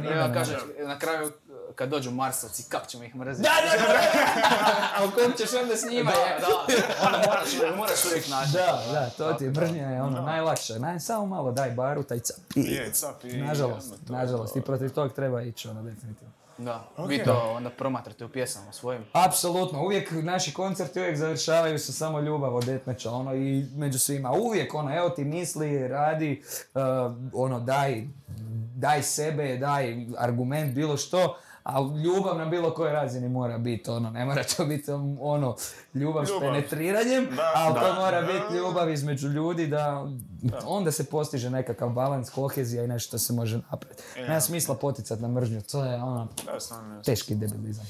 na 0.80 1.00
kraju 1.00 1.32
kad 1.78 1.90
dođu 1.90 2.12
Marsovci, 2.12 2.64
kak 2.64 2.88
ćemo 2.88 3.04
ih 3.04 3.16
mrziti. 3.16 3.50
Da, 3.50 3.56
da, 3.72 3.84
da! 3.84 4.00
A 4.98 5.06
u 5.06 5.12
kojem 5.12 5.34
ćeš 5.34 5.54
onda 5.54 5.76
s 5.76 5.86
njima? 5.86 6.12
Da, 6.12 6.18
je? 6.20 6.40
da, 6.40 6.48
ono 7.08 7.18
moraš, 7.20 7.50
moraš 7.78 8.06
uvijek 8.06 8.28
naći. 8.30 8.52
Da, 8.54 8.84
da, 8.92 9.10
to 9.10 9.34
ti 9.34 9.44
je 9.44 9.50
mržnja 9.52 9.84
je 9.84 10.02
ono 10.02 10.22
najlakše. 10.22 10.80
Naj, 10.80 11.00
samo 11.00 11.26
malo 11.26 11.52
daj 11.52 11.72
baru, 11.72 12.04
taj 12.04 12.20
cap. 12.20 12.38
i- 12.56 12.62
Je, 12.64 12.92
cap 12.92 13.24
i... 13.24 13.38
Nažalost, 13.38 13.94
to 14.08 14.14
nažalost. 14.14 14.54
to. 14.54 14.60
I 14.60 14.64
protiv 14.64 14.90
tog 14.90 15.14
treba 15.14 15.42
ići, 15.42 15.68
ono, 15.68 15.84
definitivno. 15.84 16.34
Da, 16.60 16.84
vi 17.00 17.24
to 17.24 17.52
onda 17.52 17.70
promatrate 17.70 18.26
u 18.26 18.30
pjesama 18.30 18.72
svojim. 18.72 19.06
Apsolutno, 19.14 19.82
uvijek 19.82 20.12
naši 20.14 20.54
koncerti 20.54 21.00
uvijek 21.00 21.18
završavaju 21.18 21.80
sa 21.80 21.92
samo 21.92 22.20
ljubav 22.20 22.56
od 22.56 22.64
Detmeća, 22.64 23.12
ono 23.12 23.36
i 23.36 23.66
među 23.76 24.00
svima. 24.00 24.32
Uvijek 24.32 24.74
ono, 24.74 24.98
evo 24.98 25.10
ti 25.10 25.24
misli, 25.24 25.88
radi, 25.88 26.44
uh, 26.74 26.82
ono 27.34 27.60
daj, 27.60 28.04
daj 28.76 29.04
sebe, 29.04 29.58
daj 29.58 30.06
argument, 30.18 30.74
bilo 30.74 30.98
što, 30.98 31.38
a 31.68 31.80
ljubav 32.04 32.38
na 32.38 32.46
bilo 32.46 32.74
kojoj 32.74 32.94
razini 32.94 33.30
mora 33.30 33.58
biti, 33.58 33.90
ono, 33.90 34.10
ne 34.10 34.26
mora 34.26 34.44
to 34.44 34.66
biti 34.66 34.92
ono, 35.20 35.56
ljubav, 35.94 36.26
s 36.26 36.30
penetriranjem, 36.40 37.28
Da, 37.36 37.52
ali 37.56 37.76
to 37.76 37.94
mora 37.94 38.22
biti 38.22 38.58
ljubav 38.58 38.90
između 38.90 39.28
ljudi 39.28 39.68
da, 39.68 40.08
onda 40.66 40.92
se 40.92 41.06
postiže 41.06 41.50
nekakav 41.50 41.90
balans, 41.90 42.30
kohezija 42.30 42.84
i 42.84 42.88
nešto 42.88 43.18
se 43.18 43.34
može 43.34 43.60
napraviti. 43.72 44.04
Nema 44.18 44.42
smisla 44.42 44.76
poticati 44.76 45.22
na 45.22 45.28
mržnju, 45.28 45.62
to 45.62 45.84
je 45.84 45.96
ono, 45.96 46.28
teški 47.06 47.36
debilizam. 47.36 47.86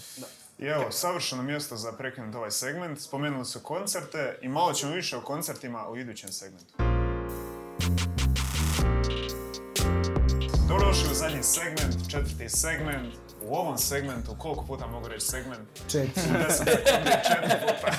I 0.60 0.66
evo, 0.66 0.92
savršeno 0.92 1.44
mjesto 1.44 1.76
za 1.76 1.92
prekinuti 1.92 2.38
ovaj 2.38 2.52
segment. 2.52 3.00
Spomenuli 3.00 3.46
su 3.46 3.60
koncerte 3.60 4.40
i 4.42 4.48
malo 4.48 4.74
ćemo 4.74 4.94
više 4.94 5.18
o 5.18 5.22
koncertima 5.22 5.90
u 5.90 5.98
idućem 5.98 6.32
segmentu. 6.32 6.74
Dobrodošli 10.68 11.12
u 11.12 11.16
zadnji 11.16 11.44
segment, 11.44 12.12
četvrti 12.12 12.50
segment. 12.50 13.27
U 13.48 13.56
ovom 13.56 13.78
segmentu, 13.78 14.36
koliko 14.38 14.66
puta 14.66 14.88
mogu 14.88 15.08
reći 15.08 15.26
segment? 15.26 15.68
Četiri. 15.88 16.24
Četiri 17.28 17.60
puta. 17.62 17.92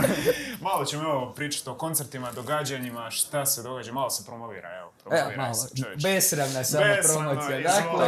malo 0.68 0.84
ćemo 0.84 1.02
evo 1.02 1.32
pričati 1.36 1.70
o 1.70 1.74
koncertima, 1.74 2.32
događanjima, 2.32 3.10
šta 3.10 3.46
se 3.46 3.62
događa, 3.62 3.92
malo 3.92 4.10
se 4.10 4.24
promovira, 4.26 4.78
evo. 4.78 4.92
Evo, 5.08 5.16
Promovira 5.20 5.42
malo, 5.42 5.54
besramna 6.02 6.64
samo 6.64 6.84
Besramno, 6.86 7.30
promocija. 7.30 7.60
Dakle, 7.60 8.06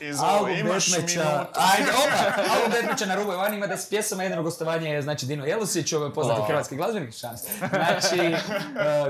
je. 0.00 0.14
Album 0.20 0.50
minutu. 0.50 0.72
ajde, 1.54 1.90
opa, 1.92 2.42
album 2.54 2.70
Detmeća 2.72 3.06
na 3.06 3.14
rubu 3.14 3.32
Ivan 3.32 3.54
ima 3.54 3.66
10 3.66 3.88
pjesama, 3.90 4.22
jedino 4.22 4.42
gostovanje 4.42 4.90
je, 4.90 5.02
znači, 5.02 5.26
Dino 5.26 5.44
Jelusić, 5.44 5.92
ovo 5.92 6.04
je 6.04 6.14
poznati 6.14 6.40
hrvatski 6.42 6.76
glazbenik, 6.76 7.14
šans. 7.14 7.40
Znači, 7.70 8.20
e, 8.22 8.36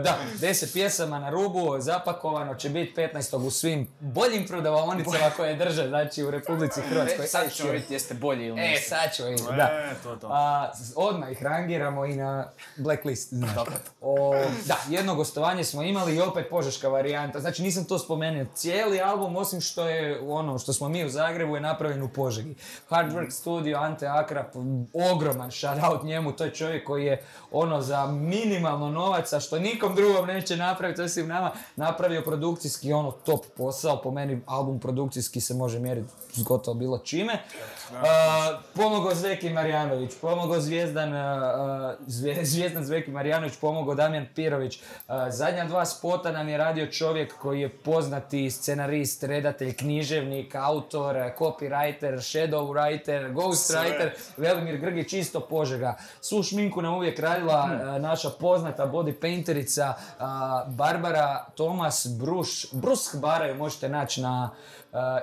da, 0.01 0.18
10 0.37 0.72
pjesama 0.72 1.18
na 1.18 1.30
rubu, 1.30 1.76
zapakovano 1.78 2.55
će 2.55 2.68
biti 2.68 2.95
15. 2.95 3.37
u 3.37 3.51
svim 3.51 3.89
boljim 4.01 4.47
prodavaonicama 4.47 5.30
koje 5.37 5.55
drže, 5.57 5.89
znači, 5.89 6.22
u 6.22 6.30
Republici 6.30 6.80
Hrvatskoj. 6.82 7.24
E, 7.24 7.28
sad 7.28 7.53
ćemo 7.53 7.70
vidjeti 7.70 7.95
jeste 7.95 8.14
bolji 8.14 8.47
ili 8.47 8.61
E, 8.61 8.76
sad 8.78 9.14
ćemo 9.14 9.28
vidjeti, 9.28 9.53
da. 9.57 9.62
E, 9.64 9.95
to, 10.03 10.16
to. 10.16 10.28
A, 10.30 10.70
s- 10.74 10.93
odmah 10.97 11.32
ih 11.32 11.43
rangiramo 11.43 12.05
i 12.05 12.16
na 12.16 12.47
blacklist. 12.76 13.28
Znači. 13.30 13.70
O, 14.01 14.34
da, 14.64 14.76
jedno 14.89 15.14
gostovanje 15.14 15.64
smo 15.64 15.82
imali 15.82 16.16
i 16.16 16.20
opet 16.20 16.47
požeška 16.51 16.89
varijanta. 16.89 17.26
Znači 17.35 17.62
nisam 17.62 17.85
to 17.85 17.99
spomenuo. 17.99 18.47
Cijeli 18.55 19.01
album, 19.01 19.37
osim 19.37 19.61
što 19.61 19.89
je 19.89 20.20
ono 20.29 20.59
što 20.59 20.72
smo 20.72 20.89
mi 20.89 21.05
u 21.05 21.09
Zagrebu, 21.09 21.55
je 21.55 21.61
napravljen 21.61 22.03
u 22.03 22.09
Požegi. 22.09 22.55
Hard 22.89 23.12
Work 23.12 23.31
Studio, 23.31 23.79
Ante 23.79 24.07
Akrap, 24.07 24.55
ogroman 25.12 25.51
shout 25.51 25.79
out 25.91 26.03
njemu. 26.03 26.33
To 26.33 26.45
je 26.45 26.55
čovjek 26.55 26.87
koji 26.87 27.05
je 27.05 27.24
ono 27.51 27.83
za 27.83 28.07
minimalno 28.07 28.91
novaca, 28.91 29.41
što 29.41 29.59
nikom 29.59 29.95
drugom 29.95 30.27
neće 30.27 30.57
napraviti, 30.57 31.03
osim 31.03 31.29
nama, 31.29 31.51
napravio 31.77 32.22
produkcijski 32.22 32.93
ono 32.93 33.11
top 33.11 33.45
posao. 33.57 34.03
Po 34.03 34.11
meni 34.11 34.41
album 34.47 34.81
produkcijski 34.81 35.41
se 35.41 35.55
može 35.55 35.79
mjeriti 35.79 36.12
s 36.37 36.43
gotovo 36.43 36.74
bilo 36.74 36.99
čime. 36.99 37.39
A, 37.93 38.59
pomogao 38.74 39.14
Zveki 39.14 39.51
Marjanović, 39.51 40.11
pomogao 40.20 40.61
Zvijezdan, 40.61 41.14
a, 41.14 41.18
a, 41.18 41.95
Zvije- 42.07 42.45
Zvijezdan 42.51 42.84
Zveki 42.84 43.11
Marjanović, 43.11 43.53
pomogao 43.61 43.95
Damjan 43.95 44.26
Pirović. 44.34 44.78
A, 45.09 45.30
zadnja 45.30 45.64
dva 45.64 45.84
spota 45.87 46.32
nam 46.32 46.49
je 46.49 46.59
radio 46.59 46.87
čovjek 46.87 47.34
koji 47.39 47.61
je 47.61 47.68
poznati 47.68 48.51
scenarist, 48.51 49.22
redatelj, 49.22 49.76
književnik, 49.76 50.55
autor, 50.55 51.16
copywriter, 51.39 52.12
shadow 52.16 52.66
writer, 52.72 53.32
ghost 53.32 53.70
writer, 53.70 54.11
Velimir 54.37 54.78
Grgić 54.78 55.12
isto 55.12 55.41
Požega. 55.41 55.97
Svu 56.20 56.43
šminku 56.43 56.82
nam 56.82 56.95
uvijek 56.95 57.18
radila 57.18 57.68
a, 57.82 57.99
naša 57.99 58.30
poznata 58.30 58.87
body 58.87 59.12
painterica 59.20 59.95
Barbara 60.66 61.47
Tomas 61.55 62.07
Bruš, 62.18 62.72
Brusk 62.72 63.16
Bara 63.16 63.47
ju 63.47 63.55
možete 63.55 63.89
naći 63.89 64.20
na 64.20 64.51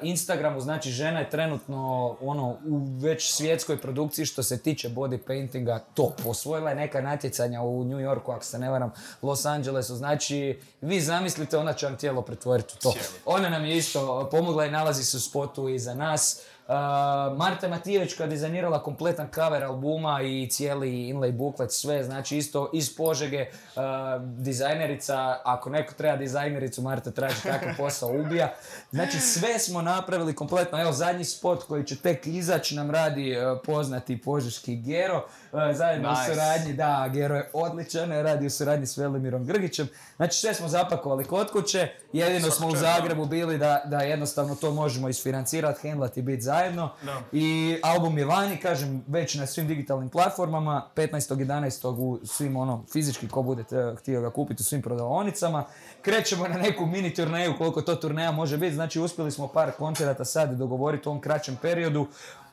Instagramu, 0.02 0.60
znači 0.60 0.92
žena 1.04 1.20
je 1.20 1.30
trenutno 1.30 2.16
ono 2.22 2.58
u 2.66 3.00
već 3.00 3.34
svjetskoj 3.34 3.78
produkciji 3.78 4.26
što 4.26 4.44
se 4.44 4.58
tiče 4.58 4.90
body 4.90 5.18
paintinga 5.18 5.80
top. 5.94 6.14
Osvojila 6.26 6.70
je 6.70 6.76
neka 6.76 7.02
natjecanja 7.02 7.62
u 7.62 7.84
New 7.84 8.00
Yorku, 8.00 8.32
ako 8.32 8.46
se 8.46 8.60
ne 8.60 8.70
varam, 8.70 8.92
Los 9.22 9.46
Angelesu. 9.46 9.96
Znači, 9.96 10.60
vi 10.82 11.02
zamislite, 11.02 11.58
ona 11.58 11.74
će 11.74 11.86
vam 11.86 11.98
tijelo 11.98 12.22
pretvoriti 12.22 12.74
u 12.78 12.82
to. 12.82 12.94
Ona 13.26 13.50
nam 13.50 13.66
je 13.66 13.78
isto 13.78 14.30
pomogla 14.32 14.66
i 14.66 14.72
nalazi 14.72 15.04
se 15.04 15.18
u 15.18 15.20
spotu 15.20 15.70
i 15.70 15.80
za 15.80 15.94
nas. 15.94 16.42
Uh, 16.68 17.38
Marta 17.38 17.68
Matijević 17.68 18.14
koja 18.14 18.26
je 18.26 18.30
dizajnirala 18.30 18.84
kompletan 18.84 19.28
cover 19.36 19.64
albuma 19.64 20.22
i 20.22 20.48
cijeli 20.50 20.90
inlay 20.90 21.32
booklet, 21.32 21.72
sve, 21.72 22.04
znači 22.04 22.38
isto 22.38 22.70
iz 22.74 22.96
Požege, 22.96 23.46
uh, 23.76 23.84
dizajnerica, 24.24 25.38
ako 25.44 25.70
neko 25.70 25.94
treba 25.94 26.18
dizajnericu, 26.18 26.82
Marta 26.82 27.12
traži 27.12 27.44
takav 27.44 27.70
posao, 27.78 28.10
ubija. 28.10 28.54
Znači 28.92 29.20
sve 29.20 29.60
smo 29.60 29.82
napravili 29.82 30.36
kompletno, 30.36 30.82
evo 30.82 30.92
zadnji 30.92 31.26
spot 31.26 31.64
koji 31.64 31.84
će 31.84 31.96
tek 31.96 32.28
izaći 32.28 32.76
nam 32.76 32.92
radi 32.92 33.38
uh, 33.38 33.60
poznati 33.66 34.22
požeški 34.22 34.76
Gero, 34.76 35.26
uh, 35.54 35.76
zajedno 35.76 36.10
u 36.10 36.12
Nice. 36.12 36.34
suradnji, 36.34 36.74
da, 36.74 37.10
Gero 37.14 37.36
je 37.36 37.50
odličan, 37.54 38.12
radi 38.12 38.46
u 38.46 38.50
suradnji 38.50 38.86
s 38.88 38.98
Velimirom 38.98 39.46
Grgićem. 39.46 39.88
Znači 40.16 40.40
sve 40.40 40.54
smo 40.54 40.68
zapakovali 40.68 41.24
kod 41.26 41.52
kuće, 41.52 41.88
jedino 42.14 42.52
smo 42.52 42.68
u. 42.68 42.76
Zagrebu 42.76 43.26
bili 43.26 43.58
da, 43.58 43.82
da 43.86 43.98
jednostavno 43.98 44.56
to 44.56 44.72
možemo 44.72 45.10
isfinancirati, 45.10 45.82
hendlati 45.82 46.20
i 46.20 46.24
biti 46.24 46.42
zajedno. 46.42 46.90
Da. 47.02 47.22
I 47.32 47.78
album 47.84 48.18
je 48.18 48.26
vani, 48.26 48.58
kažem, 48.58 49.04
već 49.08 49.36
na 49.36 49.46
svim 49.48 49.68
digitalnim 49.68 50.10
platformama, 50.10 50.88
15.11. 50.96 51.88
u 51.98 52.20
svim 52.26 52.56
ono, 52.56 52.84
fizički 52.94 53.28
ko 53.28 53.42
bude 53.42 53.64
te- 53.64 53.96
htio 54.00 54.22
ga 54.22 54.30
kupiti 54.30 54.62
u 54.62 54.64
svim 54.64 54.82
prodavaonicama. 54.82 55.64
Krećemo 56.02 56.48
na 56.48 56.58
neku 56.58 56.86
mini 56.86 57.14
turneju, 57.14 57.54
koliko 57.58 57.82
to 57.82 57.96
turneja 57.96 58.32
može 58.32 58.58
biti, 58.58 58.76
znači 58.76 59.00
uspjeli 59.00 59.32
smo 59.32 59.48
par 59.48 59.72
koncerata 59.72 60.26
sad 60.26 60.52
dogovoriti 60.54 61.10
u 61.10 61.12
ovom 61.12 61.22
kraćem 61.22 61.58
periodu. 61.62 62.08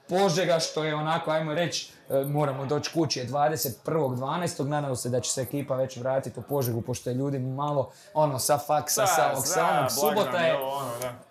Požega 0.09 0.59
što 0.59 0.85
je 0.85 0.95
onako, 0.95 1.31
ajmo 1.31 1.55
reći, 1.55 1.93
e, 1.93 2.00
moramo 2.27 2.67
doći 2.67 2.93
kući 2.93 3.19
je 3.19 3.29
21.12. 3.29 4.65
Nadamo 4.65 4.97
se 4.97 5.09
da 5.09 5.21
će 5.21 5.31
se 5.31 5.43
ekipa 5.43 5.77
već 5.77 5.97
vratiti 5.97 6.41
u 6.41 6.43
Požegu, 6.43 6.81
pošto 6.81 7.11
je 7.11 7.15
ljudi 7.15 7.39
malo 7.39 7.91
ono 8.15 8.39
sa 8.39 8.59
faksa, 8.59 9.07
sa 9.07 9.31
ovog, 9.33 9.47
sa 9.47 9.69
onog. 9.79 9.91
Subota 9.91 10.39
je, 10.39 10.59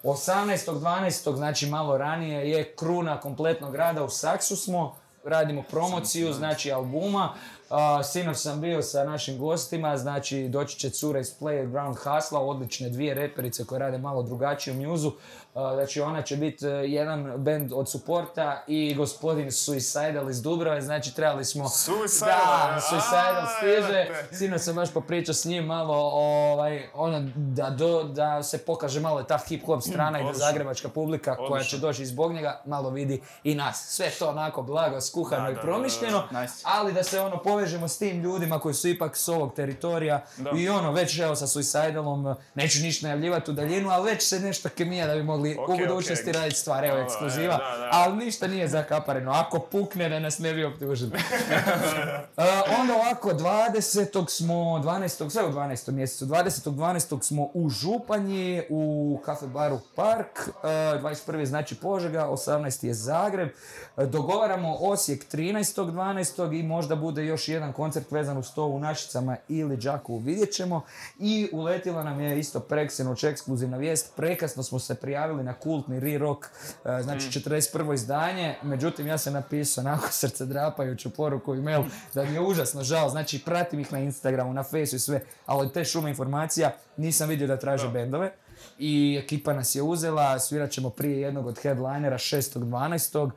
18.12. 0.03 1.35
znači 1.35 1.67
malo 1.67 1.97
ranije 1.97 2.51
je 2.51 2.75
kruna 2.75 3.19
kompletnog 3.19 3.71
grada 3.71 4.03
u 4.03 4.09
Saksu 4.09 4.55
smo, 4.55 4.95
radimo 5.23 5.63
promociju 5.69 6.33
znači 6.33 6.71
albuma. 6.71 7.33
A, 7.69 8.03
sinoć 8.03 8.37
sam 8.37 8.61
bio 8.61 8.81
sa 8.81 9.03
našim 9.03 9.37
gostima, 9.37 9.97
znači 9.97 10.47
doći 10.47 10.79
će 10.79 10.89
cura 10.89 11.19
iz 11.19 11.39
Playground 11.39 11.95
Hustla, 11.95 12.39
odlične 12.39 12.89
dvije 12.89 13.13
reperice 13.13 13.65
koje 13.65 13.79
rade 13.79 13.97
malo 13.97 14.23
drugačiju 14.23 14.73
mjuzu. 14.73 15.11
A, 15.53 15.73
znači 15.75 16.01
ona 16.01 16.21
će 16.21 16.35
biti 16.35 16.65
e, 16.65 16.69
jedan 16.69 17.43
band 17.43 17.71
od 17.73 17.91
suporta 17.91 18.63
i 18.67 18.95
gospodin 18.95 19.51
Suicidal 19.51 20.29
iz 20.29 20.41
Dubrave, 20.41 20.81
znači 20.81 21.15
trebali 21.15 21.45
smo... 21.45 21.69
Suicidal, 21.69 22.29
Da, 22.29 22.75
a, 22.75 22.81
Suicidal 22.81 23.47
stiže. 23.57 24.07
Sinoć 24.37 24.61
sam 24.61 24.75
baš 24.75 24.93
popričao 24.93 25.33
s 25.33 25.45
njim 25.45 25.65
malo, 25.65 25.95
ovaj, 26.13 26.89
ono, 26.93 27.29
da, 27.35 27.69
do, 27.69 28.03
da 28.03 28.43
se 28.43 28.57
pokaže 28.57 28.99
malo 28.99 29.23
ta 29.23 29.39
hip-hop 29.49 29.81
strana 29.81 30.19
i 30.19 30.23
da 30.23 30.33
zagrebačka 30.33 30.89
publika 30.89 31.35
koja 31.35 31.63
će 31.63 31.77
doći 31.77 32.05
zbog 32.05 32.33
njega 32.33 32.61
malo 32.65 32.89
vidi 32.89 33.21
i 33.43 33.55
nas. 33.55 33.85
Sve 33.87 34.09
to 34.19 34.29
onako 34.29 34.61
blago, 34.61 35.01
skuhano 35.01 35.43
Da, 35.43 35.51
i 35.51 35.55
da, 35.55 35.61
promišljeno, 35.61 36.27
da. 36.31 36.41
Nice. 36.41 36.53
ali 36.63 36.93
da 36.93 37.03
se 37.03 37.19
ono 37.19 37.43
povežemo 37.43 37.87
s 37.87 37.97
tim 37.97 38.21
ljudima 38.21 38.59
koji 38.59 38.73
su 38.73 38.87
ipak 38.87 39.17
s 39.17 39.27
ovog 39.27 39.53
teritorija 39.53 40.25
i 40.57 40.69
ono 40.69 40.91
već 40.91 41.19
evo 41.19 41.35
sa 41.35 41.47
Suicidalom, 41.47 42.35
neću 42.55 42.79
ništa 42.81 43.07
najavljivati 43.07 43.51
u 43.51 43.53
daljinu, 43.53 43.89
ali 43.89 44.11
već 44.11 44.29
se 44.29 44.39
nešto 44.39 44.69
kemija 44.69 45.07
da 45.07 45.15
bi 45.15 45.23
mogli 45.23 45.38
Ok, 45.59 45.69
u 45.69 45.77
budućnosti 45.77 46.29
ok. 46.29 46.35
raditi 46.35 46.55
stvar, 46.55 46.85
evo 46.85 46.97
ekskluziva, 46.97 47.57
da, 47.57 47.77
da. 47.77 47.89
ali 47.91 48.25
ništa 48.25 48.47
nije 48.47 48.67
zakapareno. 48.67 49.31
Ako 49.31 49.59
pukne 49.59 50.09
da 50.09 50.19
nas 50.19 50.39
ne 50.39 50.53
bi 50.53 50.63
optužili. 50.63 51.11
Uh, 51.11 52.43
onda 52.79 52.93
ovako, 52.95 53.29
20. 53.29 54.29
smo, 54.29 54.53
12. 54.53 55.29
sve 55.29 55.45
u 55.45 55.51
12. 55.51 55.91
mjesecu, 55.91 56.25
20.12. 56.25 57.23
smo 57.23 57.49
u 57.53 57.69
Županji, 57.69 58.63
u 58.69 59.19
kafe 59.25 59.47
baru 59.47 59.79
Park, 59.95 60.47
uh, 60.47 60.63
21. 60.63 61.45
znači 61.45 61.75
Požega, 61.75 62.27
18. 62.27 62.85
je 62.85 62.93
Zagreb, 62.93 63.49
Uh, 63.97 64.05
dogovaramo 64.05 64.77
Osijek 64.79 65.25
13.12. 65.33 66.59
i 66.59 66.63
možda 66.63 66.95
bude 66.95 67.25
još 67.25 67.47
jedan 67.47 67.73
koncert 67.73 68.11
vezan 68.11 68.37
uz 68.37 68.51
to 68.51 68.65
u 68.65 68.79
Našicama 68.79 69.37
ili 69.47 69.77
Đakovu 69.77 70.17
vidjet 70.17 70.51
ćemo. 70.51 70.81
I 71.19 71.49
uletila 71.51 72.03
nam 72.03 72.21
je 72.21 72.39
isto 72.39 72.59
preksinoć 72.59 73.23
ekskluzivna 73.23 73.77
vijest. 73.77 74.15
Prekasno 74.15 74.63
smo 74.63 74.79
se 74.79 74.95
prijavili 74.95 75.28
na 75.35 75.53
kultni 75.53 75.99
re-rock, 75.99 76.45
e, 76.85 77.03
znači 77.03 77.39
41. 77.39 77.93
izdanje. 77.93 78.55
Međutim, 78.63 79.07
ja 79.07 79.17
sam 79.17 79.33
napisao 79.33 79.81
onako 79.81 80.07
srce 80.21 80.45
drapajuću 80.45 81.09
poruku 81.09 81.55
i 81.55 81.61
mail 81.61 81.83
da 82.13 82.23
mi 82.23 82.33
je 82.33 82.41
užasno 82.41 82.83
žao. 82.83 83.09
Znači, 83.09 83.39
pratim 83.45 83.79
ih 83.79 83.93
na 83.93 83.99
Instagramu, 83.99 84.53
na 84.53 84.63
Facebooku 84.63 84.95
i 84.95 84.99
sve, 84.99 85.21
ali 85.45 85.73
te 85.73 85.85
šume 85.85 86.09
informacija 86.09 86.71
nisam 86.97 87.29
vidio 87.29 87.47
da 87.47 87.57
traže 87.57 87.89
bendove. 87.89 88.31
I 88.79 89.19
ekipa 89.19 89.53
nas 89.53 89.75
je 89.75 89.81
uzela, 89.81 90.39
svirat 90.39 90.71
ćemo 90.71 90.89
prije 90.89 91.21
jednog 91.21 91.47
od 91.47 91.59
headlinera 91.59 92.17
6.12. 92.17 93.23
Uh, 93.23 93.31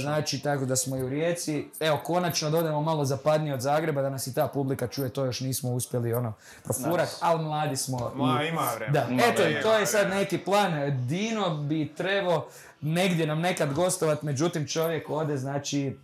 znači, 0.00 0.38
tako 0.38 0.64
da 0.64 0.76
smo 0.76 0.96
i 0.96 1.02
u 1.02 1.08
Rijeci. 1.08 1.66
Evo, 1.80 1.98
konačno 1.98 2.50
dodajemo 2.50 2.82
malo 2.82 3.04
zapadnije 3.04 3.54
od 3.54 3.60
Zagreba, 3.60 4.02
da 4.02 4.10
nas 4.10 4.26
i 4.26 4.34
ta 4.34 4.48
publika 4.48 4.86
čuje, 4.86 5.08
to 5.08 5.24
još 5.24 5.40
nismo 5.40 5.70
uspjeli 5.70 6.14
ono 6.14 6.32
profurat, 6.64 7.08
ali 7.20 7.42
mladi 7.42 7.76
smo. 7.76 8.12
i- 8.14 8.18
Ma, 8.18 8.42
ima 8.44 8.70
vremena. 8.74 9.00
da, 9.00 9.10
Ima 9.10 9.22
eto, 9.24 9.42
vremena, 9.42 9.62
to 9.62 9.72
je 9.72 9.78
ima 9.78 9.86
sad 9.86 10.08
neki 10.08 10.38
plan. 10.38 10.72
Dino 10.98 11.56
bi 11.56 11.92
trebao 11.94 12.46
negdje 12.80 13.26
nam 13.26 13.40
nekad 13.40 13.74
gostovat, 13.74 14.22
međutim 14.22 14.66
čovjek 14.66 15.10
ode, 15.10 15.36
znači, 15.36 15.96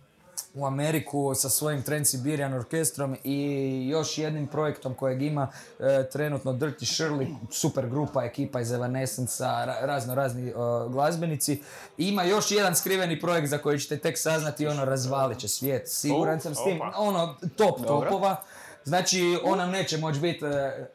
u 0.55 0.65
Ameriku 0.65 1.35
sa 1.35 1.49
svojim 1.49 1.81
Trend 1.81 2.07
Siberian 2.07 2.53
orkestrom 2.53 3.15
i 3.23 3.87
još 3.89 4.17
jednim 4.17 4.47
projektom 4.47 4.93
kojeg 4.93 5.21
ima 5.21 5.47
e, 5.79 6.09
trenutno 6.11 6.53
Dirty 6.53 7.03
Shirley, 7.03 7.35
super 7.51 7.89
grupa, 7.89 8.23
ekipa 8.23 8.61
iz 8.61 8.71
Evanescence-a, 8.71 9.65
ra- 9.65 9.85
razno 9.85 10.15
razni 10.15 10.49
e, 10.49 10.53
glazbenici. 10.89 11.61
Ima 11.97 12.23
još 12.23 12.51
jedan 12.51 12.75
skriveni 12.75 13.19
projekt 13.19 13.47
za 13.47 13.57
koji 13.57 13.79
ćete 13.79 13.97
tek 13.97 14.17
saznati, 14.17 14.67
ono, 14.67 14.85
razvalit 14.85 15.37
će 15.37 15.47
svijet. 15.47 15.89
Siguran 15.89 16.39
sam 16.41 16.55
s 16.55 16.63
tim, 16.63 16.81
ono, 16.95 17.35
top 17.57 17.79
Dobro. 17.79 18.09
topova. 18.09 18.35
Znači, 18.83 19.39
on 19.43 19.57
nam 19.57 19.71
neće 19.71 19.97
moći 19.97 20.19
biti 20.19 20.45
e, 20.45 20.49
e, 20.49 20.87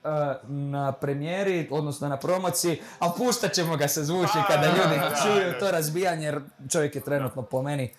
na 0.49 0.93
premijeri, 0.93 1.69
odnosno 1.70 2.09
na 2.09 2.16
promociji, 2.16 2.82
ali 2.99 3.12
pustat 3.16 3.53
ćemo 3.53 3.77
ga 3.77 3.89
se 3.89 4.05
zvuči 4.05 4.39
kada 4.49 4.66
da, 4.66 4.69
ljudi 4.69 5.01
čuju 5.23 5.59
to 5.61 5.70
razbijanje, 5.70 6.24
jer 6.24 6.41
čovjek 6.70 6.95
je 6.95 7.01
trenutno 7.01 7.43
po 7.43 7.62
meni 7.62 7.95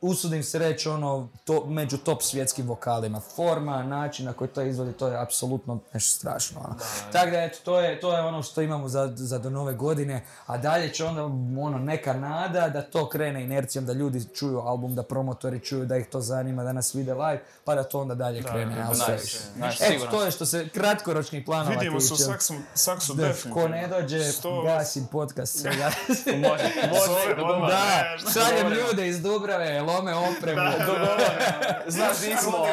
usudim 0.00 0.42
se 0.42 0.58
reći 0.58 0.88
ono, 0.88 1.28
to, 1.44 1.64
među 1.66 1.98
top 1.98 2.22
svjetskim 2.22 2.66
vokalima. 2.66 3.20
Forma, 3.20 3.82
način 3.82 4.26
na 4.26 4.32
koji 4.32 4.48
to 4.48 4.62
izvodi, 4.62 4.92
to 4.92 5.08
je 5.08 5.16
apsolutno 5.18 5.78
nešto 5.92 6.10
strašno. 6.10 6.60
Ono. 6.60 6.74
Tako 7.12 7.30
da, 7.30 7.38
eto, 7.38 7.58
to 7.60 7.80
je, 7.80 8.00
to 8.00 8.12
je 8.12 8.22
ono 8.22 8.42
što 8.42 8.62
imamo 8.62 8.88
za, 8.88 9.12
za 9.14 9.38
do 9.38 9.50
nove 9.50 9.74
godine, 9.74 10.08
a 10.46 10.56
dalje 10.58 10.88
će 10.90 11.04
onda 11.04 11.24
ono, 11.58 11.78
neka 11.78 12.12
nada 12.12 12.38
da 12.68 12.82
to 12.82 13.08
krene 13.08 13.44
inercijom, 13.44 13.86
da 13.86 13.92
ljudi 13.92 14.24
čuju 14.26 14.58
album, 14.58 14.94
da 14.94 15.02
promotori 15.02 15.60
čuju, 15.60 15.86
da 15.86 15.96
ih 15.96 16.06
to 16.06 16.20
zanima, 16.20 16.64
da 16.64 16.72
nas 16.72 16.94
vide 16.94 17.14
live, 17.14 17.42
pa 17.64 17.74
da 17.74 17.82
to 17.84 18.00
onda 18.00 18.14
dalje 18.14 18.42
krene. 18.42 18.82
ali 18.82 18.96
sve- 18.96 19.14
Nice, 19.14 19.38
nice, 19.56 19.84
Eto, 19.86 20.06
to 20.06 20.22
je 20.22 20.30
što 20.30 20.46
se 20.46 20.68
kratkoročnih 20.68 21.44
planova 21.44 21.70
Vidimo 21.70 22.00
se 22.00 22.06
u 22.06 22.16
tiče. 22.16 22.24
saksu, 22.24 22.54
saksu 22.74 23.14
Da, 23.14 23.22
definitivno. 23.22 23.54
Ko 23.56 23.68
ne 23.68 23.88
dođe, 23.88 24.18
Sto- 24.18 24.62
gasim 24.64 25.06
podcast. 25.06 25.66
Može, 26.38 27.34
odmah, 27.44 27.70
Da, 27.70 28.04
šaljem 28.32 28.72
ljude 28.72 29.08
iz 29.08 29.22
Dubrave, 29.22 29.82
lome 29.88 30.14
opremu, 30.14 30.60
Znaš 31.86 32.18
di 32.20 32.36
smo, 32.42 32.66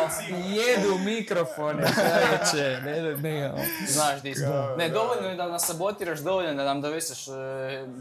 jedu 0.46 0.98
mikrofone, 0.98 1.84
čovječe, 1.96 2.82
ne, 2.82 3.02
ne, 3.02 3.18
ne, 3.18 3.52
ono. 3.52 3.64
znaš 3.88 4.22
di 4.22 4.36
smo. 4.36 4.76
Ne, 4.78 4.90
dovoljno 4.90 5.30
je 5.30 5.36
da 5.36 5.48
nas 5.48 5.66
sabotiraš, 5.66 6.20
dovoljno 6.20 6.50
je 6.50 6.56
da 6.56 6.64
nam 6.64 6.82
doneseš 6.82 7.28
e, 7.28 7.32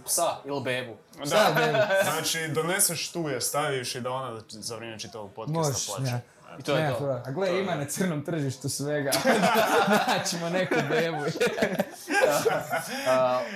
psa 0.04 0.36
ili 0.44 0.62
bebu. 0.62 0.96
Bebi? 1.18 1.78
Znači, 2.02 2.48
doneseš 2.48 3.10
tu 3.10 3.28
je, 3.28 3.40
staviš 3.40 3.94
i 3.94 4.00
da 4.00 4.10
ona 4.10 4.40
za 4.48 4.76
vrijeme 4.76 4.98
čitavog 4.98 5.32
podcasta 5.32 5.92
plaće. 5.96 6.33
I 6.58 6.62
to 6.62 6.76
je 6.76 6.94
to. 6.98 7.20
A 7.26 7.30
gle, 7.30 7.60
ima 7.60 7.74
na 7.74 7.84
crnom 7.84 8.24
tržištu 8.24 8.68
svega. 8.68 9.10
Naćemo 10.18 10.48
neku 10.48 10.74
bebu. 10.88 11.18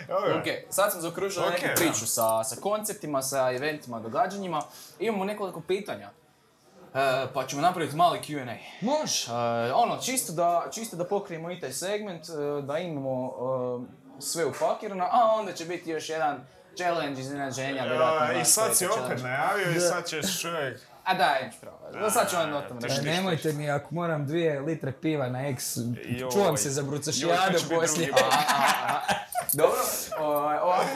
Dobro. 0.08 0.38
ok, 0.38 0.44
sad 0.70 0.92
smo 0.92 1.00
zaokružili 1.00 1.46
Ok, 1.46 1.52
neku 1.62 1.76
priču 1.76 2.06
sa, 2.06 2.44
sa 2.44 2.56
konceptima, 2.60 3.22
sa 3.22 3.52
eventima, 3.52 4.00
događanjima. 4.00 4.62
Imamo 4.98 5.24
nekoliko 5.24 5.60
pitanja. 5.60 6.10
E, 6.94 7.26
pa 7.34 7.46
ćemo 7.46 7.62
napraviti 7.62 7.96
mali 7.96 8.18
Q&A. 8.18 8.56
Može. 8.80 9.26
E, 9.68 9.72
ono, 9.72 9.98
čisto 10.02 10.32
da, 10.32 10.66
čisto 10.72 10.96
da 10.96 11.04
pokrijemo 11.04 11.50
i 11.50 11.60
taj 11.60 11.72
segment, 11.72 12.24
e, 12.28 12.62
da 12.62 12.78
imamo 12.78 13.32
sve 14.20 14.46
upakirano, 14.46 15.04
a 15.10 15.34
onda 15.38 15.52
će 15.52 15.64
biti 15.64 15.90
još 15.90 16.08
jedan 16.08 16.46
challenge 16.76 17.20
iznenađenja. 17.20 17.84
Ja, 17.84 18.40
I 18.40 18.44
sad 18.44 18.76
si 18.76 18.86
opet 18.86 18.96
challenge. 18.96 19.22
najavio 19.22 19.70
i 19.70 19.80
sad 19.80 20.06
ćeš 20.06 20.40
čovjek... 20.40 20.80
A 21.08 21.14
da, 21.14 21.38
imaš 21.42 21.60
pravo. 21.60 21.78
Da, 21.92 22.10
sad 22.10 22.30
ću 22.30 22.36
on 22.36 22.54
o 22.54 22.62
tom 22.62 22.78
reći. 22.78 23.02
nemojte 23.02 23.52
mi, 23.52 23.70
ako 23.70 23.94
moram 23.94 24.26
dvije 24.26 24.60
litre 24.60 24.92
piva 24.92 25.28
na 25.28 25.48
Joj. 26.04 26.30
čuvam 26.30 26.56
se 26.56 26.70
za 26.70 26.82
to 26.82 27.12
biti 27.52 27.74
poslije. 27.74 28.12
Dobro, 29.58 29.80
ovaj, 30.18 30.58
ovako. 30.58 30.88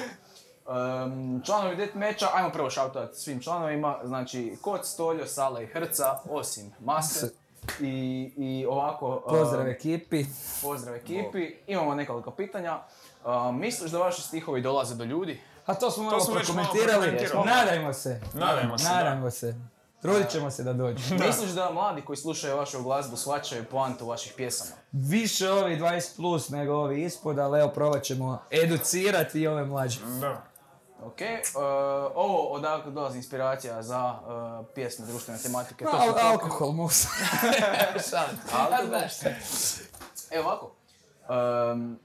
Um, 0.66 1.43
članovi 1.47 1.76
Death 1.76 1.97
Matcha, 1.97 2.26
ajmo 2.34 2.51
prvo 2.51 2.70
shoutout 2.70 3.14
svim 3.14 3.40
članovima, 3.40 3.98
znači 4.05 4.56
Kod, 4.60 4.86
Stoljo, 4.86 5.26
Sala 5.26 5.62
i 5.62 5.66
Hrca, 5.66 6.18
osim 6.30 6.72
Mase. 6.80 7.30
I, 7.80 8.32
i 8.36 8.66
ovako... 8.68 9.22
Pozdrav 9.28 9.68
ekipi. 9.68 10.24
Pozdrav 10.62 10.94
ekipi. 10.94 11.55
Imamo 11.66 11.94
nekoliko 11.94 12.30
pitanja. 12.30 12.78
Um, 13.24 13.60
misliš 13.60 13.90
da 13.90 13.98
vaši 13.98 14.22
stihovi 14.22 14.60
dolaze 14.62 14.94
do 14.94 15.05
ljudi? 15.05 15.40
A 15.66 15.74
to 15.74 15.90
smo 15.90 16.05
malo 16.05 16.20
smo 16.20 16.34
već 16.34 16.48
malo 16.48 16.68
prokomentirali. 16.72 17.28
Nadajmo 17.47 17.93
se. 17.93 18.20
Nadajmo 18.34 18.78
se, 18.78 18.84
da. 18.84 18.94
Nadajmo 18.94 19.30
se. 19.30 19.71
Trudit 20.02 20.30
ćemo 20.30 20.50
se 20.50 20.62
da 20.62 20.72
dođe. 20.72 21.14
Misliš 21.26 21.50
da 21.50 21.70
mladi 21.70 22.02
koji 22.02 22.16
slušaju 22.16 22.56
vašu 22.56 22.82
glazbu 22.82 23.16
shvaćaju 23.16 23.64
poantu 23.64 24.06
vaših 24.06 24.32
pjesama? 24.36 24.70
Više 24.92 25.50
ovi 25.50 25.76
20 25.76 26.16
plus 26.16 26.48
nego 26.48 26.72
ovi 26.74 27.02
ispod, 27.04 27.38
ali 27.38 27.60
evo 27.60 27.68
probat 27.68 28.02
ćemo 28.02 28.42
educirati 28.50 29.40
i 29.40 29.46
ove 29.46 29.64
mlađe. 29.64 30.00
Da. 30.20 30.42
Ok, 31.04 31.18
uh, 31.20 31.62
ovo 32.14 32.48
odakle 32.48 32.92
dolazi 32.92 33.16
inspiracija 33.16 33.82
za 33.82 34.14
uh, 34.60 34.66
pjesme 34.74 35.06
društvene 35.06 35.40
tematike. 35.42 35.84
To 35.84 35.90
su 35.90 35.96
Al- 35.96 36.12
to- 36.12 36.26
alkohol, 36.26 36.72
mus. 36.72 37.06
Šalim. 38.10 38.38
Evo 40.30 40.44
ovako. 40.48 40.72
Um, 41.72 41.98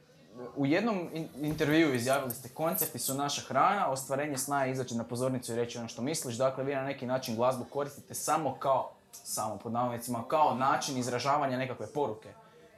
u 0.55 0.65
jednom 0.65 1.09
in- 1.13 1.29
intervjuu 1.41 1.93
izjavili 1.93 2.33
ste 2.33 2.49
koncepti 2.49 2.99
su 2.99 3.13
naša 3.13 3.41
hrana, 3.41 3.89
ostvarenje 3.89 4.37
sna 4.37 4.63
je 4.63 4.71
izaći 4.71 4.95
na 4.95 5.03
pozornicu 5.03 5.53
i 5.53 5.55
reći 5.55 5.77
ono 5.77 5.87
što 5.87 6.01
misliš. 6.01 6.35
Dakle, 6.35 6.63
vi 6.63 6.75
na 6.75 6.83
neki 6.83 7.05
način 7.05 7.35
glazbu 7.35 7.63
koristite 7.63 8.13
samo 8.13 8.55
kao, 8.59 8.91
samo 9.11 9.57
pod 9.57 9.71
navodnicima, 9.71 10.23
kao 10.27 10.55
način 10.55 10.97
izražavanja 10.97 11.57
nekakve 11.57 11.87
poruke. 11.87 12.29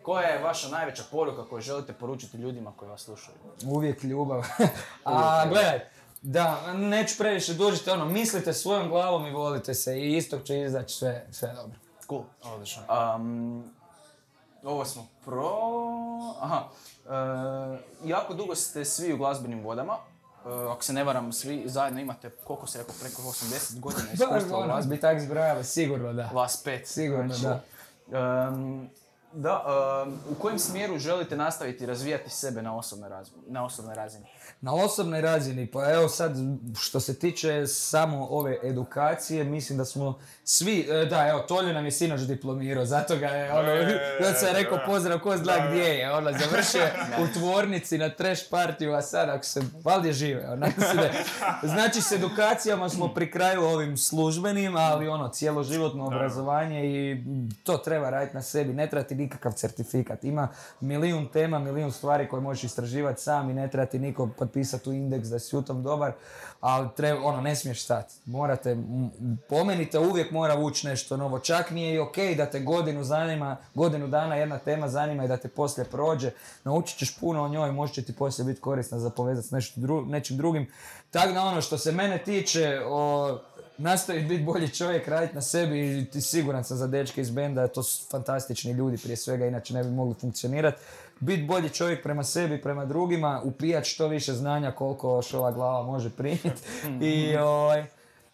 Koja 0.03 0.27
je 0.27 0.43
vaša 0.43 0.69
najveća 0.69 1.03
poruka 1.11 1.45
koju 1.49 1.61
želite 1.61 1.93
poručiti 1.93 2.37
ljudima 2.37 2.73
koji 2.77 2.89
vas 2.89 3.01
slušaju? 3.01 3.37
Uvijek 3.65 4.03
ljubav. 4.03 4.45
A 5.03 5.45
gledaj, 5.49 5.79
da, 6.21 6.73
neću 6.73 7.17
previše 7.17 7.53
dužiti, 7.53 7.89
ono, 7.89 8.05
mislite 8.05 8.53
svojom 8.53 8.89
glavom 8.89 9.25
i 9.27 9.31
volite 9.31 9.73
se 9.73 9.99
i 9.99 10.17
istog 10.17 10.43
će 10.43 10.61
izaći 10.61 10.95
sve, 10.95 11.27
sve 11.31 11.53
dobro. 11.53 11.79
Cool. 12.09 12.23
Odlično. 12.43 12.81
Um, 13.15 13.78
ovo 14.63 14.85
smo 14.85 15.07
pro... 15.25 15.49
Aha. 16.41 16.63
E, 17.05 17.09
jako 18.05 18.33
dugo 18.33 18.55
ste 18.55 18.85
svi 18.85 19.13
u 19.13 19.17
glazbenim 19.17 19.63
vodama. 19.63 19.93
E, 20.45 20.49
ako 20.71 20.83
se 20.83 20.93
ne 20.93 21.03
varam, 21.03 21.33
svi 21.33 21.63
zajedno 21.65 21.99
imate, 21.99 22.29
koliko 22.29 22.67
se 22.67 22.77
rekao, 22.77 22.95
preko 23.01 23.21
80 23.21 23.79
godina 23.79 24.03
Da, 24.17 24.25
iskustva 24.25 24.59
u 24.59 24.63
glazbi. 24.63 24.95
bi 24.95 25.01
tak 25.01 25.19
zbrajali, 25.21 25.63
sigurno 25.63 26.13
da. 26.13 26.29
Vas 26.33 26.63
pet. 26.63 26.87
Sigurno, 26.87 27.35
da. 27.37 27.61
da, 29.33 29.63
em, 30.05 30.19
u 30.31 30.35
kojem 30.41 30.59
smjeru 30.59 30.97
želite 30.97 31.37
nastaviti 31.37 31.85
razvijati 31.85 32.29
sebe 32.29 32.61
na 32.61 32.77
osobnoj 32.77 33.09
razini? 33.09 33.37
Na 33.47 33.65
osobnoj 33.65 33.95
razini? 33.95 34.25
Na 34.61 34.73
osobnoj 34.73 35.21
razini, 35.21 35.71
pa 35.71 35.91
evo 35.93 36.09
sad 36.09 36.35
što 36.79 36.99
se 36.99 37.19
tiče 37.19 37.67
samo 37.67 38.27
ove 38.29 38.59
edukacije, 38.63 39.43
mislim 39.43 39.77
da 39.77 39.85
smo 39.85 40.19
svi, 40.51 40.87
e, 40.89 41.05
da 41.05 41.27
evo 41.27 41.39
Tolju 41.39 41.73
nam 41.73 41.85
je 41.85 41.91
sinoć 41.91 42.21
diplomirao, 42.21 42.85
zato 42.85 43.17
ga 43.17 43.27
je 43.27 43.53
ono, 43.53 43.75
da 44.19 44.33
sam 44.39 44.55
rekao 44.55 44.77
da. 44.77 44.83
pozdrav 44.83 45.19
ko 45.19 45.37
zna 45.37 45.53
gdje 45.67 45.83
je, 45.83 46.11
ono 46.11 46.31
završio 46.31 46.81
je 46.81 46.93
u 47.23 47.33
tvornici 47.33 47.97
na 47.97 48.09
trash 48.09 48.41
partiju, 48.49 48.93
a 48.93 49.01
sad 49.01 49.29
ako 49.29 49.45
se, 49.45 49.61
valjda 49.83 50.11
žive, 50.11 50.49
ono, 50.49 50.67
znači 51.73 52.01
s 52.01 52.11
edukacijama 52.11 52.89
smo 52.89 53.07
pri 53.07 53.31
kraju 53.31 53.61
ovim 53.61 53.97
službenim, 53.97 54.75
ali 54.75 55.07
ono 55.07 55.29
cjeloživotno 55.29 56.05
obrazovanje 56.05 56.85
i 56.85 57.23
to 57.63 57.77
treba 57.77 58.09
raditi 58.09 58.35
na 58.35 58.41
sebi, 58.41 58.73
ne 58.73 58.89
treba 58.89 59.07
ti 59.07 59.15
nikakav 59.15 59.51
certifikat, 59.51 60.23
ima 60.23 60.47
milijun 60.79 61.27
tema, 61.33 61.59
milijun 61.59 61.91
stvari 61.91 62.27
koje 62.27 62.41
možeš 62.41 62.63
istraživati 62.63 63.21
sam 63.21 63.49
i 63.49 63.53
ne 63.53 63.67
treba 63.67 63.85
ti 63.85 63.99
niko 63.99 64.29
potpisati 64.37 64.89
u 64.89 64.93
indeks 64.93 65.27
da 65.27 65.39
si 65.39 65.57
u 65.57 65.61
tom 65.61 65.83
dobar, 65.83 66.11
ali 66.61 66.87
treba, 66.97 67.25
ono, 67.25 67.41
ne 67.41 67.55
smiješ 67.55 67.83
stati. 67.83 68.15
Morate, 68.25 68.71
m, 68.71 69.09
po 69.49 69.63
meni 69.63 69.89
te 69.89 69.99
uvijek 69.99 70.31
mora 70.31 70.53
vući 70.53 70.87
nešto 70.87 71.17
novo. 71.17 71.39
Čak 71.39 71.71
nije 71.71 71.93
i 71.93 71.99
okej 71.99 72.35
da 72.35 72.45
te 72.45 72.59
godinu 72.59 73.03
zanima, 73.03 73.57
godinu 73.73 74.07
dana 74.07 74.35
jedna 74.35 74.57
tema 74.57 74.89
zanima 74.89 75.25
i 75.25 75.27
da 75.27 75.37
te 75.37 75.47
poslije 75.47 75.85
prođe. 75.85 76.31
Naučit 76.63 76.97
ćeš 76.97 77.17
puno 77.19 77.43
o 77.43 77.47
njoj, 77.47 77.71
možda 77.71 77.93
će 77.93 78.01
ti 78.01 78.15
poslije 78.15 78.45
biti 78.45 78.61
korisna 78.61 78.99
za 78.99 79.09
povezati 79.09 79.47
s 79.47 79.51
nešto 79.51 79.81
dru- 79.81 80.09
nečim 80.09 80.37
drugim. 80.37 80.67
Tako 81.11 81.33
da 81.33 81.41
ono 81.41 81.61
što 81.61 81.77
se 81.77 81.91
mene 81.91 82.17
tiče, 82.17 82.79
o, 82.85 83.37
nastoji 83.77 84.23
biti 84.23 84.43
bolji 84.43 84.67
čovjek, 84.69 85.07
raditi 85.07 85.35
na 85.35 85.41
sebi 85.41 85.99
i 85.99 86.05
ti 86.05 86.21
siguran 86.21 86.63
sam 86.63 86.77
za 86.77 86.87
dečke 86.87 87.21
iz 87.21 87.31
benda, 87.31 87.67
to 87.67 87.83
su 87.83 88.05
fantastični 88.09 88.71
ljudi 88.71 88.97
prije 88.97 89.17
svega, 89.17 89.45
inače 89.45 89.73
ne 89.73 89.83
bi 89.83 89.89
mogli 89.89 90.15
funkcionirati. 90.21 90.81
Biti 91.19 91.43
bolji 91.43 91.69
čovjek 91.69 92.03
prema 92.03 92.23
sebi, 92.23 92.61
prema 92.61 92.85
drugima, 92.85 93.41
upijat 93.43 93.85
što 93.85 94.07
više 94.07 94.33
znanja 94.33 94.71
koliko 94.71 95.21
šova 95.21 95.51
glava 95.51 95.83
može 95.83 96.09
primiti 96.09 96.49
i, 97.01 97.37
ovaj, 97.37 97.85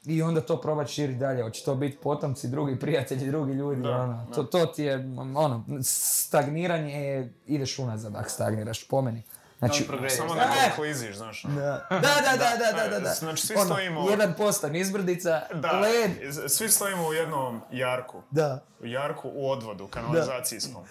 i 0.05 0.21
onda 0.21 0.41
to 0.41 0.61
probat 0.61 0.87
širiti 0.87 1.19
dalje. 1.19 1.43
Hoće 1.43 1.63
to 1.63 1.75
biti 1.75 1.97
potomci, 1.97 2.47
drugi 2.47 2.79
prijatelji, 2.79 3.27
drugi 3.27 3.53
ljudi. 3.53 3.87
ono. 3.87 4.25
To, 4.35 4.43
to 4.43 4.65
ti 4.65 4.83
je, 4.83 4.95
ono, 5.35 5.63
stagniranje 5.83 6.93
je, 6.95 7.33
ideš 7.47 7.79
unazad 7.79 8.15
ako 8.15 8.29
stagniraš, 8.29 8.83
po 8.83 9.01
meni. 9.01 9.21
Znači, 9.59 9.87
progres. 9.87 10.15
Samo 10.17 10.33
E! 10.33 10.37
da 10.69 10.75
kliziš, 10.75 11.15
znaš. 11.15 11.43
da, 11.43 11.51
da, 11.89 11.99
da, 11.99 12.37
da, 12.37 12.71
da, 12.73 12.89
da, 12.89 12.99
da. 12.99 13.09
Znači, 13.09 13.47
svi 13.47 13.55
Ono, 13.55 13.65
stojimo- 13.65 14.09
Jedan 14.09 14.33
postan 14.33 14.75
izbrdica, 14.75 15.41
Da, 15.53 15.71
led, 15.71 16.11
svi 16.47 16.69
stojimo 16.69 17.07
u 17.07 17.13
jednom 17.13 17.61
jarku. 17.71 18.21
da. 18.31 18.59
U 18.81 18.85
jarku 18.85 19.29
u 19.33 19.49
odvodu, 19.49 19.87
kanalizacijskom. 19.87 20.83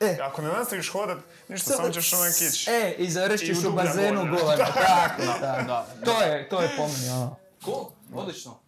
E. 0.00 0.18
Ako 0.22 0.42
ne 0.42 0.48
nastaviš 0.48 0.92
hodat, 0.92 1.18
ništa, 1.48 1.70
samo 1.70 1.90
ćeš 1.90 2.12
onak 2.12 2.34
ići. 2.40 2.70
E, 2.70 2.94
i 2.98 3.10
završit 3.10 3.48
I 3.48 3.54
ćeš 3.54 3.64
u 3.64 3.72
bazenu 3.72 4.20
gore. 4.20 4.56
Tako, 4.56 5.22
tako. 5.40 5.62
da. 5.66 5.86
To 6.04 6.22
je, 6.22 6.48
to 6.48 6.60
je 6.60 6.70
po 6.76 6.82
meni, 6.82 7.10
ono. 7.10 7.36
Cool, 7.64 7.86
odlično. 8.14 8.58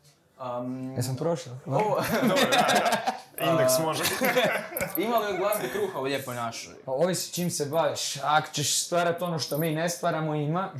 Um, 0.61 0.95
Jesam 0.97 1.17
prošao? 1.17 1.53
ovo, 1.67 2.03
Dobro, 2.29 2.45
da, 2.51 2.57
da. 2.57 2.97
Indeks 3.51 3.73
može. 3.83 4.03
ima 4.97 5.19
li 5.19 5.27
od 5.33 5.37
glazbe 5.39 5.69
kruha 5.69 5.99
u 5.99 6.03
lijepoj 6.03 6.35
našoj? 6.35 6.75
Pa 6.85 6.93
ovisi 6.93 7.35
čim 7.35 7.51
se 7.51 7.67
baviš. 7.67 8.17
Ako 8.17 8.49
ćeš 8.53 8.85
stvarati 8.85 9.25
ono 9.25 9.39
što 9.39 9.59
mi 9.59 9.75
ne 9.75 9.89
stvaramo, 9.89 10.35
ima. 10.35 10.71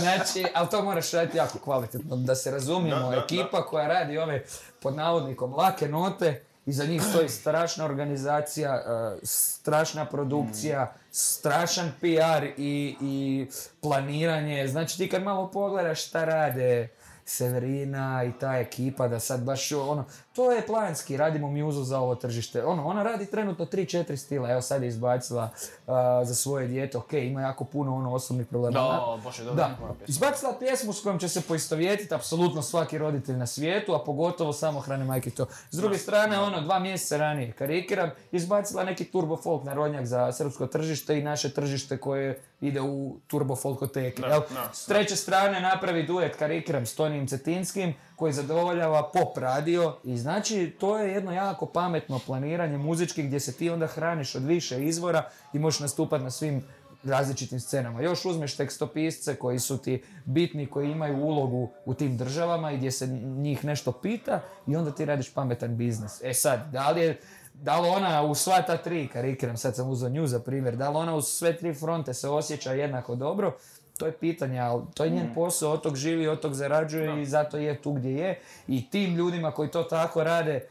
znači, 0.00 0.44
ali 0.54 0.68
to 0.68 0.82
moraš 0.82 1.10
raditi 1.10 1.36
jako 1.38 1.58
kvalitetno. 1.58 2.16
Da 2.16 2.34
se 2.34 2.50
razumijemo, 2.50 3.10
Da, 3.10 3.16
da, 3.16 3.22
ekipa 3.22 3.66
koja 3.66 3.86
radi 3.88 4.18
ove, 4.18 4.44
pod 4.82 4.96
navodnikom, 4.96 5.54
lake 5.54 5.88
note, 5.88 6.44
iza 6.66 6.84
njih 6.84 7.02
stoji 7.02 7.28
strašna 7.28 7.84
organizacija, 7.84 8.74
e, 8.74 9.18
strašna 9.22 10.04
produkcija, 10.04 10.94
strašan 11.10 11.92
PR 12.00 12.44
i, 12.56 12.96
i 13.00 13.46
planiranje. 13.80 14.68
Znači 14.68 14.98
ti 14.98 15.08
kad 15.08 15.22
malo 15.22 15.50
pogledaš 15.50 16.06
šta 16.06 16.24
rade 16.24 16.88
Severina 17.24 18.24
i 18.24 18.32
ta 18.40 18.58
ekipa, 18.58 19.08
da 19.08 19.20
sad 19.20 19.42
baš 19.42 19.72
ono, 19.72 20.04
to 20.32 20.52
je 20.52 20.66
planski, 20.66 21.16
radimo 21.16 21.50
mjuzu 21.50 21.82
za 21.82 22.00
ovo 22.00 22.14
tržište. 22.14 22.64
Ono, 22.64 22.86
ona 22.86 23.02
radi 23.02 23.26
trenutno 23.26 23.66
3-4 23.66 24.16
stila, 24.16 24.50
evo 24.50 24.62
sad 24.62 24.82
je 24.82 24.88
izbacila 24.88 25.50
a, 25.86 26.24
za 26.24 26.34
svoje 26.34 26.66
dijete, 26.66 26.98
ok, 26.98 27.12
ima 27.12 27.40
jako 27.40 27.64
puno 27.64 27.96
ono 27.96 28.14
osobnih 28.14 28.46
problema. 28.46 28.80
Da, 28.80 29.18
bože, 29.24 29.44
dobro, 29.44 29.56
Da, 29.56 29.76
izbacila 30.06 30.58
pjesmu 30.58 30.92
s 30.92 31.02
kojom 31.02 31.18
će 31.18 31.28
se 31.28 31.40
poistovjetiti 31.40 32.14
apsolutno 32.14 32.62
svaki 32.62 32.98
roditelj 32.98 33.36
na 33.36 33.46
svijetu, 33.46 33.94
a 33.94 34.04
pogotovo 34.04 34.52
samohrane 34.52 35.04
majke 35.04 35.30
to. 35.30 35.46
S 35.70 35.76
druge 35.76 35.98
strane, 35.98 36.38
ono, 36.38 36.60
dva 36.60 36.78
mjeseca 36.78 37.16
ranije, 37.16 37.52
karikiram, 37.52 38.10
izbacila 38.32 38.84
neki 38.84 39.04
turbo 39.04 39.36
folk 39.36 39.64
narodnjak 39.64 40.06
za 40.06 40.32
srpsko 40.32 40.66
tržište 40.66 41.18
i 41.18 41.22
naše 41.22 41.54
tržište 41.54 41.98
koje 41.98 42.42
ide 42.60 42.80
u 42.80 43.16
turbo 43.26 43.56
folkoteke. 43.56 44.22
Da, 44.22 44.28
da, 44.28 44.70
S 44.72 44.86
treće 44.86 45.16
strane 45.16 45.60
napravi 45.60 46.06
duet 46.06 46.36
karikiram 46.36 46.86
s 46.86 46.94
Tonijim 46.94 47.26
Cetinskim 47.26 47.94
koji 48.22 48.32
zadovoljava 48.32 49.10
pop 49.12 49.38
radio 49.38 49.96
i 50.04 50.16
znači 50.16 50.72
to 50.80 50.98
je 50.98 51.12
jedno 51.12 51.32
jako 51.32 51.66
pametno 51.66 52.20
planiranje 52.26 52.78
muzički 52.78 53.22
gdje 53.22 53.40
se 53.40 53.52
ti 53.52 53.70
onda 53.70 53.86
hraniš 53.86 54.34
od 54.34 54.44
više 54.44 54.84
izvora 54.84 55.30
i 55.52 55.58
možeš 55.58 55.80
nastupati 55.80 56.24
na 56.24 56.30
svim 56.30 56.64
različitim 57.04 57.60
scenama. 57.60 58.02
Još 58.02 58.24
uzmeš 58.24 58.56
tekstopisce 58.56 59.34
koji 59.34 59.58
su 59.58 59.78
ti 59.78 60.02
bitni, 60.24 60.66
koji 60.66 60.90
imaju 60.90 61.16
ulogu 61.16 61.70
u 61.84 61.94
tim 61.94 62.16
državama 62.16 62.72
i 62.72 62.76
gdje 62.76 62.90
se 62.90 63.06
njih 63.36 63.64
nešto 63.64 63.92
pita 63.92 64.40
i 64.66 64.76
onda 64.76 64.90
ti 64.90 65.04
radiš 65.04 65.34
pametan 65.34 65.76
biznis. 65.76 66.20
E 66.22 66.34
sad, 66.34 66.72
da 66.72 66.90
li 66.90 67.00
je 67.00 67.20
da 67.54 67.80
li 67.80 67.88
ona 67.88 68.22
u 68.22 68.34
sva 68.34 68.62
ta 68.62 68.76
tri, 68.76 69.08
karikiram, 69.08 69.56
sad 69.56 69.76
sam 69.76 69.90
uzeo 69.90 70.08
nju 70.08 70.26
za 70.26 70.40
primjer, 70.40 70.76
da 70.76 70.90
li 70.90 70.96
ona 70.96 71.14
u 71.14 71.22
sve 71.22 71.56
tri 71.56 71.74
fronte 71.74 72.14
se 72.14 72.28
osjeća 72.28 72.72
jednako 72.72 73.14
dobro, 73.14 73.56
to 74.02 74.06
je 74.06 74.12
pitanje, 74.12 74.60
ali 74.60 74.82
to 74.94 75.04
je 75.04 75.10
njen 75.10 75.34
posao, 75.34 75.72
od 75.72 75.82
tog 75.82 75.96
živi, 75.96 76.28
od 76.28 76.40
tog 76.40 76.54
zarađuje 76.54 77.22
i 77.22 77.26
zato 77.26 77.56
je 77.56 77.82
tu 77.82 77.92
gdje 77.92 78.10
je. 78.10 78.40
I 78.68 78.90
tim 78.90 79.14
ljudima 79.14 79.50
koji 79.50 79.70
to 79.70 79.82
tako 79.82 80.24
rade, 80.24 80.66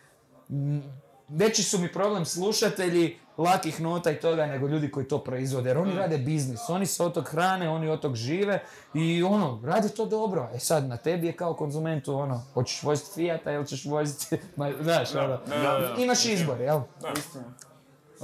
veći 1.28 1.64
su 1.64 1.80
mi 1.80 1.94
problem 1.94 2.26
slušatelji 2.26 3.18
lakih 3.38 3.82
nota 3.82 4.12
i 4.12 4.20
toga 4.20 4.45
nego 4.45 4.68
ljudi 4.68 4.91
koji 4.91 5.08
to 5.08 5.24
proizvode. 5.24 5.70
Jer 5.70 5.78
oni 5.78 5.95
rade 5.95 6.18
biznis, 6.18 6.70
oni 6.70 6.86
se 6.86 7.03
od 7.03 7.14
tog 7.14 7.28
hrane, 7.28 7.70
oni 7.70 7.90
od 7.90 8.02
tog 8.02 8.16
žive 8.16 8.64
i 8.94 9.24
ono, 9.24 9.62
radi 9.66 9.90
to 9.90 10.06
dobro. 10.06 10.49
E 10.56 10.60
sad, 10.60 10.88
na 10.88 10.98
tebi 10.98 11.28
je 11.28 11.34
kao 11.34 11.53
konzumentu 11.53 12.16
ono, 12.16 12.44
hoćeš 12.53 12.84
voziti 12.84 13.12
Fijata 13.14 13.52
ili 13.52 13.68
ćeš 13.68 13.86
voziti, 13.86 14.38
ma, 14.58 14.72
znaš, 14.82 15.16
ono, 15.16 15.28
da, 15.28 15.58
da, 15.58 15.80
da. 15.80 15.95
imaš 15.98 16.26
izbor, 16.26 16.62
jel? 16.62 16.80
Da. 17.02 17.14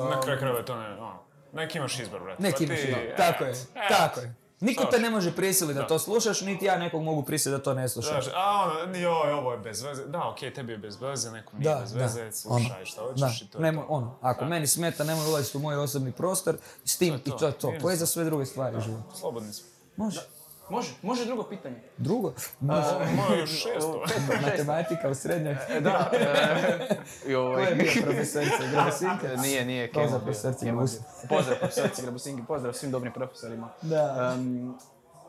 Na 0.10 0.22
kraju 0.22 0.40
krajeva 0.40 0.64
to 0.64 0.76
ne, 0.76 0.94
ono, 0.94 1.20
neki 1.54 1.78
imaš 1.78 2.00
izbor, 2.00 2.24
brate. 2.24 2.44
Neki 2.44 2.68
Pa 2.68 2.74
imaš 2.74 2.84
izbor, 2.84 3.02
tako 3.18 3.44
je, 3.44 3.54
tako 3.90 4.20
je. 4.20 4.47
Niko 4.60 4.86
te 4.86 5.00
ne 5.00 5.10
može 5.10 5.32
prisiliti 5.32 5.74
da 5.74 5.88
to 5.88 6.00
slušaš, 6.00 6.42
niti 6.42 6.66
ja 6.66 6.78
nekog 6.78 7.04
mogu 7.04 7.24
prisiliti 7.24 7.60
da 7.60 7.64
to 7.64 7.74
ne 7.74 7.90
slušaš. 7.90 8.26
A 8.28 8.64
ono, 8.84 8.98
joj, 8.98 9.32
ovo 9.32 9.52
je 9.52 9.58
bez 9.58 9.82
veze. 9.82 10.06
Da, 10.06 10.30
okej, 10.30 10.54
tebi 10.54 10.72
je 10.72 10.78
bez 10.78 11.02
veze, 11.02 11.32
nekom 11.32 11.60
nije 11.60 11.70
Da, 11.70 11.80
bez 11.80 11.92
da. 11.92 12.00
veze, 12.00 12.32
slušaj 12.32 12.86
šta 12.86 13.02
hoćeš 13.02 13.42
i 13.42 13.48
to 13.48 13.66
je 13.66 13.74
to. 13.74 13.86
ono, 13.90 14.18
ako 14.22 14.46
meni 14.46 14.68
smeta, 14.68 15.04
nemoj 15.04 15.28
ulaziti 15.28 15.58
u 15.58 15.62
moj 15.62 15.76
osobni 15.76 16.12
prostor, 16.12 16.58
s 16.86 16.98
tim 16.98 17.14
To 17.14 17.22
i 17.26 17.40
to 17.40 17.46
je 17.48 17.52
to. 17.52 17.72
to. 17.72 17.74
Koje 17.82 17.96
za 17.96 18.06
sve 18.06 18.24
druge 18.24 18.46
stvari 18.46 18.78
u 18.78 18.82
životu? 18.82 19.18
Slobodni 19.18 19.54
smo. 19.54 19.68
Može. 19.96 20.22
Može, 20.69 20.94
može 21.02 21.26
drugo 21.26 21.44
pitanje. 21.44 21.76
Drugo? 21.98 22.34
Može. 22.60 22.88
Moje 23.15 23.48
šesto. 23.48 24.03
Matematika 24.41 25.10
u 25.10 25.14
srednjoj. 25.15 25.56
Da, 25.81 26.11
e, 26.14 26.95
i 27.27 27.34
Ko 27.34 27.39
ovaj... 27.39 27.69
je 27.69 27.76
bio 27.76 27.91
profesorica? 28.03 28.57
Grabasinka? 28.72 29.27
Nije, 29.44 29.65
nije, 29.65 29.91
Pozdrav 29.91 30.22
profesorici 30.22 30.65
Grabusin. 30.65 30.99
bio. 31.03 31.27
Pozdrav 31.30 31.57
profesorici 31.57 32.02
Grabusinki, 32.02 32.44
pozdrav 32.48 32.73
svim 32.73 32.91
dobrim 32.91 33.14
profesorima. 33.14 33.69
Da. 33.81 34.34
Em, 34.35 34.73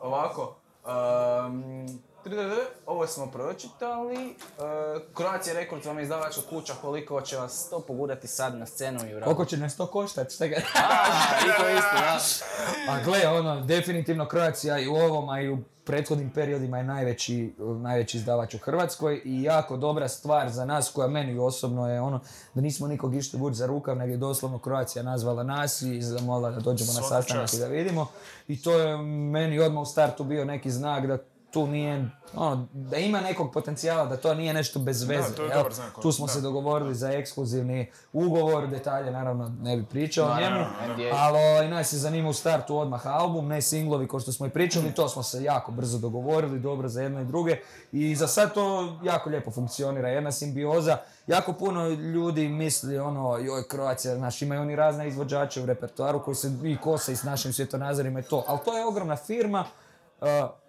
ovako, 0.01 0.55
um, 0.85 1.99
ovo 2.85 3.07
smo 3.07 3.31
pročitali. 3.31 4.15
E, 4.15 4.33
Croatia 5.17 5.53
Records 5.53 5.85
vam 5.85 5.97
je 5.97 6.03
izdavačka 6.03 6.41
kuća, 6.49 6.73
koliko 6.81 7.21
će 7.21 7.37
vas 7.37 7.69
to 7.69 7.79
pogurati 7.79 8.27
sad 8.27 8.55
na 8.57 8.65
scenu 8.65 8.99
i 9.09 9.15
u? 9.15 9.21
Koliko 9.23 9.45
će 9.45 9.57
nas 9.57 9.77
to 9.77 9.85
koštati? 9.85 10.33
Šta 10.35 10.47
ga... 10.47 10.55
A, 10.55 10.59
i 11.45 11.61
to 11.61 11.69
isto, 11.69 11.95
da. 11.95 12.19
A 12.91 13.03
gle, 13.03 13.27
ono, 13.27 13.61
definitivno 13.61 14.27
Croatia 14.31 14.79
i 14.79 14.87
u 14.87 14.95
ovom, 14.95 15.29
a 15.29 15.41
i 15.41 15.49
u 15.49 15.57
prethodnim 15.89 16.29
periodima 16.29 16.77
je 16.77 16.83
najveći, 16.83 17.53
najveći 17.81 18.17
izdavač 18.17 18.53
u 18.53 18.57
Hrvatskoj 18.57 19.21
i 19.25 19.43
jako 19.43 19.77
dobra 19.77 20.07
stvar 20.07 20.49
za 20.49 20.65
nas 20.65 20.91
koja 20.91 21.07
meni 21.07 21.39
osobno 21.39 21.89
je 21.89 22.01
ono 22.01 22.19
da 22.53 22.61
nismo 22.61 22.87
nikog 22.87 23.15
išli 23.15 23.39
vući 23.39 23.55
za 23.55 23.65
rukav, 23.65 23.97
nego 23.97 24.11
je 24.11 24.17
doslovno 24.17 24.59
Croatia 24.63 25.03
nazvala 25.03 25.43
nas 25.43 25.81
i 25.81 26.01
zamolila 26.01 26.51
da 26.51 26.59
dođemo 26.59 26.93
na 26.93 26.99
Svaka 26.99 27.15
sastanak 27.15 27.43
čast. 27.43 27.53
i 27.53 27.59
da 27.59 27.67
vidimo. 27.67 28.07
I 28.47 28.61
to 28.61 28.79
je 28.79 28.97
meni 29.31 29.59
odmah 29.59 29.81
u 29.81 29.85
startu 29.85 30.23
bio 30.23 30.45
neki 30.45 30.71
znak 30.71 31.07
da 31.07 31.17
tu 31.51 31.67
nije, 31.67 32.09
ono, 32.35 32.67
da 32.73 32.97
ima 32.97 33.21
nekog 33.21 33.51
potencijala, 33.53 34.05
da 34.05 34.17
to 34.17 34.33
nije 34.33 34.53
nešto 34.53 34.79
bez 34.79 35.03
veze. 35.03 35.35
to 35.35 35.43
je 35.43 35.53
dobar 35.55 35.73
znak, 35.73 35.93
Tu 36.01 36.11
smo 36.11 36.25
da. 36.25 36.33
se 36.33 36.41
dogovorili 36.41 36.95
za 36.95 37.11
ekskluzivni 37.11 37.91
ugovor, 38.13 38.67
detalje 38.67 39.11
naravno 39.11 39.55
ne 39.61 39.77
bi 39.77 39.85
pričao 39.85 40.31
o 40.31 40.39
njemu, 40.39 40.65
ali 41.13 41.37
ovaj, 41.37 41.69
nas 41.69 41.93
je 41.93 41.97
zanimao 41.97 42.29
u 42.29 42.33
startu 42.33 42.77
odmah 42.77 43.07
album, 43.07 43.47
ne 43.47 43.61
singlovi 43.61 44.07
kao 44.07 44.19
što 44.19 44.31
smo 44.31 44.45
i 44.45 44.49
pričali, 44.49 44.93
to 44.93 45.09
smo 45.09 45.23
se 45.23 45.43
jako 45.43 45.71
brzo 45.71 45.97
dogovorili, 45.97 46.59
dobro 46.59 46.87
za 46.87 47.01
jedno 47.01 47.21
i 47.21 47.25
druge 47.25 47.57
i 47.91 48.15
za 48.15 48.27
sad 48.27 48.53
to 48.53 48.97
jako 49.03 49.29
lijepo 49.29 49.51
funkcionira, 49.51 50.09
jedna 50.09 50.31
simbioza, 50.31 50.97
jako 51.27 51.53
puno 51.53 51.87
ljudi 51.87 52.47
misli 52.47 52.99
ono, 52.99 53.37
joj 53.37 53.63
Croatia, 53.71 54.15
znaš, 54.15 54.41
imaju 54.41 54.61
oni 54.61 54.75
razne 54.75 55.07
izvođače 55.07 55.61
u 55.61 55.65
repertoaru 55.65 56.23
koji 56.23 56.35
se 56.35 56.51
i 56.63 56.77
kose 56.77 57.13
i 57.13 57.15
s 57.15 57.23
našim 57.23 57.53
svjetonazorima 57.53 58.19
i 58.19 58.23
to, 58.23 58.43
ali 58.47 58.59
to 58.65 58.77
je 58.77 58.85
ogromna 58.85 59.15
firma, 59.15 59.65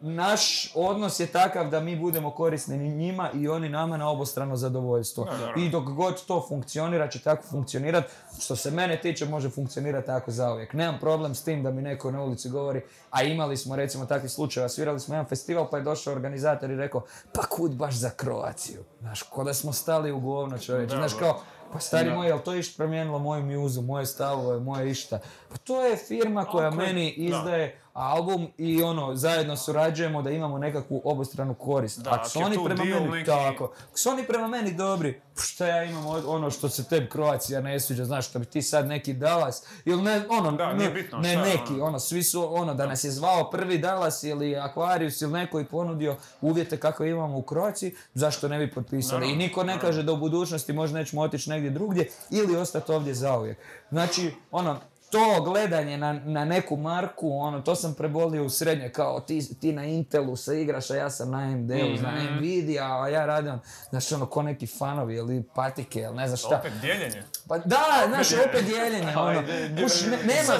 naš 0.00 0.72
odnos 0.74 1.20
je 1.20 1.26
takav 1.26 1.70
da 1.70 1.80
mi 1.80 1.96
budemo 1.96 2.30
korisni 2.30 2.78
ni 2.78 2.90
njima 2.90 3.30
i 3.34 3.48
oni 3.48 3.68
nama 3.68 3.96
na 3.96 4.10
obostrano 4.10 4.56
zadovoljstvo. 4.56 5.28
I 5.56 5.70
dok 5.70 5.84
god 5.84 6.24
to 6.26 6.44
funkcionira 6.48 7.08
će 7.08 7.18
tako 7.18 7.42
funkcionirati. 7.50 8.12
Što 8.40 8.56
se 8.56 8.70
mene 8.70 9.00
tiče 9.00 9.26
može 9.26 9.50
funkcionirati 9.50 10.06
tako 10.06 10.30
zauvijek. 10.30 10.72
Nemam 10.72 11.00
problem 11.00 11.34
s 11.34 11.44
tim 11.44 11.62
da 11.62 11.70
mi 11.70 11.82
neko 11.82 12.10
na 12.10 12.22
ulici 12.22 12.48
govori, 12.48 12.82
a 13.10 13.22
imali 13.22 13.56
smo 13.56 13.76
recimo 13.76 14.06
takvih 14.06 14.30
slučajeva, 14.30 14.68
svirali 14.68 15.00
smo 15.00 15.14
jedan 15.14 15.28
festival 15.28 15.70
pa 15.70 15.76
je 15.76 15.82
došao 15.82 16.14
organizator 16.14 16.70
i 16.70 16.76
rekao 16.76 17.02
pa 17.34 17.42
kud 17.42 17.74
baš 17.74 17.94
za 17.94 18.10
Kroaciju. 18.10 18.84
Znaš, 19.00 19.22
ko 19.22 19.44
da 19.44 19.54
smo 19.54 19.72
stali 19.72 20.12
u 20.12 20.20
govno 20.20 20.58
čovječe. 20.58 20.96
Znaš 20.96 21.14
kao, 21.14 21.40
pa 21.72 21.80
stari 21.80 22.10
moj, 22.10 22.26
jel 22.26 22.38
to 22.38 22.54
išta 22.54 22.76
promijenilo 22.76 23.18
moju 23.18 23.42
mjuzu, 23.42 23.82
moje 23.82 24.06
stavove, 24.06 24.60
moje 24.60 24.90
išta? 24.90 25.18
Pa 25.48 25.56
to 25.56 25.84
je 25.84 25.96
firma 25.96 26.44
koja 26.44 26.70
meni 26.70 27.10
izdaje 27.10 27.80
album 28.02 28.48
i 28.58 28.82
ono, 28.82 29.14
zajedno 29.14 29.56
surađujemo 29.56 30.22
da 30.22 30.30
imamo 30.30 30.58
nekakvu 30.58 31.02
obostranu 31.04 31.54
korist. 31.54 31.98
Da, 31.98 32.10
ako 32.10 32.28
su 32.28 32.38
ako 32.38 32.46
oni 32.46 32.56
prema 32.66 32.84
meni 32.84 33.08
neki- 33.08 33.26
tako, 33.26 33.64
ako 33.64 33.98
su 33.98 34.08
oni 34.10 34.24
prema 34.24 34.48
meni 34.48 34.72
dobri, 34.72 35.20
šta 35.38 35.66
ja 35.66 35.84
imam 35.84 36.06
od- 36.06 36.24
ono 36.26 36.50
što 36.50 36.68
se 36.68 36.84
tebi 36.84 37.08
Kroacija 37.08 37.60
ne 37.60 37.80
sviđa, 37.80 38.04
znaš, 38.04 38.28
što 38.28 38.38
bi 38.38 38.44
ti 38.44 38.62
sad 38.62 38.86
neki 38.86 39.12
Dallas, 39.12 39.62
ili 39.84 40.02
ne, 40.02 40.22
ono, 40.30 40.52
Da, 40.52 40.72
ne, 40.72 40.90
bitno 40.90 41.18
ne 41.18 41.32
šta 41.32 41.42
neki, 41.42 41.72
ono. 41.72 41.84
ono, 41.84 41.98
svi 41.98 42.22
su, 42.22 42.54
ono, 42.54 42.74
da 42.74 42.86
nas 42.86 43.04
je 43.04 43.10
zvao 43.10 43.50
prvi 43.50 43.78
Dallas 43.78 44.22
ili 44.22 44.50
Aquarius 44.50 44.90
ili 45.22 45.32
neko 45.32 45.60
i 45.60 45.66
ponudio 45.66 46.16
uvjete 46.40 46.76
kako 46.76 47.04
imamo 47.04 47.38
u 47.38 47.42
Kroaciji, 47.42 47.94
zašto 48.14 48.48
ne 48.48 48.58
bi 48.58 48.70
potpisali? 48.70 49.00
I 49.16 49.26
Naravno, 49.26 49.36
niko 49.38 49.64
ne 49.64 49.80
kaže 49.80 50.02
da 50.02 50.12
u 50.12 50.16
budućnosti 50.18 50.72
možda 50.72 50.98
nećemo 50.98 51.22
otići 51.22 51.50
negdje 51.50 51.70
drugdje 51.70 52.08
ili 52.30 52.56
ostati 52.56 52.92
ovdje 52.92 53.14
zauvijek. 53.14 53.58
Znači, 53.90 54.32
ono, 54.50 54.76
to 55.10 55.42
gledanje 55.44 55.98
na, 55.98 56.12
na 56.12 56.44
neku 56.44 56.76
marku, 56.76 57.32
ono, 57.32 57.60
to 57.60 57.74
sam 57.74 57.94
prebolio 57.94 58.44
u 58.44 58.50
srednje, 58.50 58.88
kao 58.88 59.20
ti, 59.20 59.60
ti 59.60 59.72
na 59.72 59.84
Intelu 59.84 60.36
se 60.36 60.62
igraš, 60.62 60.90
a 60.90 60.94
ja 60.94 61.10
sam 61.10 61.30
na 61.30 61.38
AMD-u, 61.38 62.02
na 62.02 62.36
Nvidia, 62.36 63.02
a 63.02 63.08
ja 63.08 63.26
radim, 63.26 63.58
znaš, 63.90 64.12
ono, 64.12 64.26
ko 64.26 64.42
neki 64.42 64.66
fanovi 64.66 65.14
ili 65.14 65.42
patike, 65.54 66.00
ili 66.00 66.14
ne 66.14 66.26
znam 66.26 66.36
šta. 66.36 66.56
Opet 66.58 66.72
dijeljenje. 66.80 67.22
Pa 67.48 67.58
da, 67.58 68.04
znaš, 68.08 68.32
opet 68.32 68.64
dijeljenje, 68.64 69.16
ono, 69.26 69.42
kuš, 69.82 70.00
ne- 70.02 70.34
nema, 70.34 70.52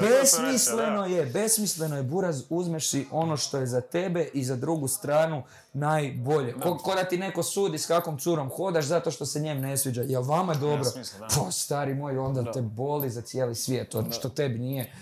besmisleno 0.00 1.06
je, 1.06 1.26
besmisleno 1.26 1.96
je, 1.96 2.02
buraz, 2.02 2.42
uzmeš 2.50 2.90
si 2.90 3.06
ono 3.10 3.36
što 3.36 3.58
je 3.58 3.66
za 3.66 3.80
tebe 3.80 4.28
i 4.34 4.44
za 4.44 4.56
drugu 4.56 4.88
stranu 4.88 5.42
najbolje. 5.74 6.52
Ko, 6.52 6.78
ko 6.78 6.94
da 6.94 7.04
ti 7.04 7.18
neko 7.18 7.42
sudi 7.42 7.78
s 7.78 7.86
kakvom 7.86 8.18
curom 8.18 8.50
hodaš 8.50 8.84
zato 8.84 9.10
što 9.10 9.26
se 9.26 9.40
njem 9.40 9.60
ne 9.60 9.76
sviđa, 9.76 10.02
jel 10.02 10.22
vama 10.22 10.54
dobro? 10.54 10.84
smisla, 10.84 11.18
da. 11.18 11.26
Pa, 11.36 11.50
stari 11.50 11.94
moj, 11.94 12.18
onda 12.18 12.52
te 12.52 12.60
boli 12.62 13.10
za 13.10 13.20
cijeli 13.22 13.54
svijet, 13.54 13.94
ono 13.94 14.12
što 14.12 14.28
tebi 14.28 14.58
nije. 14.58 14.92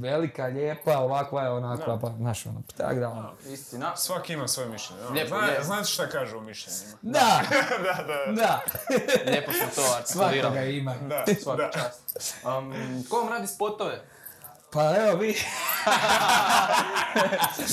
Velika, 0.00 0.44
lijepa, 0.44 0.98
ovakva 0.98 1.42
je, 1.42 1.50
onakva, 1.50 1.98
pa, 1.98 2.12
znaš, 2.16 2.46
ono, 2.46 2.62
tak 2.76 2.98
da, 2.98 3.08
ono. 3.08 3.30
Istina. 3.46 3.96
Svaki 3.96 4.32
ima 4.32 4.48
svoje 4.48 4.68
mišljenje. 4.68 5.02
ono. 5.02 5.10
Lijepo, 5.10 5.28
Zna- 5.28 5.46
lijepo. 5.46 5.64
Znate 5.64 5.84
šta 5.84 6.08
kažu 6.08 6.36
o 6.36 6.40
mišljenjima? 6.40 6.96
Da, 7.02 7.40
da, 7.78 8.04
da, 8.04 8.32
da, 8.32 8.60
Lijepo 9.26 9.52
smo 9.52 9.66
to 9.74 9.94
artikulirali. 9.96 10.42
svakoga 10.42 10.62
ima. 10.62 10.94
da. 11.08 11.24
Svaka 11.42 11.62
da. 11.62 11.70
čast. 11.72 12.34
Um, 12.58 12.74
ko 13.10 13.16
vam 13.16 13.28
radi 13.28 13.46
spotove? 13.46 14.02
Pa 14.74 14.96
evo 14.96 15.16
vi, 15.16 15.36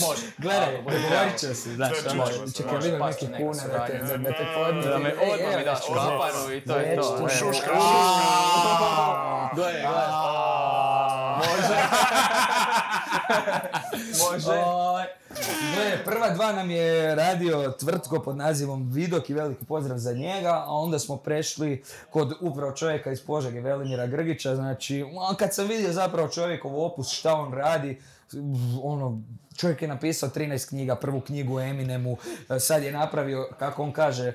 Može. 0.01 0.21
gledaj, 0.37 0.81
govorit 0.83 1.39
će 1.39 1.55
si, 1.55 1.75
znaš, 1.75 1.91
Da, 2.03 2.11
ono, 2.11 2.25
se, 2.47 2.53
čekaj, 2.53 2.73
može, 2.73 2.85
vidim 2.85 2.99
pa 2.99 3.07
neke 3.07 3.25
kune 3.27 3.63
da 3.67 3.85
te, 3.85 3.99
suradnja. 3.99 4.17
da, 4.17 4.33
te 4.91 4.97
me 4.97 5.13
odmah 5.23 5.57
mi 5.57 5.65
daš 5.65 5.79
kaparu 5.87 6.51
i 6.53 6.61
to 6.61 6.77
je 6.77 6.95
to. 6.95 7.17
Evo. 7.17 7.29
Šuška, 7.29 7.71
Gledaj, 9.55 9.81
gledaj. 9.81 10.07
Može. 11.37 11.75
Može. 14.31 14.61
Gle, 15.75 16.03
prva 16.05 16.29
dva 16.29 16.51
nam 16.51 16.69
je 16.71 17.15
radio 17.15 17.73
tvrtko 17.79 18.19
pod 18.19 18.37
nazivom 18.37 18.89
Vidok 18.91 19.29
i 19.29 19.33
veliki 19.33 19.65
pozdrav 19.65 19.97
za 19.97 20.13
njega, 20.13 20.63
a 20.67 20.71
onda 20.73 20.99
smo 20.99 21.17
prešli 21.17 21.83
kod 22.09 22.33
upravo 22.41 22.71
čovjeka 22.71 23.11
iz 23.11 23.21
Požege, 23.21 23.61
Velimira 23.61 24.07
Grgića, 24.07 24.55
znači, 24.55 25.05
kad 25.37 25.53
sam 25.53 25.67
vidio 25.67 25.93
zapravo 25.93 26.27
čovjekov 26.27 26.85
opus, 26.85 27.09
šta 27.09 27.33
on 27.33 27.53
radi, 27.53 28.01
ono, 28.83 29.21
čovjek 29.57 29.81
je 29.81 29.87
napisao 29.87 30.29
13 30.29 30.69
knjiga, 30.69 30.95
prvu 30.95 31.21
knjigu 31.21 31.59
Eminemu, 31.59 32.17
e, 32.49 32.59
sad 32.59 32.83
je 32.83 32.91
napravio, 32.91 33.49
kako 33.59 33.83
on 33.83 33.91
kaže, 33.91 34.27
e, 34.27 34.33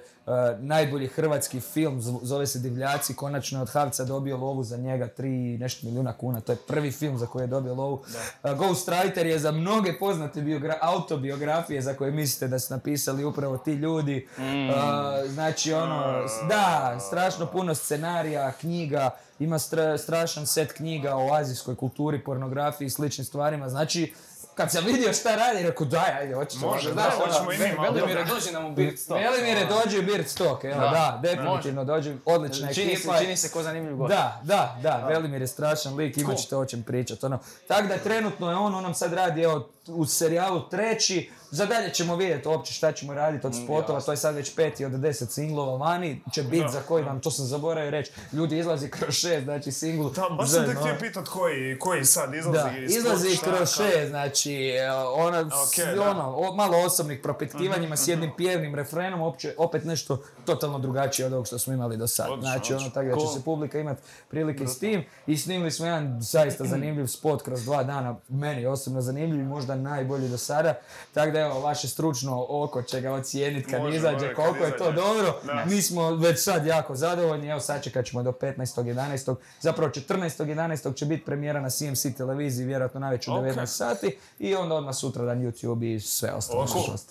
najbolji 0.59 1.07
hrvatski 1.07 1.61
film, 1.61 2.01
zove 2.23 2.47
se 2.47 2.59
Divljaci, 2.59 3.15
konačno 3.15 3.59
je 3.59 3.63
od 3.63 3.71
Havca 3.71 4.05
dobio 4.05 4.37
lovu 4.37 4.63
za 4.65 4.77
njega, 4.77 5.09
3 5.19 5.55
i 5.55 5.59
nešto 5.59 5.87
milijuna 5.87 6.13
kuna, 6.13 6.41
to 6.41 6.53
je 6.53 6.57
prvi 6.57 6.93
film 6.93 7.19
za 7.19 7.27
koji 7.27 7.43
je 7.43 7.47
dobio 7.47 7.75
lovu. 7.75 8.03
E, 8.45 8.49
Ghostwriter 8.49 9.27
je 9.27 9.39
za 9.39 9.53
mnoge 9.53 9.99
poznate 9.99 10.41
biogra- 10.41 10.79
autobiografije 10.81 11.83
za 11.83 11.95
koje 11.95 12.11
mislite 12.11 12.49
da 12.49 12.59
su 12.59 12.75
napisali 12.75 13.25
upravo 13.25 13.59
ti 13.59 13.73
ljudi. 13.73 14.29
E, 14.39 15.29
znači 15.29 15.73
ono, 15.73 16.25
da, 16.49 16.99
strašno 17.09 17.47
puno 17.47 17.75
scenarija, 17.75 18.53
knjiga, 18.53 19.11
ima 19.39 19.59
stra- 19.59 19.99
strašan 19.99 20.47
set 20.47 20.73
knjiga 20.73 21.17
o 21.17 21.35
azijskoj 21.35 21.77
kulturi, 21.77 22.25
pornografiji 22.25 22.87
i 22.87 22.91
sličnim 22.91 23.25
stvarima, 23.25 23.69
znači 23.69 24.13
kad 24.57 24.73
sam 24.73 24.85
vidio 24.85 25.13
šta 25.13 25.37
radi, 25.37 25.63
rekao 25.63 25.87
daj, 25.87 26.11
ajde, 26.21 26.35
hoćemo. 26.35 26.67
Može, 26.67 26.95
da, 26.95 27.13
ono, 27.17 27.27
hoćemo 27.27 27.53
i 27.53 27.59
mi 27.59 27.77
malo. 27.77 27.93
Velimire, 27.93 28.25
dođi 28.25 28.53
nam 28.53 28.67
u 28.67 28.73
Beat 28.75 28.99
Stop. 28.99 29.19
Velimire, 29.19 29.67
dođi 29.67 29.99
u 29.99 30.03
Beard 30.03 30.29
Stock, 30.29 30.65
evo, 30.65 30.81
Da, 30.81 30.91
da, 30.91 31.21
definitivno 31.23 31.85
dođi, 31.85 32.17
odlična 32.25 32.73
Čini 32.73 32.97
se, 32.97 33.01
ekipa. 33.03 33.19
čini 33.19 33.37
se 33.37 33.51
ko 33.51 33.63
zanimljiv 33.63 33.97
gost. 33.97 34.09
Da, 34.09 34.41
da, 34.45 34.77
da, 34.83 35.07
Velimir 35.09 35.41
je 35.41 35.47
strašan 35.47 35.95
lik, 35.97 36.17
imat 36.17 36.39
ćete 36.39 36.57
o 36.57 36.67
čem 36.67 36.83
pričat. 36.83 37.25
Ono. 37.25 37.39
Tako 37.69 37.89
da 37.89 37.99
trenutno 37.99 38.51
je 38.51 38.57
on, 38.57 38.75
on 38.75 38.83
nam 38.83 38.95
sad 38.95 39.13
radi 39.13 39.43
evo, 39.43 39.69
u 39.89 40.07
serijalu 40.07 40.61
treći, 40.63 41.31
za 41.51 41.67
dalje 41.67 41.91
ćemo 41.91 42.17
vidjeti 42.17 42.49
uopće 42.49 42.73
šta 42.73 42.93
ćemo 42.93 43.15
raditi 43.15 43.47
od 43.47 43.53
Mm, 43.53 43.65
spotova, 43.65 44.01
to 44.01 44.11
je 44.11 44.17
sad 44.17 44.35
već 44.35 44.55
peti 44.55 44.85
od 44.85 44.93
deset 44.93 45.31
singlova 45.31 45.77
vani, 45.79 46.21
će 46.33 46.43
biti 46.43 46.67
za 46.69 46.81
koji 46.81 47.05
vam, 47.05 47.21
to 47.21 47.31
sam 47.31 47.47
zaboravio 47.47 47.91
reći, 47.91 48.13
ljudi 48.33 48.59
izlazi 48.59 48.89
kroz 48.91 49.15
šest, 49.15 49.45
znači 49.45 49.73
singl. 49.73 50.07
Da, 50.07 50.29
baš 50.31 50.51
sam 50.51 50.65
te 50.65 50.75
htio 50.75 50.97
pitat 51.01 51.25
koji, 51.27 51.79
koji 51.79 52.05
sad 52.05 52.35
izlazi 52.35 52.59
Da, 52.61 52.79
iz 52.79 52.97
izlazi 52.97 53.29
kroz 53.39 53.69
šest, 53.71 54.09
znači, 54.09 54.53
e, 54.55 54.91
ona, 54.93 55.41
s- 55.41 55.79
Ok, 55.79 55.87
da. 55.87 55.93
Mhm, 55.93 56.01
ono, 56.11 56.37
o- 56.39 56.55
malo 56.55 56.79
osobnih 56.79 57.21
propitkivanjima 57.21 57.97
s 57.97 58.09
jednim 58.09 58.31
pjevnim 58.37 58.75
refrenom, 58.75 59.23
opće, 59.23 59.55
opet 59.59 59.85
nešto 59.85 60.17
totalno 60.45 60.79
drugačije 60.79 61.27
od 61.27 61.33
ovog 61.33 61.47
što 61.47 61.59
smo 61.59 61.73
imali 61.73 61.97
do 61.97 62.07
sad. 62.07 62.27
Odlično, 62.27 62.51
znači, 62.53 62.75
ono, 62.75 62.91
tako 62.91 63.07
da 63.07 63.17
će 63.17 63.27
se 63.29 63.45
publika 63.45 63.79
imati 63.79 64.01
prilike 64.29 64.67
s 64.67 64.79
tim. 64.79 65.05
I 65.27 65.37
snimili 65.37 65.71
smo 65.71 65.87
jedan 65.87 66.19
zaista 66.23 66.65
zanimljiv 66.67 67.07
spot 67.07 67.43
kroz 67.43 67.65
dva 67.65 67.83
dana, 67.85 68.17
meni 68.29 68.67
osobno 68.67 69.01
zanimljiv, 69.01 69.45
možda 69.47 69.76
najbolji 69.77 70.29
do 70.29 70.39
sada. 70.39 70.75
Tako 71.15 71.31
da 71.31 71.41
evo, 71.41 71.61
vaše 71.61 71.89
stručno 71.89 72.47
oko 72.49 72.83
će 72.83 73.01
ga 73.01 73.13
ocijeniti 73.13 73.71
kad 73.71 73.81
Može, 73.81 73.97
izađe, 73.97 74.15
može, 74.15 74.35
kad 74.35 74.45
koliko 74.45 74.65
je 74.65 74.77
to 74.77 74.93
dobro. 74.93 75.41
Da. 75.45 75.65
Mi 75.65 75.83
smo 75.83 76.11
već 76.11 76.43
sad 76.43 76.67
jako 76.67 76.95
zadovoljni, 76.95 77.49
evo 77.49 77.61
sad 77.61 77.83
čekat 77.83 78.07
ćemo 78.07 78.23
do 78.23 78.33
15.11. 78.33 79.35
Zapravo 79.61 79.93
14.11. 79.93 80.95
će 80.95 81.07
biti 81.07 81.25
premijera 81.25 81.61
na 81.61 81.71
CMC 81.71 82.07
televiziji, 82.17 82.67
vjerojatno 82.67 83.01
najveć 83.01 83.29
u 83.29 83.33
Ok. 83.33 83.39
19 83.39 83.67
sati. 83.67 84.19
I 84.39 84.55
onda 84.55 84.75
odmah 84.75 84.95
sutra 84.95 85.25
dan 85.25 85.39
YouTube 85.41 85.95
i 85.95 86.01
sve 86.01 86.33
ostalo. 86.33 86.67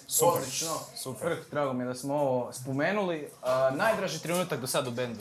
Super. 0.07 0.43
Super. 0.95 1.37
Drago 1.51 1.73
mi 1.73 1.83
je 1.83 1.87
da 1.87 1.95
smo 1.95 2.13
ovo 2.15 2.53
spomenuli. 2.53 3.27
A, 3.41 3.71
najdraži 3.75 4.19
trenutak 4.19 4.59
do 4.59 4.67
sad 4.67 4.87
u 4.87 4.91
bendu. 4.91 5.19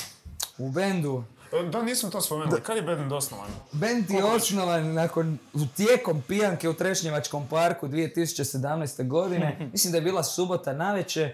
U 0.59 0.71
bendu, 0.71 1.25
Da, 1.63 1.83
nismo 1.83 2.11
to 2.11 2.21
spomenuli. 2.21 2.61
Kad 2.61 2.77
je 2.77 2.83
Band 2.83 3.13
osnovan? 3.13 3.51
Bend 3.73 4.11
je 4.11 4.25
osnovan 4.25 4.93
nakon, 4.93 5.39
tijekom 5.77 6.23
pijanke 6.29 6.69
u 6.69 6.75
Trešnjevačkom 6.75 7.49
parku 7.49 7.89
2017. 7.89 9.09
godine. 9.09 9.59
Mislim 9.73 9.93
da 9.93 9.99
je 9.99 10.03
bila 10.03 10.23
subota 10.23 10.73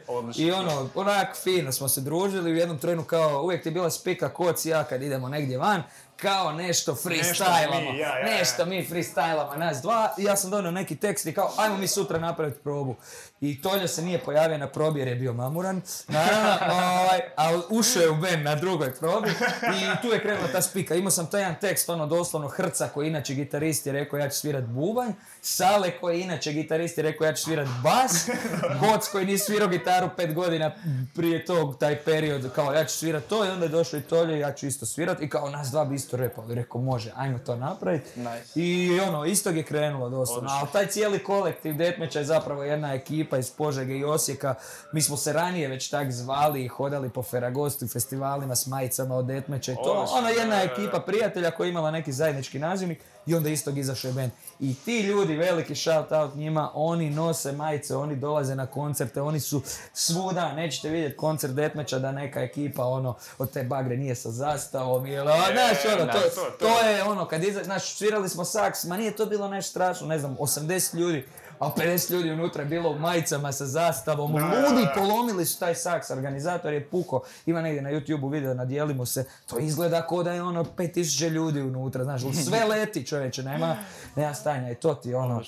Odlično. 0.08 0.44
i 0.44 0.52
ono, 0.52 0.88
onak 0.94 1.36
fino 1.42 1.72
smo 1.72 1.88
se 1.88 2.00
družili 2.00 2.52
u 2.52 2.56
jednom 2.56 2.78
trenu 2.78 3.04
kao, 3.04 3.42
uvijek 3.42 3.62
ti 3.62 3.68
je 3.68 3.72
bila 3.72 3.90
spika 3.90 4.28
koc 4.28 4.66
ja 4.66 4.84
kad 4.84 5.02
idemo 5.02 5.28
negdje 5.28 5.58
van, 5.58 5.82
kao 6.16 6.52
nešto 6.52 6.92
freestylamo, 6.94 7.92
mi, 7.92 7.98
ja, 7.98 8.08
ja, 8.08 8.18
ja. 8.18 8.38
nešto 8.38 8.66
mi 8.66 8.88
freestylamo, 8.90 9.56
nas 9.56 9.82
dva 9.82 10.14
i 10.18 10.24
ja 10.24 10.36
sam 10.36 10.50
donio 10.50 10.70
neki 10.70 10.96
tekst 10.96 11.26
i 11.26 11.32
kao, 11.32 11.52
ajmo 11.56 11.76
mi 11.76 11.88
sutra 11.88 12.18
napraviti 12.18 12.60
probu. 12.62 12.96
I 13.40 13.62
Toljo 13.62 13.88
se 13.88 14.02
nije 14.02 14.18
pojavio 14.18 14.58
na 14.58 14.66
probi 14.66 14.98
jer 14.98 15.08
je 15.08 15.14
bio 15.14 15.32
mamuran, 15.32 15.82
naravno, 16.08 16.74
ovaj, 17.00 17.20
ali 17.36 17.62
ušao 17.70 18.02
je 18.02 18.10
u 18.10 18.16
band 18.16 18.42
na 18.42 18.54
drugoj 18.54 18.94
probi 18.94 19.28
i 19.28 20.02
tu 20.02 20.08
je 20.08 20.20
krenula 20.20 20.48
ta 20.52 20.62
spika. 20.62 20.94
Imao 20.94 21.10
sam 21.10 21.26
taj 21.26 21.40
jedan 21.40 21.54
tekst, 21.60 21.88
ono 21.88 22.06
doslovno 22.06 22.48
Hrca 22.48 22.88
koji 22.88 23.06
je 23.06 23.08
inače 23.08 23.34
gitarist 23.34 23.86
je 23.86 23.92
rekao 23.92 24.18
ja 24.18 24.28
ću 24.28 24.36
svirat 24.36 24.64
bubanj, 24.64 25.12
Sale 25.42 25.90
koji 26.00 26.18
je 26.18 26.24
inače 26.24 26.52
gitarist 26.52 26.98
je 26.98 27.02
rekao 27.02 27.24
ja 27.24 27.32
ću 27.32 27.42
svirat 27.42 27.68
bas, 27.82 28.28
Boc 28.80 29.08
koji 29.08 29.26
nije 29.26 29.38
svirao 29.38 29.68
gitaru 29.68 30.08
pet 30.16 30.34
godina 30.34 30.72
prije 31.14 31.44
tog, 31.44 31.78
taj 31.78 31.96
period, 31.96 32.52
kao 32.54 32.72
ja 32.72 32.84
ću 32.84 32.96
svirat 32.96 33.26
to 33.26 33.44
i 33.44 33.48
onda 33.48 33.64
je 33.64 33.68
došao 33.68 33.98
i 33.98 34.02
Toljo 34.02 34.36
i 34.36 34.40
ja 34.40 34.52
ću 34.52 34.66
isto 34.66 34.86
svirat 34.86 35.22
i 35.22 35.28
kao 35.28 35.50
nas 35.50 35.68
dva 35.70 35.84
bi 35.84 35.94
isto 35.94 36.16
repali. 36.16 36.54
Rekao 36.54 36.80
može, 36.80 37.12
ajmo 37.16 37.38
to 37.38 37.56
napraviti. 37.56 38.20
Nice. 38.20 38.60
I 38.60 39.00
ono, 39.00 39.24
istog 39.24 39.56
je 39.56 39.62
krenulo 39.62 40.08
doslovno. 40.08 40.50
Ali 40.52 40.68
taj 40.72 40.86
cijeli 40.86 41.24
kolektiv 41.24 41.76
Deathmatcha 41.76 42.18
je 42.18 42.24
zapravo 42.24 42.62
jedna 42.62 42.94
ekipa 42.94 43.29
iz 43.38 43.50
Požege 43.50 43.96
i 43.96 44.04
Osijeka. 44.04 44.54
Mi 44.92 45.02
smo 45.02 45.16
se 45.16 45.32
ranije 45.32 45.68
već 45.68 45.90
tak 45.90 46.12
zvali 46.12 46.64
i 46.64 46.68
hodali 46.68 47.10
po 47.10 47.22
Feragostu 47.22 47.84
i 47.84 47.88
festivalima 47.88 48.56
s 48.56 48.66
majicama 48.66 49.16
od 49.16 49.26
Deathmatcha 49.26 49.72
i 49.72 49.76
to. 49.76 50.06
Ono 50.18 50.28
jedna 50.28 50.62
ekipa 50.62 51.00
prijatelja 51.00 51.50
koja 51.50 51.66
je 51.66 51.70
imala 51.70 51.90
neki 51.90 52.12
zajednički 52.12 52.58
nazivnik 52.58 52.98
i 53.26 53.34
onda 53.34 53.48
istog 53.48 53.78
izašao 53.78 54.08
je 54.08 54.12
band. 54.12 54.30
I 54.60 54.74
ti 54.74 55.00
ljudi, 55.00 55.36
veliki 55.36 55.74
shout 55.74 56.12
out 56.12 56.34
njima, 56.34 56.70
oni 56.74 57.10
nose 57.10 57.52
majice, 57.52 57.96
oni 57.96 58.16
dolaze 58.16 58.54
na 58.54 58.66
koncerte, 58.66 59.22
oni 59.22 59.40
su 59.40 59.62
svuda, 59.94 60.52
nećete 60.52 60.88
vidjeti 60.88 61.16
koncert 61.16 61.54
Deathmatcha 61.54 61.98
da 61.98 62.12
neka 62.12 62.40
ekipa 62.40 62.84
ono 62.84 63.14
od 63.38 63.50
te 63.50 63.62
bagre 63.62 63.96
nije 63.96 64.14
sa 64.14 64.30
zastavom 64.30 65.06
ili 65.06 65.18
ono, 65.18 65.32
znaš 65.52 65.94
ono, 65.94 66.12
to, 66.12 66.18
to, 66.20 66.50
to. 66.58 66.66
to 66.66 66.88
je 66.88 67.04
ono, 67.04 67.28
kad 67.28 67.44
iza, 67.44 67.64
znaš, 67.64 67.94
svirali 67.94 68.28
smo 68.28 68.44
saks, 68.44 68.84
ma 68.84 68.96
nije 68.96 69.16
to 69.16 69.26
bilo 69.26 69.48
nešto 69.48 69.70
strašno, 69.70 70.06
ne 70.06 70.18
znam, 70.18 70.36
80 70.36 70.96
ljudi, 70.96 71.26
a 71.60 71.70
50 71.76 72.10
ljudi 72.12 72.30
unutra 72.30 72.62
je 72.62 72.68
bilo 72.68 72.90
u 72.90 72.98
majicama 72.98 73.52
sa 73.52 73.66
zastavom, 73.66 74.32
Da, 74.32 74.44
ludi, 74.46 74.86
polomili 74.94 75.46
su 75.46 75.58
taj 75.58 75.74
saks, 75.74 76.10
organizator 76.10 76.72
je 76.72 76.84
puko, 76.84 77.22
ima 77.46 77.62
negdje 77.62 77.82
na 77.82 77.90
YouTube 77.90 78.32
video, 78.32 78.54
nadijelimo 78.54 79.06
se, 79.06 79.24
to 79.46 79.58
izgleda 79.58 80.06
kao 80.06 80.22
da 80.22 80.32
je 80.32 80.42
ono 80.42 80.64
5000 80.64 81.28
ljudi 81.28 81.60
unutra, 81.60 82.04
znaš, 82.04 82.22
sve 82.44 82.64
leti 82.70 83.06
čovječe, 83.06 83.42
nema, 83.42 83.76
nema 84.16 84.34
stanja 84.34 84.70
i 84.70 84.74
to 84.74 84.94
ti 84.94 85.08
je 85.08 85.16
ono, 85.16 85.42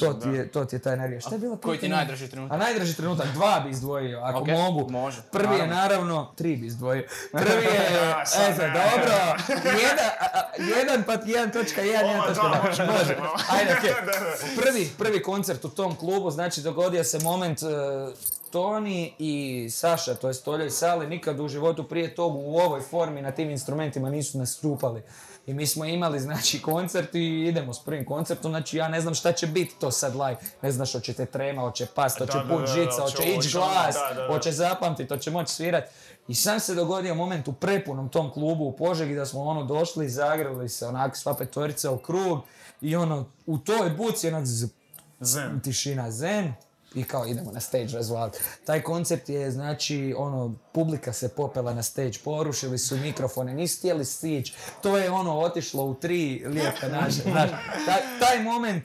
to 0.00 0.12
ti 0.12 0.28
je, 0.28 0.48
to 0.48 0.64
ti 0.64 0.76
je 0.76 0.80
ta 0.80 0.92
energija. 0.92 1.20
Šta 1.20 1.34
je 1.34 1.38
bilo 1.38 1.56
Koji 1.56 1.78
ti 1.78 1.88
najdraži 1.88 2.28
trenutak? 2.28 2.54
A 2.54 2.58
najdraži 2.58 2.96
trenutak, 2.96 3.26
dva 3.32 3.60
bi 3.64 3.70
izdvojio, 3.70 4.20
ako 4.20 4.44
mogu. 4.44 4.90
može, 4.90 5.22
Prvi 5.32 5.56
je 5.56 5.66
naravno. 5.66 6.32
tri 6.36 6.56
bi 6.56 6.66
izdvojio. 6.66 7.04
Prvi 7.32 7.64
je, 7.64 7.88
eto, 8.48 8.62
dobro, 8.62 9.14
jedan, 9.82 10.10
a, 10.20 10.40
jedan 10.78 11.02
pa 11.06 11.12
jedan 11.26 11.50
točka 11.50 11.80
jedan, 11.80 12.06
jedan 12.06 12.28
točka 12.28 12.48
dva 12.48 12.62
može, 12.62 12.86
Može, 12.86 13.16
ajde, 13.50 13.74
da. 14.06 14.62
Prvi, 14.62 14.90
prvi 14.98 15.22
koncert 15.22 15.51
u 15.64 15.68
tom 15.68 15.96
klubu, 15.96 16.30
znači 16.30 16.62
dogodio 16.62 17.04
se 17.04 17.18
moment 17.18 17.62
e, 17.62 17.66
Toni 18.50 19.14
i 19.18 19.66
Saša, 19.70 20.14
to 20.14 20.28
je 20.28 20.34
Stolja 20.34 20.64
i 20.64 20.70
Sale, 20.70 21.06
nikad 21.06 21.40
u 21.40 21.48
životu 21.48 21.84
prije 21.84 22.14
tog 22.14 22.36
u 22.36 22.58
ovoj 22.58 22.80
formi 22.80 23.22
na 23.22 23.30
tim 23.30 23.50
instrumentima 23.50 24.10
nisu 24.10 24.38
nastupali. 24.38 25.02
I 25.46 25.54
mi 25.54 25.66
smo 25.66 25.84
imali, 25.84 26.20
znači, 26.20 26.62
koncert 26.62 27.14
i 27.14 27.44
idemo 27.48 27.74
s 27.74 27.84
prvim 27.84 28.04
koncertom, 28.04 28.52
znači 28.52 28.76
ja 28.76 28.88
ne 28.88 29.00
znam 29.00 29.14
šta 29.14 29.32
će 29.32 29.46
biti 29.46 29.74
to 29.80 29.90
sad 29.90 30.14
live. 30.14 30.36
Ne 30.62 30.72
znaš, 30.72 30.92
hoće 30.92 31.12
te 31.12 31.26
trema, 31.26 31.62
hoće 31.62 31.86
past, 31.94 32.18
hoće 32.18 32.38
Da, 32.38 32.44
put 32.50 32.60
da, 32.60 32.66
žica, 32.66 33.02
hoće 33.02 33.22
ići 33.22 33.50
glas, 33.52 33.96
hoće 34.26 34.52
zapamtit, 34.52 35.08
hoće 35.08 35.30
moći 35.30 35.54
svirat. 35.54 35.84
I 36.28 36.34
sam 36.34 36.60
se 36.60 36.74
dogodio 36.74 37.14
moment 37.14 37.48
u 37.48 37.52
prepunom 37.52 38.08
tom 38.08 38.32
klubu 38.32 38.64
u 38.64 38.76
Požegi 38.76 39.14
da 39.14 39.26
smo 39.26 39.42
ono 39.42 39.64
došli, 39.64 40.08
zagrali 40.08 40.68
se 40.68 40.86
onak 40.86 41.16
sva 41.16 41.34
petorica 41.34 41.90
u 41.90 41.98
krug 41.98 42.40
i 42.80 42.96
ono 42.96 43.24
u 43.46 43.58
toj 43.58 43.90
buci 43.90 44.28
onak 44.28 44.46
Zen. 45.22 45.60
tišina 45.60 46.10
zen 46.10 46.52
i 46.94 47.04
kao 47.04 47.26
idemo 47.26 47.52
na 47.52 47.60
stage 47.60 47.88
razvaliti. 47.92 48.38
Taj 48.64 48.82
koncept 48.82 49.28
je 49.28 49.50
znači 49.50 50.14
ono 50.18 50.54
publika 50.72 51.12
se 51.12 51.28
popela 51.28 51.74
na 51.74 51.82
stage, 51.82 52.18
porušili 52.24 52.78
su 52.78 52.96
mikrofone, 52.96 53.54
nisu 53.54 53.78
htjeli 53.78 54.04
stići. 54.04 54.54
To 54.82 54.98
je 54.98 55.10
ono 55.10 55.38
otišlo 55.38 55.84
u 55.84 55.94
tri 55.94 56.44
lijepe 56.46 56.88
naše. 56.88 57.22
Znaš, 57.32 57.50
taj, 57.86 58.02
taj 58.20 58.42
moment 58.42 58.84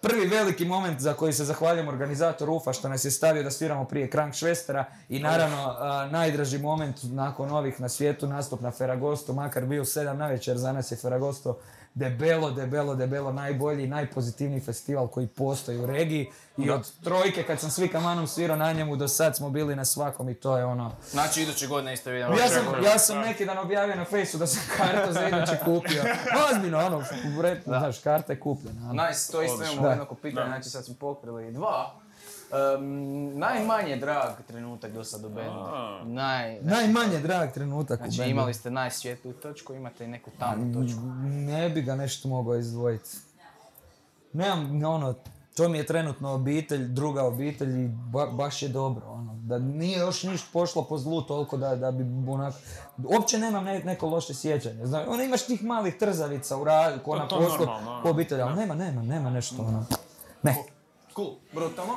Prvi 0.00 0.26
veliki 0.26 0.64
moment 0.64 1.00
za 1.00 1.14
koji 1.14 1.32
se 1.32 1.44
zahvaljujem 1.44 1.88
organizatoru 1.88 2.54
UFA 2.54 2.72
što 2.72 2.88
nas 2.88 3.04
je 3.04 3.10
stavio 3.10 3.42
da 3.42 3.50
sviramo 3.50 3.84
prije 3.84 4.10
Krank 4.10 4.34
Švestera 4.34 4.84
i 5.08 5.18
naravno 5.18 5.74
a, 5.78 6.08
najdraži 6.12 6.58
moment 6.58 6.96
nakon 7.02 7.50
ovih 7.50 7.80
na 7.80 7.88
svijetu 7.88 8.26
nastup 8.26 8.60
na 8.60 8.70
Feragostu, 8.70 9.32
makar 9.32 9.64
bio 9.64 9.82
u 9.82 9.84
7 9.84 10.12
navečer, 10.12 10.58
za 10.58 10.72
nas 10.72 10.92
je 10.92 10.96
Feragosto 10.96 11.58
debelo, 11.94 12.50
debelo, 12.50 12.94
debelo 12.94 13.32
najbolji 13.32 13.84
i 13.84 13.88
najpozitivniji 13.88 14.60
festival 14.60 15.08
koji 15.08 15.26
postoji 15.26 15.78
u 15.78 15.86
regiji 15.86 16.30
i 16.56 16.70
od 16.70 16.92
trojke 17.04 17.42
kad 17.42 17.60
sam 17.60 17.70
svi 17.70 17.88
kamanom 17.88 18.26
svirao 18.26 18.56
na 18.56 18.72
njemu 18.72 18.96
do 18.96 19.08
sad 19.08 19.36
smo 19.36 19.50
bili 19.50 19.76
na 19.76 19.84
svakom 19.84 20.28
i 20.28 20.34
to 20.34 20.56
je 20.56 20.64
ono... 20.64 20.92
Znači 21.10 21.42
iduće 21.42 21.66
godine 21.66 21.94
isto 21.94 22.10
vidimo. 22.10 22.34
Ja 22.34 22.48
sam, 22.48 22.84
ja 22.84 22.98
sam 22.98 23.18
neki 23.18 23.44
dan 23.44 23.58
objavio 23.58 23.96
na 23.96 24.04
fejsu 24.04 24.38
da 24.38 24.46
sam 24.46 24.62
kartu 24.78 25.12
za 25.12 25.28
iduće 25.28 25.58
kupio. 25.64 26.02
Ozbiljno, 26.50 26.78
ono, 26.78 27.04
repu, 27.42 27.70
znaš, 27.70 27.98
karta 27.98 28.32
je 28.32 28.40
kupljena. 28.40 28.90
ono. 28.90 29.02
Nice, 29.02 29.32
to 29.32 29.42
isto 29.42 29.64
imamo 29.72 29.88
jednako 29.88 30.14
pitanje, 30.14 30.46
znači 30.46 30.70
sad 30.70 30.84
smo 30.84 30.94
pokrili 30.94 31.52
dva. 31.52 31.94
Um, 32.50 32.84
najmanje 33.30 33.96
drag 33.96 34.32
trenutak 34.46 34.92
do 34.92 35.04
sad 35.04 35.24
u 35.24 35.28
bendu. 35.28 35.50
A. 35.52 36.00
Naj, 36.04 36.60
Najmanje 36.62 37.18
drag 37.18 37.50
trenutak 37.50 38.00
u 38.00 38.02
znači 38.02 38.18
bendu. 38.18 38.30
imali 38.30 38.54
ste 38.54 38.70
najsvjetliju 38.70 39.34
točku, 39.34 39.74
imate 39.74 40.04
i 40.04 40.08
neku 40.08 40.30
tamnu 40.30 40.74
točku. 40.74 41.00
Ne 41.22 41.68
bi 41.68 41.82
ga 41.82 41.94
nešto 41.94 42.28
mogao 42.28 42.56
izdvojiti. 42.56 43.10
Nemam, 44.32 44.84
ono, 44.84 45.14
to 45.56 45.68
mi 45.68 45.78
je 45.78 45.86
trenutno 45.86 46.30
obitelj, 46.30 46.84
druga 46.84 47.24
obitelj 47.24 47.84
i 47.84 47.88
ba- 47.88 48.26
baš 48.28 48.62
je 48.62 48.68
dobro, 48.68 49.06
ono. 49.06 49.34
Da 49.34 49.58
nije 49.58 49.98
još 49.98 50.22
ništa 50.22 50.48
pošlo 50.52 50.84
po 50.84 50.98
zlu 50.98 51.22
toliko 51.22 51.56
da, 51.56 51.76
da 51.76 51.90
bi 51.90 52.02
onak... 52.28 52.54
Uopće 52.98 53.38
nemam 53.38 53.64
ne- 53.64 53.80
neko 53.80 54.06
loše 54.06 54.34
sjećanje, 54.34 54.86
znaš, 54.86 55.06
ono 55.08 55.22
imaš 55.22 55.46
tih 55.46 55.64
malih 55.64 55.94
trzavica 55.94 56.56
u 56.56 56.64
radu, 56.64 57.00
ko 57.00 57.10
To- 57.10 57.18
na 57.18 57.28
poslu, 57.28 57.66
ko 58.02 58.10
obitelj, 58.10 58.40
ali 58.40 58.56
nema, 58.56 58.74
nema, 58.74 59.02
nema 59.02 59.30
nešto, 59.30 59.56
ono. 59.58 59.86
Ne. 60.42 60.64
Cool, 61.16 61.30
brutalno. 61.52 61.92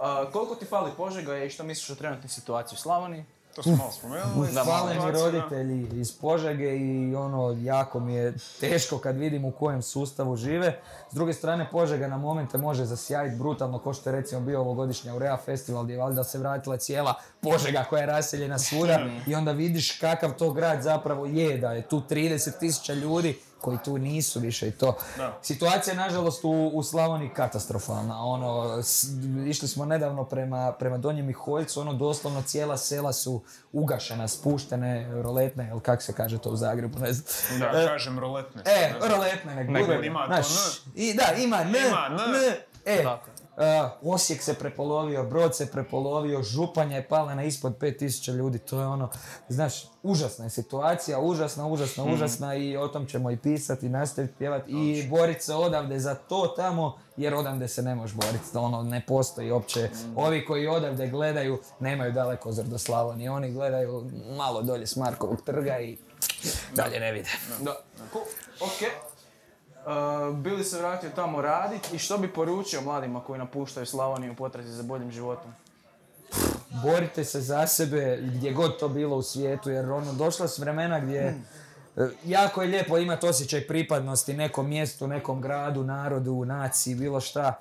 Uh, 0.00 0.32
koliko 0.32 0.54
ti 0.54 0.64
fali 0.64 0.90
Požega 0.96 1.38
i 1.38 1.50
što 1.50 1.64
misliš 1.64 1.90
o 1.90 1.94
trenutnoj 1.94 2.28
situaciji 2.28 2.76
u 2.76 2.80
Slavoniji? 2.80 3.24
To 3.58 3.62
smo 3.62 3.76
malo 3.76 3.92
spomenuli. 3.92 4.48
Fale 4.64 4.94
mi 4.94 5.12
roditelji 5.12 6.00
iz 6.00 6.18
Požege 6.18 6.76
i 6.76 7.14
ono, 7.14 7.56
jako 7.60 8.00
mi 8.00 8.14
je 8.14 8.34
teško 8.60 8.98
kad 8.98 9.16
vidim 9.16 9.44
u 9.44 9.52
kojem 9.52 9.82
sustavu 9.82 10.36
žive. 10.36 10.80
S 11.10 11.14
druge 11.14 11.32
strane, 11.32 11.70
Požega 11.70 12.08
na 12.08 12.18
momente 12.18 12.58
može 12.58 12.84
zasjajiti 12.84 13.36
brutalno, 13.36 13.78
ko 13.78 13.92
što 13.92 14.10
je 14.10 14.16
recimo 14.16 14.40
bio 14.40 14.60
ovogodišnja 14.60 15.14
Urea 15.14 15.36
festival 15.36 15.84
gdje 15.84 15.94
je 15.94 16.00
valjda 16.00 16.24
se 16.24 16.38
vratila 16.38 16.76
cijela 16.76 17.14
Požega 17.40 17.84
koja 17.90 18.00
je 18.00 18.06
raseljena 18.06 18.58
svuda 18.58 19.00
i 19.28 19.34
onda 19.34 19.52
vidiš 19.52 19.98
kakav 19.98 20.32
to 20.32 20.52
grad 20.52 20.82
zapravo 20.82 21.26
je, 21.26 21.58
da 21.58 21.72
je 21.72 21.88
tu 21.88 22.02
30.000 22.10 22.94
ljudi 22.94 23.38
koji 23.60 23.78
tu 23.78 23.98
nisu 23.98 24.40
više 24.40 24.68
i 24.68 24.72
to. 24.72 24.96
Da. 25.16 25.38
Situacija 25.42 25.92
je 25.92 25.98
nažalost 25.98 26.44
u, 26.44 26.70
u 26.74 26.82
Slavoniji 26.82 27.30
katastrofalna. 27.30 27.88
Ono, 28.18 28.48
s- 28.82 29.06
išli 29.46 29.68
smo 29.68 29.84
nedavno 29.84 30.24
prema, 30.24 30.72
prema 30.72 30.98
Donjem 30.98 31.26
Miholjcu, 31.26 31.80
ono 31.80 31.92
doslovno 31.92 32.42
cijela 32.42 32.76
sela 32.76 33.12
su 33.12 33.42
ugašena, 33.72 34.28
spuštene, 34.28 34.88
roletne, 35.14 35.68
ili 35.68 35.80
kako 35.80 36.02
se 36.02 36.12
kaže 36.12 36.38
to 36.38 36.50
u 36.50 36.56
Zagrebu, 36.56 36.98
ne 36.98 37.12
znam. 37.12 37.60
Da, 37.60 37.66
E, 37.74 37.86
kažem 37.86 38.18
roletne. 38.18 38.62
E, 38.66 38.92
Ne 38.92 39.08
roletne 39.08 39.54
nek 39.54 39.68
Nek 39.68 39.86
bude. 39.86 40.06
ima 40.06 40.20
to 40.20 40.26
Znaš, 40.26 40.46
N. 40.86 40.92
I, 40.96 41.14
da, 41.14 41.32
ima 41.34 41.56
N, 41.58 41.68
Ima 41.68 42.06
N. 42.10 42.14
N, 42.14 42.54
E. 42.86 43.04
a, 43.58 43.90
Osijek 44.02 44.42
se 44.42 44.54
prepolovio, 44.54 45.24
Brod 45.24 45.56
se 45.56 45.66
prepolovio, 45.66 46.42
Županja 46.42 46.96
je 46.96 47.08
pala 47.08 47.34
na 47.34 47.44
ispod 47.44 47.72
5000 47.72 48.32
ljudi, 48.32 48.58
to 48.58 48.80
je 48.80 48.86
ono, 48.86 49.10
znaš, 49.48 49.74
užasna 50.02 50.44
je 50.44 50.50
situacija, 50.50 51.20
užasna, 51.20 51.66
užasna, 51.66 52.04
Mhm. 52.04 52.14
užasna 52.14 52.54
i 52.54 52.76
o 52.76 52.88
tom 52.88 53.06
ćemo 53.06 53.30
i 53.30 53.36
pisati, 53.36 53.88
nastaviti 53.88 54.34
pjevati 54.34 54.70
i 54.70 55.08
boriti 55.08 55.44
se 55.44 55.54
odavde 55.54 55.98
za 55.98 56.14
to 56.14 56.46
tamo, 56.48 56.98
jer 57.16 57.34
odavde 57.34 57.68
se 57.68 57.82
ne 57.82 57.94
možeš 57.94 58.16
boriti, 58.16 58.38
ono 58.54 58.82
ne 58.82 59.04
postoji 59.06 59.50
uopće. 59.50 59.90
Mhm. 59.94 60.12
Ovi 60.18 60.44
koji 60.44 60.66
odavde 60.68 61.06
gledaju, 61.08 61.58
nemaju 61.80 62.12
daleko 62.12 62.52
zor 62.52 62.64
do 62.64 62.78
Slavonije, 62.78 63.30
oni 63.30 63.52
gledaju 63.52 64.04
malo 64.28 64.62
dolje 64.62 64.86
s 64.86 64.96
Markovog 64.96 65.42
trga 65.42 65.78
i 65.78 65.96
dalje 66.74 67.00
ne 67.00 67.12
vide. 67.12 67.30
Cool, 68.12 68.24
ok. 68.60 69.07
Uh, 69.88 70.36
bili 70.36 70.64
se 70.64 70.78
vratio 70.78 71.10
tamo 71.14 71.42
radit 71.42 71.92
i 71.92 71.98
što 71.98 72.18
bi 72.18 72.32
poručio 72.32 72.80
mladima 72.80 73.20
koji 73.20 73.38
napuštaju 73.38 73.86
Slavoniju 73.86 74.32
u 74.32 74.36
potrazi 74.36 74.72
za 74.72 74.82
boljim 74.82 75.10
životom? 75.10 75.52
borite 76.82 77.24
se 77.24 77.40
za 77.40 77.66
sebe 77.66 78.18
gdje 78.22 78.52
god 78.52 78.78
to 78.78 78.88
bilo 78.88 79.16
u 79.16 79.22
svijetu 79.22 79.70
jer 79.70 79.90
ono 79.90 80.12
došla 80.12 80.48
su 80.48 80.62
vremena 80.62 81.00
gdje 81.00 81.20
e, 81.20 81.34
jako 82.24 82.62
je 82.62 82.68
lijepo 82.68 82.98
imati 82.98 83.26
osjećaj 83.26 83.66
pripadnosti 83.66 84.34
nekom 84.34 84.68
mjestu, 84.68 85.06
nekom 85.06 85.40
gradu, 85.40 85.84
narodu, 85.84 86.44
naciji, 86.44 86.94
bilo 86.94 87.20
šta. 87.20 87.60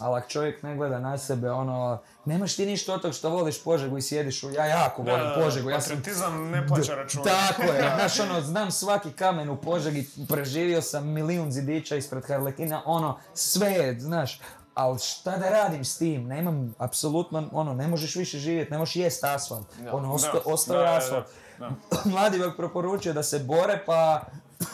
Ali 0.00 0.18
ako 0.18 0.28
čovjek 0.28 0.62
ne 0.62 0.76
gleda 0.76 0.98
na 0.98 1.18
sebe, 1.18 1.50
ono, 1.50 1.98
nemaš 2.24 2.56
ti 2.56 2.66
ništa 2.66 2.94
od 2.94 3.02
tog 3.02 3.14
što 3.14 3.28
voliš 3.30 3.64
Požegu 3.64 3.98
i 3.98 4.02
sjediš 4.02 4.42
u, 4.42 4.50
ja 4.50 4.66
jako 4.66 5.02
volim 5.02 5.20
da, 5.20 5.34
da, 5.36 5.42
Požegu, 5.44 5.70
ja 5.70 5.80
sam 5.80 5.96
Patriotizam 5.96 6.50
ne 6.50 6.66
plaća 6.66 6.94
računa. 6.94 7.24
tako 7.24 7.62
je, 7.62 7.90
znaš 7.98 8.20
ono, 8.20 8.40
znam 8.40 8.70
svaki 8.70 9.12
kamen 9.12 9.50
u 9.50 9.56
Požegi, 9.56 10.08
preživio 10.28 10.82
sam 10.82 11.08
milijun 11.08 11.52
zidića 11.52 11.96
ispred 11.96 12.24
Harlekina, 12.26 12.82
ono, 12.86 13.18
sve 13.34 13.70
je, 13.70 14.00
znaš, 14.00 14.40
ali 14.74 14.98
šta 14.98 15.36
da 15.36 15.48
radim 15.48 15.84
s 15.84 15.98
tim, 15.98 16.26
nemam, 16.26 16.74
apsolutno, 16.78 17.48
ono, 17.52 17.74
ne 17.74 17.88
možeš 17.88 18.16
više 18.16 18.38
živjeti, 18.38 18.72
ne 18.72 18.78
možeš 18.78 18.96
jest 18.96 19.24
asfalt, 19.24 19.66
ono, 19.92 20.12
osta, 20.12 20.32
Da, 20.32 20.52
ostao 20.52 20.80
je 20.80 20.96
asfalt. 20.96 21.26
da. 21.58 21.70
Mladi 22.10 22.38
bih 22.38 22.52
preporučio 22.56 23.12
da 23.12 23.22
se 23.22 23.38
bore, 23.38 23.82
pa 23.86 24.22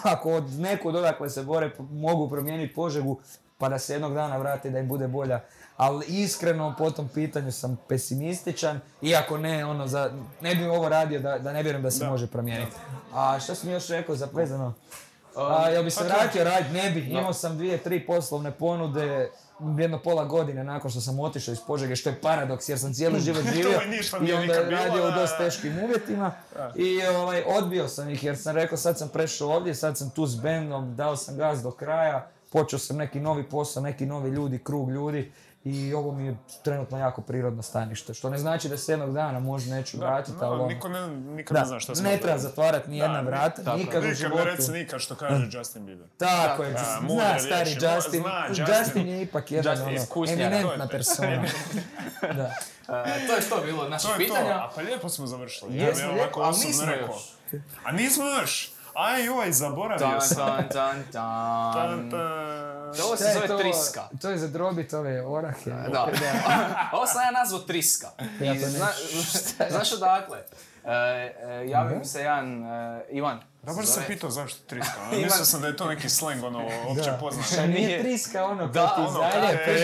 ako 0.03 0.33
od 0.33 0.51
nekud 0.51 0.97
odakle 0.97 1.31
se 1.31 1.43
bore 1.43 1.71
mogu 1.79 2.29
promijeniti 2.31 2.75
Požegu, 2.75 3.21
pa 3.63 3.69
da 3.69 3.79
se 3.79 3.93
jednog 3.93 4.15
dana 4.15 4.37
vrati 4.37 4.71
da 4.71 4.79
im 4.79 4.89
bude 4.89 5.09
bolja. 5.09 5.41
Ali 5.77 6.07
iskreno 6.07 6.75
po 6.79 6.91
tom 6.91 7.09
pitanju 7.09 7.53
sam 7.53 7.79
pesimističan, 7.89 8.81
iako 9.03 9.39
ne, 9.39 9.65
ono, 9.65 9.87
za, 9.87 10.11
ne 10.41 10.55
bi 10.55 10.67
ovo 10.67 10.89
radio 10.89 11.21
da, 11.21 11.39
da 11.39 11.53
ne 11.53 11.63
vjerujem 11.63 11.83
da 11.83 11.91
se 11.91 12.07
može 12.07 12.27
promijeniti. 12.27 12.77
A 13.15 13.41
što 13.41 13.55
sam 13.55 13.71
još 13.71 13.89
rekao 13.89 14.17
za 14.17 14.29
vezano? 14.33 14.75
A, 15.37 15.69
jel 15.69 15.85
bi 15.85 15.91
se 15.91 16.01
pa 16.01 16.15
vratio 16.15 16.45
raditi? 16.45 16.73
Ne 16.73 16.91
bi. 16.91 17.01
Imao 17.01 17.33
sam 17.33 17.57
dvije, 17.57 17.79
tri 17.79 18.07
poslovne 18.07 18.51
ponude 18.51 19.31
jedno 19.79 19.99
pola 19.99 20.25
godine 20.25 20.65
nakon 20.65 20.91
što 20.91 21.01
sam 21.01 21.21
otišao 21.21 21.53
iz 21.53 21.61
Požege, 21.67 21.97
što 21.97 22.11
je 22.11 22.21
paradoks 22.21 22.69
jer 22.69 22.79
sam 22.79 22.95
cijeli 22.95 23.21
život 23.21 23.43
živio 23.55 23.81
i 24.29 24.33
onda 24.33 24.55
bilo, 24.55 24.71
radio 24.71 25.09
u 25.09 25.11
da, 25.11 25.17
dosta 25.17 25.39
da. 25.39 25.45
teškim 25.45 25.79
uvjetima 25.85 26.33
i 26.77 27.07
ovaj, 27.07 27.43
odbio 27.47 27.89
sam 27.89 28.11
ih 28.11 28.25
jer 28.25 28.39
sam 28.39 28.57
rekao 28.57 28.79
sad 28.79 28.99
sam 28.99 29.09
prešao 29.09 29.49
ovdje, 29.49 29.75
sad 29.75 29.99
sam 29.99 30.11
tu 30.11 30.27
s 30.27 30.37
bendom, 30.37 30.97
dao 30.97 31.17
sam 31.17 31.37
gas 31.37 31.63
do 31.63 31.71
kraja, 31.71 32.29
počeo 32.53 32.79
sam 32.79 32.97
neki 32.97 33.21
novi 33.21 33.43
posao, 33.45 33.83
neki 33.83 34.07
novi 34.07 34.31
ljudi, 34.31 34.59
krug 34.61 34.91
ljudi 34.91 35.33
I 35.65 35.95
ovo 35.95 36.13
mi 36.13 36.27
je 36.27 36.35
trenutno 36.63 36.99
jako 36.99 37.23
prirodno 37.23 37.63
stanište, 37.63 38.15
što 38.15 38.31
ne 38.31 38.39
znači 38.39 38.69
da 38.69 38.77
se 38.77 38.93
jednog 38.93 39.13
dana 39.13 39.41
možda 39.41 39.75
neću 39.75 39.99
vratiti, 39.99 40.37
No, 40.37 40.47
ali 40.47 40.55
ono- 40.55 40.67
niko 40.67 40.89
ne, 40.89 41.07
nikad 41.09 41.55
Da, 41.55 41.61
ne 41.63 41.67
zna 41.69 41.95
se 41.95 42.03
ne 42.03 42.17
treba 42.17 42.39
zatvarati 42.39 42.91
ni 42.91 42.99
jedna 42.99 43.21
vrata, 43.21 43.63
tako 43.63 43.77
nikad 43.77 43.95
u 43.97 44.07
Nikad 44.07 44.17
životu. 44.17 44.37
ne 44.37 44.45
reci 44.47 44.73
nikad 44.73 45.01
što 45.01 45.15
kaže 45.15 45.49
Justin 45.53 45.87
Bieber. 45.87 46.07
Tako 46.19 46.63
je, 46.63 46.73
Da, 46.73 46.99
zna 47.03 47.39
stari 47.39 47.65
riječi, 47.65 47.85
Justin. 47.87 48.21
zna 48.23 48.47
Justin. 48.49 48.67
Justin. 48.77 49.09
je 49.09 49.23
ipak 49.23 49.51
jedan 49.51 49.79
ono, 49.79 49.91
eminentna 50.29 50.77
To 50.79 50.83
je- 50.83 50.89
persona. 50.89 51.43
da. 52.39 52.55
To 53.27 53.35
je 53.35 53.43
što 53.43 53.61
bilo 53.61 53.83
od 53.83 53.91
naših 53.91 54.11
To 54.11 54.15
je 54.15 54.29
to, 54.29 54.35
pitanja. 54.35 54.55
a 54.55 54.71
pa 54.75 54.81
lijepo 54.81 55.09
smo 55.09 55.27
završili. 55.27 55.77
Jesmo 55.77 56.03
ja 56.03 56.09
lijepo, 56.09 56.23
ovako 56.23 56.41
a 56.41 56.49
osobno 56.49 56.69
nismo 56.69 56.93
još. 56.93 57.35
A 57.85 57.93
nismo 57.93 58.25
još! 58.25 58.72
Aj, 58.95 59.25
joj, 59.25 59.53
zaboravio 59.53 60.09
Tan, 60.09 60.21
sam. 60.21 60.37
tan, 60.39 60.69
tan, 60.69 61.03
tan. 61.13 61.73
Tan, 61.75 62.11
tan. 62.11 62.93
To 62.95 63.17
se 63.17 63.25
zove 63.35 63.47
to? 63.47 63.59
triska. 63.59 64.09
To 64.23 64.31
je 64.31 64.39
za 64.39 64.49
drobit 64.49 64.93
ove 64.93 65.23
orahe. 65.23 65.71
Da. 65.89 66.09
Ovo 66.93 67.07
sam 67.07 67.23
ja 67.23 67.31
nazvao 67.33 67.61
triska. 67.61 68.09
Ja 68.41 68.55
I 68.55 68.59
to 68.59 68.65
ne- 68.65 68.71
zna, 68.71 68.89
znaš 69.71 69.93
odakle? 69.93 70.39
E, 70.85 70.91
e, 70.91 71.65
javio 71.67 71.99
mi 71.99 72.05
se 72.05 72.21
jedan 72.21 72.65
e, 72.65 73.05
Ivan. 73.11 73.41
Dobro 73.63 73.87
se 73.87 73.93
sam 73.93 74.03
pitao 74.07 74.31
zašto 74.31 74.59
triska. 74.67 75.01
Mislio 75.13 75.45
sam 75.45 75.61
da 75.61 75.67
je 75.67 75.77
to 75.77 75.87
neki 75.87 76.09
slang, 76.11 76.45
ono, 76.45 76.59
opće 76.89 77.11
Da. 77.11 77.17
poznat. 77.17 77.47
Šta 77.47 77.67
nije 77.67 78.01
triska 78.01 78.45
ono 78.45 78.67
Da, 78.67 78.87
kad 78.87 78.95
ti 78.97 79.01
ono, 79.01 79.11
zaljepiš? 79.33 79.83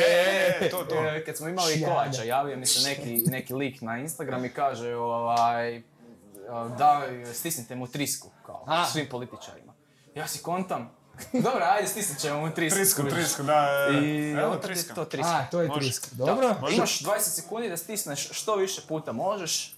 E, 0.60 0.68
to, 0.70 0.76
to. 0.78 1.04
E, 1.06 1.24
kad 1.24 1.36
smo 1.36 1.48
imali. 1.48 1.84
Kovača, 1.84 2.22
javio 2.22 2.56
mi 2.56 2.66
se 2.66 2.88
neki, 2.88 3.22
neki 3.26 3.54
lik 3.54 3.80
na 3.80 3.98
Instagram 3.98 4.44
i 4.44 4.50
kaže 4.50 4.94
ovaj, 4.94 5.82
da 6.78 7.02
stisnite 7.34 7.74
mu 7.74 7.86
trisku, 7.86 8.30
A. 8.68 8.84
svim 8.84 9.08
političarima. 9.08 9.72
Ja 10.14 10.26
si 10.26 10.38
kontam, 10.40 10.90
dobro, 11.44 11.64
ajde 11.66 11.88
stisnit 11.88 12.18
ćemo 12.18 12.40
mu 12.40 12.50
trisku. 12.50 12.76
Trisku, 12.76 13.02
trisku, 13.04 13.42
da. 13.42 13.68
I 13.94 14.30
Evo, 14.32 14.56
triska. 14.56 14.94
to 14.94 15.04
triska. 15.04 15.32
A, 15.32 15.44
to 15.44 15.60
je 15.60 15.68
Može. 15.68 15.80
triska. 15.80 16.06
Dobro. 16.12 16.48
Da. 16.50 16.68
Imaš 16.70 17.00
20 17.00 17.18
sekundi 17.20 17.68
da 17.68 17.76
stisneš 17.76 18.30
što 18.32 18.56
više 18.56 18.80
puta 18.82 19.12
možeš, 19.14 19.74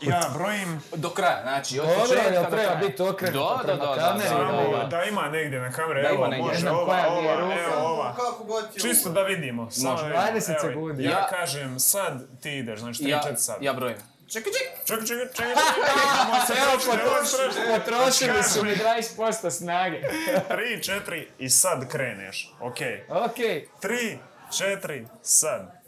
Ja 0.00 0.30
brojim, 0.34 0.80
do 0.94 1.10
kraja, 1.10 1.42
znači 1.42 1.80
od 1.80 1.86
Dobro, 1.86 2.00
početka 2.00 2.22
jel 2.24 2.42
do 2.42 2.50
treba 2.50 2.62
kraja. 2.64 2.76
biti 2.78 3.02
okrenuto 3.04 3.56
Da, 3.56 3.62
prema 3.64 3.78
da, 3.78 3.86
da, 3.86 4.00
kameri? 4.02 4.28
da, 4.72 4.78
da. 4.78 4.86
da 4.88 5.04
ima 5.04 5.22
negdje 5.22 5.60
na 5.60 5.72
kamere, 5.72 6.02
Da 6.02 6.08
ima 6.08 6.16
evo, 6.16 6.26
negdje. 6.26 6.46
može, 6.46 6.60
znam 6.60 6.76
ova, 6.76 7.06
ova, 7.08 7.34
ruka. 7.36 7.54
evo, 7.56 7.74
ova. 7.84 8.14
Kako 8.14 8.44
god 8.44 8.72
ti 8.72 8.80
Čisto 8.80 9.10
da 9.10 9.22
vidimo. 9.22 9.62
Može. 9.62 9.82
da 9.82 9.94
vidimo. 9.94 10.22
20 10.40 10.50
Evo, 10.50 10.58
sekundi. 10.62 11.04
Ja 11.04 11.10
Ja- 11.10 11.26
kažem 11.28 11.80
sad, 11.80 12.40
ti 12.40 12.50
ideš, 12.52 12.80
znači 12.80 12.98
3, 12.98 13.08
Ja, 13.08 13.20
4 13.20 13.36
sad. 13.36 13.56
ja 13.60 13.72
brojim. 13.72 13.96
Čekaj, 14.28 14.52
čekaj. 14.52 14.84
Čekaj, 14.84 15.06
čekaj, 15.06 15.26
čekaj, 15.34 15.54
čekaj. 15.54 16.68
Potrošili 17.78 18.42
su 18.42 18.64
mi 18.64 18.76
20% 18.76 19.50
snage. 19.50 20.00
3, 20.50 21.02
4 21.06 21.26
i 21.38 21.50
sad 21.50 21.88
kreneš. 21.88 22.54
Okej. 22.60 23.04
Okej. 23.08 23.68
3, 23.82 24.18
4, 24.50 25.06
sad. 25.22 25.78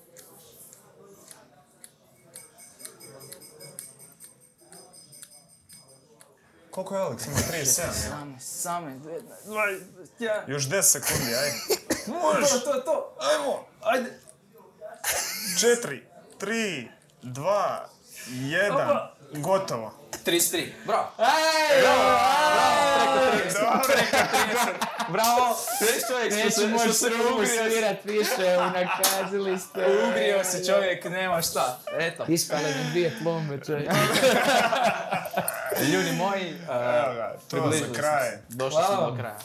Koliko 6.71 6.97
je 6.97 7.01
Alex? 7.01 7.27
Ima 7.27 7.37
37, 7.37 7.81
ja? 7.83 7.93
Same, 7.93 8.41
same. 8.41 9.01
Još 10.47 10.69
10 10.69 10.83
sekundi, 10.83 11.35
aj. 11.35 11.51
To, 12.51 12.59
to, 12.59 12.81
to. 12.81 13.17
Ajmo, 13.21 13.67
ajde. 13.81 14.21
4, 15.59 16.01
3, 16.39 16.89
2, 17.23 17.79
1, 18.31 19.07
gotovo. 19.33 19.93
33. 20.27 20.67
Bravo. 20.87 21.09
Ej, 21.19 21.83
Dobro. 21.83 23.51
Bravo. 25.09 25.57
Viš 25.81 26.07
čovjek 26.09 26.33
što 26.33 26.45
Neću 26.45 26.79
se, 26.79 26.85
što 26.85 26.93
se 26.93 27.07
ugrio, 27.07 27.63
više, 28.05 28.59
unakazili 28.59 29.59
ste. 29.59 29.87
ugrio 30.09 30.45
se 30.45 30.65
čovjek, 30.67 31.05
nema 31.05 31.43
šta. 31.43 31.79
Eto. 31.99 32.25
Ispale 32.29 32.63
mi 32.69 32.91
dvije 32.91 33.17
plombe, 33.23 33.59
čovjek. 33.67 33.91
Ljudi 35.93 36.13
moji, 36.13 36.49
Evo 36.69 37.15
ga, 37.15 37.35
to 37.51 37.73
za 37.73 37.95
kraj. 37.95 38.31
Došli 38.49 38.83
smo 38.87 39.11
do 39.11 39.17
kraja. 39.17 39.39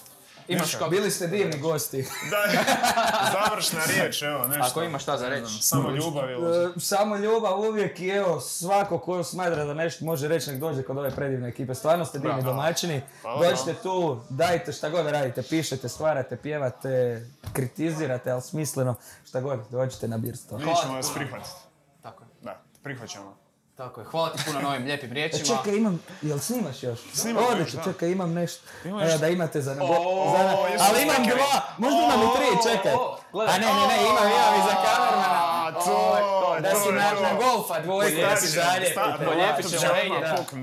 Imaš 0.48 0.76
kako? 0.76 0.90
Bili 0.90 1.12
ste 1.12 1.28
divni 1.28 1.60
gosti. 1.60 2.02
Da, 2.02 2.62
završna 3.50 3.80
riječ, 3.86 4.22
evo, 4.22 4.48
nešto. 4.48 4.64
Ako 4.66 4.84
imaš 4.84 5.04
šta 5.04 5.18
za 5.18 5.30
reći. 5.30 5.54
Samo 5.62 5.90
ljubav 5.90 6.32
ili... 6.32 6.66
E, 6.66 6.70
Samo 6.80 7.16
ljubav 7.16 7.60
uvijek 7.60 8.00
i 8.00 8.08
evo, 8.08 8.40
svako 8.40 9.00
ko 9.00 9.24
smatra 9.24 9.66
da 9.66 9.74
nešto 9.74 10.06
može 10.06 10.28
reći 10.28 10.52
nek 10.52 10.60
dođe 10.60 10.84
kod 10.84 10.98
ove 10.98 11.12
predivne 11.12 11.50
ekipe. 11.50 11.76
Stvarno 11.76 12.06
ste 12.06 12.20
divni 12.20 12.44
domaćini. 12.44 13.02
Dođite 13.42 13.74
tu, 13.84 14.22
dajte 14.30 14.72
šta 14.72 14.90
god 14.90 15.06
radite, 15.06 15.44
pišete, 15.44 15.90
stvarate, 15.90 16.38
pjevate, 16.38 17.26
kritizirate, 17.54 18.32
ali 18.32 18.42
smisleno, 18.42 18.96
šta 19.28 19.42
god, 19.42 19.60
dođite 19.72 20.08
na 20.08 20.18
birstvo. 20.18 20.58
Mi 20.58 20.64
ćemo 20.82 20.94
vas 20.94 21.14
prihvatiti. 21.16 21.56
Tako 22.02 22.24
je. 22.24 22.28
Da, 22.42 22.62
prihvaćamo. 22.84 23.45
Tako 23.78 24.02
je. 24.02 24.06
Hvala 24.06 24.30
ti 24.30 24.44
puno 24.46 24.60
na 24.62 24.70
ovim 24.70 24.84
lijepim 24.84 25.12
E, 25.12 25.14
riječima. 25.14 25.58
čekaj, 25.58 25.76
imam, 25.76 26.04
jel 26.22 26.40
snimaš 26.40 26.84
još? 26.84 27.00
Snimam 27.14 27.44
još, 27.44 27.52
Odlično, 27.52 27.78
da. 27.78 27.84
čekaj, 27.84 28.10
imam 28.10 28.34
nešto. 28.34 28.64
Imaš- 28.86 29.04
Evo 29.04 29.18
da 29.18 29.28
imate 29.30 29.62
za 29.62 29.74
nebo... 29.74 29.88
Za- 29.88 30.58
ali 30.82 31.02
imam 31.04 31.24
dva, 31.26 31.62
možda 31.78 32.00
imam 32.00 32.22
i 32.22 32.28
tri, 32.36 32.46
čekaj. 32.66 32.92
A 32.94 33.54
ne, 33.54 33.66
ne, 33.68 33.88
ne, 33.88 33.98
imam, 34.02 34.24
imam 34.26 34.54
i 34.56 34.64
za 34.64 34.76
kamermana. 34.78 35.56
To, 35.76 36.22
Da 36.60 36.72
to 36.72 36.80
si 36.80 36.88
je 36.88 36.94
na, 36.94 37.12
na 37.14 37.34
golfa 37.36 37.80
dvojka, 37.80 38.22
da 38.22 38.36
si 38.38 38.48
zalje. 38.50 38.94
Polijepit 39.26 39.70
ćemo. 39.70 39.94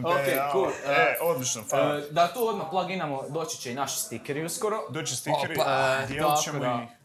Ok, 0.05 0.17
cool. 0.53 0.69
E, 0.87 1.17
odlično, 1.23 1.63
hvala. 1.71 1.97
E, 1.97 2.03
Da 2.11 2.29
tu 2.29 2.49
odmah 2.49 2.67
pluginamo, 2.71 3.23
doći 3.29 3.59
će 3.59 3.73
i 3.73 3.75
naši 3.75 3.97
stikeri 3.97 4.45
uskoro. 4.45 4.77
Doći 4.91 5.17
stikeri, 5.17 5.57
dijelit 6.09 6.43
ćemo 6.45 6.59
da. 6.59 6.81
ih. 6.83 7.02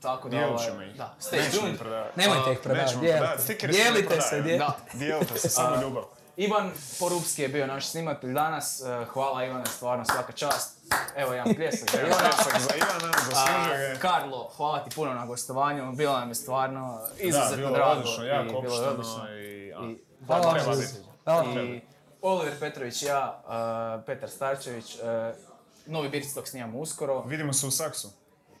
Tako 0.00 0.28
da, 0.28 0.30
Dijelit 0.30 0.54
ovaj, 0.54 0.66
ćemo 0.66 0.82
ih. 0.82 0.96
da, 0.96 1.14
stay 1.20 1.36
Nećemo 1.36 1.60
tuned. 1.60 1.74
ih 1.74 1.80
prodavati. 1.80 2.20
Nemojte 2.20 2.52
ih 2.52 2.58
prodavati, 2.58 2.86
Nećemo 2.86 3.02
dijelite. 3.02 3.66
Dijelite 3.66 4.20
se, 4.20 4.42
dijelite. 4.42 4.58
Da. 4.58 4.76
Dijelite 4.94 5.38
se, 5.38 5.48
samo 5.48 5.82
ljubav. 5.82 6.02
Ivan 6.36 6.70
Porupski 6.98 7.42
je 7.42 7.48
bio 7.48 7.66
naš 7.66 7.86
snimatelj 7.86 8.32
danas. 8.32 8.80
E, 8.80 9.04
Hvala 9.04 9.44
Ivane, 9.44 9.66
stvarno 9.66 10.04
svaka 10.04 10.32
čast. 10.32 10.78
Evo 11.16 11.32
jedan 11.32 11.54
pljesak 11.54 11.90
za 11.92 12.00
Ivana. 12.00 12.16
pljesak 12.18 12.60
za 12.60 12.76
Ivana, 12.76 13.12
zaslužio 13.20 13.88
ga. 13.88 13.98
Karlo, 14.00 14.50
hvala 14.56 14.84
ti 14.84 14.90
puno 14.94 15.14
na 15.14 15.26
gostovanju. 15.26 15.92
Bilo 15.92 16.12
nam 16.12 16.28
je 16.28 16.34
stvarno 16.34 16.98
Da, 17.08 17.22
izuzetno 17.22 17.70
drago. 17.70 17.90
odlično, 17.90 18.24
i 18.24 18.28
jako 18.28 18.44
bilo 18.60 18.74
je 18.74 18.88
opušteno 18.88 18.90
odlično. 18.90 19.28
i... 19.30 19.72
a, 19.72 19.84
I, 19.84 19.98
Hvala 20.26 20.42
da, 20.54 20.60
vam. 20.60 21.44
Hvala. 21.44 21.62
I 21.62 21.80
Oliver 22.22 22.58
Petrović 22.60 23.02
i 23.02 23.06
ja, 23.06 23.42
uh, 23.98 24.04
Petar 24.06 24.30
Starčević, 24.30 24.94
uh, 24.94 25.00
novi 25.86 26.08
Birdstok 26.08 26.48
snimamo 26.48 26.78
uskoro. 26.78 27.22
Vidimo 27.22 27.52
se 27.52 27.66
u 27.66 27.70
Saksu. 27.70 28.08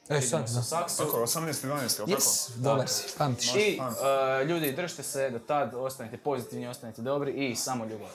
E, 0.08 0.20
sad, 0.20 0.40
Vidimo 0.40 0.46
se 0.46 0.54
da. 0.54 0.60
u 0.60 0.62
Saksu. 0.62 1.04
Kako, 1.04 1.16
18.12. 1.16 2.02
ili 2.06 2.16
Yes, 2.16 2.50
dobar 2.56 2.88
si, 2.88 3.18
pamtiš. 3.18 3.54
I 3.54 3.78
uh, 3.80 4.48
ljudi, 4.48 4.72
držite 4.72 5.02
se 5.02 5.30
do 5.30 5.38
tad, 5.38 5.74
ostanite 5.74 6.16
pozitivni, 6.16 6.68
ostanite 6.68 7.02
dobri 7.02 7.32
i 7.32 7.56
samo 7.56 7.84
ljubav. 7.84 8.08